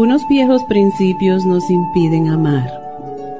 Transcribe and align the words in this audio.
Unos 0.00 0.26
viejos 0.28 0.64
principios 0.64 1.44
nos 1.44 1.68
impiden 1.68 2.28
amar. 2.28 2.70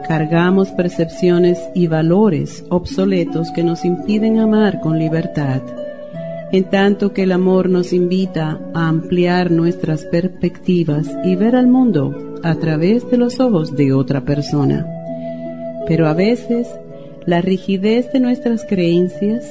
Cargamos 0.07 0.69
percepciones 0.73 1.59
y 1.75 1.87
valores 1.87 2.67
obsoletos 2.69 3.51
que 3.51 3.65
nos 3.65 3.87
impiden 3.87 4.39
amar 4.39 4.79
con 4.83 4.99
libertad, 4.99 5.63
en 6.53 6.65
tanto 6.65 7.15
que 7.15 7.23
el 7.23 7.33
amor 7.33 7.71
nos 7.71 7.95
invita 7.95 8.61
a 8.75 8.89
ampliar 8.89 9.51
nuestras 9.51 10.05
perspectivas 10.05 11.09
y 11.25 11.35
ver 11.35 11.57
al 11.57 11.67
mundo 11.67 12.15
a 12.43 12.55
través 12.57 13.11
de 13.11 13.17
los 13.17 13.41
ojos 13.41 13.75
de 13.75 13.95
otra 13.95 14.27
persona. 14.27 14.87
Pero 15.89 16.09
a 16.09 16.13
veces 16.13 16.69
la 17.25 17.41
rigidez 17.41 18.13
de 18.13 18.21
nuestras 18.21 18.67
creencias 18.67 19.47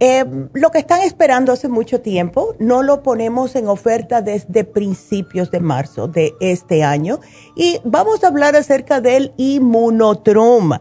eh, 0.00 0.24
lo 0.52 0.70
que 0.70 0.78
están 0.78 1.02
esperando 1.02 1.52
hace 1.52 1.68
mucho 1.68 2.00
tiempo, 2.00 2.54
no 2.58 2.82
lo 2.82 3.02
ponemos 3.02 3.54
en 3.54 3.68
oferta 3.68 4.20
desde 4.20 4.64
principios 4.64 5.50
de 5.50 5.60
marzo 5.60 6.08
de 6.08 6.34
este 6.40 6.82
año. 6.82 7.20
Y 7.54 7.80
vamos 7.84 8.24
a 8.24 8.28
hablar 8.28 8.56
acerca 8.56 9.00
del 9.00 9.32
inmunotrum, 9.36 10.72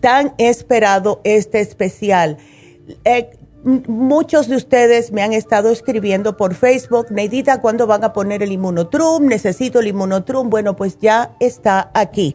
tan 0.00 0.34
esperado 0.38 1.20
este 1.24 1.60
especial. 1.60 2.38
Eh, 3.04 3.30
muchos 3.64 4.48
de 4.48 4.56
ustedes 4.56 5.12
me 5.12 5.22
han 5.22 5.32
estado 5.32 5.70
escribiendo 5.70 6.36
por 6.36 6.54
Facebook, 6.54 7.06
Neidita, 7.10 7.60
¿cuándo 7.60 7.86
van 7.86 8.04
a 8.04 8.12
poner 8.12 8.42
el 8.42 8.52
inmunotrum? 8.52 9.26
Necesito 9.26 9.80
el 9.80 9.88
inmunotrum. 9.88 10.50
Bueno, 10.50 10.76
pues 10.76 10.98
ya 10.98 11.36
está 11.40 11.90
aquí. 11.94 12.34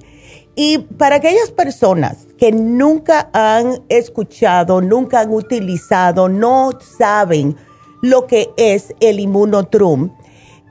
Y 0.60 0.80
para 0.80 1.18
aquellas 1.18 1.52
personas 1.52 2.26
que 2.40 2.52
nunca 2.52 3.30
han 3.32 3.84
escuchado, 3.90 4.82
nunca 4.82 5.20
han 5.20 5.32
utilizado, 5.32 6.28
no 6.30 6.72
saben 6.82 7.56
lo 8.02 8.26
que 8.26 8.50
es 8.58 8.92
el 9.00 9.20
inmunotrum, 9.20 10.10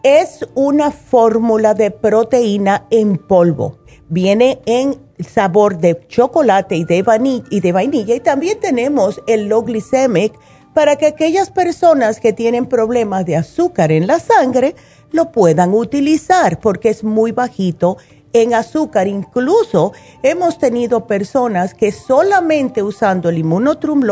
es 0.03 0.45
una 0.57 0.91
fórmula 0.91 1.73
de 1.75 1.93
proteína 1.93 2.85
en 2.91 3.17
polvo. 3.17 3.79
Viene 4.09 4.61
en 4.67 4.97
sabor 5.21 5.79
de 5.79 6.05
chocolate 6.09 6.75
y 6.75 6.85
de, 6.85 7.03
vainilla, 7.05 8.15
y 8.17 8.21
también 8.21 8.59
tenemos 8.59 9.23
el 9.29 9.47
low 9.47 9.63
glycemic 9.63 10.33
para 10.75 10.97
que 10.97 11.07
aquellas 11.07 11.51
personas 11.51 12.19
que 12.19 12.33
tienen 12.33 12.67
problemas 12.67 13.25
de 13.25 13.37
azúcar 13.37 13.93
en 13.93 14.09
la 14.09 14.19
sangre 14.19 14.75
lo 15.13 15.31
puedan 15.31 15.73
utilizar 15.73 16.61
porque 16.61 16.91
es 16.91 17.05
muy 17.05 17.33
bajito 17.33 17.97
en 18.43 18.55
azúcar. 18.55 19.07
Incluso 19.09 19.93
hemos 20.23 20.59
tenido 20.59 21.07
personas 21.07 21.75
que 21.75 21.93
solamente 21.93 22.83
usando 22.83 23.29
el 23.29 23.39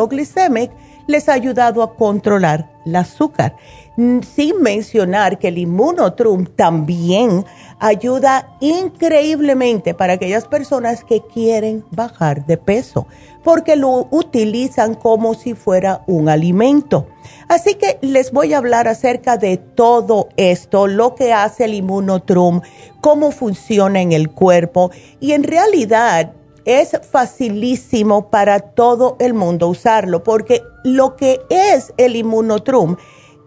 Glycemic 0.08 0.70
les 1.06 1.28
ha 1.28 1.34
ayudado 1.34 1.82
a 1.82 1.94
controlar 1.94 2.70
el 2.84 2.96
azúcar. 2.96 3.56
Sin 3.96 4.60
mencionar 4.60 5.38
que 5.38 5.48
el 5.48 5.58
Immunotrum 5.58 6.46
también 6.46 7.44
ayuda 7.78 8.56
increíblemente 8.60 9.94
para 9.94 10.14
aquellas 10.14 10.46
personas 10.46 11.04
que 11.04 11.22
quieren 11.22 11.84
bajar 11.92 12.44
de 12.44 12.56
peso, 12.56 13.06
porque 13.44 13.76
lo 13.76 14.08
utilizan 14.10 14.94
como 14.94 15.34
si 15.34 15.54
fuera 15.54 16.02
un 16.08 16.28
alimento. 16.28 17.06
Así 17.46 17.74
que 17.74 17.98
les 18.00 18.32
voy 18.32 18.52
a 18.52 18.58
hablar 18.58 18.88
acerca 18.88 19.36
de 19.36 19.58
todo 19.58 20.28
esto, 20.36 20.88
lo 20.88 21.14
que 21.14 21.32
hace 21.32 21.66
el 21.66 21.74
Immunotrum, 21.74 22.62
cómo 23.00 23.30
funciona 23.30 24.00
en 24.00 24.10
el 24.10 24.30
cuerpo 24.30 24.90
y 25.20 25.32
en 25.32 25.44
realidad 25.44 26.32
es 26.64 26.98
facilísimo 27.10 28.30
para 28.30 28.58
todo 28.60 29.16
el 29.20 29.34
mundo 29.34 29.68
usarlo, 29.68 30.24
porque 30.24 30.62
lo 30.82 31.14
que 31.14 31.40
es 31.50 31.92
el 31.96 32.16
Immunotrum 32.16 32.96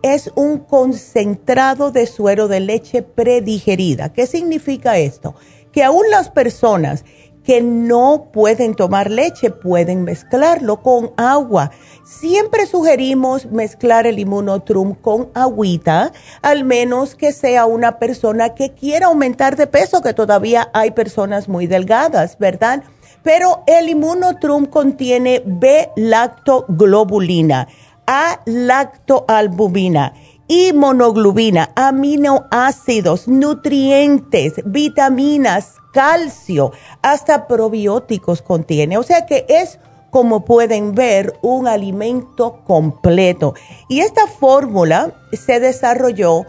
es 0.01 0.31
un 0.35 0.59
concentrado 0.59 1.91
de 1.91 2.07
suero 2.07 2.47
de 2.47 2.59
leche 2.59 3.01
predigerida. 3.01 4.13
¿Qué 4.13 4.27
significa 4.27 4.97
esto? 4.97 5.35
Que 5.71 5.83
aún 5.83 6.09
las 6.09 6.29
personas 6.29 7.03
que 7.47 7.61
no 7.61 8.27
pueden 8.33 8.75
tomar 8.75 9.09
leche 9.09 9.49
pueden 9.51 10.03
mezclarlo 10.03 10.81
con 10.81 11.11
agua. 11.15 11.71
Siempre 12.03 12.65
sugerimos 12.65 13.45
mezclar 13.45 14.05
el 14.05 14.19
inmunotrum 14.19 14.95
con 14.95 15.29
agüita, 15.33 16.11
al 16.41 16.65
menos 16.65 17.15
que 17.15 17.31
sea 17.31 17.65
una 17.65 17.99
persona 17.99 18.53
que 18.53 18.73
quiera 18.73 19.05
aumentar 19.05 19.55
de 19.55 19.65
peso, 19.65 20.01
que 20.01 20.13
todavía 20.13 20.69
hay 20.73 20.91
personas 20.91 21.47
muy 21.47 21.67
delgadas, 21.67 22.37
¿verdad? 22.37 22.83
Pero 23.23 23.63
el 23.65 23.87
inmunotrum 23.87 24.65
contiene 24.65 25.41
B-lactoglobulina 25.45 27.69
a-lactoalbumina 28.07 30.13
y 30.47 30.73
monoglobina, 30.73 31.69
aminoácidos, 31.75 33.27
nutrientes, 33.27 34.53
vitaminas, 34.65 35.75
calcio, 35.93 36.71
hasta 37.01 37.47
probióticos 37.47 38.41
contiene. 38.41 38.97
O 38.97 39.03
sea 39.03 39.25
que 39.25 39.45
es, 39.49 39.79
como 40.09 40.45
pueden 40.45 40.95
ver, 40.95 41.37
un 41.41 41.67
alimento 41.67 42.61
completo. 42.65 43.55
Y 43.89 43.99
esta 43.99 44.27
fórmula 44.27 45.13
se 45.33 45.59
desarrolló 45.59 46.45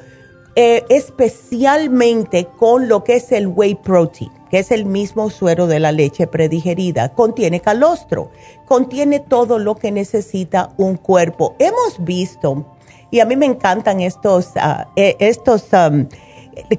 eh, 0.54 0.84
especialmente 0.88 2.46
con 2.56 2.88
lo 2.88 3.04
que 3.04 3.16
es 3.16 3.32
el 3.32 3.48
whey 3.48 3.74
protein 3.74 4.37
que 4.50 4.58
es 4.58 4.70
el 4.70 4.84
mismo 4.84 5.30
suero 5.30 5.66
de 5.66 5.80
la 5.80 5.92
leche 5.92 6.26
predigerida, 6.26 7.10
contiene 7.10 7.60
calostro, 7.60 8.30
contiene 8.66 9.20
todo 9.20 9.58
lo 9.58 9.76
que 9.76 9.92
necesita 9.92 10.72
un 10.76 10.96
cuerpo. 10.96 11.54
Hemos 11.58 12.02
visto, 12.04 12.66
y 13.10 13.20
a 13.20 13.24
mí 13.24 13.36
me 13.36 13.46
encantan 13.46 14.00
estos, 14.00 14.52
eh, 14.96 15.16
estos 15.18 15.66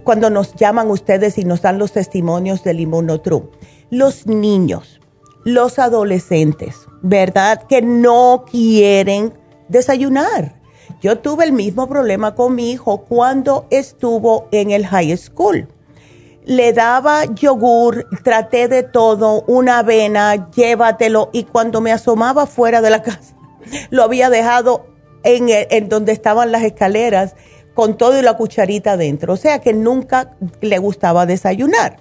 cuando 0.03 0.29
nos 0.29 0.55
llaman 0.55 0.89
ustedes 0.89 1.37
y 1.37 1.45
nos 1.45 1.61
dan 1.61 1.77
los 1.79 1.93
testimonios 1.93 2.63
del 2.63 2.79
inmunotrum, 2.79 3.43
los 3.89 4.27
niños, 4.27 4.99
los 5.43 5.79
adolescentes, 5.79 6.75
¿verdad? 7.01 7.63
Que 7.63 7.81
no 7.81 8.45
quieren 8.49 9.33
desayunar. 9.67 10.59
Yo 11.01 11.19
tuve 11.19 11.45
el 11.45 11.53
mismo 11.53 11.87
problema 11.87 12.35
con 12.35 12.55
mi 12.55 12.71
hijo 12.71 13.05
cuando 13.05 13.65
estuvo 13.69 14.47
en 14.51 14.71
el 14.71 14.85
high 14.85 15.15
school 15.15 15.67
le 16.49 16.73
daba 16.73 17.25
yogur, 17.25 18.07
traté 18.23 18.67
de 18.67 18.81
todo, 18.81 19.43
una 19.45 19.79
avena, 19.79 20.49
llévatelo, 20.49 21.29
y 21.31 21.43
cuando 21.43 21.79
me 21.79 21.91
asomaba 21.91 22.47
fuera 22.47 22.81
de 22.81 22.89
la 22.89 23.03
casa, 23.03 23.35
lo 23.91 24.01
había 24.01 24.31
dejado 24.31 24.87
en, 25.21 25.45
en 25.49 25.89
donde 25.89 26.11
estaban 26.11 26.51
las 26.51 26.63
escaleras 26.63 27.35
con 27.75 27.97
todo 27.97 28.17
y 28.17 28.23
la 28.23 28.35
cucharita 28.35 28.93
adentro, 28.93 29.33
o 29.33 29.37
sea 29.37 29.61
que 29.61 29.73
nunca 29.73 30.31
le 30.59 30.79
gustaba 30.79 31.27
desayunar. 31.27 31.97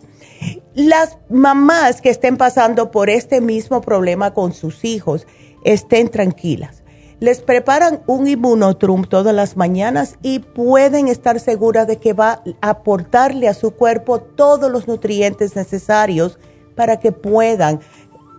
Las 0.75 1.19
mamás 1.29 2.01
que 2.01 2.09
estén 2.09 2.39
pasando 2.39 2.91
por 2.91 3.11
este 3.11 3.43
mismo 3.43 3.83
problema 3.83 4.33
con 4.33 4.55
sus 4.55 4.83
hijos, 4.83 5.27
estén 5.63 6.09
tranquilas 6.09 6.83
les 7.21 7.41
preparan 7.41 8.03
un 8.07 8.29
inmunotrum 8.29 9.05
todas 9.05 9.35
las 9.35 9.57
mañanas 9.57 10.17
y 10.23 10.39
pueden 10.39 11.09
estar 11.09 11.41
seguras 11.41 11.87
de 11.87 11.97
que 11.97 12.13
va 12.13 12.43
a 12.61 12.71
aportarle 12.71 13.49
a 13.49 13.55
su 13.55 13.73
cuerpo 13.73 14.21
todos 14.21 14.71
los 14.71 14.87
nutrientes 14.87 15.57
necesarios 15.57 16.39
para 16.77 17.01
que 17.01 17.11
puedan 17.11 17.81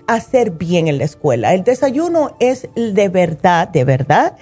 hacer 0.07 0.51
bien 0.51 0.87
en 0.87 0.97
la 0.97 1.03
escuela. 1.03 1.53
El 1.53 1.63
desayuno 1.63 2.35
es 2.39 2.69
de 2.75 3.09
verdad, 3.09 3.67
de 3.67 3.83
verdad, 3.83 4.37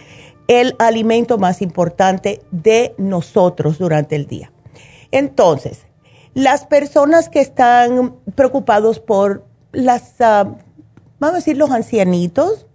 el 0.47 0.75
alimento 0.79 1.37
más 1.37 1.61
importante 1.61 2.41
de 2.51 2.93
nosotros 2.97 3.77
durante 3.79 4.15
el 4.15 4.27
día. 4.27 4.51
Entonces, 5.11 5.87
las 6.33 6.65
personas 6.65 7.29
que 7.29 7.41
están 7.41 8.15
preocupados 8.35 8.99
por 8.99 9.43
las, 9.71 10.21
ah, 10.21 10.43
vamos 11.19 11.33
a 11.33 11.37
decir, 11.37 11.57
los 11.57 11.71
ancianitos, 11.71 12.66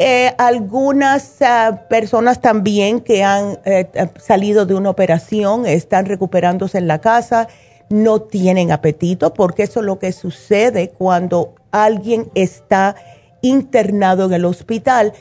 eh, 0.00 0.32
algunas 0.38 1.42
ah, 1.42 1.86
personas 1.88 2.40
también 2.40 3.00
que 3.00 3.24
han 3.24 3.58
eh, 3.64 3.90
salido 4.16 4.64
de 4.64 4.74
una 4.74 4.90
operación 4.90 5.66
están 5.66 6.06
recuperándose 6.06 6.78
en 6.78 6.86
la 6.86 7.00
casa, 7.00 7.48
no 7.90 8.22
tienen 8.22 8.70
apetito, 8.70 9.34
porque 9.34 9.64
eso 9.64 9.80
es 9.80 9.86
lo 9.86 9.98
que 9.98 10.12
sucede 10.12 10.90
cuando 10.90 11.56
alguien 11.72 12.30
está 12.36 12.94
internado 13.42 14.26
en 14.26 14.34
el 14.34 14.44
hospital, 14.44 15.14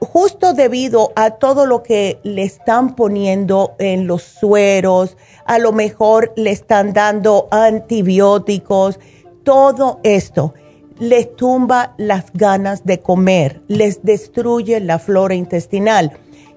justo 0.00 0.52
debido 0.52 1.12
a 1.16 1.30
todo 1.30 1.64
lo 1.64 1.82
que 1.82 2.18
le 2.24 2.42
están 2.42 2.96
poniendo 2.96 3.74
en 3.78 4.06
los 4.06 4.22
sueros, 4.22 5.16
a 5.46 5.58
lo 5.58 5.72
mejor 5.72 6.34
le 6.36 6.50
están 6.50 6.92
dando 6.92 7.48
antibióticos, 7.50 9.00
todo 9.44 10.00
esto 10.02 10.52
les 10.98 11.34
tumba 11.36 11.94
las 11.98 12.32
ganas 12.32 12.84
de 12.84 13.00
comer, 13.00 13.60
les 13.68 14.02
destruye 14.02 14.80
la 14.80 14.98
flora 14.98 15.34
intestinal. 15.34 16.12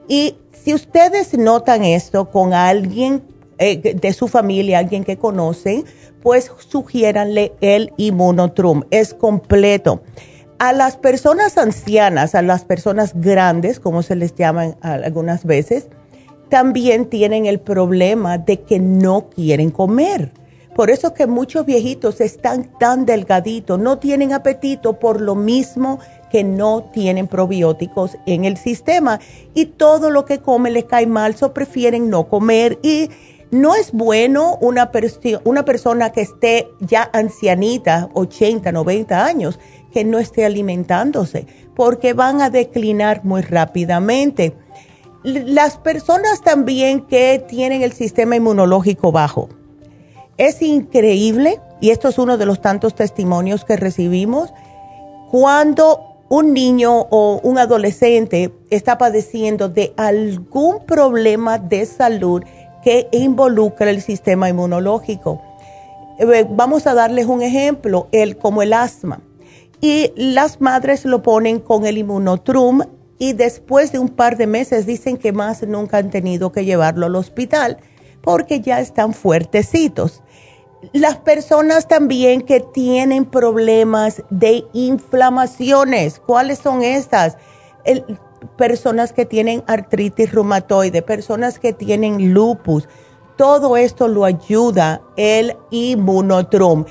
Y 0.08 0.36
si 0.51 0.74
ustedes 0.74 1.38
notan 1.38 1.84
esto 1.84 2.29
con 2.29 2.53
alguien 2.53 3.24
eh, 3.58 3.96
de 3.96 4.13
su 4.13 4.27
familia, 4.27 4.79
alguien 4.79 5.03
que 5.03 5.17
conocen, 5.17 5.86
pues 6.22 6.51
sugiéranle 6.70 7.53
el 7.62 7.94
inmunotrum. 7.98 8.84
Es 8.91 9.13
completo. 9.13 10.01
A 10.60 10.74
las 10.74 10.98
personas 10.98 11.58
ancianas, 11.58 12.36
a 12.36 12.41
las 12.41 12.65
personas 12.65 13.13
grandes, 13.15 13.79
como 13.79 14.01
se 14.01 14.15
les 14.15 14.36
llaman 14.36 14.75
algunas 14.82 15.46
veces, 15.46 15.88
también 16.50 17.06
tienen 17.06 17.46
el 17.46 17.60
problema 17.60 18.38
de 18.38 18.62
que 18.62 18.79
no 18.79 19.29
quieren 19.29 19.70
comer 19.70 20.32
por 20.77 20.91
eso 20.91 21.15
que 21.15 21.25
muchos 21.25 21.65
viejitos 21.65 22.22
están 22.22 22.65
tan 22.77 23.07
delgaditos, 23.07 23.79
no 23.79 23.98
tienen 23.98 24.31
apetito 24.31 25.00
por 25.00 25.19
lo 25.19 25.34
mismo 25.34 25.98
que 26.31 26.43
no 26.43 26.91
tienen 26.93 27.27
probióticos 27.27 28.15
en 28.27 28.46
el 28.46 28.57
sistema 28.57 29.19
y 29.55 29.65
todo 29.65 30.12
lo 30.12 30.25
que 30.25 30.38
comen 30.38 30.74
les 30.74 30.86
cae 30.86 31.07
mal, 31.07 31.36
so 31.36 31.51
prefieren 31.51 32.12
no 32.12 32.29
comer 32.29 32.77
y 32.84 33.10
no 33.50 33.74
es 33.74 33.91
bueno 33.91 34.60
una, 34.62 34.91
una 35.46 35.65
persona 35.65 36.12
que 36.12 36.22
esté 36.22 36.67
ya 36.79 37.10
ancianita, 37.12 38.10
80, 38.13 38.72
90 38.72 39.25
años, 39.25 39.60
que 39.91 40.03
no 40.03 40.19
esté 40.19 40.46
alimentándose, 40.46 41.48
porque 41.75 42.13
van 42.13 42.39
a 42.39 42.51
declinar 42.51 43.25
muy 43.25 43.41
rápidamente. 43.41 44.55
Las 45.24 45.77
personas 45.77 46.43
también 46.43 47.01
que 47.07 47.43
tienen 47.48 47.81
el 47.81 47.93
sistema 47.93 48.36
inmunológico 48.36 49.12
bajo, 49.12 49.50
es 50.38 50.62
increíble, 50.62 51.60
y 51.82 51.89
esto 51.89 52.08
es 52.08 52.17
uno 52.17 52.38
de 52.38 52.46
los 52.46 52.62
tantos 52.62 52.96
testimonios 52.96 53.65
que 53.65 53.75
recibimos, 53.75 54.53
cuando 55.29 56.08
un 56.29 56.53
niño 56.53 57.08
o 57.10 57.39
un 57.44 57.58
adolescente 57.58 58.53
está 58.70 58.98
padeciendo 58.98 59.70
de 59.70 59.94
algún 59.98 60.86
problema 60.86 61.58
de 61.58 61.86
salud 61.86 62.44
que 62.84 63.08
involucra 63.12 63.89
el 63.89 64.01
sistema 64.01 64.50
inmunológico. 64.50 65.41
Eh, 66.20 66.46
vamos 66.50 66.88
a 66.88 66.94
darles 66.94 67.27
un 67.27 67.41
ejemplo, 67.41 68.08
el, 68.12 68.38
como 68.38 68.62
el 68.62 68.74
asma. 68.74 69.22
Y 69.79 70.12
las 70.15 70.60
madres 70.60 71.06
lo 71.06 71.22
ponen 71.22 71.60
con 71.60 71.86
el 71.86 71.98
inmunotrum 71.98 72.82
y 73.20 73.34
después 73.34 73.91
de 73.91 74.00
un 74.00 74.10
par 74.10 74.38
de 74.38 74.48
meses 74.48 74.86
dicen 74.86 75.17
que 75.17 75.32
más 75.32 75.63
nunca 75.63 75.98
han 75.98 76.10
tenido 76.10 76.51
que 76.51 76.65
llevarlo 76.65 77.06
al 77.06 77.15
hospital 77.15 77.77
porque 78.22 78.60
ya 78.62 78.79
están 78.79 79.13
fuertecitos. 79.13 80.24
Las 80.93 81.17
personas 81.17 81.88
también 81.88 82.41
que 82.41 82.60
tienen 82.60 83.25
problemas 83.25 84.24
de 84.29 84.65
inflamaciones, 84.74 86.19
¿cuáles 86.19 86.60
son 86.60 86.84
estas? 86.84 87.38
personas 88.57 89.13
que 89.13 89.25
tienen 89.25 89.63
artritis 89.65 90.31
reumatoide, 90.31 91.01
personas 91.01 91.57
que 91.57 91.74
tienen 91.74 92.34
lupus, 92.34 92.88
todo 93.38 93.77
esto 93.77 94.07
lo 94.07 94.25
ayuda 94.25 95.01
el 95.15 95.55
inmunotrum. 95.69 96.86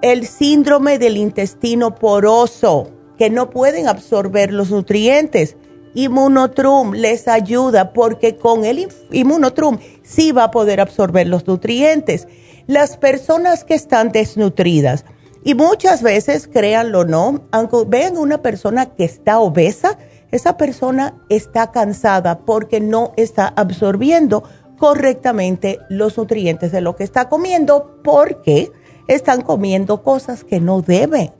El 0.00 0.26
síndrome 0.26 0.98
del 0.98 1.16
intestino 1.16 1.96
poroso, 1.96 2.88
que 3.18 3.30
no 3.30 3.50
pueden 3.50 3.88
absorber 3.88 4.52
los 4.52 4.70
nutrientes. 4.70 5.56
Inmunotrum 5.94 6.92
les 6.92 7.26
ayuda 7.26 7.92
porque 7.92 8.36
con 8.36 8.64
el 8.64 8.88
inmunotrum 9.10 9.78
sí 10.02 10.30
va 10.30 10.44
a 10.44 10.50
poder 10.52 10.80
absorber 10.80 11.26
los 11.26 11.46
nutrientes. 11.48 12.28
Las 12.68 12.98
personas 12.98 13.64
que 13.64 13.72
están 13.72 14.12
desnutridas, 14.12 15.06
y 15.42 15.54
muchas 15.54 16.02
veces, 16.02 16.46
créanlo 16.46 17.00
o 17.00 17.04
no, 17.06 17.40
aunque 17.50 17.78
vean 17.86 18.18
una 18.18 18.42
persona 18.42 18.94
que 18.94 19.04
está 19.04 19.40
obesa, 19.40 19.96
esa 20.32 20.58
persona 20.58 21.14
está 21.30 21.72
cansada 21.72 22.40
porque 22.40 22.80
no 22.80 23.14
está 23.16 23.54
absorbiendo 23.56 24.42
correctamente 24.76 25.78
los 25.88 26.18
nutrientes 26.18 26.70
de 26.70 26.82
lo 26.82 26.94
que 26.94 27.04
está 27.04 27.30
comiendo 27.30 28.02
porque 28.04 28.70
están 29.06 29.40
comiendo 29.40 30.02
cosas 30.02 30.44
que 30.44 30.60
no 30.60 30.82
deben. 30.82 31.32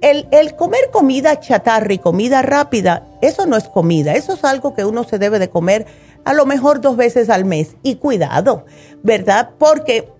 El, 0.00 0.56
comer 0.56 0.88
comida 0.90 1.40
chatarra 1.40 1.92
y 1.92 1.98
comida 1.98 2.40
rápida, 2.40 3.06
eso 3.20 3.44
no 3.44 3.58
es 3.58 3.68
comida, 3.68 4.14
eso 4.14 4.32
es 4.32 4.44
algo 4.44 4.74
que 4.74 4.86
uno 4.86 5.04
se 5.04 5.18
debe 5.18 5.38
de 5.38 5.50
comer 5.50 5.84
a 6.24 6.32
lo 6.32 6.46
mejor 6.46 6.80
dos 6.80 6.96
veces 6.96 7.28
al 7.28 7.44
mes. 7.44 7.76
Y 7.82 7.96
cuidado, 7.96 8.64
¿verdad? 9.02 9.50
Porque 9.58 10.14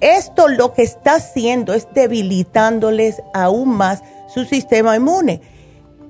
esto 0.00 0.48
lo 0.48 0.72
que 0.72 0.82
está 0.82 1.14
haciendo 1.14 1.74
es 1.74 1.88
debilitándoles 1.94 3.22
aún 3.32 3.70
más 3.76 4.02
su 4.32 4.44
sistema 4.44 4.96
inmune. 4.96 5.40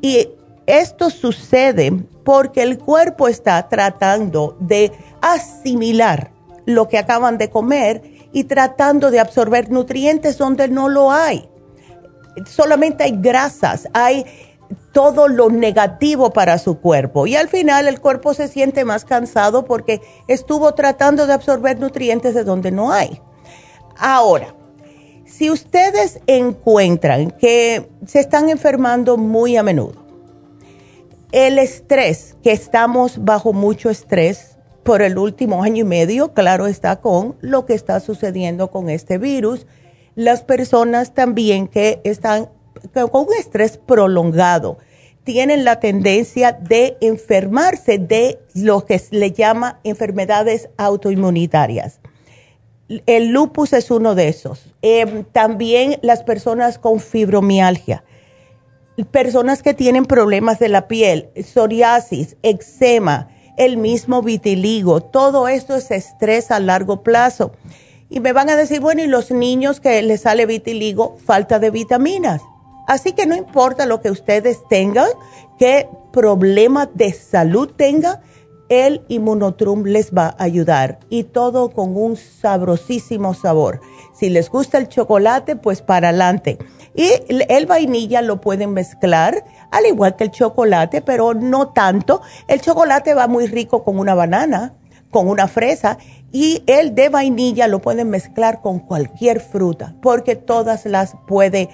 Y 0.01 0.29
esto 0.67 1.11
sucede 1.11 1.93
porque 2.25 2.63
el 2.63 2.79
cuerpo 2.79 3.29
está 3.29 3.69
tratando 3.69 4.57
de 4.61 4.93
asimilar 5.21 6.31
lo 6.67 6.89
que 6.89 6.99
acaban 6.99 7.39
de 7.39 7.51
comer 7.51 8.03
y 8.33 8.45
tratando 8.45 9.11
de 9.11 9.21
absorber 9.21 9.71
nutrientes 9.71 10.39
donde 10.39 10.69
no 10.69 10.89
lo 10.89 11.13
hay. 11.13 11.49
Solamente 12.47 13.05
hay 13.05 13.13
grasas, 13.17 13.89
hay 13.93 14.25
todo 14.93 15.29
lo 15.29 15.51
negativo 15.51 16.33
para 16.33 16.59
su 16.59 16.79
cuerpo 16.79 17.27
y 17.27 17.37
al 17.37 17.49
final 17.49 17.87
el 17.87 18.01
cuerpo 18.01 18.33
se 18.33 18.49
siente 18.49 18.85
más 18.85 19.05
cansado 19.05 19.65
porque 19.65 20.01
estuvo 20.29 20.73
tratando 20.75 21.27
de 21.27 21.33
absorber 21.33 21.79
nutrientes 21.79 22.35
de 22.35 22.45
donde 22.45 22.71
no 22.71 22.93
hay. 22.93 23.21
Ahora, 23.97 24.55
si 25.25 25.51
ustedes 25.51 26.21
encuentran 26.27 27.31
que 27.31 27.89
se 28.07 28.21
están 28.21 28.49
enfermando 28.49 29.17
muy 29.17 29.57
a 29.57 29.63
menudo, 29.63 30.05
el 31.33 31.59
estrés, 31.59 32.37
que 32.43 32.53
estamos 32.53 33.25
bajo 33.25 33.53
mucho 33.53 33.91
estrés 33.91 34.59
por 34.85 35.03
el 35.03 35.19
último 35.19 35.63
año 35.63 35.81
y 35.83 35.85
medio, 35.85 36.33
claro 36.33 36.67
está 36.67 37.01
con 37.01 37.37
lo 37.41 37.67
que 37.67 37.75
está 37.75 37.99
sucediendo 38.01 38.71
con 38.71 38.91
este 38.91 39.19
virus. 39.19 39.67
Las 40.15 40.43
personas 40.43 41.15
también 41.15 41.67
que 41.67 42.01
están 42.05 42.51
con 42.93 43.27
un 43.27 43.35
estrés 43.39 43.79
prolongado 43.79 44.79
tienen 45.25 45.65
la 45.65 45.81
tendencia 45.81 46.53
de 46.53 46.97
enfermarse 47.01 47.99
de 47.99 48.39
lo 48.55 48.85
que 48.85 48.99
se 48.99 49.17
le 49.17 49.33
llama 49.33 49.81
enfermedades 49.83 50.69
autoinmunitarias. 50.77 51.99
El 52.89 53.29
lupus 53.29 53.73
es 53.73 53.91
uno 53.91 54.15
de 54.15 54.29
esos. 54.29 54.67
Eh, 54.83 55.25
también 55.33 55.99
las 56.03 56.23
personas 56.23 56.79
con 56.79 57.01
fibromialgia 57.01 58.05
personas 59.03 59.63
que 59.63 59.75
tienen 59.75 60.05
problemas 60.05 60.61
de 60.61 60.69
la 60.69 60.87
piel, 60.87 61.31
psoriasis, 61.35 62.37
eczema, 62.45 63.29
el 63.57 63.77
mismo 63.77 64.23
vitiligo, 64.23 65.01
todo 65.01 65.49
esto 65.49 65.75
es 65.75 65.91
estrés 65.91 66.53
a 66.53 66.61
largo 66.61 67.03
plazo. 67.03 67.53
Y 68.09 68.21
me 68.21 68.33
van 68.33 68.51
a 68.51 68.57
decir, 68.57 68.81
bueno, 68.81 69.03
y 69.03 69.07
los 69.07 69.33
niños 69.33 69.81
que 69.81 70.01
les 70.03 70.21
sale 70.21 70.47
vitiligo, 70.47 71.17
falta 71.25 71.59
de 71.59 71.71
vitaminas. 71.71 72.43
Así 72.87 73.13
que 73.13 73.27
no 73.27 73.35
importa 73.35 73.87
lo 73.87 74.01
que 74.01 74.11
ustedes 74.11 74.61
tengan, 74.69 75.09
qué 75.59 75.89
problema 76.13 76.87
de 76.87 77.13
salud 77.13 77.73
tengan, 77.75 78.21
el 78.75 79.03
inmunotrum 79.09 79.85
les 79.85 80.13
va 80.13 80.35
a 80.39 80.45
ayudar 80.45 80.99
y 81.09 81.25
todo 81.25 81.71
con 81.71 81.97
un 81.97 82.17
sabrosísimo 82.17 83.35
sabor. 83.35 83.81
Si 84.13 84.31
les 84.31 84.51
gusta 84.51 84.79
el 84.79 84.89
chocolate, 84.89 85.57
pues 85.57 85.83
para 85.83 86.09
adelante. 86.09 86.59
Y 86.95 87.11
el 87.29 87.67
vainilla 87.67 88.23
lo 88.23 88.41
pueden 88.41 88.73
mezclar, 88.73 89.45
al 89.71 89.87
igual 89.87 90.17
que 90.17 90.25
el 90.25 90.31
chocolate, 90.31 91.03
pero 91.03 91.35
no 91.35 91.69
tanto. 91.69 92.23
El 92.47 92.61
chocolate 92.61 93.15
va 93.15 93.27
muy 93.27 93.47
rico 93.47 93.83
con 93.83 93.99
una 93.99 94.15
banana, 94.15 94.75
con 95.11 95.29
una 95.29 95.49
fresa, 95.49 95.99
y 96.33 96.63
el 96.67 96.95
de 96.95 97.09
vainilla 97.09 97.69
lo 97.69 97.81
pueden 97.81 98.11
mezclar 98.11 98.61
con 98.61 98.81
cualquier 98.81 99.41
fruta, 99.41 99.95
porque 100.03 100.37
todas 100.37 100.87
las 100.87 101.15
puede 101.27 101.69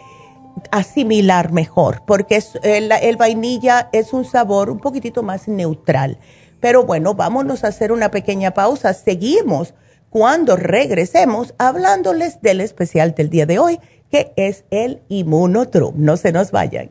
asimilar 0.70 1.52
mejor, 1.52 2.02
porque 2.06 2.42
el, 2.62 2.92
el 2.92 3.16
vainilla 3.16 3.88
es 3.92 4.12
un 4.12 4.24
sabor 4.24 4.70
un 4.70 4.78
poquitito 4.78 5.22
más 5.22 5.48
neutral. 5.48 6.18
Pero 6.60 6.84
bueno, 6.84 7.14
vámonos 7.14 7.64
a 7.64 7.68
hacer 7.68 7.92
una 7.92 8.10
pequeña 8.10 8.52
pausa. 8.52 8.92
Seguimos 8.94 9.74
cuando 10.10 10.56
regresemos 10.56 11.54
hablándoles 11.58 12.40
del 12.42 12.60
especial 12.60 13.14
del 13.14 13.30
día 13.30 13.46
de 13.46 13.58
hoy 13.58 13.80
que 14.10 14.32
es 14.36 14.64
el 14.70 15.00
Inmunotrum. 15.08 15.94
No 15.96 16.16
se 16.16 16.32
nos 16.32 16.50
vayan. 16.50 16.90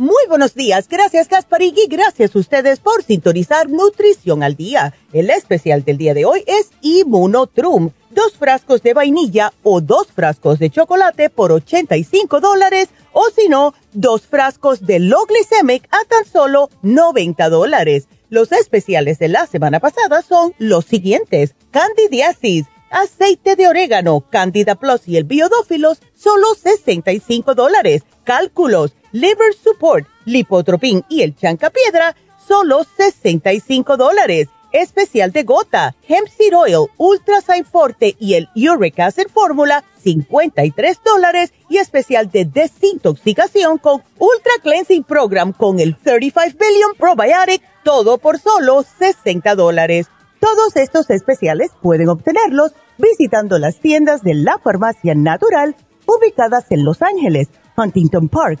Muy 0.00 0.24
buenos 0.30 0.54
días, 0.54 0.88
gracias 0.88 1.28
Gasparigui, 1.28 1.86
gracias 1.86 2.34
a 2.34 2.38
ustedes 2.38 2.80
por 2.80 3.02
sintonizar 3.02 3.68
Nutrición 3.68 4.42
al 4.42 4.56
Día. 4.56 4.94
El 5.12 5.28
especial 5.28 5.84
del 5.84 5.98
día 5.98 6.14
de 6.14 6.24
hoy 6.24 6.42
es 6.46 6.70
Immunotrum, 6.80 7.90
dos 8.08 8.32
frascos 8.32 8.82
de 8.82 8.94
vainilla 8.94 9.52
o 9.62 9.82
dos 9.82 10.06
frascos 10.06 10.58
de 10.58 10.70
chocolate 10.70 11.28
por 11.28 11.52
85 11.52 12.40
dólares. 12.40 12.88
O 13.12 13.28
si 13.28 13.50
no, 13.50 13.74
dos 13.92 14.22
frascos 14.22 14.86
de 14.86 15.00
low 15.00 15.26
glycemic 15.26 15.86
a 15.90 16.02
tan 16.08 16.24
solo 16.24 16.70
90 16.80 17.50
dólares. 17.50 18.08
Los 18.30 18.52
especiales 18.52 19.18
de 19.18 19.28
la 19.28 19.46
semana 19.46 19.80
pasada 19.80 20.22
son 20.22 20.54
los 20.56 20.86
siguientes, 20.86 21.54
candidiasis, 21.72 22.64
aceite 22.90 23.54
de 23.54 23.68
orégano, 23.68 24.24
candida 24.30 24.76
plus 24.76 25.06
y 25.06 25.18
el 25.18 25.24
biodófilos, 25.24 26.00
solo 26.14 26.54
65 26.54 27.54
dólares, 27.54 28.02
cálculos, 28.24 28.94
liver 29.12 29.54
support, 29.54 30.06
lipotropin 30.24 31.04
y 31.08 31.22
el 31.22 31.36
chancapiedra, 31.36 32.16
solo 32.46 32.84
65 32.84 33.96
dólares. 33.96 34.48
Especial 34.72 35.32
de 35.32 35.42
gota, 35.42 35.96
hemp 36.06 36.28
seed 36.28 36.56
oil, 36.56 36.86
ultra 36.96 37.40
forte 37.70 38.14
y 38.20 38.34
el 38.34 38.48
uric 38.54 39.00
acid 39.00 39.26
fórmula, 39.28 39.82
53 40.02 41.00
dólares. 41.04 41.52
Y 41.68 41.78
especial 41.78 42.30
de 42.30 42.44
desintoxicación 42.44 43.78
con 43.78 44.02
ultra 44.18 44.52
cleansing 44.62 45.02
program 45.02 45.52
con 45.52 45.80
el 45.80 45.96
35 45.96 46.56
billion 46.58 46.94
probiotic, 46.96 47.62
todo 47.82 48.18
por 48.18 48.38
solo 48.38 48.84
60 48.84 49.56
dólares. 49.56 50.06
Todos 50.38 50.76
estos 50.76 51.10
especiales 51.10 51.70
pueden 51.82 52.08
obtenerlos 52.08 52.72
visitando 52.96 53.58
las 53.58 53.80
tiendas 53.80 54.22
de 54.22 54.34
la 54.34 54.58
farmacia 54.58 55.14
natural 55.14 55.74
ubicadas 56.06 56.66
en 56.70 56.84
Los 56.84 57.02
Ángeles, 57.02 57.48
Huntington 57.76 58.28
Park, 58.28 58.60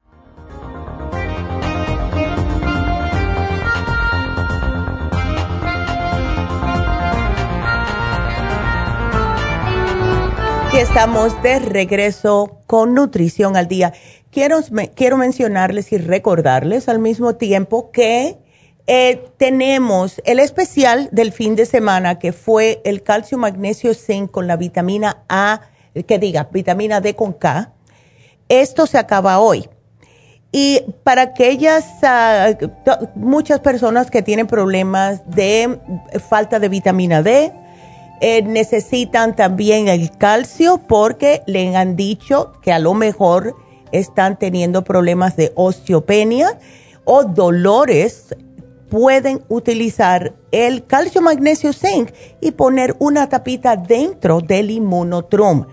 Y 10.73 10.77
estamos 10.77 11.41
de 11.43 11.59
regreso 11.59 12.61
con 12.65 12.93
Nutrición 12.93 13.57
al 13.57 13.67
Día. 13.67 13.91
Quiero, 14.31 14.59
quiero 14.95 15.17
mencionarles 15.17 15.91
y 15.91 15.97
recordarles 15.97 16.87
al 16.87 16.99
mismo 16.99 17.35
tiempo 17.35 17.91
que 17.91 18.37
eh, 18.87 19.21
tenemos 19.35 20.21
el 20.23 20.39
especial 20.39 21.09
del 21.11 21.33
fin 21.33 21.57
de 21.57 21.65
semana 21.65 22.19
que 22.19 22.31
fue 22.31 22.81
el 22.85 23.03
calcio 23.03 23.37
magnesio 23.37 23.93
zinc 23.93 24.31
con 24.31 24.47
la 24.47 24.55
vitamina 24.55 25.23
A, 25.27 25.61
que 26.07 26.19
diga, 26.19 26.47
vitamina 26.53 27.01
D 27.01 27.17
con 27.17 27.33
K. 27.33 27.73
Esto 28.47 28.87
se 28.87 28.97
acaba 28.97 29.39
hoy. 29.39 29.67
Y 30.53 30.85
para 31.03 31.23
aquellas, 31.23 31.85
ah, 32.03 32.49
muchas 33.15 33.59
personas 33.59 34.09
que 34.09 34.21
tienen 34.21 34.47
problemas 34.47 35.29
de 35.29 35.79
falta 36.29 36.59
de 36.59 36.69
vitamina 36.69 37.21
D, 37.21 37.51
eh, 38.23 38.43
necesitan 38.43 39.35
también 39.35 39.87
el 39.87 40.15
calcio 40.15 40.79
porque 40.87 41.41
le 41.47 41.75
han 41.75 41.95
dicho 41.95 42.53
que 42.61 42.71
a 42.71 42.77
lo 42.77 42.93
mejor 42.93 43.55
están 43.91 44.37
teniendo 44.37 44.83
problemas 44.83 45.35
de 45.35 45.51
osteopenia 45.55 46.59
o 47.03 47.23
dolores. 47.23 48.35
Pueden 48.89 49.41
utilizar 49.49 50.35
el 50.51 50.85
calcio 50.85 51.21
magnesio 51.21 51.73
zinc 51.73 52.11
y 52.41 52.51
poner 52.51 52.95
una 52.99 53.27
tapita 53.27 53.75
dentro 53.75 54.39
del 54.39 54.69
inmunotrum. 54.69 55.65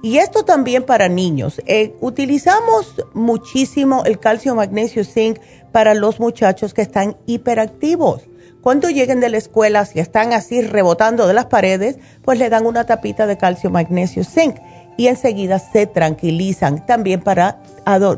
Y 0.00 0.18
esto 0.18 0.44
también 0.44 0.84
para 0.84 1.08
niños. 1.08 1.60
Eh, 1.66 1.96
utilizamos 2.00 3.02
muchísimo 3.14 4.04
el 4.04 4.20
calcio 4.20 4.54
magnesio 4.54 5.02
zinc 5.02 5.40
para 5.72 5.94
los 5.94 6.20
muchachos 6.20 6.72
que 6.72 6.82
están 6.82 7.16
hiperactivos 7.26 8.22
cuando 8.66 8.90
lleguen 8.90 9.20
de 9.20 9.28
la 9.28 9.36
escuela, 9.36 9.84
si 9.84 10.00
están 10.00 10.32
así 10.32 10.60
rebotando 10.60 11.28
de 11.28 11.34
las 11.34 11.46
paredes, 11.46 12.00
pues 12.22 12.36
le 12.36 12.50
dan 12.50 12.66
una 12.66 12.84
tapita 12.84 13.28
de 13.28 13.38
calcio, 13.38 13.70
magnesio, 13.70 14.24
zinc 14.24 14.56
y 14.96 15.06
enseguida 15.06 15.60
se 15.60 15.86
tranquilizan. 15.86 16.84
También 16.84 17.20
para, 17.20 17.60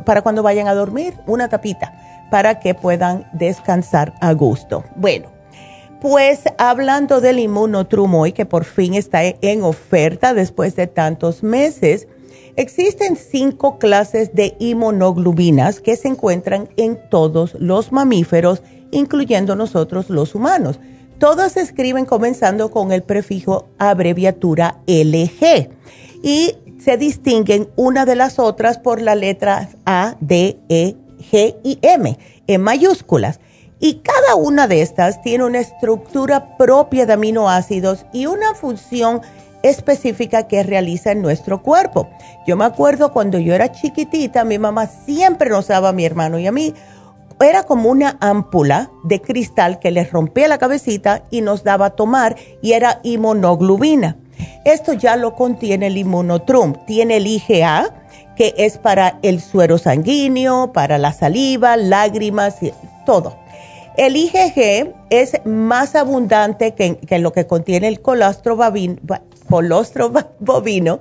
para 0.06 0.22
cuando 0.22 0.42
vayan 0.42 0.66
a 0.66 0.72
dormir, 0.72 1.12
una 1.26 1.50
tapita 1.50 1.92
para 2.30 2.60
que 2.60 2.72
puedan 2.72 3.28
descansar 3.34 4.14
a 4.22 4.32
gusto. 4.32 4.84
Bueno, 4.96 5.28
pues 6.00 6.44
hablando 6.56 7.20
del 7.20 7.40
inmunotrum 7.40 8.32
que 8.32 8.46
por 8.46 8.64
fin 8.64 8.94
está 8.94 9.20
en 9.24 9.62
oferta 9.62 10.32
después 10.32 10.74
de 10.76 10.86
tantos 10.86 11.42
meses, 11.42 12.08
existen 12.56 13.16
cinco 13.16 13.78
clases 13.78 14.34
de 14.34 14.56
inmunoglobinas 14.60 15.80
que 15.80 15.94
se 15.94 16.08
encuentran 16.08 16.70
en 16.78 16.98
todos 17.10 17.52
los 17.60 17.92
mamíferos 17.92 18.62
incluyendo 18.90 19.56
nosotros 19.56 20.10
los 20.10 20.34
humanos. 20.34 20.78
Todas 21.18 21.52
se 21.52 21.60
escriben 21.60 22.06
comenzando 22.06 22.70
con 22.70 22.92
el 22.92 23.02
prefijo 23.02 23.68
abreviatura 23.78 24.78
LG 24.86 25.70
y 26.22 26.54
se 26.78 26.96
distinguen 26.96 27.68
una 27.76 28.06
de 28.06 28.16
las 28.16 28.38
otras 28.38 28.78
por 28.78 29.02
las 29.02 29.16
letras 29.16 29.76
A, 29.84 30.16
D, 30.20 30.58
E, 30.68 30.94
G 31.30 31.56
y 31.64 31.78
M 31.82 32.18
en 32.46 32.60
mayúsculas. 32.62 33.40
Y 33.80 33.94
cada 33.96 34.36
una 34.36 34.66
de 34.66 34.82
estas 34.82 35.22
tiene 35.22 35.44
una 35.44 35.60
estructura 35.60 36.56
propia 36.56 37.06
de 37.06 37.12
aminoácidos 37.12 38.06
y 38.12 38.26
una 38.26 38.54
función 38.54 39.20
específica 39.62 40.46
que 40.48 40.62
realiza 40.62 41.12
en 41.12 41.22
nuestro 41.22 41.62
cuerpo. 41.62 42.08
Yo 42.46 42.56
me 42.56 42.64
acuerdo 42.64 43.12
cuando 43.12 43.38
yo 43.38 43.54
era 43.54 43.72
chiquitita, 43.72 44.44
mi 44.44 44.58
mamá 44.58 44.86
siempre 44.86 45.50
nos 45.50 45.68
daba 45.68 45.90
a 45.90 45.92
mi 45.92 46.04
hermano 46.04 46.38
y 46.38 46.46
a 46.46 46.52
mí 46.52 46.74
era 47.40 47.62
como 47.64 47.90
una 47.90 48.16
ámpula 48.20 48.90
de 49.04 49.20
cristal 49.20 49.78
que 49.78 49.90
les 49.90 50.10
rompía 50.10 50.48
la 50.48 50.58
cabecita 50.58 51.24
y 51.30 51.40
nos 51.40 51.64
daba 51.64 51.86
a 51.86 51.90
tomar 51.90 52.36
y 52.62 52.72
era 52.72 53.00
inmunoglobina. 53.02 54.16
Esto 54.64 54.92
ya 54.92 55.16
lo 55.16 55.34
contiene 55.34 55.86
el 55.88 55.96
inmunotrum. 55.96 56.74
Tiene 56.86 57.16
el 57.16 57.26
IgA, 57.26 57.94
que 58.36 58.54
es 58.56 58.78
para 58.78 59.18
el 59.22 59.40
suero 59.40 59.78
sanguíneo, 59.78 60.72
para 60.72 60.98
la 60.98 61.12
saliva, 61.12 61.76
lágrimas, 61.76 62.62
y 62.62 62.72
todo. 63.06 63.36
El 63.96 64.16
IgG 64.16 64.94
es 65.10 65.40
más 65.44 65.96
abundante 65.96 66.74
que, 66.74 67.18
lo 67.18 67.32
que 67.32 67.46
contiene 67.46 67.88
el 67.88 68.00
colostro 68.00 68.56
bovino 70.38 71.00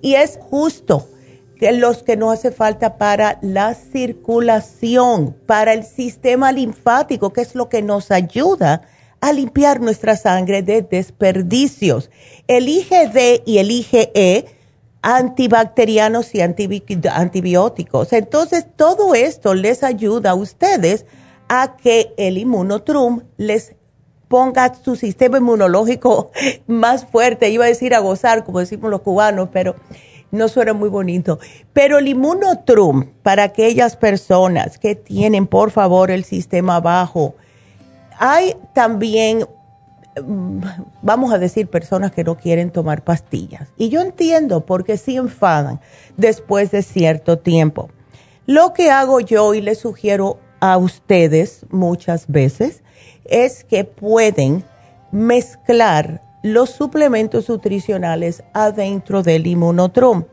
y 0.00 0.14
es 0.14 0.38
justo 0.50 1.06
que 1.06 1.19
los 1.60 2.02
que 2.02 2.16
no 2.16 2.30
hace 2.30 2.50
falta 2.50 2.96
para 2.96 3.38
la 3.42 3.74
circulación, 3.74 5.36
para 5.46 5.72
el 5.72 5.84
sistema 5.84 6.52
linfático, 6.52 7.32
que 7.32 7.42
es 7.42 7.54
lo 7.54 7.68
que 7.68 7.82
nos 7.82 8.10
ayuda 8.10 8.82
a 9.20 9.32
limpiar 9.32 9.80
nuestra 9.80 10.16
sangre 10.16 10.62
de 10.62 10.82
desperdicios. 10.82 12.10
El 12.48 12.68
IgD 12.68 13.42
y 13.44 13.58
el 13.58 13.70
IgE, 13.70 14.46
antibacterianos 15.02 16.34
y 16.34 16.40
antibióticos. 16.40 18.12
Entonces, 18.12 18.66
todo 18.76 19.14
esto 19.14 19.54
les 19.54 19.82
ayuda 19.82 20.30
a 20.30 20.34
ustedes 20.34 21.06
a 21.48 21.76
que 21.76 22.14
el 22.16 22.38
inmunotrum 22.38 23.22
les 23.36 23.74
ponga 24.28 24.72
su 24.74 24.94
sistema 24.94 25.38
inmunológico 25.38 26.30
más 26.66 27.04
fuerte. 27.04 27.50
Iba 27.50 27.64
a 27.64 27.68
decir 27.68 27.94
a 27.94 27.98
gozar, 27.98 28.44
como 28.44 28.60
decimos 28.60 28.90
los 28.90 29.00
cubanos, 29.00 29.48
pero 29.52 29.74
no 30.30 30.48
suena 30.48 30.72
muy 30.72 30.88
bonito. 30.88 31.38
Pero 31.72 31.98
el 31.98 32.08
inmunotrum, 32.08 33.06
para 33.22 33.44
aquellas 33.44 33.96
personas 33.96 34.78
que 34.78 34.94
tienen, 34.94 35.46
por 35.46 35.70
favor, 35.70 36.10
el 36.10 36.24
sistema 36.24 36.80
bajo, 36.80 37.34
hay 38.18 38.54
también, 38.74 39.46
mm, 40.22 40.60
vamos 41.02 41.32
a 41.32 41.38
decir, 41.38 41.68
personas 41.68 42.12
que 42.12 42.24
no 42.24 42.36
quieren 42.36 42.70
tomar 42.70 43.02
pastillas. 43.02 43.68
Y 43.76 43.88
yo 43.88 44.00
entiendo 44.00 44.66
porque 44.66 44.96
sí 44.96 45.16
enfadan 45.16 45.80
después 46.16 46.70
de 46.70 46.82
cierto 46.82 47.38
tiempo. 47.38 47.90
Lo 48.46 48.72
que 48.72 48.90
hago 48.90 49.20
yo 49.20 49.54
y 49.54 49.60
les 49.60 49.78
sugiero 49.78 50.38
a 50.60 50.76
ustedes 50.76 51.64
muchas 51.70 52.26
veces 52.26 52.82
es 53.24 53.64
que 53.64 53.84
pueden 53.84 54.64
mezclar 55.12 56.20
los 56.42 56.70
suplementos 56.70 57.48
nutricionales 57.48 58.42
adentro 58.52 59.22
del 59.22 59.46
inmunotrum. 59.46 60.24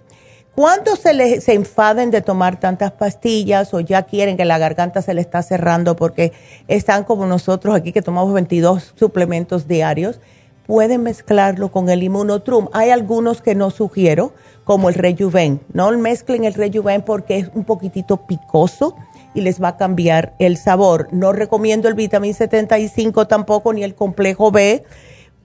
Cuando 0.55 0.95
se, 0.95 1.13
les, 1.13 1.43
se 1.43 1.53
enfaden 1.53 2.09
de 2.09 2.21
tomar 2.21 2.59
tantas 2.59 2.91
pastillas 2.91 3.73
o 3.73 3.79
ya 3.79 4.03
quieren 4.03 4.37
que 4.37 4.45
la 4.45 4.57
garganta 4.57 5.03
se 5.03 5.13
le 5.13 5.21
está 5.21 5.43
cerrando 5.43 5.95
porque 5.95 6.33
están 6.67 7.03
como 7.03 7.27
nosotros 7.27 7.75
aquí 7.75 7.91
que 7.91 8.01
tomamos 8.01 8.33
22 8.33 8.93
suplementos 8.95 9.67
diarios, 9.67 10.19
pueden 10.65 11.03
mezclarlo 11.03 11.71
con 11.71 11.89
el 11.89 12.01
inmunotrum. 12.01 12.69
Hay 12.73 12.89
algunos 12.89 13.41
que 13.41 13.53
no 13.53 13.69
sugiero, 13.69 14.33
como 14.63 14.89
el 14.89 14.95
rejuven. 14.95 15.61
No 15.73 15.91
mezclen 15.91 16.43
el 16.43 16.55
rejuven 16.55 17.03
porque 17.03 17.37
es 17.37 17.49
un 17.53 17.63
poquitito 17.63 18.17
picoso 18.25 18.95
y 19.35 19.41
les 19.41 19.61
va 19.61 19.69
a 19.69 19.77
cambiar 19.77 20.33
el 20.39 20.57
sabor. 20.57 21.07
No 21.11 21.33
recomiendo 21.33 21.87
el 21.87 21.93
vitamin 21.93 22.33
75 22.33 23.27
tampoco, 23.27 23.73
ni 23.73 23.83
el 23.83 23.93
complejo 23.93 24.51
B 24.51 24.83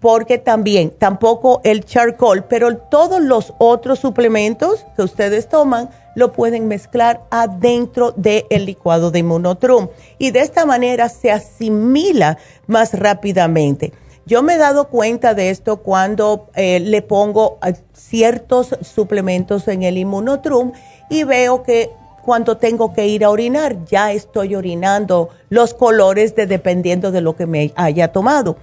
porque 0.02 0.36
también, 0.36 0.90
tampoco 0.90 1.60
el 1.62 1.84
charcoal, 1.84 2.44
pero 2.44 2.76
todos 2.76 3.22
los 3.22 3.54
otros 3.58 4.00
suplementos 4.00 4.84
que 4.96 5.02
ustedes 5.02 5.48
toman 5.48 5.90
lo 6.16 6.32
pueden 6.32 6.66
mezclar 6.66 7.22
adentro 7.30 8.12
del 8.16 8.66
licuado 8.66 9.12
de 9.12 9.20
Immunotrum 9.20 9.88
y 10.18 10.32
de 10.32 10.40
esta 10.40 10.66
manera 10.66 11.08
se 11.08 11.30
asimila 11.30 12.36
más 12.66 12.98
rápidamente. 12.98 13.92
Yo 14.26 14.42
me 14.42 14.54
he 14.54 14.58
dado 14.58 14.88
cuenta 14.88 15.34
de 15.34 15.50
esto 15.50 15.78
cuando 15.78 16.48
eh, 16.56 16.80
le 16.80 17.02
pongo 17.02 17.58
ciertos 17.92 18.76
suplementos 18.80 19.68
en 19.68 19.84
el 19.84 19.98
Immunotrum 19.98 20.72
y 21.10 21.22
veo 21.22 21.62
que 21.62 21.90
cuando 22.24 22.56
tengo 22.56 22.92
que 22.92 23.06
ir 23.06 23.24
a 23.24 23.30
orinar 23.30 23.84
ya 23.84 24.10
estoy 24.10 24.56
orinando 24.56 25.28
los 25.48 25.74
colores 25.74 26.34
de 26.34 26.46
dependiendo 26.46 27.12
de 27.12 27.20
lo 27.20 27.36
que 27.36 27.46
me 27.46 27.72
haya 27.76 28.08
tomado 28.08 28.56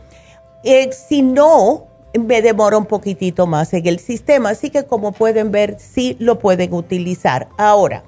eh, 0.64 0.90
si 0.92 1.22
no, 1.22 1.88
me 2.14 2.42
demora 2.42 2.78
un 2.78 2.86
poquitito 2.86 3.48
más 3.48 3.74
en 3.74 3.86
el 3.88 4.00
sistema. 4.00 4.50
Así 4.50 4.70
que 4.70 4.86
como 4.86 5.12
pueden 5.12 5.52
ver, 5.52 5.78
sí 5.80 6.16
lo 6.20 6.40
pueden 6.40 6.74
utilizar. 6.74 7.48
Ahora, 7.58 8.04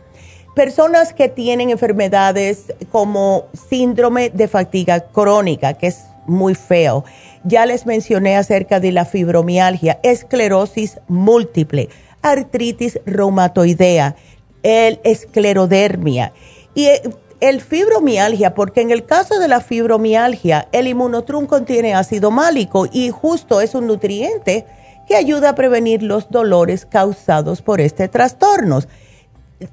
personas 0.56 1.14
que 1.14 1.30
tienen 1.30 1.70
enfermedades 1.70 2.74
como 2.92 3.46
síndrome 3.70 4.30
de 4.30 4.48
fatiga 4.48 5.00
crónica, 5.00 5.74
que 5.74 5.88
es 5.88 6.06
muy 6.28 6.56
feo. 6.56 7.04
Ya 7.44 7.66
les 7.66 7.86
mencioné 7.86 8.38
acerca 8.38 8.80
de 8.80 8.92
la 8.92 9.06
fibromialgia, 9.06 10.00
esclerosis 10.04 11.00
múltiple, 11.08 11.90
artritis 12.22 13.00
reumatoidea, 13.06 14.16
el 14.64 15.00
esclerodermia. 15.04 16.34
Y 16.76 16.86
eh, 16.86 17.02
el 17.42 17.60
fibromialgia, 17.60 18.54
porque 18.54 18.82
en 18.82 18.92
el 18.92 19.06
caso 19.06 19.40
de 19.40 19.48
la 19.48 19.62
fibromialgia, 19.62 20.68
el 20.72 20.88
inmunotrum 20.88 21.48
contiene 21.48 21.96
ácido 21.96 22.32
málico 22.32 22.88
y 22.90 23.10
justo 23.10 23.62
es 23.62 23.74
un 23.76 23.88
nutriente 23.88 24.66
que 25.08 25.16
ayuda 25.16 25.50
a 25.50 25.56
prevenir 25.56 26.04
los 26.04 26.30
dolores 26.30 26.86
causados 26.86 27.64
por 27.64 27.82
este 27.82 28.08
trastorno. 28.08 28.80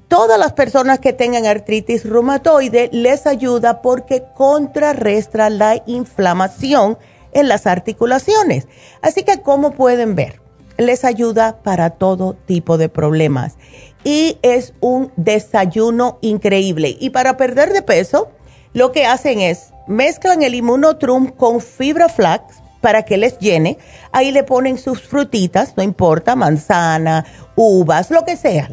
Todas 0.07 0.39
las 0.39 0.53
personas 0.53 0.99
que 0.99 1.13
tengan 1.13 1.45
artritis 1.45 2.03
reumatoide 2.03 2.89
les 2.91 3.27
ayuda 3.27 3.81
porque 3.81 4.23
contrarrestra 4.35 5.49
la 5.49 5.81
inflamación 5.85 6.97
en 7.31 7.47
las 7.47 7.67
articulaciones. 7.67 8.67
Así 9.01 9.23
que 9.23 9.41
como 9.41 9.71
pueden 9.71 10.15
ver, 10.15 10.41
les 10.77 11.05
ayuda 11.05 11.61
para 11.61 11.91
todo 11.91 12.33
tipo 12.33 12.77
de 12.77 12.89
problemas 12.89 13.57
y 14.03 14.37
es 14.41 14.73
un 14.79 15.11
desayuno 15.15 16.17
increíble. 16.21 16.95
Y 16.99 17.09
para 17.09 17.37
perder 17.37 17.73
de 17.73 17.81
peso, 17.81 18.29
lo 18.73 18.91
que 18.91 19.05
hacen 19.05 19.39
es 19.41 19.73
mezclan 19.87 20.43
el 20.43 20.55
inmunotrum 20.55 21.27
con 21.27 21.61
fibra 21.61 22.09
flax 22.09 22.55
para 22.81 23.03
que 23.03 23.17
les 23.17 23.39
llene. 23.39 23.77
Ahí 24.11 24.31
le 24.31 24.43
ponen 24.43 24.77
sus 24.77 25.01
frutitas, 25.01 25.75
no 25.75 25.83
importa, 25.83 26.35
manzana, 26.35 27.25
uvas, 27.55 28.09
lo 28.11 28.23
que 28.23 28.37
sea, 28.37 28.71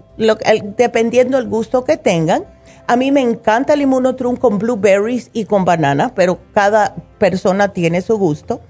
dependiendo 0.76 1.38
del 1.38 1.48
gusto 1.48 1.84
que 1.84 1.96
tengan. 1.96 2.44
A 2.86 2.94
mí 2.94 3.10
me 3.10 3.20
encanta 3.20 3.72
el 3.72 3.82
inmunotrum 3.82 4.36
con 4.36 4.58
blueberries 4.58 5.30
y 5.32 5.44
con 5.44 5.64
banana, 5.64 6.12
pero 6.14 6.38
cada 6.54 6.94
persona 7.18 7.72
tiene 7.72 8.00
su 8.00 8.16
gusto. 8.16 8.60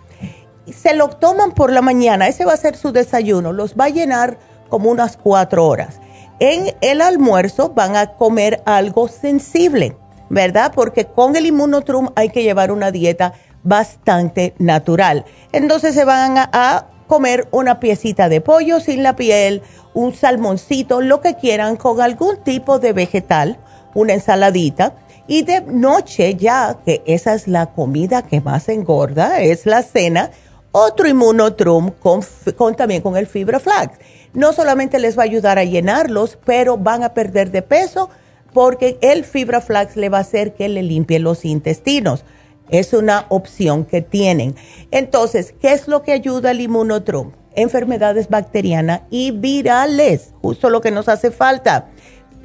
Se 0.66 0.94
lo 0.94 1.08
toman 1.08 1.52
por 1.52 1.70
la 1.70 1.82
mañana, 1.82 2.26
ese 2.26 2.46
va 2.46 2.54
a 2.54 2.56
ser 2.56 2.76
su 2.76 2.92
desayuno, 2.92 3.52
los 3.52 3.74
va 3.74 3.84
a 3.84 3.90
llenar 3.90 4.38
como 4.70 4.90
unas 4.90 5.16
cuatro 5.16 5.66
horas 5.66 6.00
en 6.38 6.74
el 6.80 7.00
almuerzo 7.00 7.70
van 7.70 7.96
a 7.96 8.14
comer 8.14 8.62
algo 8.66 9.08
sensible, 9.08 9.96
¿verdad? 10.28 10.72
Porque 10.74 11.06
con 11.06 11.36
el 11.36 11.46
inmunotrum 11.46 12.10
hay 12.14 12.28
que 12.28 12.42
llevar 12.42 12.72
una 12.72 12.90
dieta 12.90 13.32
bastante 13.62 14.54
natural. 14.58 15.24
Entonces 15.52 15.94
se 15.94 16.04
van 16.04 16.36
a, 16.38 16.86
comer 17.06 17.46
una 17.52 17.78
piecita 17.78 18.28
de 18.28 18.40
pollo 18.40 18.80
sin 18.80 19.04
la 19.04 19.14
piel, 19.14 19.62
un 19.94 20.12
salmoncito, 20.12 21.00
lo 21.00 21.20
que 21.20 21.34
quieran, 21.34 21.76
con 21.76 22.00
algún 22.00 22.42
tipo 22.42 22.80
de 22.80 22.92
vegetal, 22.92 23.60
una 23.94 24.14
ensaladita. 24.14 24.96
Y 25.28 25.42
de 25.42 25.60
noche 25.60 26.34
ya, 26.34 26.78
que 26.84 27.04
esa 27.06 27.34
es 27.34 27.46
la 27.46 27.66
comida 27.66 28.22
que 28.22 28.40
más 28.40 28.68
engorda, 28.68 29.40
es 29.40 29.66
la 29.66 29.84
cena, 29.84 30.32
otro 30.72 31.06
inmunotrum 31.06 31.92
con, 31.92 32.74
también 32.74 33.02
con 33.02 33.16
el 33.16 33.28
fibra 33.28 33.60
flax 33.60 33.98
no 34.32 34.52
solamente 34.52 34.98
les 34.98 35.18
va 35.18 35.22
a 35.22 35.26
ayudar 35.26 35.58
a 35.58 35.64
llenarlos, 35.64 36.38
pero 36.44 36.76
van 36.76 37.02
a 37.02 37.14
perder 37.14 37.50
de 37.50 37.62
peso 37.62 38.10
porque 38.52 38.98
el 39.02 39.24
fibra 39.24 39.60
flax 39.60 39.96
le 39.96 40.08
va 40.08 40.18
a 40.18 40.22
hacer 40.22 40.54
que 40.54 40.68
le 40.68 40.82
limpie 40.82 41.18
los 41.18 41.44
intestinos. 41.44 42.24
Es 42.70 42.92
una 42.94 43.26
opción 43.28 43.84
que 43.84 44.00
tienen. 44.00 44.56
Entonces, 44.90 45.54
¿qué 45.60 45.72
es 45.72 45.88
lo 45.88 46.02
que 46.02 46.12
ayuda 46.12 46.50
al 46.50 46.60
inmunotrum? 46.60 47.32
Enfermedades 47.54 48.28
bacterianas 48.28 49.02
y 49.10 49.30
virales, 49.30 50.32
justo 50.40 50.70
lo 50.70 50.80
que 50.80 50.90
nos 50.90 51.08
hace 51.08 51.30
falta. 51.30 51.88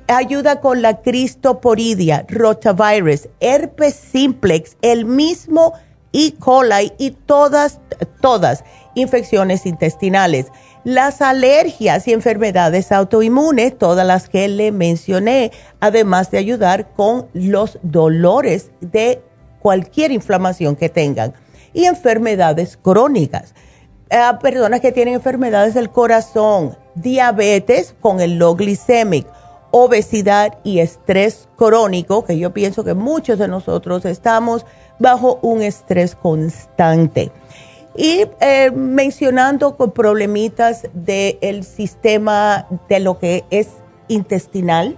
Ayuda 0.07 0.59
con 0.59 0.81
la 0.81 1.01
cristoporidia, 1.01 2.25
rotavirus, 2.27 3.29
herpes 3.39 3.95
simplex, 3.95 4.75
el 4.81 5.05
mismo 5.05 5.73
E. 6.13 6.33
coli 6.33 6.93
y 6.97 7.11
todas, 7.11 7.79
todas 8.21 8.63
infecciones 8.95 9.65
intestinales 9.65 10.51
las 10.83 11.21
alergias 11.21 12.07
y 12.07 12.13
enfermedades 12.13 12.91
autoinmunes, 12.91 13.77
todas 13.77 14.05
las 14.05 14.29
que 14.29 14.47
le 14.47 14.71
mencioné, 14.71 15.51
además 15.79 16.31
de 16.31 16.39
ayudar 16.39 16.93
con 16.95 17.27
los 17.33 17.77
dolores 17.83 18.71
de 18.81 19.21
cualquier 19.59 20.11
inflamación 20.11 20.75
que 20.75 20.89
tengan 20.89 21.33
y 21.73 21.85
enfermedades 21.85 22.77
crónicas. 22.81 23.53
A 24.09 24.39
personas 24.39 24.81
que 24.81 24.91
tienen 24.91 25.13
enfermedades 25.13 25.73
del 25.73 25.89
corazón, 25.89 26.77
diabetes 26.95 27.95
con 28.01 28.19
el 28.19 28.37
low 28.37 28.55
glycemic, 28.55 29.25
obesidad 29.69 30.57
y 30.63 30.79
estrés 30.79 31.47
crónico, 31.55 32.25
que 32.25 32.37
yo 32.37 32.51
pienso 32.51 32.83
que 32.83 32.93
muchos 32.93 33.39
de 33.39 33.47
nosotros 33.47 34.03
estamos 34.03 34.65
bajo 35.01 35.39
un 35.41 35.61
estrés 35.61 36.15
constante 36.15 37.31
y 37.95 38.25
eh, 38.39 38.71
mencionando 38.71 39.75
con 39.75 39.91
problemitas 39.91 40.87
del 40.93 41.63
sistema 41.63 42.67
de 42.87 42.99
lo 42.99 43.19
que 43.19 43.43
es 43.49 43.67
intestinal, 44.07 44.97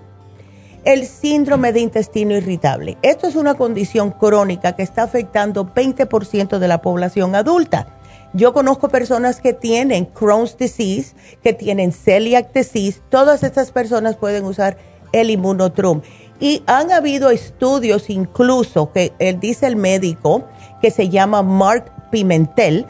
el 0.86 1.06
síndrome 1.06 1.72
de 1.72 1.80
intestino 1.80 2.36
irritable. 2.36 2.98
Esto 3.02 3.28
es 3.28 3.36
una 3.36 3.56
condición 3.56 4.12
crónica 4.12 4.76
que 4.76 4.84
está 4.84 5.04
afectando 5.04 5.66
20% 5.74 6.60
de 6.60 6.68
la 6.68 6.82
población 6.82 7.36
adulta. 7.36 7.88
Yo 8.34 8.52
conozco 8.52 8.90
personas 8.90 9.40
que 9.40 9.54
tienen 9.54 10.06
Crohn's 10.06 10.58
disease, 10.58 11.16
que 11.42 11.54
tienen 11.54 11.92
celiac 11.92 12.52
disease. 12.52 13.00
Todas 13.10 13.44
estas 13.44 13.72
personas 13.72 14.18
pueden 14.18 14.44
usar 14.44 14.78
el 15.14 15.30
inmunotrum. 15.30 16.02
Y 16.40 16.64
han 16.66 16.92
habido 16.92 17.30
estudios 17.30 18.10
incluso 18.10 18.92
que 18.92 19.14
él 19.20 19.40
dice 19.40 19.68
el 19.68 19.76
médico 19.76 20.46
que 20.82 20.92
se 20.92 21.10
llama 21.10 21.42
Mark 21.42 21.92
Pimentel, 22.12 22.86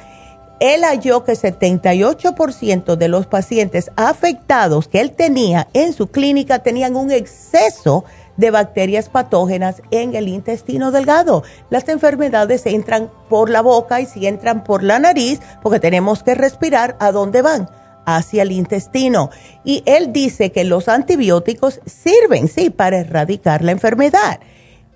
él 0.60 0.84
halló 0.86 1.24
que 1.26 1.34
78% 1.34 2.96
de 2.96 3.08
los 3.10 3.28
pacientes 3.28 3.92
afectados 3.98 4.88
que 4.88 5.02
él 5.02 5.12
tenía 5.12 5.68
en 5.74 5.94
su 5.94 6.08
clínica 6.08 6.60
tenían 6.60 6.96
un 6.96 7.12
exceso 7.12 8.06
de 8.38 8.50
bacterias 8.50 9.10
patógenas 9.10 9.82
en 9.92 10.16
el 10.16 10.28
intestino 10.28 10.92
delgado. 10.92 11.44
Las 11.70 11.88
enfermedades 11.90 12.66
entran 12.66 13.12
por 13.30 13.50
la 13.50 13.62
boca 13.62 14.00
y 14.02 14.06
si 14.06 14.26
entran 14.26 14.64
por 14.64 14.84
la 14.84 15.00
nariz, 15.00 15.40
porque 15.62 15.80
tenemos 15.80 16.24
que 16.24 16.34
respirar, 16.34 16.96
¿a 17.00 17.12
dónde 17.12 17.42
van? 17.42 17.70
Hacia 18.06 18.44
el 18.44 18.52
intestino. 18.52 19.30
Y 19.64 19.84
él 19.86 20.12
dice 20.12 20.52
que 20.52 20.64
los 20.64 20.88
antibióticos 20.90 21.80
sirven, 21.86 22.48
sí, 22.48 22.70
para 22.70 23.00
erradicar 23.00 23.64
la 23.64 23.72
enfermedad 23.72 24.40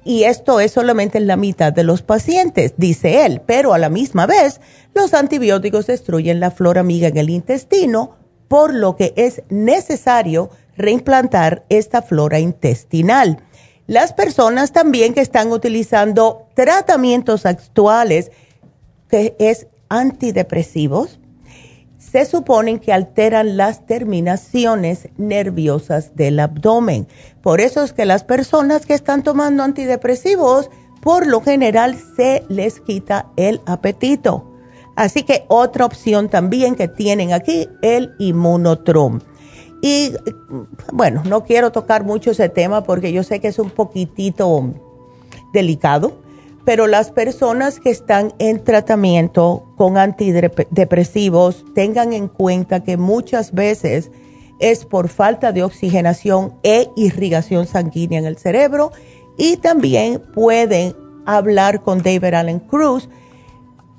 y 0.08 0.24
esto 0.24 0.62
es 0.62 0.72
solamente 0.72 1.18
en 1.18 1.28
la 1.28 1.36
mitad 1.36 1.74
de 1.74 1.84
los 1.84 2.02
pacientes, 2.02 2.76
dice 2.78 3.26
él, 3.26 3.42
pero 3.46 3.74
a 3.74 3.78
la 3.78 3.90
misma 3.90 4.26
vez 4.26 4.62
los 4.96 5.14
antibióticos 5.14 5.86
destruyen 5.86 6.40
la 6.40 6.50
flora 6.50 6.80
amiga 6.80 7.10
en 7.10 7.18
el 7.18 7.30
intestino, 7.30 8.16
por 8.48 8.74
lo 8.74 8.96
que 8.96 9.14
es 9.18 9.44
necesario 9.50 10.50
reimplantar 10.78 11.64
esta 11.68 12.02
flora 12.02 12.40
intestinal. 12.40 13.44
Las 13.86 14.14
personas 14.14 14.72
también 14.72 15.14
que 15.14 15.20
están 15.20 15.52
utilizando 15.52 16.48
tratamientos 16.54 17.46
actuales, 17.46 18.32
que 19.10 19.36
es 19.40 19.68
antidepresivos, 19.90 21.20
se 21.98 22.26
suponen 22.26 22.80
que 22.80 22.94
alteran 22.94 23.58
las 23.58 23.86
terminaciones 23.86 25.10
nerviosas 25.18 26.16
del 26.16 26.40
abdomen. 26.40 27.08
Por 27.42 27.62
eso 27.62 27.84
es 27.84 27.94
que 27.94 28.06
las 28.06 28.24
personas 28.24 28.86
que 28.86 28.94
están 28.94 29.24
tomando 29.24 29.64
antidepresivos, 29.64 30.70
por 31.02 31.28
lo 31.28 31.42
general 31.42 31.98
se 32.16 32.44
les 32.50 32.80
quita 32.80 33.28
el 33.36 33.62
apetito. 33.66 34.52
Así 34.96 35.24
que 35.24 35.46
otra 35.48 35.86
opción 35.86 36.30
también 36.30 36.76
que 36.76 36.88
tienen 36.88 37.34
aquí, 37.34 37.68
el 37.82 38.14
inmunotrum. 38.20 39.20
Y 39.82 40.14
bueno, 40.92 41.22
no 41.26 41.44
quiero 41.44 41.72
tocar 41.72 42.04
mucho 42.04 42.32
ese 42.32 42.50
tema 42.50 42.84
porque 42.84 43.12
yo 43.12 43.24
sé 43.24 43.40
que 43.40 43.50
es 43.50 43.60
un 43.60 43.70
poquitito 43.70 44.74
delicado, 45.54 46.18
pero 46.68 46.86
las 46.86 47.12
personas 47.12 47.80
que 47.80 47.90
están 47.90 48.34
en 48.40 48.62
tratamiento 48.62 49.64
con 49.78 49.98
antidepresivos 49.98 51.64
tengan 51.74 52.12
en 52.12 52.28
cuenta 52.28 52.84
que 52.84 52.98
muchas 52.98 53.54
veces 53.54 54.12
es 54.60 54.84
por 54.84 55.08
falta 55.08 55.54
de 55.54 55.64
oxigenación 55.64 56.56
e 56.64 56.90
irrigación 56.98 57.68
sanguínea 57.68 58.20
en 58.20 58.26
el 58.26 58.36
cerebro 58.36 58.92
y 59.38 59.56
también 59.56 60.22
pueden 60.34 60.94
hablar 61.26 61.84
con 61.84 62.04
David 62.04 62.34
Allen 62.34 62.60
Cruz. 62.60 63.08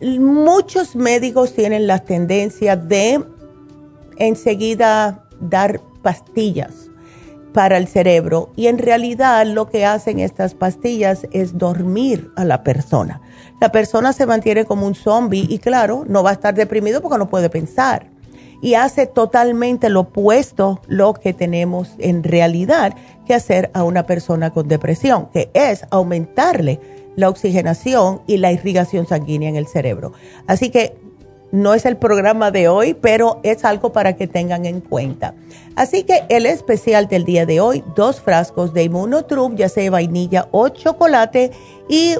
Muchos 0.02 0.94
médicos 0.94 1.54
tienen 1.54 1.86
la 1.86 2.00
tendencia 2.00 2.76
de 2.76 3.24
enseguida 4.18 5.26
dar 5.40 5.80
pastillas 6.02 6.87
para 7.52 7.76
el 7.76 7.88
cerebro 7.88 8.50
y 8.56 8.66
en 8.66 8.78
realidad 8.78 9.46
lo 9.46 9.68
que 9.68 9.84
hacen 9.84 10.20
estas 10.20 10.54
pastillas 10.54 11.26
es 11.32 11.58
dormir 11.58 12.30
a 12.36 12.44
la 12.44 12.62
persona. 12.62 13.20
La 13.60 13.72
persona 13.72 14.12
se 14.12 14.26
mantiene 14.26 14.64
como 14.64 14.86
un 14.86 14.94
zombie 14.94 15.46
y 15.48 15.58
claro, 15.58 16.04
no 16.06 16.22
va 16.22 16.30
a 16.30 16.34
estar 16.34 16.54
deprimido 16.54 17.00
porque 17.00 17.18
no 17.18 17.28
puede 17.28 17.50
pensar. 17.50 18.06
Y 18.60 18.74
hace 18.74 19.06
totalmente 19.06 19.88
lo 19.88 20.00
opuesto 20.00 20.80
lo 20.86 21.14
que 21.14 21.32
tenemos 21.32 21.94
en 21.98 22.24
realidad 22.24 22.94
que 23.26 23.34
hacer 23.34 23.70
a 23.74 23.84
una 23.84 24.04
persona 24.04 24.50
con 24.50 24.68
depresión, 24.68 25.28
que 25.32 25.50
es 25.54 25.84
aumentarle 25.90 26.80
la 27.14 27.28
oxigenación 27.28 28.22
y 28.26 28.36
la 28.36 28.52
irrigación 28.52 29.06
sanguínea 29.06 29.48
en 29.48 29.56
el 29.56 29.66
cerebro. 29.66 30.12
Así 30.46 30.70
que 30.70 30.96
no 31.50 31.74
es 31.74 31.86
el 31.86 31.96
programa 31.96 32.50
de 32.50 32.68
hoy, 32.68 32.94
pero 32.94 33.40
es 33.42 33.64
algo 33.64 33.92
para 33.92 34.16
que 34.16 34.26
tengan 34.26 34.66
en 34.66 34.80
cuenta. 34.80 35.34
Así 35.76 36.02
que 36.02 36.24
el 36.28 36.46
especial 36.46 37.08
del 37.08 37.24
día 37.24 37.46
de 37.46 37.60
hoy, 37.60 37.84
dos 37.94 38.20
frascos 38.20 38.74
de 38.74 38.84
Immunotrum, 38.84 39.56
ya 39.56 39.68
sea 39.68 39.90
vainilla 39.90 40.48
o 40.50 40.68
chocolate, 40.68 41.52
y 41.88 42.16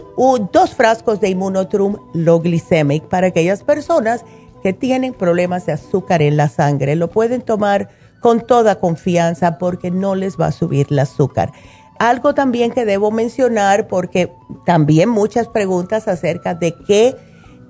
dos 0.52 0.74
frascos 0.74 1.20
de 1.20 1.28
Immunotrum 1.30 1.96
Low 2.14 2.40
Glycemic 2.40 3.04
para 3.04 3.26
aquellas 3.28 3.62
personas 3.62 4.24
que 4.62 4.72
tienen 4.72 5.12
problemas 5.12 5.66
de 5.66 5.72
azúcar 5.72 6.22
en 6.22 6.36
la 6.36 6.48
sangre. 6.48 6.96
Lo 6.96 7.08
pueden 7.08 7.42
tomar 7.42 7.88
con 8.20 8.40
toda 8.40 8.80
confianza 8.80 9.58
porque 9.58 9.90
no 9.90 10.14
les 10.14 10.38
va 10.38 10.46
a 10.46 10.52
subir 10.52 10.86
el 10.90 10.98
azúcar. 10.98 11.52
Algo 11.98 12.34
también 12.34 12.70
que 12.70 12.84
debo 12.84 13.10
mencionar 13.10 13.88
porque 13.88 14.32
también 14.64 15.08
muchas 15.08 15.48
preguntas 15.48 16.08
acerca 16.08 16.54
de 16.54 16.74
qué 16.86 17.16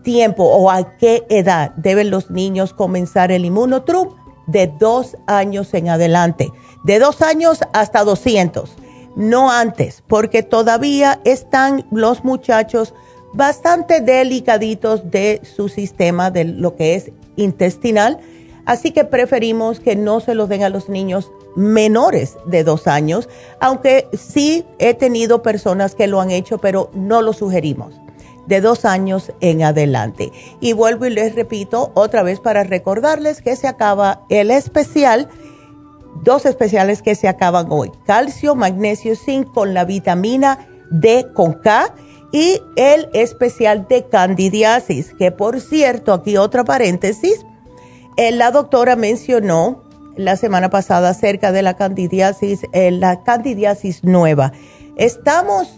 tiempo 0.08 0.44
o 0.44 0.70
a 0.70 0.96
qué 0.96 1.26
edad 1.28 1.72
deben 1.76 2.08
los 2.08 2.30
niños 2.30 2.72
comenzar 2.72 3.30
el 3.30 3.44
inmunotrum? 3.44 4.14
De 4.46 4.66
dos 4.66 5.18
años 5.26 5.74
en 5.74 5.90
adelante. 5.90 6.50
De 6.82 6.98
dos 6.98 7.20
años 7.20 7.60
hasta 7.74 8.04
200. 8.04 8.74
No 9.16 9.50
antes, 9.50 10.02
porque 10.06 10.42
todavía 10.42 11.20
están 11.26 11.86
los 11.90 12.24
muchachos 12.24 12.94
bastante 13.34 14.00
delicaditos 14.00 15.10
de 15.10 15.42
su 15.42 15.68
sistema, 15.68 16.30
de 16.30 16.44
lo 16.44 16.74
que 16.74 16.94
es 16.94 17.12
intestinal. 17.36 18.18
Así 18.64 18.92
que 18.92 19.04
preferimos 19.04 19.78
que 19.78 19.94
no 19.94 20.20
se 20.20 20.34
los 20.34 20.48
den 20.48 20.62
a 20.62 20.70
los 20.70 20.88
niños 20.88 21.30
menores 21.54 22.38
de 22.46 22.64
dos 22.64 22.86
años, 22.86 23.28
aunque 23.60 24.08
sí 24.14 24.64
he 24.78 24.94
tenido 24.94 25.42
personas 25.42 25.94
que 25.94 26.06
lo 26.06 26.22
han 26.22 26.30
hecho, 26.30 26.56
pero 26.56 26.88
no 26.94 27.20
lo 27.20 27.34
sugerimos 27.34 27.92
de 28.48 28.60
dos 28.60 28.84
años 28.84 29.32
en 29.40 29.62
adelante. 29.62 30.32
Y 30.60 30.72
vuelvo 30.72 31.06
y 31.06 31.10
les 31.10 31.34
repito 31.34 31.92
otra 31.94 32.22
vez 32.22 32.40
para 32.40 32.64
recordarles 32.64 33.42
que 33.42 33.54
se 33.54 33.68
acaba 33.68 34.22
el 34.30 34.50
especial, 34.50 35.28
dos 36.24 36.46
especiales 36.46 37.02
que 37.02 37.14
se 37.14 37.28
acaban 37.28 37.66
hoy, 37.70 37.92
calcio, 38.06 38.54
magnesio, 38.54 39.14
zinc 39.14 39.52
con 39.52 39.74
la 39.74 39.84
vitamina 39.84 40.66
D 40.90 41.26
con 41.34 41.52
K 41.52 41.94
y 42.32 42.60
el 42.76 43.08
especial 43.12 43.86
de 43.88 44.06
candidiasis, 44.06 45.14
que 45.14 45.30
por 45.30 45.60
cierto, 45.60 46.12
aquí 46.12 46.36
otra 46.36 46.64
paréntesis, 46.64 47.44
eh, 48.16 48.32
la 48.32 48.50
doctora 48.50 48.96
mencionó 48.96 49.84
la 50.16 50.36
semana 50.36 50.70
pasada 50.70 51.10
acerca 51.10 51.52
de 51.52 51.62
la 51.62 51.76
candidiasis, 51.76 52.62
eh, 52.72 52.90
la 52.90 53.22
candidiasis 53.22 54.02
nueva. 54.02 54.52
Estamos 54.96 55.68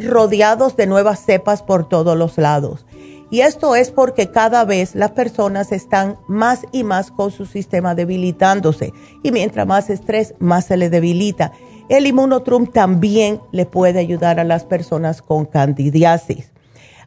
rodeados 0.00 0.76
de 0.76 0.86
nuevas 0.86 1.24
cepas 1.24 1.62
por 1.62 1.88
todos 1.88 2.16
los 2.16 2.38
lados. 2.38 2.86
Y 3.30 3.42
esto 3.42 3.76
es 3.76 3.92
porque 3.92 4.32
cada 4.32 4.64
vez 4.64 4.96
las 4.96 5.12
personas 5.12 5.70
están 5.70 6.18
más 6.26 6.62
y 6.72 6.82
más 6.82 7.12
con 7.12 7.30
su 7.30 7.46
sistema 7.46 7.94
debilitándose. 7.94 8.92
Y 9.22 9.30
mientras 9.30 9.66
más 9.68 9.88
estrés, 9.88 10.34
más 10.40 10.66
se 10.66 10.76
le 10.76 10.90
debilita. 10.90 11.52
El 11.88 12.06
inmunotrum 12.06 12.66
también 12.66 13.40
le 13.52 13.66
puede 13.66 14.00
ayudar 14.00 14.40
a 14.40 14.44
las 14.44 14.64
personas 14.64 15.22
con 15.22 15.44
candidiasis. 15.44 16.50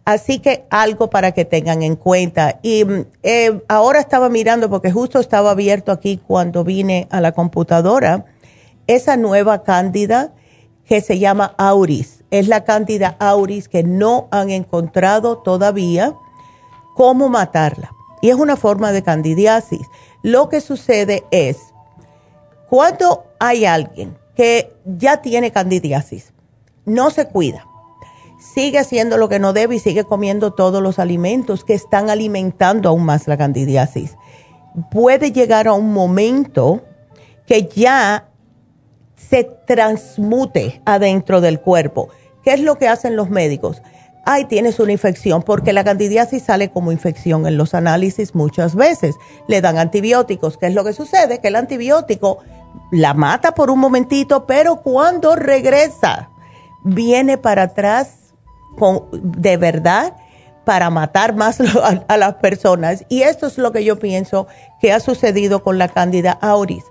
Así 0.05 0.39
que 0.39 0.65
algo 0.69 1.09
para 1.09 1.33
que 1.33 1.43
tengan 1.43 1.83
en 1.83 1.97
cuenta. 1.97 2.59
Y 2.63 2.85
eh, 3.23 3.61
ahora 3.67 3.99
estaba 3.99 4.29
mirando, 4.29 4.69
porque 4.69 4.91
justo 4.91 5.19
estaba 5.19 5.51
abierto 5.51 5.91
aquí 5.91 6.21
cuando 6.25 6.63
vine 6.63 7.07
a 7.11 7.19
la 7.19 7.33
computadora, 7.33 8.25
esa 8.87 9.17
nueva 9.17 9.63
cándida 9.63 10.33
que 10.85 11.01
se 11.01 11.19
llama 11.19 11.53
Auris 11.57 12.22
es 12.33 12.47
la 12.47 12.63
cantidad 12.63 13.15
auris 13.19 13.69
que 13.69 13.83
no 13.83 14.27
han 14.31 14.49
encontrado 14.49 15.37
todavía 15.37 16.15
cómo 16.95 17.29
matarla. 17.29 17.91
Y 18.23 18.31
es 18.31 18.35
una 18.35 18.55
forma 18.55 18.91
de 18.91 19.03
candidiasis. 19.03 19.85
Lo 20.23 20.49
que 20.49 20.59
sucede 20.59 21.25
es, 21.29 21.59
cuando 22.71 23.25
hay 23.39 23.65
alguien 23.65 24.17
que 24.35 24.75
ya 24.83 25.21
tiene 25.21 25.51
candidiasis, 25.51 26.33
no 26.85 27.11
se 27.11 27.27
cuida, 27.27 27.67
sigue 28.39 28.79
haciendo 28.79 29.17
lo 29.17 29.29
que 29.29 29.37
no 29.37 29.53
debe 29.53 29.75
y 29.75 29.79
sigue 29.79 30.03
comiendo 30.03 30.53
todos 30.53 30.81
los 30.81 30.97
alimentos 30.97 31.63
que 31.63 31.75
están 31.75 32.09
alimentando 32.09 32.89
aún 32.89 33.05
más 33.05 33.27
la 33.27 33.37
candidiasis, 33.37 34.17
puede 34.89 35.31
llegar 35.31 35.67
a 35.67 35.73
un 35.73 35.93
momento 35.93 36.81
que 37.45 37.67
ya 37.67 38.27
se 39.15 39.43
transmute 39.67 40.81
adentro 40.83 41.39
del 41.39 41.61
cuerpo 41.61 42.09
¿Qué 42.43 42.53
es 42.53 42.59
lo 42.59 42.77
que 42.77 42.87
hacen 42.87 43.15
los 43.15 43.29
médicos? 43.29 43.81
Ay, 44.25 44.45
tienes 44.45 44.79
una 44.79 44.93
infección, 44.93 45.43
porque 45.43 45.73
la 45.73 45.83
candidiasis 45.83 46.43
sale 46.43 46.69
como 46.71 46.91
infección 46.91 47.45
en 47.45 47.57
los 47.57 47.73
análisis 47.73 48.35
muchas 48.35 48.75
veces. 48.75 49.15
Le 49.47 49.59
dan 49.59 49.77
antibióticos. 49.77 50.57
¿Qué 50.57 50.67
es 50.67 50.73
lo 50.73 50.83
que 50.85 50.93
sucede? 50.93 51.39
Que 51.39 51.49
el 51.49 51.57
antibiótico 51.57 52.39
la 52.91 53.13
mata 53.13 53.53
por 53.53 53.69
un 53.69 53.79
momentito, 53.79 54.45
pero 54.45 54.77
cuando 54.77 55.35
regresa, 55.35 56.29
viene 56.83 57.37
para 57.37 57.63
atrás 57.63 58.33
con, 58.77 59.07
de 59.11 59.57
verdad 59.57 60.15
para 60.63 60.89
matar 60.89 61.35
más 61.35 61.59
a, 61.59 62.05
a, 62.07 62.17
las 62.17 62.35
personas. 62.35 63.05
Y 63.09 63.23
esto 63.23 63.47
es 63.47 63.57
lo 63.57 63.73
que 63.73 63.83
yo 63.83 63.99
pienso 63.99 64.47
que 64.79 64.93
ha 64.93 65.01
sucedido 65.01 65.63
con 65.63 65.77
la 65.77 65.89
candida 65.89 66.31
auris 66.41 66.83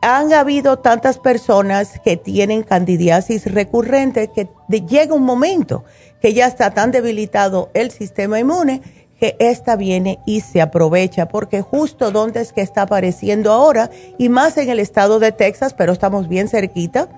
han 0.00 0.32
habido 0.32 0.78
tantas 0.78 1.18
personas 1.18 1.98
que 2.04 2.16
tienen 2.16 2.62
candidiasis 2.62 3.52
recurrente 3.52 4.28
que 4.28 4.48
llega 4.68 5.14
un 5.14 5.24
momento 5.24 5.84
que 6.20 6.34
ya 6.34 6.46
está 6.46 6.70
tan 6.72 6.90
debilitado 6.90 7.70
el 7.74 7.90
sistema 7.90 8.38
inmune 8.38 8.82
que 9.18 9.36
esta 9.40 9.74
viene 9.74 10.20
y 10.26 10.40
se 10.40 10.60
aprovecha, 10.60 11.26
porque 11.26 11.60
justo 11.60 12.12
donde 12.12 12.40
es 12.40 12.52
que 12.52 12.60
está 12.60 12.82
apareciendo 12.82 13.52
ahora, 13.52 13.90
y 14.16 14.28
más 14.28 14.56
en 14.58 14.70
el 14.70 14.78
estado 14.78 15.18
de 15.18 15.32
Texas, 15.32 15.74
pero 15.74 15.92
estamos 15.92 16.28
bien 16.28 16.48
cerquita, 16.48 17.08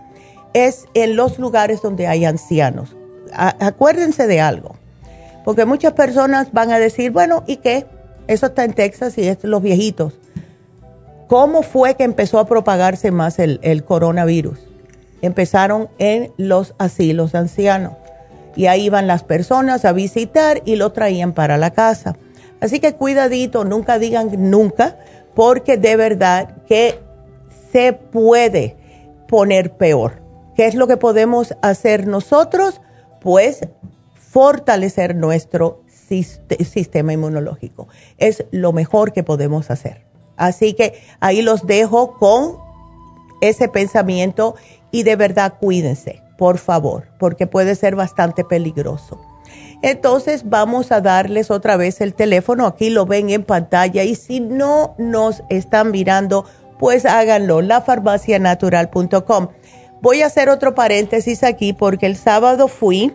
es 0.54 0.86
en 0.94 1.14
los 1.14 1.38
lugares 1.38 1.82
donde 1.82 2.06
hay 2.06 2.24
ancianos. 2.24 2.96
acuérdense 3.34 4.26
de 4.26 4.40
algo, 4.40 4.76
porque 5.44 5.66
muchas 5.66 5.92
personas 5.92 6.52
van 6.52 6.72
a 6.72 6.78
decir, 6.78 7.10
bueno, 7.10 7.44
¿y 7.46 7.56
qué? 7.56 7.86
Eso 8.28 8.46
está 8.46 8.64
en 8.64 8.72
Texas 8.72 9.18
y 9.18 9.28
es 9.28 9.44
los 9.44 9.60
viejitos 9.60 10.19
¿Cómo 11.30 11.62
fue 11.62 11.94
que 11.94 12.02
empezó 12.02 12.40
a 12.40 12.46
propagarse 12.48 13.12
más 13.12 13.38
el, 13.38 13.84
coronavirus? 13.84 14.58
Empezaron 15.22 15.88
en 15.98 16.32
los 16.38 16.74
asilos 16.78 17.36
ancianos 17.36 17.92
y 18.56 18.66
ahí 18.66 18.86
iban 18.86 19.06
las 19.06 19.22
personas 19.22 19.84
a 19.84 19.92
visitar 19.92 20.60
y 20.64 20.74
lo 20.74 20.90
traían 20.90 21.32
para 21.32 21.56
la 21.56 21.70
casa. 21.70 22.16
Así 22.60 22.80
que 22.80 22.96
cuidadito, 22.96 23.64
nunca 23.64 24.00
digan 24.00 24.50
nunca, 24.50 24.98
porque 25.36 25.76
de 25.76 25.94
verdad 25.94 26.56
que 26.66 26.98
se 27.70 27.92
puede 27.92 28.76
poner 29.28 29.74
peor. 29.74 30.20
¿Qué 30.56 30.66
es 30.66 30.74
lo 30.74 30.88
que 30.88 30.96
podemos 30.96 31.54
hacer 31.62 32.08
nosotros? 32.08 32.80
Pues 33.20 33.68
fortalecer 34.16 35.14
nuestro 35.14 35.84
sistema 35.86 37.12
inmunológico. 37.12 37.86
Es 38.18 38.44
lo 38.50 38.72
mejor 38.72 39.12
que 39.12 39.22
podemos 39.22 39.70
hacer. 39.70 40.09
Así 40.40 40.72
que 40.72 40.94
ahí 41.20 41.42
los 41.42 41.66
dejo 41.66 42.14
con 42.14 42.56
ese 43.42 43.68
pensamiento 43.68 44.54
y 44.90 45.02
de 45.02 45.14
verdad 45.14 45.54
cuídense, 45.60 46.22
por 46.38 46.56
favor, 46.56 47.08
porque 47.18 47.46
puede 47.46 47.74
ser 47.74 47.94
bastante 47.94 48.42
peligroso. 48.42 49.20
Entonces 49.82 50.48
vamos 50.48 50.92
a 50.92 51.02
darles 51.02 51.50
otra 51.50 51.76
vez 51.76 52.00
el 52.00 52.14
teléfono, 52.14 52.66
aquí 52.66 52.88
lo 52.88 53.04
ven 53.04 53.28
en 53.28 53.44
pantalla 53.44 54.02
y 54.02 54.14
si 54.14 54.40
no 54.40 54.94
nos 54.96 55.42
están 55.50 55.90
mirando, 55.90 56.46
pues 56.78 57.04
háganlo, 57.04 57.60
lafarmacianatural.com. 57.60 59.48
Voy 60.00 60.22
a 60.22 60.26
hacer 60.26 60.48
otro 60.48 60.74
paréntesis 60.74 61.44
aquí 61.44 61.74
porque 61.74 62.06
el 62.06 62.16
sábado 62.16 62.66
fui 62.66 63.12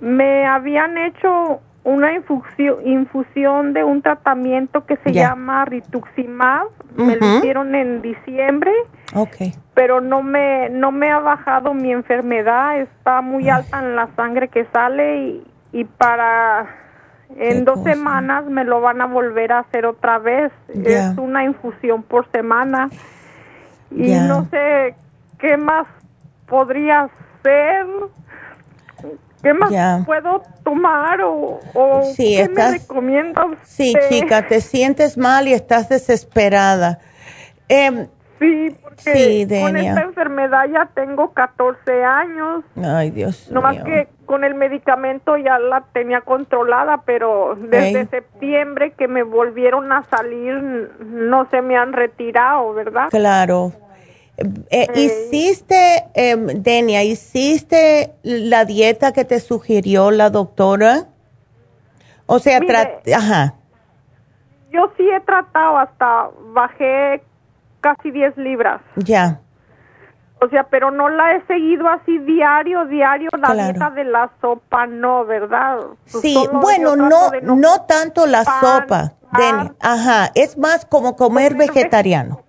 Me 0.00 0.46
habían 0.46 0.98
hecho 0.98 1.60
una 1.84 2.12
infusión, 2.12 2.86
infusión 2.86 3.72
de 3.72 3.84
un 3.84 4.02
tratamiento 4.02 4.84
que 4.84 4.96
se 4.98 5.12
llama 5.12 5.64
rituximab, 5.64 6.68
me 6.96 7.16
lo 7.16 7.38
hicieron 7.38 7.74
en 7.74 8.02
diciembre. 8.02 8.72
Okay. 9.14 9.54
Pero 9.74 10.00
no 10.00 10.22
me 10.22 10.68
no 10.70 10.92
me 10.92 11.10
ha 11.10 11.18
bajado 11.18 11.72
mi 11.72 11.92
enfermedad, 11.92 12.80
está 12.80 13.22
muy 13.22 13.48
alta 13.48 13.78
en 13.78 13.96
la 13.96 14.08
sangre 14.16 14.48
que 14.48 14.66
sale 14.66 15.40
y, 15.72 15.84
para 15.84 16.66
en 17.36 17.64
dos 17.64 17.82
semanas 17.82 18.44
me 18.46 18.64
lo 18.64 18.80
van 18.80 19.00
a 19.00 19.06
volver 19.06 19.52
a 19.52 19.60
hacer 19.60 19.86
otra 19.86 20.18
vez. 20.18 20.52
Es 20.68 21.16
una 21.16 21.44
infusión 21.44 22.02
por 22.02 22.30
semana. 22.32 22.90
Y 23.90 24.12
no 24.12 24.46
sé 24.50 24.94
qué 25.38 25.56
más 25.56 25.86
podría 26.46 27.08
ser 27.42 27.86
¿Qué 29.42 29.54
más 29.54 30.04
puedo 30.04 30.42
tomar 30.64 31.20
o, 31.22 31.60
qué 32.16 32.48
me 32.52 32.70
recomiendas? 32.72 33.46
Sí, 33.64 33.94
chica, 34.08 34.46
te 34.46 34.60
sientes 34.60 35.16
mal 35.16 35.46
y 35.46 35.52
estás 35.52 35.88
desesperada. 35.88 36.98
Eh, 37.68 38.08
sí, 38.38 38.76
porque 38.82 39.46
con 39.62 39.76
esta 39.76 40.02
enfermedad 40.02 40.64
ya 40.72 40.88
tengo 40.94 41.32
14 41.32 42.04
años. 42.04 42.64
Ay, 42.82 43.10
Dios 43.10 43.48
no 43.50 43.62
más 43.62 43.82
que 43.82 44.08
con 44.26 44.44
el 44.44 44.54
medicamento 44.54 45.36
ya 45.36 45.58
la 45.58 45.84
tenía 45.92 46.20
controlada, 46.20 47.02
pero 47.06 47.56
desde 47.58 48.06
septiembre 48.06 48.92
que 48.92 49.08
me 49.08 49.22
volvieron 49.22 49.90
a 49.92 50.04
salir 50.04 50.54
no 51.00 51.48
se 51.50 51.62
me 51.62 51.76
han 51.76 51.92
retirado, 51.92 52.74
¿verdad? 52.74 53.08
Claro. 53.10 53.72
Eh, 54.70 54.86
¿Hiciste, 54.94 56.04
eh, 56.14 56.36
Denia, 56.36 57.02
hiciste 57.02 58.14
la 58.22 58.64
dieta 58.64 59.12
que 59.12 59.24
te 59.24 59.40
sugirió 59.40 60.12
la 60.12 60.30
doctora? 60.30 61.06
O 62.26 62.38
sea, 62.38 62.60
ajá. 63.16 63.54
Yo 64.70 64.92
sí 64.96 65.08
he 65.10 65.20
tratado 65.20 65.78
hasta, 65.78 66.30
bajé 66.52 67.22
casi 67.80 68.12
10 68.12 68.36
libras. 68.36 68.80
Ya. 68.96 69.40
O 70.40 70.48
sea, 70.48 70.64
pero 70.64 70.92
no 70.92 71.08
la 71.08 71.34
he 71.34 71.46
seguido 71.46 71.88
así 71.88 72.18
diario, 72.18 72.84
diario, 72.84 73.30
la 73.36 73.54
dieta 73.54 73.90
de 73.90 74.04
la 74.04 74.30
sopa, 74.40 74.86
no, 74.86 75.24
¿verdad? 75.24 75.78
Pues 76.12 76.22
sí, 76.22 76.36
bueno, 76.52 76.94
no, 76.94 77.08
no, 77.42 77.82
tanto 77.86 78.24
la 78.26 78.44
sopa, 78.44 79.14
Denny. 79.32 79.72
Ajá, 79.80 80.30
es 80.36 80.56
más 80.56 80.84
como 80.84 81.16
comer, 81.16 81.56
vegetariano. 81.56 82.44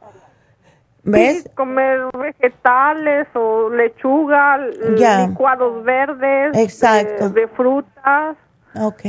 ¿Ves? 1.03 1.49
comer 1.55 2.01
vegetales 2.13 3.27
o 3.33 3.69
lechuga, 3.69 4.57
licuados 4.57 5.83
verdes, 5.83 6.57
Exacto. 6.57 7.29
De, 7.29 7.47
frutas. 7.47 8.37
Ok. 8.75 9.03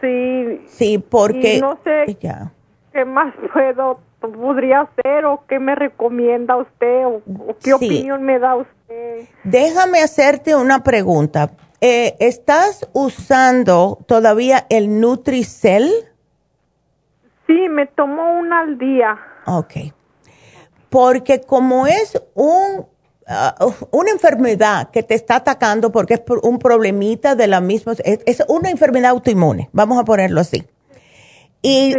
Sí. 0.00 0.64
Sí, 0.68 0.98
porque... 0.98 1.58
no 1.60 1.78
sé 1.82 2.16
qué 2.94 3.04
más 3.04 3.34
puedo 3.52 4.00
podría 4.20 4.80
hacer 4.82 5.26
o 5.26 5.44
qué 5.46 5.58
me 5.58 5.74
recomienda 5.74 6.56
usted 6.56 7.04
o, 7.04 7.20
qué 7.62 7.74
opinión 7.74 8.22
me 8.22 8.38
da 8.38 8.56
usted. 8.56 9.28
Déjame 9.42 10.00
hacerte 10.00 10.56
una 10.56 10.82
pregunta. 10.82 11.50
Eh, 11.82 12.16
¿Estás 12.20 12.88
usando 12.94 13.98
todavía 14.06 14.66
el 14.70 14.98
Nutricel? 15.00 15.90
Sí, 17.46 17.68
me 17.68 17.86
tomo 17.86 18.38
una 18.38 18.60
al 18.60 18.78
día. 18.78 19.18
Ok. 19.46 19.92
Porque 20.94 21.40
como 21.40 21.88
es 21.88 22.22
un, 22.34 22.86
ah, 23.26 23.56
una 23.90 24.12
enfermedad 24.12 24.90
que 24.92 25.02
te 25.02 25.16
está 25.16 25.34
atacando 25.34 25.90
porque 25.90 26.14
es 26.14 26.22
un 26.44 26.60
problemita 26.60 27.34
de 27.34 27.48
la 27.48 27.60
misma, 27.60 27.94
es, 28.04 28.44
una 28.46 28.70
enfermedad 28.70 29.10
autoinmune, 29.10 29.70
vamos 29.72 29.98
a 29.98 30.04
ponerlo 30.04 30.40
así. 30.40 30.62
Y 31.62 31.96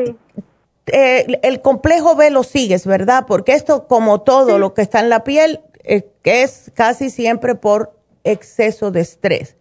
eh, 0.86 1.40
el 1.44 1.62
complejo 1.62 2.16
B 2.16 2.30
lo 2.30 2.44
sigues, 2.44 2.86
¿verdad? 2.86 3.26
Porque 3.28 3.52
esto, 3.52 3.86
como 3.86 4.22
todo 4.22 4.60
lo 4.60 4.74
que 4.74 4.84
está 4.84 5.02
en 5.02 5.10
la 5.10 5.26
piel, 5.26 5.60
eh, 5.84 6.08
es 6.24 6.72
casi 6.74 7.10
siempre 7.10 7.56
por 7.56 8.00
exceso 8.24 8.92
de 8.92 9.02
estrés. 9.02 9.58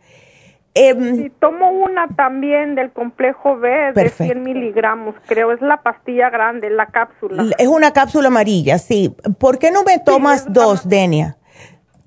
Eh, 0.77 1.31
tomo 1.39 1.71
una 1.71 2.09
también 2.17 2.75
del 2.75 2.91
complejo 2.91 3.57
B 3.57 3.93
de 3.95 4.09
100 4.09 4.43
miligramos, 4.43 5.15
creo, 5.27 5.53
es 5.53 5.61
la 5.61 5.83
pastilla 5.83 6.31
grande, 6.31 6.69
la 6.69 6.87
cápsula. 6.87 7.47
Es 7.59 7.69
una 7.69 7.93
cápsula 7.93 8.27
amarilla, 8.27 8.79
sí. 8.79 9.15
¿Por 9.39 9.61
qué 9.61 9.71
no 9.71 9.85
me 9.85 10.01
tomas 10.01 10.53
dos, 10.53 10.89
Denia? 10.89 11.37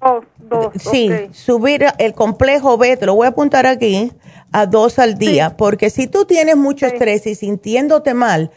Dos, 0.01 0.25
dos. 0.37 0.73
Sí, 0.75 1.09
subir 1.31 1.85
el 1.97 2.13
complejo 2.13 2.77
B, 2.77 2.97
te 2.97 3.05
lo 3.05 3.15
voy 3.15 3.27
a 3.27 3.29
apuntar 3.29 3.65
aquí, 3.65 4.11
a 4.51 4.65
dos 4.65 4.99
al 4.99 5.17
día, 5.17 5.55
porque 5.55 5.89
si 5.89 6.07
tú 6.07 6.25
tienes 6.25 6.57
mucho 6.57 6.87
estrés 6.87 7.25
y 7.25 7.35
sintiéndote 7.35 8.13
mal, 8.13 8.51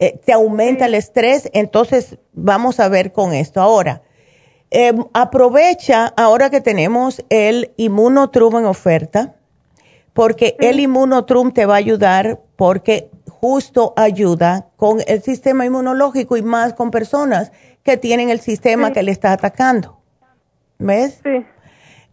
eh, 0.00 0.18
te 0.24 0.32
aumenta 0.32 0.86
el 0.86 0.96
estrés, 0.96 1.48
entonces 1.52 2.18
vamos 2.32 2.80
a 2.80 2.88
ver 2.88 3.12
con 3.12 3.32
esto. 3.32 3.60
Ahora, 3.60 4.02
em, 4.70 5.04
aprovecha 5.14 6.12
ahora 6.16 6.50
que 6.50 6.60
tenemos 6.60 7.24
el 7.28 7.72
Inmunotrum 7.76 8.56
en 8.58 8.64
oferta, 8.64 9.36
porque 10.12 10.56
el 10.60 10.80
Inmunotrum 10.80 11.52
te 11.52 11.66
va 11.66 11.74
a 11.74 11.78
ayudar 11.78 12.40
porque 12.56 13.10
justo 13.26 13.92
ayuda 13.96 14.68
con 14.76 14.98
el 15.06 15.22
sistema 15.22 15.64
inmunológico 15.64 16.36
y 16.36 16.42
más 16.42 16.74
con 16.74 16.90
personas 16.90 17.52
que 17.82 17.96
tienen 17.96 18.30
el 18.30 18.40
sistema 18.40 18.92
que 18.92 19.02
le 19.02 19.10
está 19.10 19.32
atacando. 19.32 19.98
¿Ves? 20.78 21.20
Sí. 21.22 21.44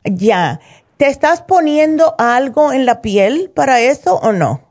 Ya. 0.04 0.60
¿Te 0.98 1.08
estás 1.08 1.42
poniendo 1.42 2.16
algo 2.18 2.74
en 2.74 2.86
la 2.86 3.02
piel 3.02 3.52
para 3.56 3.80
eso 3.80 4.16
o 4.16 4.32
no? 4.34 4.62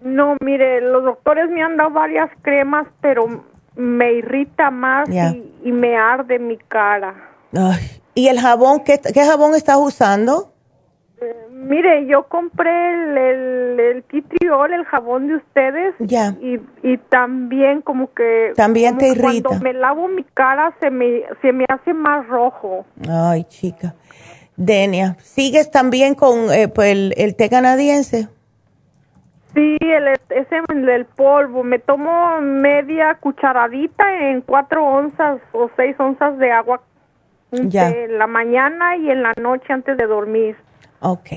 No, 0.00 0.36
mire, 0.40 0.80
los 0.80 1.02
doctores 1.02 1.50
me 1.50 1.62
han 1.62 1.76
dado 1.76 1.90
varias 1.90 2.30
cremas, 2.42 2.86
pero 3.00 3.44
me 3.74 4.12
irrita 4.12 4.70
más 4.70 5.08
y, 5.08 5.72
me 5.72 5.96
arde 5.96 6.38
mi 6.38 6.56
cara. 6.56 7.14
¿Y 8.14 8.28
el 8.28 8.40
jabón? 8.40 8.80
¿Qué, 8.84 9.00
jabón 9.14 9.54
estás 9.54 9.78
usando? 9.78 10.52
Mire, 11.60 12.06
yo 12.06 12.22
compré 12.28 12.92
el, 12.92 13.18
el, 13.18 13.80
el 13.80 14.02
titriol, 14.04 14.72
el 14.72 14.84
jabón 14.84 15.26
de 15.26 15.34
ustedes. 15.36 15.94
Ya. 15.98 16.34
Y, 16.40 16.60
y 16.82 16.98
también 17.08 17.82
como 17.82 18.12
que... 18.14 18.52
También 18.54 18.96
te 18.96 19.08
irrita. 19.08 19.48
Cuando 19.48 19.64
me 19.64 19.72
lavo 19.72 20.06
mi 20.06 20.22
cara 20.22 20.72
se 20.80 20.90
me, 20.90 21.24
se 21.42 21.52
me 21.52 21.64
hace 21.68 21.92
más 21.92 22.26
rojo. 22.28 22.86
Ay, 23.08 23.44
chica. 23.44 23.94
Denia, 24.56 25.16
¿sigues 25.18 25.70
también 25.70 26.14
con 26.14 26.52
eh, 26.52 26.68
pues, 26.68 26.92
el, 26.92 27.14
el 27.16 27.36
té 27.36 27.48
canadiense? 27.48 28.28
Sí, 29.54 29.76
el, 29.80 30.08
ese 30.30 30.62
del 30.74 31.06
polvo. 31.06 31.64
Me 31.64 31.78
tomo 31.78 32.40
media 32.40 33.16
cucharadita 33.20 34.30
en 34.30 34.42
cuatro 34.42 34.84
onzas 34.84 35.40
o 35.52 35.70
seis 35.76 35.96
onzas 35.98 36.38
de 36.38 36.52
agua 36.52 36.80
en 37.50 38.18
la 38.18 38.26
mañana 38.26 38.96
y 38.96 39.10
en 39.10 39.22
la 39.22 39.32
noche 39.40 39.72
antes 39.72 39.96
de 39.96 40.06
dormir. 40.06 40.56
Ok. 41.00 41.30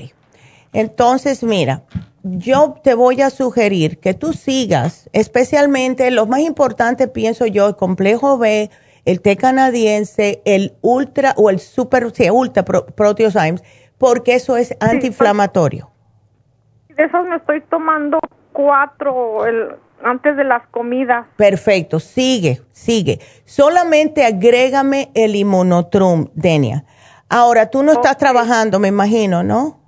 Entonces, 0.72 1.42
mira, 1.42 1.82
yo 2.22 2.76
te 2.82 2.94
voy 2.94 3.20
a 3.20 3.30
sugerir 3.30 3.98
que 3.98 4.14
tú 4.14 4.32
sigas, 4.32 5.10
especialmente 5.12 6.10
lo 6.10 6.26
más 6.26 6.40
importante, 6.40 7.08
pienso 7.08 7.46
yo, 7.46 7.68
el 7.68 7.76
complejo 7.76 8.38
B, 8.38 8.70
el 9.04 9.20
té 9.20 9.36
canadiense, 9.36 10.40
el 10.44 10.74
ultra 10.80 11.34
o 11.36 11.50
el 11.50 11.58
super, 11.58 12.10
sí, 12.14 12.30
ultra 12.30 12.64
proteosymes, 12.64 13.62
porque 13.98 14.34
eso 14.34 14.56
es 14.56 14.74
antiinflamatorio 14.80 15.92
de 16.96 17.04
esos 17.04 17.26
me 17.26 17.36
estoy 17.36 17.60
tomando 17.62 18.18
cuatro 18.52 19.46
el, 19.46 19.76
antes 20.02 20.36
de 20.36 20.44
las 20.44 20.66
comidas. 20.68 21.26
Perfecto, 21.36 22.00
sigue, 22.00 22.60
sigue. 22.72 23.20
Solamente 23.44 24.24
agrégame 24.24 25.10
el 25.14 25.36
inmunotrum, 25.36 26.28
Denia. 26.34 26.84
Ahora, 27.32 27.70
tú 27.70 27.82
no 27.82 27.92
estás 27.92 28.18
trabajando, 28.18 28.78
me 28.78 28.88
imagino, 28.88 29.42
¿no? 29.42 29.80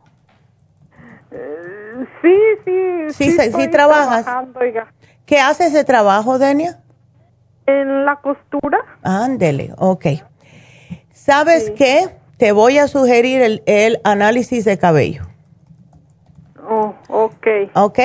Eh, 1.30 2.06
sí, 2.22 2.34
sí, 2.64 3.12
sí. 3.12 3.32
Sí, 3.38 3.52
sí 3.52 3.68
trabajas. 3.68 4.26
¿Qué 5.26 5.40
haces 5.40 5.74
de 5.74 5.84
trabajo, 5.84 6.38
Denia? 6.38 6.80
En 7.66 8.06
la 8.06 8.16
costura. 8.16 8.78
Ándele, 9.02 9.74
ok. 9.76 10.06
¿Sabes 11.12 11.70
qué? 11.76 12.16
Te 12.38 12.52
voy 12.52 12.78
a 12.78 12.88
sugerir 12.88 13.42
el, 13.42 13.62
el 13.66 14.00
análisis 14.04 14.64
de 14.64 14.78
cabello. 14.78 15.24
Oh, 16.66 16.94
ok. 17.08 17.46
Ok. 17.74 17.98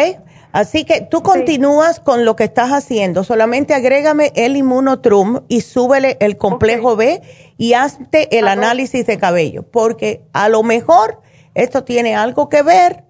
Así 0.51 0.83
que 0.83 1.01
tú 1.01 1.21
continúas 1.21 1.99
con 1.99 2.25
lo 2.25 2.35
que 2.35 2.43
estás 2.43 2.71
haciendo. 2.71 3.23
Solamente 3.23 3.75
agrégame 3.75 4.31
el 4.35 4.57
inmunotrum 4.57 5.41
y 5.47 5.61
súbele 5.61 6.17
el 6.19 6.37
complejo 6.37 6.95
B 6.95 7.21
y 7.57 7.73
hazte 7.73 8.39
el 8.39 8.47
análisis 8.47 9.05
de 9.05 9.19
cabello. 9.19 9.63
Porque 9.63 10.23
a 10.33 10.49
lo 10.49 10.63
mejor 10.63 11.21
esto 11.53 11.83
tiene 11.83 12.15
algo 12.15 12.49
que 12.49 12.63
ver 12.63 13.03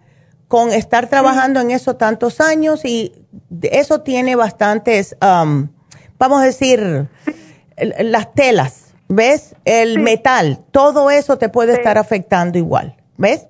con 0.49 0.71
estar 0.71 1.07
trabajando 1.07 1.61
en 1.61 1.71
eso 1.71 1.95
tantos 1.95 2.41
años 2.41 2.83
y 2.83 3.13
eso 3.61 4.01
tiene 4.01 4.35
bastantes, 4.35 5.15
um, 5.21 5.69
vamos 6.17 6.41
a 6.41 6.45
decir, 6.45 7.07
las 7.77 8.33
telas, 8.33 8.95
¿ves? 9.07 9.55
El 9.63 9.99
metal, 9.99 10.59
todo 10.71 11.11
eso 11.11 11.37
te 11.37 11.49
puede 11.49 11.73
estar 11.73 11.97
afectando 11.97 12.57
igual, 12.57 12.97
¿ves? 13.17 13.47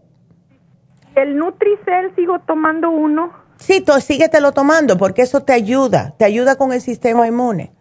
¿El 1.15 1.37
Nutricel 1.37 2.13
sigo 2.15 2.39
tomando 2.39 2.89
uno? 2.89 3.31
Sí, 3.59 3.81
tú 3.81 3.93
síguetelo 3.99 4.51
tomando 4.53 4.97
porque 4.97 5.21
eso 5.21 5.41
te 5.41 5.53
ayuda, 5.53 6.15
te 6.17 6.25
ayuda 6.25 6.55
con 6.55 6.73
el 6.73 6.81
sistema 6.81 7.27
inmune. 7.27 7.71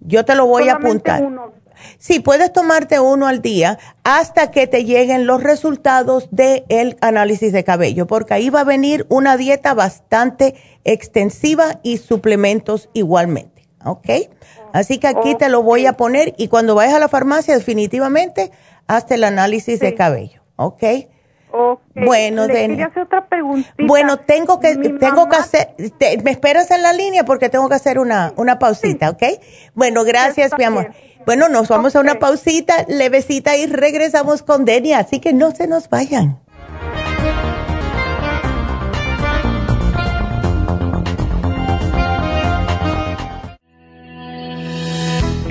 Yo 0.00 0.24
te 0.24 0.34
lo 0.34 0.46
voy 0.46 0.68
a 0.68 0.74
apuntar. 0.74 1.22
Uno. 1.22 1.52
Sí, 1.98 2.20
puedes 2.20 2.52
tomarte 2.52 3.00
uno 3.00 3.26
al 3.26 3.42
día 3.42 3.78
hasta 4.04 4.50
que 4.50 4.66
te 4.66 4.84
lleguen 4.84 5.26
los 5.26 5.42
resultados 5.42 6.28
del 6.30 6.96
análisis 7.00 7.52
de 7.52 7.64
cabello, 7.64 8.06
porque 8.06 8.34
ahí 8.34 8.50
va 8.50 8.60
a 8.60 8.64
venir 8.64 9.06
una 9.08 9.36
dieta 9.36 9.74
bastante 9.74 10.54
extensiva 10.84 11.80
y 11.82 11.98
suplementos 11.98 12.88
igualmente, 12.92 13.66
¿ok? 13.84 14.08
Así 14.72 14.98
que 14.98 15.08
aquí 15.08 15.34
te 15.34 15.48
lo 15.48 15.62
voy 15.62 15.86
a 15.86 15.94
poner 15.94 16.34
y 16.36 16.48
cuando 16.48 16.74
vayas 16.74 16.94
a 16.94 16.98
la 16.98 17.08
farmacia 17.08 17.54
definitivamente 17.54 18.50
hazte 18.86 19.14
el 19.14 19.24
análisis 19.24 19.80
de 19.80 19.94
cabello, 19.94 20.40
¿ok? 20.56 20.82
Bueno, 21.94 22.46
Le 22.46 22.86
otra 23.02 23.28
Bueno, 23.78 24.18
tengo 24.18 24.58
que, 24.60 24.76
tengo 24.76 25.28
que 25.28 25.36
hacer, 25.36 25.74
me 26.24 26.30
esperas 26.30 26.70
en 26.70 26.82
la 26.82 26.92
línea 26.92 27.24
porque 27.24 27.48
tengo 27.48 27.68
que 27.68 27.74
hacer 27.74 27.98
una, 27.98 28.32
una 28.36 28.58
pausita, 28.58 29.10
¿ok? 29.10 29.22
Bueno, 29.74 30.04
gracias, 30.04 30.52
mi 30.56 30.64
amor. 30.64 30.92
Bueno, 31.26 31.48
nos 31.48 31.68
vamos 31.68 31.94
a 31.94 32.00
una 32.00 32.18
pausita, 32.18 32.84
levecita 32.88 33.56
y 33.56 33.66
regresamos 33.66 34.42
con 34.42 34.64
Denia, 34.64 34.98
así 34.98 35.20
que 35.20 35.32
no 35.32 35.52
se 35.52 35.68
nos 35.68 35.88
vayan. 35.88 36.40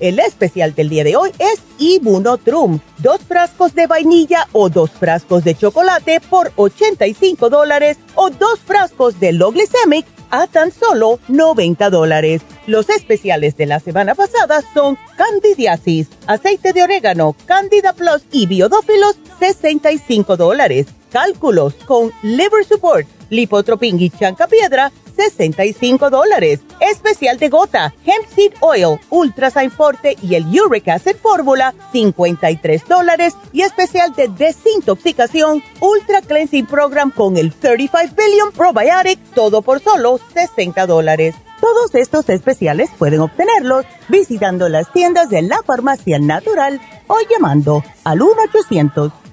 El 0.00 0.20
especial 0.20 0.74
del 0.74 0.88
día 0.88 1.02
de 1.02 1.16
hoy 1.16 1.30
es 1.38 1.60
Immunotrum, 1.78 2.78
dos 2.98 3.20
frascos 3.26 3.74
de 3.74 3.86
vainilla 3.86 4.46
o 4.52 4.68
dos 4.68 4.90
frascos 4.90 5.42
de 5.42 5.56
chocolate 5.56 6.20
por 6.20 6.52
85 6.54 7.50
dólares 7.50 7.98
o 8.14 8.30
dos 8.30 8.60
frascos 8.60 9.18
de 9.18 9.32
Low 9.32 9.50
Glycemic 9.50 10.06
a 10.30 10.46
tan 10.46 10.70
solo 10.70 11.18
90 11.28 11.90
dólares. 11.90 12.42
Los 12.66 12.88
especiales 12.90 13.56
de 13.56 13.66
la 13.66 13.80
semana 13.80 14.14
pasada 14.14 14.62
son 14.74 14.98
Candidiasis, 15.16 16.08
aceite 16.26 16.72
de 16.72 16.82
orégano, 16.82 17.34
Candida 17.46 17.92
Plus 17.92 18.22
y 18.30 18.46
biodófilos, 18.46 19.16
65 19.40 20.36
dólares. 20.36 20.86
Cálculos 21.10 21.74
con 21.86 22.12
Liver 22.22 22.64
Support, 22.66 23.08
Lipotropin 23.30 23.98
y 24.00 24.10
Chancapiedra, 24.10 24.92
65 25.18 26.10
dólares. 26.10 26.60
Especial 26.80 27.38
de 27.38 27.48
gota, 27.48 27.92
Hemp 28.04 28.26
Seed 28.34 28.52
Oil, 28.60 29.00
Ultrasign 29.10 29.70
Forte 29.70 30.16
y 30.22 30.36
el 30.36 30.46
Uric 30.46 30.88
Acid 30.88 31.16
Fórmula, 31.16 31.74
53 31.92 32.86
dólares. 32.88 33.34
Y 33.52 33.62
especial 33.62 34.14
de 34.14 34.28
desintoxicación, 34.28 35.62
Ultra 35.80 36.22
Cleansing 36.22 36.66
Program 36.66 37.10
con 37.10 37.36
el 37.36 37.52
35 37.52 38.14
Billion 38.16 38.52
Probiotic, 38.52 39.18
todo 39.34 39.62
por 39.62 39.80
solo 39.80 40.20
60 40.32 40.86
dólares. 40.86 41.34
Todos 41.60 41.94
estos 41.96 42.28
especiales 42.28 42.88
pueden 42.98 43.20
obtenerlos 43.20 43.84
visitando 44.08 44.68
las 44.68 44.92
tiendas 44.92 45.28
de 45.28 45.42
la 45.42 45.60
farmacia 45.64 46.20
natural 46.20 46.80
o 47.08 47.16
llamando 47.28 47.82
al 48.04 48.22
1 48.22 48.34
800 48.48 49.12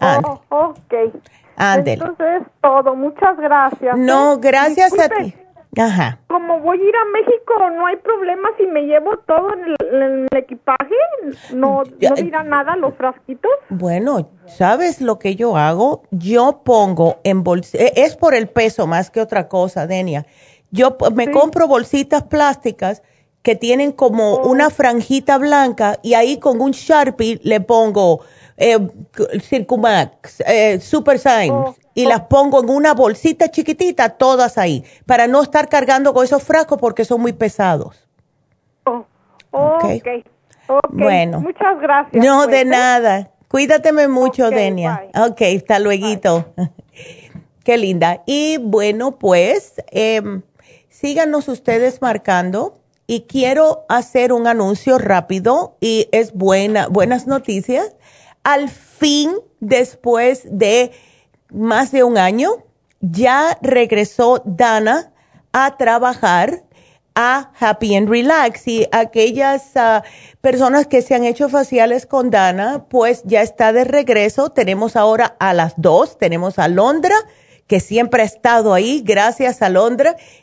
oh 0.01 0.41
ok. 0.49 1.13
Ándele. 1.57 2.03
Entonces 2.03 2.41
todo. 2.59 2.95
Muchas 2.95 3.37
gracias. 3.37 3.95
No, 3.99 4.33
¿eh? 4.33 4.37
gracias 4.41 4.97
a 4.97 5.09
ti. 5.09 5.35
Ajá. 5.77 6.17
Como 6.25 6.59
voy 6.61 6.81
a 6.81 6.83
ir 6.83 6.95
a 6.95 7.05
México, 7.13 7.53
no 7.77 7.85
hay 7.85 7.97
problema 7.97 8.49
si 8.57 8.65
me 8.65 8.87
llevo 8.87 9.17
todo 9.27 9.53
en 9.53 9.93
el, 9.93 10.27
equipaje. 10.35 10.95
No, 11.53 11.83
no 11.83 12.15
dirá 12.15 12.41
nada 12.41 12.75
los 12.77 12.95
frasquitos. 12.95 13.51
Bueno, 13.69 14.31
¿sabes 14.47 15.01
lo 15.01 15.19
que 15.19 15.35
yo 15.35 15.55
hago? 15.55 16.01
Yo 16.09 16.63
pongo 16.65 17.19
en 17.23 17.43
bolsa, 17.43 17.77
e, 17.77 17.93
es 17.95 18.15
por 18.15 18.33
el 18.33 18.49
peso 18.49 18.87
más 18.87 19.11
que 19.11 19.21
otra 19.21 19.47
cosa, 19.47 19.85
Denia 19.85 20.25
yo 20.71 20.97
me 21.13 21.31
compro 21.31 21.67
bolsitas 21.67 22.23
plásticas 22.23 23.01
que 23.41 23.55
tienen 23.55 23.91
como 23.91 24.33
oh. 24.33 24.49
una 24.49 24.69
franjita 24.69 25.37
blanca 25.37 25.97
y 26.01 26.13
ahí 26.13 26.37
con 26.37 26.61
un 26.61 26.71
Sharpie 26.71 27.39
le 27.43 27.61
pongo 27.61 28.21
eh, 28.57 28.77
Circumax, 29.41 30.41
eh, 30.41 30.79
Super 30.81 31.17
Sign 31.17 31.51
oh, 31.51 31.75
y 31.93 32.05
las 32.05 32.21
oh. 32.21 32.27
pongo 32.27 32.61
en 32.61 32.69
una 32.69 32.93
bolsita 32.93 33.49
chiquitita, 33.49 34.09
todas 34.09 34.57
ahí, 34.57 34.83
para 35.05 35.27
no 35.27 35.41
estar 35.41 35.69
cargando 35.69 36.13
con 36.13 36.25
esos 36.25 36.43
frascos 36.43 36.77
porque 36.77 37.05
son 37.05 37.21
muy 37.21 37.33
pesados. 37.33 38.07
Oh, 38.85 39.05
okay. 39.51 40.23
Bueno. 40.89 41.39
Muchas 41.39 41.79
gracias. 41.81 42.23
No, 42.23 42.45
de 42.47 42.61
¿eh? 42.61 42.65
nada. 42.65 43.31
Cuídateme 43.47 44.07
mucho, 44.07 44.51
Denia. 44.51 45.07
Ok, 45.15 45.41
hasta 45.57 45.79
luego. 45.79 46.45
qué 47.63 47.77
linda. 47.77 48.21
Y 48.27 48.57
bueno, 48.57 49.17
pues 49.17 49.81
em, 49.87 50.43
síganos 50.99 51.47
ustedes 51.47 52.01
marcando 52.01 52.77
y 53.07 53.21
quiero 53.21 53.85
hacer 53.87 54.33
un 54.33 54.47
anuncio 54.47 54.97
rápido 54.97 55.77
y 55.79 56.09
es 56.11 56.33
buena, 56.33 56.87
buenas 56.87 57.25
noticias. 57.25 57.95
Al 58.43 58.69
fin, 58.69 59.31
después 59.61 60.43
de 60.51 60.91
más 61.51 61.91
de 61.91 62.03
un 62.03 62.17
año, 62.17 62.65
ya 62.99 63.57
regresó 63.61 64.41
Dana 64.45 65.13
a 65.53 65.77
trabajar 65.77 66.63
a 67.15 67.51
Happy 67.57 67.95
and 67.95 68.09
Relax 68.09 68.67
y 68.67 68.85
aquellas 68.91 69.75
ah, 69.75 70.03
personas 70.41 70.85
que 70.87 71.01
se 71.01 71.15
han 71.15 71.23
hecho 71.23 71.47
faciales 71.47 72.05
con 72.05 72.29
Dana, 72.29 72.85
pues 72.89 73.23
ya 73.23 73.41
está 73.41 73.71
de 73.71 73.85
regreso. 73.85 74.49
Tenemos 74.49 74.97
ahora 74.97 75.37
a 75.39 75.53
las 75.53 75.73
dos, 75.77 76.17
tenemos 76.17 76.59
a 76.59 76.67
Londra, 76.67 77.15
que 77.69 77.79
siempre 77.79 78.23
ha 78.23 78.25
estado 78.25 78.73
ahí, 78.73 79.01
gracias 79.05 79.61
a 79.61 79.69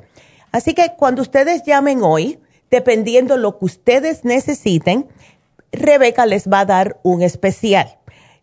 Así 0.52 0.76
que 0.76 0.94
cuando 0.96 1.24
ustedes 1.24 1.64
llamen 1.64 2.04
hoy, 2.04 2.38
dependiendo 2.70 3.36
lo 3.36 3.58
que 3.58 3.66
ustedes 3.66 4.26
necesiten, 4.26 5.08
Rebeca 5.72 6.28
les 6.28 6.48
va 6.48 6.60
a 6.60 6.66
dar 6.66 7.00
un 7.02 7.24
especial, 7.24 7.98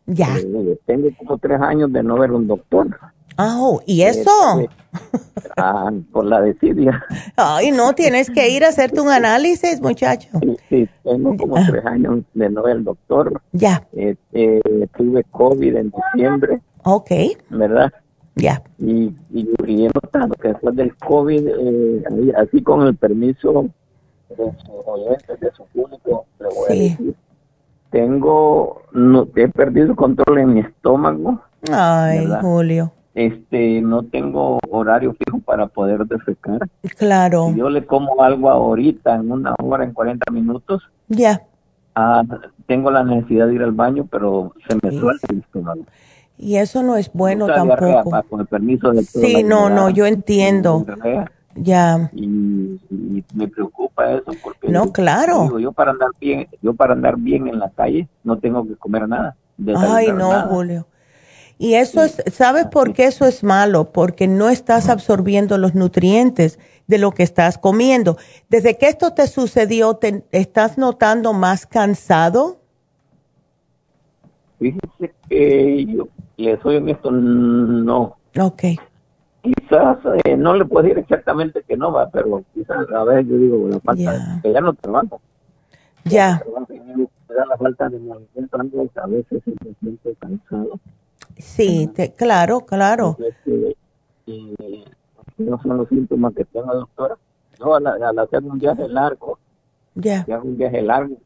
Ya. 0.06 0.34
Eh, 0.38 0.78
tengo 0.86 1.08
como 1.18 1.36
tres 1.36 1.60
años 1.60 1.92
de 1.92 2.02
no 2.02 2.18
ver 2.18 2.32
un 2.32 2.46
doctor. 2.46 2.88
Oh, 3.36 3.82
¿y 3.84 4.02
eso? 4.02 4.30
Este, 4.60 4.70
ah, 5.58 5.92
por 6.10 6.24
la 6.24 6.40
desidia. 6.40 7.04
Ay, 7.36 7.70
no, 7.70 7.94
tienes 7.94 8.30
que 8.30 8.48
ir 8.48 8.64
a 8.64 8.68
hacerte 8.68 9.00
un 9.02 9.10
análisis, 9.10 9.82
muchacho. 9.82 10.28
Sí, 10.70 10.88
tengo 11.02 11.36
como 11.36 11.56
tres 11.66 11.84
años 11.84 12.20
de 12.32 12.48
no 12.48 12.62
ver 12.62 12.76
al 12.76 12.84
doctor. 12.84 13.42
Ya. 13.52 13.86
Este, 13.92 14.62
tuve 14.96 15.22
COVID 15.24 15.76
en 15.76 15.92
diciembre. 16.14 16.62
Ok. 16.84 17.10
¿Verdad? 17.50 17.92
Ya. 18.36 18.62
Y, 18.78 19.14
y, 19.32 19.48
he 19.84 19.90
notado 19.94 20.34
que 20.34 20.48
después 20.48 20.74
del 20.76 20.94
COVID, 20.96 21.48
eh, 21.48 22.32
así 22.36 22.62
con 22.62 22.86
el 22.86 22.96
permiso 22.96 23.68
de 24.30 24.36
su, 24.36 25.40
de 25.40 25.50
su 25.52 25.64
público, 25.66 26.26
le 26.40 26.46
voy 26.46 26.66
a 26.68 26.72
decir 26.72 27.14
tengo, 27.94 28.82
no, 28.92 29.28
he 29.36 29.46
perdido 29.46 29.94
control 29.94 30.38
en 30.38 30.54
mi 30.54 30.60
estómago. 30.60 31.40
Ay, 31.70 32.26
Julio. 32.40 32.90
Este, 33.14 33.80
no 33.80 34.02
tengo 34.02 34.58
horario 34.68 35.14
fijo 35.14 35.38
para 35.38 35.68
poder 35.68 36.04
defecar. 36.04 36.58
Claro. 36.98 37.54
yo 37.54 37.70
le 37.70 37.86
como 37.86 38.20
algo 38.24 38.50
ahorita, 38.50 39.14
en 39.14 39.30
una 39.30 39.54
hora, 39.62 39.84
en 39.84 39.92
40 39.92 40.32
minutos. 40.32 40.82
Ya. 41.06 41.40
Ah, 41.94 42.24
tengo 42.66 42.90
la 42.90 43.04
necesidad 43.04 43.46
de 43.46 43.54
ir 43.54 43.62
al 43.62 43.70
baño, 43.70 44.08
pero 44.10 44.52
se 44.66 44.76
me 44.82 44.90
suelta 44.98 45.28
el 45.30 45.38
estómago. 45.38 45.84
Y 46.36 46.56
eso 46.56 46.82
no 46.82 46.96
es 46.96 47.12
bueno 47.12 47.46
tampoco. 47.46 48.24
con 48.28 48.40
el 48.40 48.46
permiso 48.46 48.90
de 48.90 49.02
Sí, 49.04 49.42
no, 49.42 49.70
no, 49.70 49.90
yo 49.90 50.06
entiendo. 50.06 50.84
Ya. 51.56 52.10
Y, 52.12 52.80
me 53.32 53.48
preocupa 53.48 54.12
eso 54.12 54.32
porque 54.42 54.68
no, 54.68 54.92
claro. 54.92 55.58
yo 55.58 55.70
para 55.72 55.92
andar 55.92 56.10
bien, 56.20 56.48
yo 56.62 56.74
para 56.74 56.94
andar 56.94 57.16
bien 57.16 57.46
en 57.46 57.60
la 57.60 57.70
calle 57.70 58.08
no 58.24 58.38
tengo 58.38 58.66
que 58.66 58.74
comer 58.74 59.08
nada. 59.08 59.36
Ay, 59.76 60.08
no, 60.12 60.32
Julio. 60.48 60.86
Y 61.58 61.74
eso 61.74 62.02
es, 62.02 62.22
¿sabes 62.32 62.66
por 62.66 62.92
qué 62.92 63.04
eso 63.06 63.24
es 63.24 63.44
malo? 63.44 63.92
Porque 63.92 64.26
no 64.26 64.50
estás 64.50 64.88
absorbiendo 64.88 65.56
los 65.58 65.74
nutrientes 65.74 66.58
de 66.88 66.98
lo 66.98 67.12
que 67.12 67.22
estás 67.22 67.58
comiendo. 67.58 68.18
Desde 68.48 68.76
que 68.76 68.88
esto 68.88 69.12
te 69.12 69.28
sucedió, 69.28 69.94
te, 69.94 70.24
¿estás 70.32 70.76
notando 70.78 71.32
más 71.32 71.66
cansado? 71.66 72.60
Fíjese 74.58 75.14
que 75.28 75.86
yo 75.86 76.08
le 76.36 76.60
soy 76.60 76.76
honesto, 76.76 77.10
no. 77.10 78.16
Ok 78.38 78.64
quizás 79.44 79.98
eh, 80.24 80.36
no 80.36 80.54
le 80.54 80.64
puedo 80.64 80.84
decir 80.84 80.98
exactamente 80.98 81.62
que 81.62 81.76
no 81.76 81.92
va, 81.92 82.08
pero 82.08 82.42
quizás 82.54 82.90
a 82.90 83.04
veces 83.04 83.28
yo 83.28 83.36
digo, 83.36 83.68
la 83.68 83.78
falta, 83.80 84.40
que 84.42 84.52
ya 84.52 84.60
no 84.60 84.72
trabajo. 84.72 85.20
Ya. 86.04 86.42
Me 86.68 87.34
da 87.34 87.46
la 87.46 87.56
falta 87.56 87.88
de 87.88 87.98
movimiento, 87.98 88.56
a 88.96 89.06
veces 89.06 89.42
me 89.46 89.74
siento 89.80 90.10
cansado. 90.18 90.80
Sí, 91.36 91.90
te, 91.94 92.12
claro, 92.12 92.60
claro. 92.60 93.16
Entonces, 93.18 93.76
eh, 94.26 94.84
no 95.38 95.60
son 95.60 95.76
los 95.78 95.88
síntomas 95.88 96.34
que 96.34 96.44
tengo, 96.46 96.72
doctora. 96.72 97.16
Yo 97.58 97.74
al, 97.74 97.86
al 97.86 98.18
hacer 98.18 98.42
un 98.44 98.58
viaje 98.58 98.88
largo, 98.88 99.38
ya. 99.94 100.24
Yeah. 100.26 100.40
un 100.40 100.56
viaje 100.56 100.82
largo, 100.82 101.16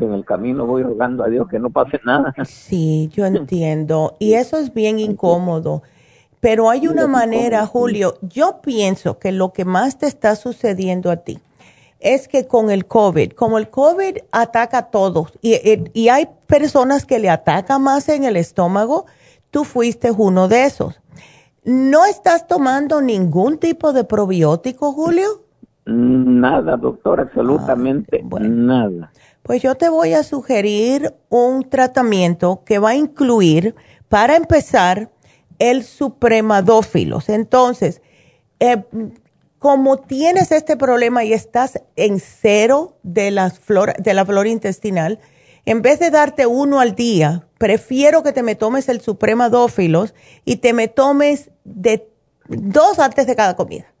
en 0.00 0.12
el 0.12 0.24
camino 0.24 0.66
voy 0.66 0.82
rogando 0.82 1.24
a 1.24 1.28
Dios 1.28 1.48
que 1.48 1.58
no 1.58 1.70
pase 1.70 2.00
nada. 2.04 2.34
Sí, 2.44 3.10
yo 3.12 3.26
entiendo. 3.26 4.16
Y 4.18 4.34
eso 4.34 4.58
es 4.58 4.72
bien 4.72 4.98
incómodo. 4.98 5.82
Pero 6.40 6.70
hay 6.70 6.88
una 6.88 7.06
manera, 7.06 7.66
Julio, 7.66 8.18
yo 8.20 8.60
pienso 8.62 9.18
que 9.18 9.30
lo 9.30 9.52
que 9.52 9.64
más 9.64 9.98
te 9.98 10.06
está 10.06 10.34
sucediendo 10.34 11.10
a 11.10 11.18
ti 11.18 11.38
es 12.00 12.26
que 12.26 12.48
con 12.48 12.70
el 12.70 12.86
COVID, 12.86 13.32
como 13.32 13.58
el 13.58 13.70
COVID 13.70 14.18
ataca 14.32 14.78
a 14.78 14.90
todos 14.90 15.38
y, 15.40 15.56
y 15.92 16.08
hay 16.08 16.28
personas 16.48 17.06
que 17.06 17.20
le 17.20 17.30
atacan 17.30 17.80
más 17.82 18.08
en 18.08 18.24
el 18.24 18.36
estómago, 18.36 19.06
tú 19.52 19.62
fuiste 19.62 20.10
uno 20.10 20.48
de 20.48 20.64
esos. 20.64 21.00
¿No 21.64 22.06
estás 22.06 22.48
tomando 22.48 23.00
ningún 23.00 23.58
tipo 23.58 23.92
de 23.92 24.02
probiótico, 24.02 24.92
Julio? 24.92 25.44
Nada, 25.84 26.76
doctor, 26.76 27.20
absolutamente 27.20 28.22
ah, 28.22 28.38
nada. 28.40 29.12
Pues 29.42 29.62
yo 29.62 29.74
te 29.74 29.88
voy 29.88 30.12
a 30.14 30.22
sugerir 30.22 31.14
un 31.28 31.68
tratamiento 31.68 32.62
que 32.64 32.78
va 32.78 32.90
a 32.90 32.94
incluir, 32.94 33.74
para 34.08 34.36
empezar, 34.36 35.10
el 35.58 35.82
supremadófilos. 35.82 37.28
Entonces, 37.28 38.00
eh, 38.60 38.84
como 39.58 39.98
tienes 39.98 40.52
este 40.52 40.76
problema 40.76 41.24
y 41.24 41.32
estás 41.32 41.80
en 41.96 42.20
cero 42.20 42.96
de 43.02 43.30
la, 43.30 43.50
flora, 43.50 43.94
de 43.98 44.14
la 44.14 44.24
flora 44.24 44.48
intestinal, 44.48 45.18
en 45.64 45.82
vez 45.82 46.00
de 46.00 46.10
darte 46.10 46.46
uno 46.46 46.80
al 46.80 46.94
día, 46.94 47.46
prefiero 47.58 48.22
que 48.22 48.32
te 48.32 48.42
me 48.42 48.54
tomes 48.54 48.88
el 48.88 49.00
supremadófilos 49.00 50.14
y 50.44 50.56
te 50.56 50.72
me 50.72 50.88
tomes 50.88 51.50
de 51.64 52.08
dos 52.48 52.98
antes 52.98 53.26
de 53.26 53.36
cada 53.36 53.54
comida. 53.54 53.91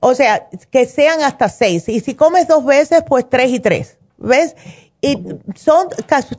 O 0.00 0.14
sea, 0.14 0.48
que 0.70 0.86
sean 0.86 1.22
hasta 1.22 1.48
seis. 1.48 1.88
Y 1.88 2.00
si 2.00 2.14
comes 2.14 2.48
dos 2.48 2.64
veces, 2.64 3.02
pues 3.06 3.28
tres 3.28 3.50
y 3.50 3.60
tres. 3.60 3.98
¿Ves? 4.18 4.56
Y 5.00 5.16
son 5.54 5.88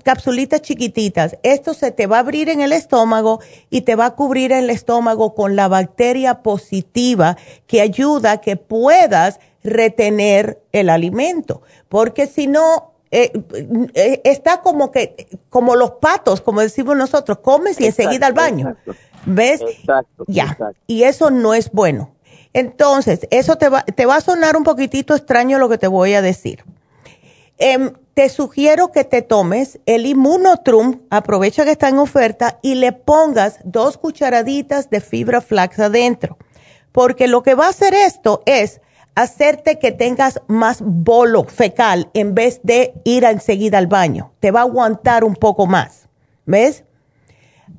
capsulitas 0.03 0.62
chiquititas. 0.62 1.38
Esto 1.43 1.74
se 1.74 1.91
te 1.91 2.07
va 2.07 2.18
a 2.18 2.20
abrir 2.20 2.49
en 2.49 2.60
el 2.60 2.74
estómago 2.74 3.39
y 3.70 3.82
te 3.82 3.95
va 3.95 4.07
a 4.07 4.16
cubrir 4.16 4.51
el 4.51 4.70
estómago 4.70 5.34
con 5.34 5.55
la 5.55 5.70
bacteria 5.70 6.41
positiva 6.41 7.38
que 7.68 7.80
ayuda 7.80 8.34
a 8.34 8.41
que 8.41 8.57
puedas 8.57 9.39
retener 9.64 10.62
el 10.74 10.89
alimento. 10.89 11.62
Porque 11.88 12.28
si 12.28 12.47
no, 12.47 12.91
eh, 13.12 13.32
eh, 13.93 14.22
está 14.26 14.62
como 14.62 14.91
que, 14.91 15.28
como 15.49 15.78
los 15.78 15.91
patos, 15.91 16.41
como 16.41 16.60
decimos 16.60 16.97
nosotros, 16.97 17.39
comes 17.39 17.80
y 17.80 17.86
enseguida 17.86 18.28
al 18.28 18.34
baño. 18.34 18.76
¿Ves? 19.26 19.62
Exacto. 19.62 20.26
Ya. 20.28 20.57
Y 20.86 21.03
eso 21.03 21.32
no 21.32 21.53
es 21.53 21.72
bueno. 21.72 22.12
Entonces, 22.54 23.28
eso 23.32 23.58
te 23.58 23.70
va, 23.70 23.84
te 23.84 24.06
va 24.06 24.18
a 24.18 24.22
sonar 24.22 24.58
un 24.58 24.64
poquitito 24.64 25.16
extraño 25.16 25.60
lo 25.60 25.70
que 25.70 25.78
te 25.78 25.88
voy 25.88 26.14
a 26.14 26.22
decir. 26.22 26.64
Em, 27.58 27.91
te 28.14 28.30
sugiero 28.30 28.91
que 28.91 29.04
te 29.04 29.22
tomes 29.22 29.80
el 29.86 30.06
Immunotrum, 30.06 31.02
aprovecha 31.10 31.66
que 31.66 31.72
está 31.72 31.89
en 31.89 32.00
oferta, 32.00 32.58
y 32.62 32.76
le 32.76 32.93
pongas 32.93 33.60
dos 33.66 33.97
cucharaditas 33.97 34.89
de 34.89 35.02
fibra 35.02 35.41
flax 35.41 35.80
adentro. 35.80 36.38
Porque 36.91 37.28
lo 37.28 37.43
que 37.43 37.56
va 37.56 37.66
a 37.66 37.70
hacer 37.70 37.93
esto 37.93 38.41
es 38.45 38.82
hacerte 39.14 39.78
que 39.78 39.91
tengas 39.91 40.41
más 40.47 40.82
bolo 40.82 41.43
fecal 41.43 42.10
en 42.14 42.34
vez 42.34 42.62
de 42.64 42.93
ir 43.04 43.26
enseguida 43.26 43.78
al 43.78 43.88
baño. 43.88 44.32
Te 44.39 44.52
va 44.52 44.62
a 44.62 44.64
aguantar 44.64 45.26
un 45.26 45.36
poco 45.36 45.68
más. 45.68 46.08
¿Ves? 46.45 46.86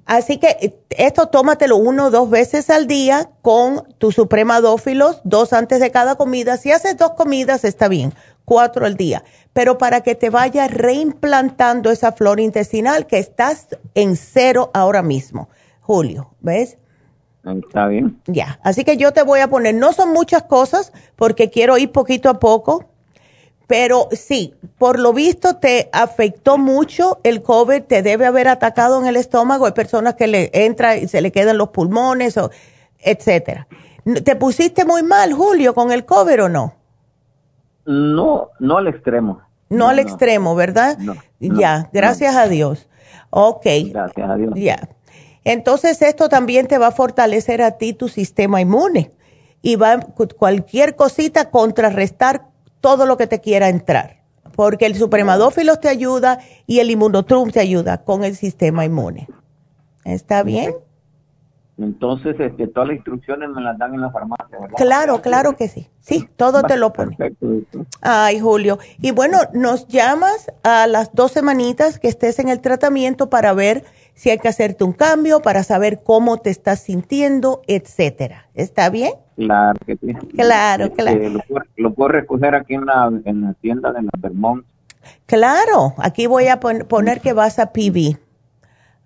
Así 0.07 0.39
que 0.39 0.57
eh, 0.61 0.75
esto 0.91 1.29
tómatelo 1.29 1.77
uno 1.77 2.07
o 2.07 2.11
dos 2.11 2.29
veces 2.29 2.69
al 2.71 2.87
día 2.87 3.31
con 3.43 3.85
tu 3.99 4.11
supremadófilos, 4.11 5.21
dos 5.25 5.53
antes 5.53 5.81
de 5.81 5.91
cada 5.91 6.17
comida. 6.17 6.57
Si 6.57 6.73
haces 6.73 6.97
dos 6.97 7.13
comidas 7.13 7.65
está 7.65 7.89
bien, 7.89 8.13
cuatro 8.45 8.87
al 8.87 8.97
día. 8.97 9.23
Pero 9.53 9.79
para 9.79 10.01
que 10.01 10.15
te 10.15 10.31
vaya 10.31 10.67
reimplantando 10.67 11.91
esa 11.91 12.13
flora 12.13 12.43
intestinal 12.43 13.07
que 13.07 13.19
estás 13.19 13.69
en 13.95 14.17
cero 14.17 14.71
ahora 14.75 15.03
mismo, 15.03 15.49
Julio, 15.81 16.35
¿ves? 16.41 16.79
Está 17.45 17.87
bien. 17.87 18.21
Ya, 18.27 18.61
así 18.63 18.85
que 18.85 18.97
yo 18.97 19.13
te 19.13 19.23
voy 19.23 19.41
a 19.41 19.49
poner, 19.49 19.75
no 19.75 19.93
son 19.93 20.13
muchas 20.13 20.43
cosas 20.43 20.93
porque 21.17 21.51
quiero 21.51 21.79
ir 21.79 21.91
poquito 21.91 22.29
a 22.29 22.39
poco, 22.39 22.90
pero 23.71 24.09
sí, 24.11 24.53
por 24.79 24.99
lo 24.99 25.13
visto 25.13 25.55
te 25.55 25.91
afectó 25.93 26.59
mucho 26.59 27.21
el 27.23 27.41
COVID, 27.41 27.83
te 27.85 28.03
debe 28.03 28.27
haber 28.27 28.49
atacado 28.49 29.01
en 29.01 29.07
el 29.07 29.15
estómago. 29.15 29.65
Hay 29.65 29.71
personas 29.71 30.17
que 30.17 30.27
le 30.27 30.51
entra 30.53 30.97
y 30.97 31.07
se 31.07 31.21
le 31.21 31.31
quedan 31.31 31.57
los 31.57 31.69
pulmones, 31.69 32.37
o, 32.37 32.51
etcétera. 32.99 33.69
¿Te 34.25 34.35
pusiste 34.35 34.85
muy 34.85 35.05
mal, 35.05 35.35
Julio, 35.35 35.73
con 35.73 35.93
el 35.93 36.05
COVID 36.05 36.43
o 36.43 36.49
no? 36.49 36.75
No, 37.87 38.49
no 38.59 38.79
al 38.79 38.89
extremo. 38.89 39.41
No, 39.69 39.87
al 39.87 40.01
extremo, 40.01 40.57
¿verdad? 40.57 40.99
No, 40.99 41.15
ya, 41.39 41.89
gracias 41.93 42.35
a 42.35 42.49
Dios. 42.49 42.89
Ok. 43.31 43.67
Gracias 43.93 44.31
a 44.31 44.35
Dios. 44.35 44.53
Ya. 44.57 44.89
Entonces 45.45 46.03
esto 46.03 46.29
también 46.29 46.67
te 46.67 46.77
va 46.77 46.89
a 46.89 46.91
fortalecer 46.91 47.63
a 47.63 47.79
ti 47.79 47.93
tu 47.93 48.09
sistema 48.09 48.61
inmune 48.61 49.13
y 49.63 49.77
va 49.77 50.01
cualquier 50.37 50.97
cosita 50.97 51.51
contrarrestar 51.51 52.50
todo 52.81 53.07
lo 53.07 53.17
que 53.17 53.27
te 53.27 53.41
quiera 53.41 53.69
entrar, 53.69 54.23
porque 54.57 54.87
el 54.87 54.97
supremadófilos 54.97 55.81
te 55.81 55.89
ayuda 55.89 56.39
y 56.67 56.81
el 56.81 56.91
inmunotrum 56.91 57.51
te 57.51 57.61
ayuda 57.61 57.99
con 57.99 58.25
el 58.25 58.37
sistema 58.37 58.85
inmune. 58.85 59.29
¿Está 60.05 60.43
bien? 60.43 60.75
Entonces, 61.81 62.37
este, 62.39 62.67
todas 62.69 62.89
las 62.89 62.97
instrucciones 62.97 63.49
me 63.51 63.63
las 63.63 63.79
dan 63.79 63.95
en 63.95 64.03
la 64.03 64.11
farmacia, 64.11 64.59
¿verdad? 64.61 64.77
Claro, 64.77 65.23
claro 65.23 65.57
que 65.57 65.67
sí. 65.69 65.89
Sí, 66.01 66.29
todo 66.37 66.63
te 66.63 66.77
lo 66.77 66.93
pone. 66.93 67.17
Perfecto. 67.17 67.87
Ay, 68.03 68.39
Julio. 68.39 68.79
Y 69.01 69.13
bueno, 69.13 69.39
nos 69.55 69.89
llamas 69.89 70.53
a 70.63 70.87
las 70.87 71.15
dos 71.15 71.33
semanitas 71.33 71.99
que 71.99 72.09
estés 72.09 72.39
en 72.39 72.51
el 72.51 72.61
tratamiento 72.61 73.31
para 73.31 73.55
ver 73.55 73.85
si 74.13 74.29
hay 74.29 74.39
que 74.39 74.49
hacerte 74.49 74.85
un 74.85 74.93
cambio, 74.93 75.41
para 75.41 75.63
saber 75.63 76.03
cómo 76.03 76.37
te 76.37 76.51
estás 76.51 76.81
sintiendo, 76.81 77.63
etcétera. 77.67 78.51
¿Está 78.53 78.91
bien? 78.91 79.13
Claro 79.47 79.79
que 79.87 79.97
sí. 79.97 80.15
Claro, 80.37 80.85
Este, 80.85 80.97
claro. 80.97 81.43
Lo, 81.77 81.95
puedo 81.95 82.09
recoger 82.09 82.55
aquí 82.55 82.75
en 82.75 82.87
la, 82.87 83.11
en 83.25 83.41
la 83.43 83.55
tienda 83.55 83.93
de 83.93 84.03
la 84.03 84.11
Vermont. 84.19 84.65
Claro, 85.27 85.95
aquí 85.99 86.27
voy 86.27 86.49
a 86.49 86.61
pon- 86.61 86.85
poner 86.89 87.21
que 87.21 87.33
vas 87.33 87.59
a 87.59 87.73
PB. 87.73 88.19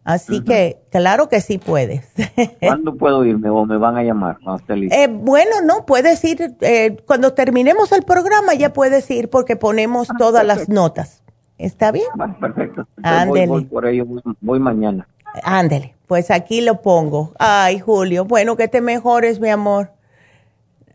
Así 0.03 0.43
que, 0.43 0.83
claro 0.91 1.29
que 1.31 1.41
sí 1.41 1.57
puedes. 1.57 2.07
¿Cuándo 2.61 2.95
puedo 2.95 3.25
irme 3.25 3.49
o 3.49 3.65
me 3.65 3.79
van 3.79 3.97
a 3.97 4.03
llamar? 4.03 4.37
listo? 4.69 4.95
Eh, 4.95 5.09
bueno, 5.09 5.63
no, 5.65 5.87
puedes 5.87 6.23
ir, 6.25 6.57
eh, 6.61 6.97
cuando 7.07 7.33
terminemos 7.33 7.91
el 7.93 8.03
programa 8.03 8.53
ya 8.55 8.73
puedes 8.73 9.11
ir 9.11 9.31
porque 9.31 9.57
ponemos 9.57 10.09
todas 10.19 10.45
las 10.45 10.69
notas. 10.69 11.23
¿Está 11.57 11.91
bien? 11.91 12.07
Bueno, 12.17 12.37
perfecto. 12.39 12.87
Ándele. 13.03 13.47
Voy, 13.47 13.61
voy 13.63 13.71
por 13.71 13.87
ello, 13.87 14.05
voy, 14.05 14.21
voy 14.41 14.59
mañana. 14.59 15.09
Ándele, 15.43 15.95
pues 16.07 16.31
aquí 16.31 16.61
lo 16.61 16.83
pongo. 16.83 17.33
Ay, 17.39 17.79
Julio, 17.79 18.25
bueno, 18.27 18.57
que 18.57 18.69
te 18.69 18.81
mejores, 18.83 19.41
mi 19.41 19.49
amor. 19.49 19.91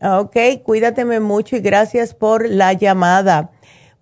Ok, 0.02 0.36
cuídateme 0.62 1.20
mucho 1.20 1.56
y 1.56 1.60
gracias 1.60 2.14
por 2.14 2.48
la 2.48 2.72
llamada. 2.72 3.50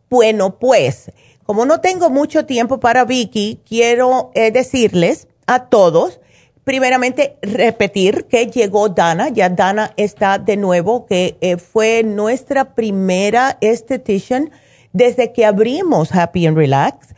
Bueno, 0.08 0.58
pues, 0.60 1.10
como 1.44 1.66
no 1.66 1.80
tengo 1.80 2.08
mucho 2.08 2.46
tiempo 2.46 2.78
para 2.78 3.04
Vicky, 3.04 3.60
quiero 3.68 4.30
eh, 4.34 4.52
decirles 4.52 5.26
a 5.46 5.64
todos, 5.64 6.20
primeramente 6.62 7.36
repetir 7.42 8.26
que 8.26 8.46
llegó 8.46 8.90
Dana, 8.90 9.28
ya 9.30 9.48
Dana 9.48 9.92
está 9.96 10.38
de 10.38 10.56
nuevo, 10.56 11.04
que 11.04 11.36
eh, 11.40 11.56
fue 11.56 12.04
nuestra 12.04 12.76
primera 12.76 13.58
estetician 13.60 14.52
desde 14.92 15.32
que 15.32 15.44
abrimos 15.44 16.14
Happy 16.14 16.46
and 16.46 16.56
Relax. 16.56 17.08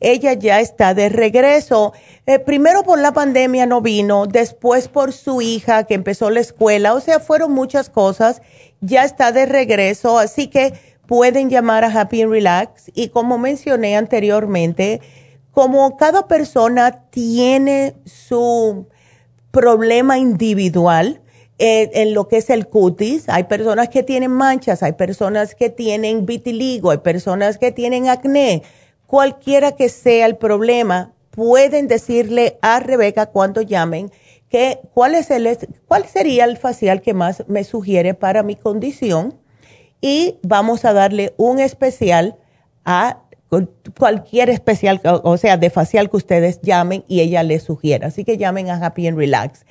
Ella 0.00 0.32
ya 0.32 0.60
está 0.60 0.94
de 0.94 1.10
regreso. 1.10 1.92
Eh, 2.30 2.38
primero 2.38 2.84
por 2.84 3.00
la 3.00 3.10
pandemia 3.10 3.66
no 3.66 3.80
vino, 3.80 4.26
después 4.26 4.86
por 4.86 5.12
su 5.12 5.42
hija 5.42 5.82
que 5.82 5.94
empezó 5.94 6.30
la 6.30 6.38
escuela, 6.38 6.94
o 6.94 7.00
sea, 7.00 7.18
fueron 7.18 7.50
muchas 7.50 7.90
cosas. 7.90 8.40
Ya 8.80 9.02
está 9.02 9.32
de 9.32 9.46
regreso, 9.46 10.16
así 10.16 10.46
que 10.46 10.74
pueden 11.08 11.50
llamar 11.50 11.82
a 11.82 11.88
Happy 11.88 12.22
and 12.22 12.30
Relax 12.30 12.92
y 12.94 13.08
como 13.08 13.36
mencioné 13.36 13.96
anteriormente, 13.96 15.00
como 15.50 15.96
cada 15.96 16.28
persona 16.28 17.02
tiene 17.10 17.96
su 18.04 18.86
problema 19.50 20.16
individual 20.16 21.22
eh, 21.58 21.90
en 21.94 22.14
lo 22.14 22.28
que 22.28 22.36
es 22.36 22.48
el 22.48 22.68
cutis, 22.68 23.28
hay 23.28 23.42
personas 23.44 23.88
que 23.88 24.04
tienen 24.04 24.30
manchas, 24.30 24.84
hay 24.84 24.92
personas 24.92 25.56
que 25.56 25.68
tienen 25.68 26.26
vitiligo, 26.26 26.92
hay 26.92 26.98
personas 26.98 27.58
que 27.58 27.72
tienen 27.72 28.08
acné, 28.08 28.62
cualquiera 29.08 29.72
que 29.72 29.88
sea 29.88 30.26
el 30.26 30.36
problema, 30.36 31.12
pueden 31.40 31.88
decirle 31.88 32.58
a 32.60 32.80
Rebeca 32.80 33.24
cuando 33.24 33.62
llamen 33.62 34.12
que 34.50 34.78
cuál 34.92 35.14
es 35.14 35.30
el 35.30 35.48
cuál 35.88 36.04
sería 36.04 36.44
el 36.44 36.58
facial 36.58 37.00
que 37.00 37.14
más 37.14 37.44
me 37.48 37.64
sugiere 37.64 38.12
para 38.12 38.42
mi 38.42 38.56
condición 38.56 39.40
y 40.02 40.36
vamos 40.42 40.84
a 40.84 40.92
darle 40.92 41.32
un 41.38 41.58
especial 41.58 42.36
a 42.84 43.22
cualquier 43.98 44.50
especial, 44.50 45.00
o 45.02 45.38
sea, 45.38 45.56
de 45.56 45.70
facial 45.70 46.10
que 46.10 46.18
ustedes 46.18 46.60
llamen 46.60 47.04
y 47.08 47.20
ella 47.20 47.42
les 47.42 47.62
sugiera. 47.62 48.08
Así 48.08 48.22
que 48.22 48.36
llamen 48.36 48.68
a 48.68 48.74
Happy 48.74 49.06
and 49.06 49.16
Relax. 49.16 49.64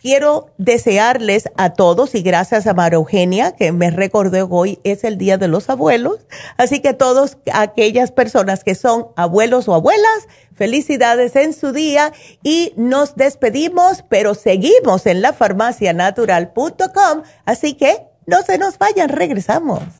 quiero 0.00 0.50
desearles 0.58 1.44
a 1.56 1.74
todos, 1.74 2.14
y 2.14 2.22
gracias 2.22 2.66
a 2.66 2.74
María 2.74 2.96
Eugenia, 2.96 3.52
que 3.52 3.72
me 3.72 3.90
recordó 3.90 4.48
hoy 4.48 4.78
es 4.84 5.04
el 5.04 5.18
Día 5.18 5.38
de 5.38 5.48
los 5.48 5.68
Abuelos, 5.70 6.26
así 6.56 6.80
que 6.80 6.94
todos 6.94 7.38
aquellas 7.52 8.12
personas 8.12 8.64
que 8.64 8.74
son 8.74 9.08
abuelos 9.16 9.68
o 9.68 9.74
abuelas, 9.74 10.28
felicidades 10.54 11.36
en 11.36 11.52
su 11.52 11.72
día 11.72 12.12
y 12.42 12.72
nos 12.76 13.16
despedimos, 13.16 14.04
pero 14.08 14.34
seguimos 14.34 15.06
en 15.06 15.22
la 15.22 15.32
farmacianatural.com, 15.32 17.22
así 17.44 17.74
que 17.74 18.06
no 18.26 18.42
se 18.42 18.58
nos 18.58 18.78
vayan, 18.78 19.08
regresamos. 19.08 19.99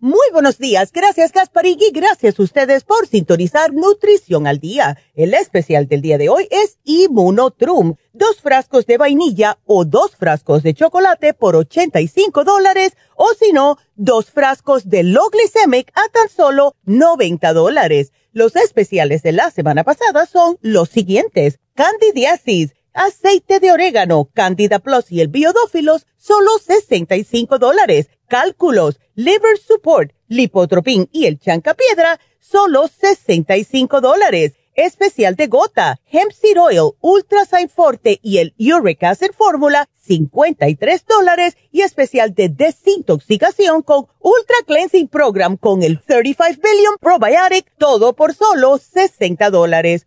Muy 0.00 0.26
buenos 0.32 0.58
días, 0.58 0.92
gracias 0.92 1.32
Gasparigui, 1.32 1.90
gracias 1.90 2.38
a 2.38 2.42
ustedes 2.42 2.84
por 2.84 3.06
sintonizar 3.06 3.72
Nutrición 3.72 4.46
al 4.46 4.58
Día. 4.58 4.98
El 5.14 5.32
especial 5.32 5.86
del 5.86 6.02
día 6.02 6.18
de 6.18 6.28
hoy 6.28 6.46
es 6.50 6.78
Immunotrum, 6.84 7.94
dos 8.12 8.40
frascos 8.42 8.86
de 8.86 8.98
vainilla 8.98 9.58
o 9.64 9.84
dos 9.84 10.16
frascos 10.16 10.62
de 10.62 10.74
chocolate 10.74 11.32
por 11.32 11.56
85 11.56 12.44
dólares 12.44 12.96
o 13.16 13.32
si 13.38 13.52
no, 13.52 13.78
dos 13.94 14.30
frascos 14.30 14.90
de 14.90 15.04
Loglicemic 15.04 15.90
a 15.94 16.08
tan 16.12 16.28
solo 16.28 16.76
90 16.84 17.52
dólares. 17.54 18.12
Los 18.32 18.56
especiales 18.56 19.22
de 19.22 19.32
la 19.32 19.50
semana 19.50 19.84
pasada 19.84 20.26
son 20.26 20.58
los 20.60 20.90
siguientes. 20.90 21.60
Candidiasis, 21.74 22.74
aceite 22.94 23.60
de 23.60 23.72
orégano, 23.72 24.30
Candida 24.32 24.78
Plus 24.78 25.12
y 25.12 25.20
el 25.20 25.28
biodófilos, 25.28 26.06
solo 26.16 26.58
65 26.58 27.58
dólares 27.58 28.08
cálculos, 28.28 28.98
liver 29.14 29.58
support, 29.58 30.12
lipotropin 30.28 31.08
y 31.12 31.26
el 31.26 31.38
chancapiedra, 31.38 32.20
solo 32.40 32.88
65 32.88 34.00
dólares. 34.00 34.54
Especial 34.76 35.36
de 35.36 35.46
gota, 35.46 36.00
hemp 36.10 36.32
seed 36.32 36.60
oil, 36.60 36.94
ultrasign 37.00 37.68
forte 37.68 38.18
y 38.24 38.38
el 38.38 38.54
uric 38.58 39.04
acid 39.04 39.30
fórmula, 39.30 39.88
53 40.02 41.06
dólares. 41.06 41.56
Y 41.70 41.82
especial 41.82 42.34
de 42.34 42.48
desintoxicación 42.48 43.82
con 43.82 44.06
ultra 44.18 44.56
cleansing 44.66 45.06
program 45.06 45.56
con 45.56 45.84
el 45.84 46.00
35 46.02 46.60
billion 46.60 46.96
probiotic, 47.00 47.70
todo 47.78 48.14
por 48.14 48.34
solo 48.34 48.78
60 48.78 49.48
dólares. 49.50 50.06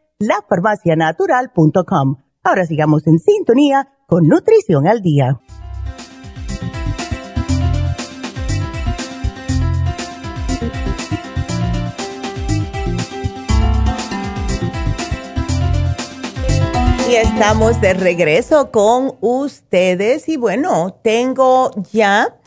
lafarmacianatural.com. 0.21 2.17
Ahora 2.43 2.65
sigamos 2.65 3.05
en 3.07 3.19
sintonía 3.19 3.89
con 4.07 4.27
Nutrición 4.27 4.87
al 4.87 5.01
Día. 5.01 5.39
Y 17.09 17.15
estamos 17.15 17.81
de 17.81 17.93
regreso 17.93 18.71
con 18.71 19.17
ustedes 19.19 20.29
y 20.29 20.37
bueno, 20.37 20.97
tengo 21.03 21.71
ya 21.91 22.37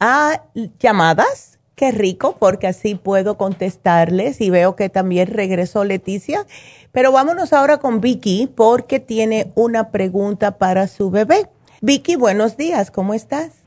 a 0.00 0.42
llamadas. 0.80 1.57
Qué 1.78 1.92
rico, 1.92 2.34
porque 2.40 2.66
así 2.66 2.96
puedo 2.96 3.38
contestarles 3.38 4.40
y 4.40 4.50
veo 4.50 4.74
que 4.74 4.88
también 4.88 5.28
regresó 5.28 5.84
Leticia. 5.84 6.40
Pero 6.90 7.12
vámonos 7.12 7.52
ahora 7.52 7.76
con 7.76 8.00
Vicky 8.00 8.50
porque 8.52 8.98
tiene 8.98 9.52
una 9.54 9.90
pregunta 9.90 10.58
para 10.58 10.88
su 10.88 11.12
bebé. 11.12 11.46
Vicky, 11.80 12.16
buenos 12.16 12.56
días, 12.56 12.90
¿cómo 12.90 13.14
estás? 13.14 13.62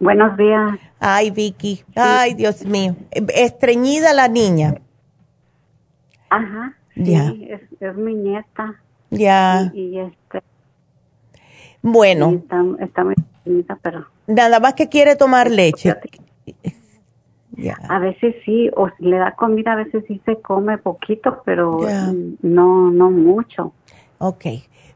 Buenos 0.00 0.34
días. 0.38 0.78
Ay, 0.98 1.30
Vicky, 1.30 1.84
ay, 1.94 2.32
Dios 2.32 2.64
mío, 2.64 2.96
estreñida 3.10 4.14
la 4.14 4.28
niña. 4.28 4.76
Ajá, 6.30 6.74
sí, 6.94 7.50
es 7.80 7.96
mi 7.96 8.14
nieta. 8.14 8.80
Ya. 9.10 9.70
Y, 9.74 9.98
este. 9.98 10.42
Bueno. 11.82 12.42
Está, 12.80 13.04
muy 13.04 13.14
bonita, 13.44 13.78
pero. 13.82 14.06
Nada 14.26 14.58
más 14.58 14.72
que 14.72 14.88
quiere 14.88 15.16
tomar 15.16 15.50
leche. 15.50 15.94
A 17.88 17.98
veces 17.98 18.34
sí, 18.44 18.70
o 18.76 18.88
le 18.98 19.16
da 19.16 19.32
comida, 19.32 19.72
a 19.72 19.76
veces 19.76 20.04
sí 20.06 20.20
se 20.24 20.40
come 20.40 20.78
poquito, 20.78 21.42
pero 21.44 21.80
no, 22.42 22.90
no 22.90 23.10
mucho. 23.10 23.72
Ok. 24.18 24.44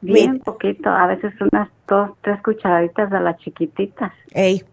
Bien 0.02 0.38
poquito, 0.40 0.88
a 0.88 1.06
veces 1.06 1.32
unas 1.40 1.68
dos, 1.86 2.10
tres 2.22 2.42
cucharaditas 2.42 3.10
de 3.10 3.20
las 3.20 3.36
chiquititas. 3.38 4.12
Ey. 4.32 4.64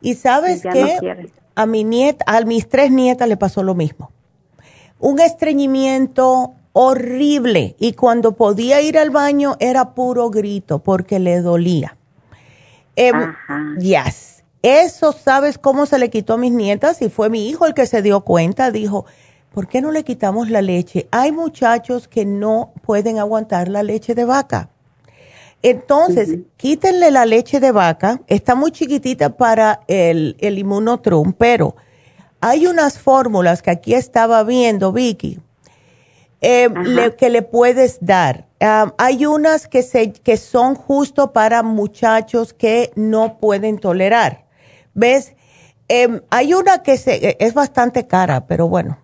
Y 0.00 0.14
sabes 0.14 0.62
qué? 0.62 1.28
a 1.54 1.66
mi 1.66 1.84
nieta, 1.84 2.24
a 2.26 2.40
mis 2.42 2.68
tres 2.68 2.90
nietas 2.90 3.28
le 3.28 3.36
pasó 3.36 3.62
lo 3.62 3.74
mismo. 3.74 4.10
Un 4.98 5.20
estreñimiento 5.20 6.54
horrible 6.72 7.76
y 7.78 7.92
cuando 7.92 8.32
podía 8.32 8.80
ir 8.80 8.98
al 8.98 9.10
baño 9.10 9.54
era 9.60 9.94
puro 9.94 10.30
grito 10.30 10.80
porque 10.80 11.18
le 11.18 11.40
dolía. 11.40 11.96
Eh, 12.96 13.12
yes. 13.78 14.33
Eso, 14.64 15.12
¿sabes 15.12 15.58
cómo 15.58 15.84
se 15.84 15.98
le 15.98 16.08
quitó 16.08 16.32
a 16.32 16.38
mis 16.38 16.50
nietas? 16.50 17.02
Y 17.02 17.10
fue 17.10 17.28
mi 17.28 17.50
hijo 17.50 17.66
el 17.66 17.74
que 17.74 17.84
se 17.84 18.00
dio 18.00 18.22
cuenta. 18.22 18.70
Dijo, 18.70 19.04
¿por 19.52 19.68
qué 19.68 19.82
no 19.82 19.90
le 19.90 20.04
quitamos 20.04 20.48
la 20.48 20.62
leche? 20.62 21.06
Hay 21.10 21.32
muchachos 21.32 22.08
que 22.08 22.24
no 22.24 22.72
pueden 22.80 23.18
aguantar 23.18 23.68
la 23.68 23.82
leche 23.82 24.14
de 24.14 24.24
vaca. 24.24 24.70
Entonces, 25.60 26.38
quítenle 26.56 27.10
la 27.10 27.26
leche 27.26 27.60
de 27.60 27.72
vaca. 27.72 28.22
Está 28.26 28.54
muy 28.54 28.70
chiquitita 28.70 29.36
para 29.36 29.82
el, 29.86 30.34
el 30.40 30.58
inmunotrum, 30.58 31.34
pero 31.34 31.76
hay 32.40 32.66
unas 32.66 32.98
fórmulas 32.98 33.60
que 33.60 33.70
aquí 33.70 33.92
estaba 33.92 34.42
viendo, 34.44 34.92
Vicky, 34.92 35.40
eh, 36.40 36.70
que 37.18 37.28
le 37.28 37.42
puedes 37.42 37.98
dar. 38.00 38.46
hay 38.96 39.26
unas 39.26 39.68
que, 39.68 39.82
se, 39.82 40.12
que 40.12 40.38
son 40.38 40.74
justo 40.74 41.34
para 41.34 41.62
muchachos 41.62 42.54
que 42.54 42.92
no 42.96 43.36
pueden 43.36 43.78
tolerar. 43.78 44.43
¿Ves? 44.94 45.34
Em, 45.88 46.22
hay 46.30 46.54
una 46.54 46.82
que 46.82 46.96
se, 46.96 47.36
es 47.38 47.54
bastante 47.54 48.06
cara, 48.06 48.46
pero 48.46 48.68
bueno, 48.68 48.98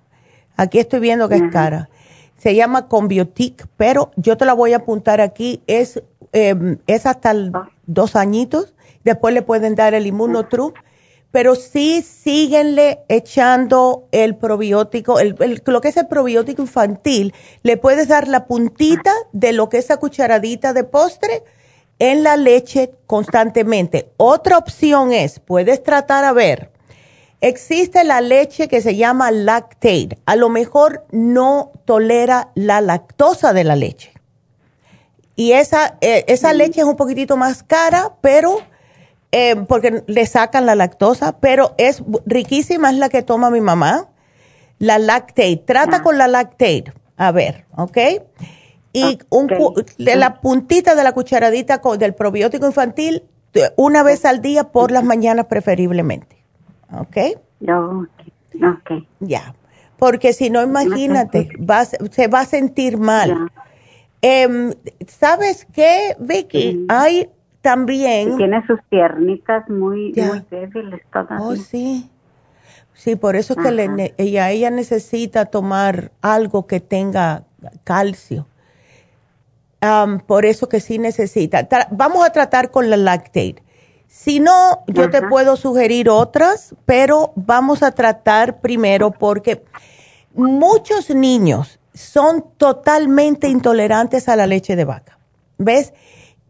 aquí 0.57 0.79
estoy 0.79 1.01
viendo 1.01 1.29
que 1.29 1.37
es 1.37 1.51
cara. 1.53 1.91
Se 2.39 2.55
llama 2.55 2.89
Combiotic, 2.89 3.67
pero 3.77 4.13
yo 4.17 4.37
te 4.37 4.47
la 4.47 4.55
voy 4.55 4.73
a 4.73 4.79
apuntar 4.79 5.21
aquí. 5.21 5.63
Es, 5.67 6.03
em, 6.33 6.79
es 6.87 7.05
hasta 7.05 7.31
ah. 7.31 7.71
dos 7.87 8.17
añitos. 8.17 8.75
Después 9.05 9.35
le 9.35 9.43
pueden 9.43 9.75
dar 9.75 9.93
el 9.95 10.07
Immunotru 10.07 10.73
pero 11.31 11.55
sí 11.55 12.03
síguenle 12.03 13.01
echando 13.09 14.09
el 14.11 14.37
probiótico, 14.37 15.19
lo 15.21 15.81
que 15.81 15.89
es 15.89 15.97
el 15.97 16.09
probiótico 16.09 16.63
infantil, 16.63 17.35
le 17.63 17.77
puedes 17.77 18.09
dar 18.09 18.27
la 18.27 18.47
puntita 18.47 19.13
de 19.33 19.53
lo 19.53 19.69
que 19.69 19.79
es 19.79 19.89
la 19.89 19.99
cucharadita 19.99 20.73
de 20.73 20.85
postre 20.85 21.45
en 22.01 22.25
la 22.25 22.37
leche 22.37 22.91
constantemente. 23.07 24.11
Otra 24.17 24.59
opción 24.59 25.13
es, 25.13 25.39
puedes 25.39 25.85
tratar 25.85 26.25
a 26.25 26.33
ver, 26.33 26.73
existe 27.41 28.03
la 28.03 28.21
leche 28.21 28.67
que 28.67 28.81
se 28.81 28.97
llama 28.97 29.31
lactate, 29.31 30.19
a 30.27 30.35
lo 30.35 30.49
mejor 30.49 31.07
no 31.13 31.71
tolera 31.85 32.51
la 32.57 32.81
lactosa 32.81 33.53
de 33.53 33.65
la 33.65 33.77
leche. 33.77 34.13
Y 35.37 35.53
esa, 35.53 35.97
eh, 36.01 36.25
esa 36.27 36.53
leche 36.53 36.81
es 36.81 36.87
un 36.87 36.97
poquitito 36.97 37.37
más 37.37 37.63
cara, 37.63 38.15
pero 38.21 38.59
eh, 39.33 39.57
porque 39.69 40.03
le 40.07 40.27
sacan 40.27 40.67
la 40.67 40.75
lactosa, 40.75 41.39
pero 41.39 41.75
es 41.79 42.03
riquísima, 42.27 42.91
es 42.91 42.97
la 42.97 43.09
que 43.11 43.23
toma 43.23 43.51
mi 43.51 43.61
mamá, 43.61 44.09
la 44.79 44.99
lactate. 44.99 45.63
Trata 45.65 45.99
ah. 45.99 46.03
con 46.03 46.19
la 46.19 46.29
lactate, 46.29 46.93
a 47.17 47.31
ver, 47.31 47.67
¿ok? 47.77 47.99
Y 48.93 49.19
Un, 49.29 49.47
de 49.99 50.17
la 50.17 50.41
puntita 50.41 50.95
de 50.95 51.05
la 51.05 51.13
cucharadita 51.13 51.81
del 51.99 52.15
probiótico 52.15 52.67
infantil 52.67 53.23
una 53.77 54.03
vez 54.03 54.25
al 54.25 54.41
día 54.41 54.65
por 54.65 54.91
las 54.91 55.05
mañanas 55.05 55.47
preferiblemente, 55.47 56.37
¿ok? 56.93 57.17
ok. 57.69 59.05
Ya, 59.21 59.55
porque 59.97 60.33
si 60.33 60.51
no, 60.51 60.63
imagínate, 60.63 61.51
se 62.11 62.29
va 62.29 62.41
a 62.41 62.45
sentir 62.45 62.99
mal. 62.99 63.51
Em, 64.23 64.73
¿Sabes 65.07 65.67
qué, 65.73 66.17
Vicky? 66.19 66.87
Hay 66.89 67.31
también. 67.61 68.37
tiene 68.37 68.67
sus 68.67 68.81
piernitas 68.89 69.69
muy, 69.69 70.13
muy 70.15 70.45
débiles 70.51 71.01
todas. 71.13 71.41
Oh, 71.41 71.57
sí. 71.57 72.11
Sí, 72.93 73.17
por 73.17 73.35
eso 73.35 73.55
es 73.55 73.67
que 73.67 74.15
ella, 74.19 74.51
ella 74.51 74.71
necesita 74.71 75.47
tomar 75.47 76.13
algo 76.21 76.67
que 76.67 76.81
tenga 76.81 77.45
calcio. 77.85 78.47
Por 80.27 80.45
eso 80.45 80.69
que 80.69 80.81
sí 80.81 80.99
necesita. 80.99 81.67
vamos 81.91 82.25
a 82.25 82.31
tratar 82.31 82.71
con 82.71 82.91
la 82.91 82.97
lactate. 82.97 83.63
Si 84.07 84.41
no, 84.41 84.83
yo 84.89 85.09
te 85.09 85.23
puedo 85.23 85.57
sugerir 85.57 86.11
otras, 86.11 86.75
pero 86.85 87.33
vamos 87.37 87.83
a 87.83 87.93
tratar 87.93 88.61
primero 88.61 89.13
porque 89.13 89.63
muchos 90.35 91.11
niños 91.11 91.79
son 91.95 92.45
totalmente 92.57 93.49
intolerantes 93.49 94.29
a 94.29 94.37
la 94.37 94.47
leche 94.47 94.75
de 94.75 94.85
vaca. 94.85 95.19
¿Ves? 95.59 95.93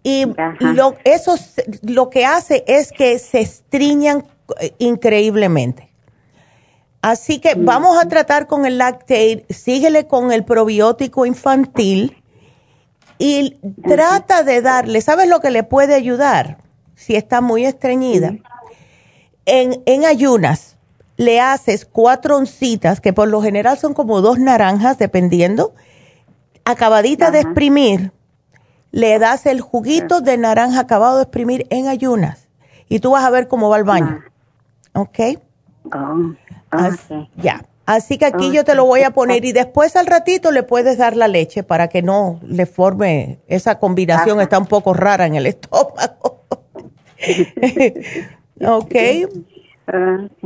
Y 0.02 0.24
lo, 0.60 0.96
eso 1.04 1.34
lo 1.82 2.08
que 2.08 2.24
hace 2.24 2.64
es 2.66 2.90
que 2.90 3.18
se 3.18 3.40
estriñan 3.40 4.24
eh, 4.58 4.74
increíblemente. 4.78 5.90
Así 7.02 7.40
que 7.40 7.54
vamos 7.54 8.02
a 8.02 8.08
tratar 8.08 8.46
con 8.46 8.66
el 8.66 8.78
lactate, 8.78 9.44
síguele 9.50 10.06
con 10.06 10.32
el 10.32 10.44
probiótico 10.44 11.26
infantil 11.26 12.19
y 13.20 13.58
trata 13.86 14.42
de 14.42 14.62
darle, 14.62 15.00
¿sabes 15.02 15.28
lo 15.28 15.40
que 15.40 15.50
le 15.50 15.62
puede 15.62 15.94
ayudar? 15.94 16.58
Si 16.96 17.14
está 17.14 17.40
muy 17.40 17.66
estreñida. 17.66 18.34
En, 19.44 19.82
en 19.86 20.04
ayunas 20.04 20.76
le 21.16 21.40
haces 21.40 21.84
cuatro 21.84 22.36
oncitas, 22.36 23.00
que 23.00 23.12
por 23.12 23.28
lo 23.28 23.42
general 23.42 23.78
son 23.78 23.94
como 23.94 24.22
dos 24.22 24.38
naranjas, 24.38 24.98
dependiendo, 24.98 25.74
acabadita 26.64 27.30
de 27.30 27.40
exprimir 27.40 28.12
le 28.92 29.18
das 29.18 29.46
el 29.46 29.60
juguito 29.60 30.20
de 30.20 30.36
naranja 30.36 30.80
acabado 30.80 31.16
de 31.16 31.22
exprimir 31.24 31.66
en 31.70 31.88
ayunas 31.88 32.48
y 32.88 33.00
tú 33.00 33.12
vas 33.12 33.24
a 33.24 33.30
ver 33.30 33.48
cómo 33.48 33.68
va 33.68 33.78
el 33.78 33.84
baño. 33.84 34.20
¿Ok? 34.94 35.18
Oh, 35.92 36.32
Así, 36.70 37.28
ya. 37.36 37.64
Así 37.90 38.18
que 38.18 38.26
aquí 38.26 38.52
yo 38.52 38.64
te 38.64 38.76
lo 38.76 38.84
voy 38.84 39.02
a 39.02 39.10
poner 39.10 39.44
y 39.44 39.50
después 39.50 39.96
al 39.96 40.06
ratito 40.06 40.52
le 40.52 40.62
puedes 40.62 40.96
dar 40.96 41.16
la 41.16 41.26
leche 41.26 41.64
para 41.64 41.88
que 41.88 42.02
no 42.02 42.38
le 42.46 42.64
forme 42.64 43.40
esa 43.48 43.80
combinación, 43.80 44.40
está 44.40 44.60
un 44.60 44.66
poco 44.66 44.94
rara 44.94 45.26
en 45.26 45.34
el 45.34 45.46
estómago. 45.46 46.44
¿Ok? 48.64 48.94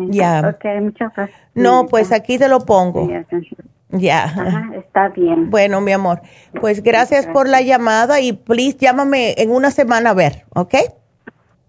Ya. 0.09 0.55
Ok, 0.55 0.65
muchas 0.81 1.13
gracias. 1.15 1.39
No, 1.53 1.85
pues 1.87 2.13
aquí 2.13 2.39
te 2.39 2.49
lo 2.49 2.61
pongo. 2.61 3.11
Ya. 3.91 4.35
está 4.79 5.11
bien. 5.11 5.51
Bueno, 5.51 5.83
mi 5.83 5.93
amor, 5.93 6.23
pues 6.63 6.83
gracias, 6.83 7.27
por 7.27 7.47
la 7.47 7.61
llamada 7.61 8.21
y 8.21 8.33
please 8.33 8.79
llámame 8.79 9.35
en 9.37 9.51
una 9.51 9.71
semana 9.71 10.11
a 10.11 10.15
ver, 10.15 10.47
¿ok? 10.55 10.77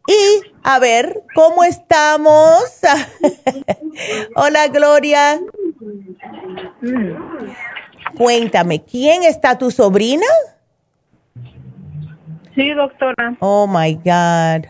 y 0.07 0.41
a 0.61 0.77
ver 0.77 1.23
cómo 1.33 1.63
estamos. 1.63 2.61
Hola 4.35 4.67
Gloria. 4.67 5.41
Cuéntame, 8.15 8.83
¿quién 8.83 9.23
está 9.23 9.57
tu 9.57 9.71
sobrina? 9.71 10.27
Sí, 12.55 12.71
doctora. 12.71 13.35
Oh 13.39 13.67
my 13.67 13.95
God. 13.95 14.67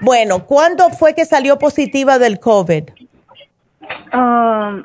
Bueno, 0.00 0.44
¿cuándo 0.44 0.90
fue 0.90 1.14
que 1.14 1.24
salió 1.24 1.58
positiva 1.58 2.18
del 2.18 2.38
COVID? 2.38 2.84
Um, 4.12 4.84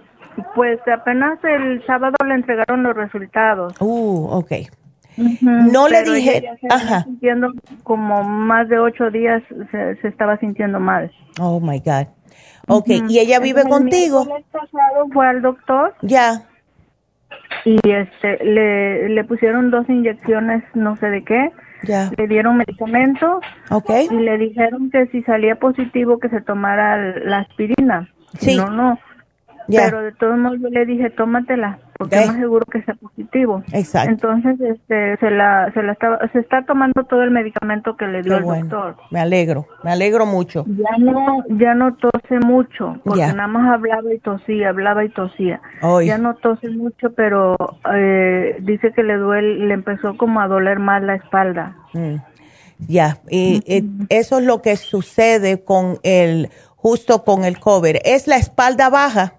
pues 0.55 0.79
apenas 0.87 1.39
el 1.43 1.85
sábado 1.85 2.15
le 2.25 2.35
entregaron 2.35 2.83
los 2.83 2.95
resultados. 2.95 3.73
Uh, 3.79 4.27
ok. 4.31 4.51
No 5.41 5.87
le 5.87 6.03
dije, 6.03 6.49
ajá. 6.69 7.03
Sintiendo 7.03 7.51
como 7.83 8.23
más 8.23 8.67
de 8.69 8.79
ocho 8.79 9.11
días 9.11 9.43
se, 9.71 10.07
estaba 10.07 10.37
sintiendo 10.37 10.79
mal. 10.79 11.11
Oh 11.39 11.59
my 11.59 11.79
God. 11.79 12.07
Ok, 12.67 12.87
¿y 13.09 13.19
ella 13.19 13.39
vive 13.39 13.63
contigo? 13.63 14.25
El 14.35 14.43
pasado 14.45 15.07
fue 15.11 15.27
al 15.27 15.41
doctor. 15.41 15.93
Ya. 16.01 16.47
Y 17.65 17.79
este, 17.83 18.43
le, 18.43 19.09
le 19.09 19.23
pusieron 19.23 19.71
dos 19.71 19.87
inyecciones, 19.89 20.63
no 20.73 20.95
sé 20.97 21.07
de 21.07 21.23
qué. 21.23 21.51
Ya. 21.83 22.11
Le 22.17 22.27
dieron 22.27 22.57
medicamento. 22.57 23.41
Ok. 23.69 23.89
Y 24.09 24.15
le 24.15 24.37
dijeron 24.37 24.89
que 24.89 25.07
si 25.07 25.21
salía 25.23 25.55
positivo 25.55 26.19
que 26.19 26.29
se 26.29 26.41
tomara 26.41 27.19
la 27.19 27.39
aspirina. 27.39 28.09
Sí. 28.39 28.57
No, 28.57 28.69
no. 28.69 28.99
Pero 29.67 30.01
de 30.01 30.11
todos 30.13 30.37
modos 30.37 30.59
yo 30.61 30.69
le 30.69 30.85
dije, 30.85 31.09
tómatela 31.09 31.79
porque 32.03 32.19
es 32.19 32.27
más 32.27 32.37
seguro 32.37 32.65
que 32.65 32.81
sea 32.83 32.95
positivo. 32.95 33.63
Exacto. 33.71 34.09
Entonces, 34.09 34.59
este, 34.59 35.17
se 35.17 35.31
la, 35.31 35.71
se 35.73 35.83
la 35.83 35.93
está, 35.93 36.19
se 36.31 36.39
está 36.39 36.65
tomando 36.65 37.03
todo 37.05 37.23
el 37.23 37.31
medicamento 37.31 37.95
que 37.95 38.07
le 38.07 38.21
dio 38.21 38.37
el 38.37 38.43
doctor. 38.43 38.97
Me 39.11 39.19
alegro, 39.19 39.67
me 39.83 39.91
alegro 39.91 40.25
mucho. 40.25 40.65
Ya 40.67 40.97
no, 40.97 41.43
ya 41.49 41.73
no 41.73 41.95
tose 41.95 42.39
mucho, 42.45 42.97
porque 43.03 43.21
nada 43.21 43.47
más 43.47 43.73
hablaba 43.73 44.13
y 44.13 44.19
tosía, 44.19 44.69
hablaba 44.69 45.05
y 45.05 45.09
tosía. 45.09 45.61
Ya 46.05 46.17
no 46.17 46.35
tose 46.35 46.69
mucho, 46.69 47.11
pero 47.13 47.55
eh, 47.93 48.57
dice 48.61 48.91
que 48.93 49.03
le 49.03 49.17
duele, 49.17 49.65
le 49.65 49.73
empezó 49.73 50.17
como 50.17 50.41
a 50.41 50.47
doler 50.47 50.79
más 50.79 51.01
la 51.03 51.15
espalda. 51.15 51.75
Mm. 51.93 52.15
Ya, 52.87 53.19
y 53.29 53.61
eso 54.09 54.39
es 54.39 54.45
lo 54.45 54.61
que 54.61 54.75
sucede 54.75 55.63
con 55.63 55.99
el, 56.03 56.49
justo 56.75 57.23
con 57.23 57.45
el 57.45 57.59
cover. 57.59 58.01
¿Es 58.03 58.27
la 58.27 58.35
espalda 58.35 58.89
baja? 58.89 59.35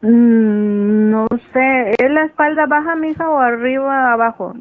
Mm, 0.00 1.10
no 1.10 1.26
sé, 1.52 1.94
¿es 1.98 2.10
la 2.10 2.24
espalda 2.24 2.66
baja, 2.66 2.94
mija, 2.94 3.28
o 3.28 3.38
arriba, 3.38 4.12
abajo? 4.12 4.54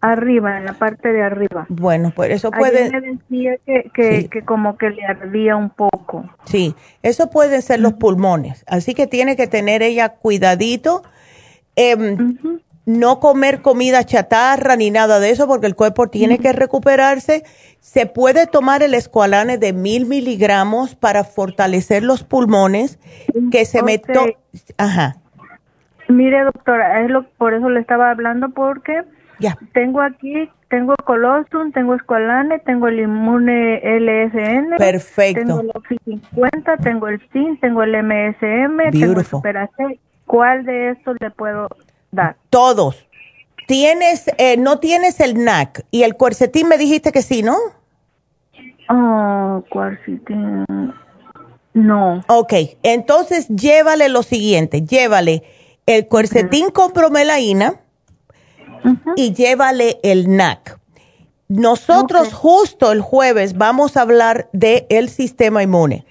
Arriba, 0.00 0.58
en 0.58 0.66
la 0.66 0.74
parte 0.74 1.12
de 1.12 1.22
arriba. 1.22 1.66
Bueno, 1.68 2.12
pues 2.14 2.30
eso 2.30 2.50
puede... 2.50 2.90
me 2.90 3.00
decía 3.00 3.56
que, 3.64 4.28
que, 4.28 4.42
como 4.44 4.76
que 4.76 4.90
le 4.90 5.04
ardía 5.04 5.56
un 5.56 5.70
poco. 5.70 6.28
Sí, 6.44 6.74
eso 7.02 7.30
pueden 7.30 7.62
ser 7.62 7.80
los 7.80 7.94
pulmones, 7.94 8.64
así 8.66 8.94
que 8.94 9.06
tiene 9.06 9.36
que 9.36 9.46
tener 9.46 9.82
ella 9.82 10.10
cuidadito. 10.10 11.04
Em, 11.76 12.60
no 12.86 13.18
comer 13.18 13.62
comida 13.62 14.04
chatarra 14.04 14.76
ni 14.76 14.90
nada 14.90 15.20
de 15.20 15.30
eso 15.30 15.46
porque 15.46 15.66
el 15.66 15.74
cuerpo 15.74 16.08
tiene 16.08 16.38
que 16.38 16.52
recuperarse. 16.52 17.44
Se 17.80 18.06
puede 18.06 18.46
tomar 18.46 18.82
el 18.82 18.94
escualane 18.94 19.58
de 19.58 19.72
mil 19.72 20.06
miligramos 20.06 20.94
para 20.94 21.24
fortalecer 21.24 22.02
los 22.02 22.24
pulmones 22.24 22.98
que 23.50 23.64
se 23.64 23.80
okay. 23.80 24.36
Ajá. 24.76 25.16
Mire, 26.08 26.44
doctora, 26.44 27.00
es 27.00 27.10
lo, 27.10 27.24
por 27.38 27.54
eso 27.54 27.70
le 27.70 27.80
estaba 27.80 28.10
hablando 28.10 28.50
porque 28.50 29.02
ya. 29.38 29.56
tengo 29.72 30.02
aquí, 30.02 30.50
tengo 30.68 30.94
colostrum, 31.04 31.72
tengo 31.72 31.94
escualane, 31.94 32.58
tengo 32.58 32.88
el 32.88 33.00
inmune 33.00 33.80
LSN. 33.82 34.76
Perfecto. 34.76 35.40
Tengo 35.40 35.60
el 35.60 35.70
Oxy 35.74 35.96
50, 36.04 36.76
tengo 36.78 37.08
el 37.08 37.20
zinc, 37.32 37.60
tengo 37.60 37.82
el 37.82 37.92
MSM, 38.02 38.90
tengo 38.90 39.20
el 39.20 39.24
Super 39.24 39.70
¿Cuál 40.26 40.64
de 40.64 40.90
estos 40.90 41.16
le 41.20 41.30
puedo 41.30 41.68
todos. 42.50 43.06
Tienes, 43.66 44.30
eh, 44.38 44.56
no 44.56 44.78
tienes 44.78 45.20
el 45.20 45.42
NAC 45.42 45.86
y 45.90 46.02
el 46.02 46.16
cuercetín 46.16 46.68
me 46.68 46.76
dijiste 46.76 47.12
que 47.12 47.22
sí, 47.22 47.42
¿no? 47.42 47.56
Oh, 48.90 49.64
cuercetín. 49.70 50.64
No. 51.72 52.22
Ok, 52.28 52.52
entonces 52.82 53.48
llévale 53.48 54.08
lo 54.08 54.22
siguiente, 54.22 54.82
llévale 54.82 55.42
el 55.86 56.06
cuercetín 56.06 56.70
con 56.70 56.92
bromelaína 56.92 57.80
y 59.16 59.32
llévale 59.32 59.98
el 60.02 60.36
NAC. 60.36 60.78
Nosotros 61.48 62.32
justo 62.32 62.92
el 62.92 63.00
jueves 63.00 63.56
vamos 63.56 63.96
a 63.96 64.02
hablar 64.02 64.48
del 64.52 64.86
el 64.88 65.08
sistema 65.08 65.62
inmune 65.62 66.04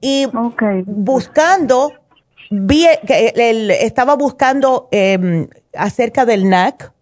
y 0.00 0.26
buscando 0.86 1.92
vi 2.50 2.86
que 3.06 3.32
él 3.36 3.70
estaba 3.70 4.14
buscando 4.16 4.88
em, 4.90 5.48
acerca 5.74 6.24
del 6.24 6.48
NAC 6.48 6.92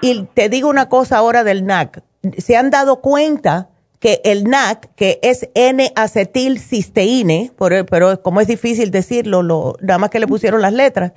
y 0.00 0.24
te 0.34 0.48
digo 0.48 0.68
una 0.68 0.88
cosa 0.88 1.16
ahora 1.16 1.44
del 1.44 1.64
NAC. 1.64 2.02
Se 2.38 2.56
han 2.56 2.70
dado 2.70 3.00
cuenta 3.00 3.70
que 4.00 4.20
el 4.24 4.44
NAC, 4.44 4.94
que 4.96 5.18
es 5.22 5.48
N-acetilcisteína, 5.54 7.52
pero 7.88 8.22
como 8.22 8.40
es 8.42 8.46
difícil 8.46 8.90
decirlo, 8.90 9.42
lo, 9.42 9.76
nada 9.80 9.98
más 9.98 10.10
que 10.10 10.20
le 10.20 10.26
pusieron 10.26 10.60
las 10.60 10.74
letras, 10.74 11.12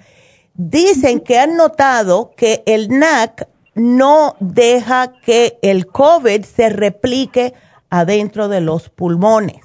dicen 0.53 1.19
que 1.19 1.37
han 1.37 1.57
notado 1.57 2.31
que 2.37 2.63
el 2.65 2.87
NAC 2.87 3.49
no 3.75 4.35
deja 4.39 5.19
que 5.21 5.59
el 5.61 5.87
COVID 5.87 6.45
se 6.45 6.69
replique 6.69 7.53
adentro 7.89 8.47
de 8.47 8.61
los 8.61 8.89
pulmones. 8.89 9.61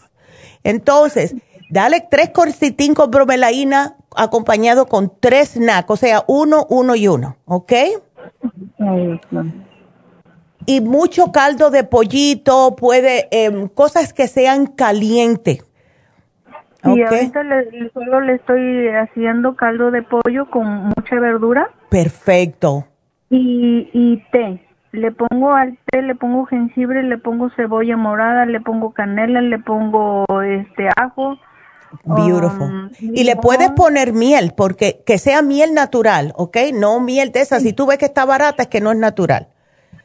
Entonces, 0.65 1.35
Dale 1.73 2.07
tres 2.11 2.29
corcitín 2.29 2.93
con 2.93 3.11
bromelaína 3.11 3.95
acompañado 4.15 4.85
con 4.85 5.11
tres 5.19 5.57
NAC, 5.57 5.89
o 5.89 5.97
sea, 5.97 6.23
uno, 6.29 6.67
uno 6.69 6.95
y 6.97 7.09
uno, 7.09 7.37
¿ok? 7.47 7.73
Y 10.67 10.83
mucho 10.83 11.33
caldo 11.33 11.71
de 11.71 11.85
pollito, 11.85 12.77
puede, 12.77 13.27
eh, 13.31 13.71
cosas 13.75 14.13
que 14.13 14.27
sean 14.27 14.67
calientes. 14.67 15.65
Y 16.85 17.01
ahorita 17.01 17.43
le, 17.43 17.91
solo 17.95 18.21
le 18.21 18.35
estoy 18.35 18.89
haciendo 18.89 19.57
caldo 19.57 19.91
de 19.91 20.03
pollo 20.03 20.51
con 20.51 20.93
mucha 20.95 21.19
verdura. 21.21 21.71
Perfecto. 21.89 22.85
Y, 23.31 23.89
y 23.95 24.23
té. 24.31 24.63
Le 24.93 25.11
pongo 25.11 25.55
al 25.55 25.79
té, 25.87 26.03
le 26.03 26.17
pongo 26.17 26.45
jengibre, 26.45 27.03
le 27.03 27.17
pongo 27.17 27.49
cebolla 27.57 27.97
morada, 27.97 28.45
le 28.45 28.61
pongo 28.61 28.93
canela, 28.93 29.41
le 29.41 29.59
pongo 29.59 30.27
este 30.43 30.91
ajo 30.97 31.39
Beautiful. 32.05 32.63
Um, 32.63 32.91
y 33.01 33.25
le 33.25 33.37
puedes 33.37 33.71
poner 33.71 34.13
miel, 34.13 34.53
porque 34.57 35.03
que 35.05 35.19
sea 35.19 35.43
miel 35.43 35.75
natural, 35.75 36.33
¿ok? 36.37 36.57
No 36.75 37.01
miel 37.01 37.33
de 37.33 37.41
esa. 37.41 37.61
Si 37.61 37.73
tú 37.73 37.87
ves 37.87 37.99
que 37.99 38.07
está 38.07 38.25
barata, 38.25 38.65
es 38.65 38.69
que 38.69 38.81
no 38.81 38.93
es 38.93 38.99
natural. 38.99 39.49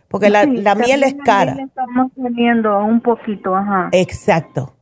Porque 0.07 0.29
la, 0.29 0.45
la 0.45 0.75
miel 0.75 1.03
es 1.03 1.15
cara. 1.25 1.57
estamos 1.59 2.11
teniendo 2.15 2.79
un 2.79 3.01
poquito, 3.01 3.55
ajá. 3.55 3.89
Exacto. 3.91 4.73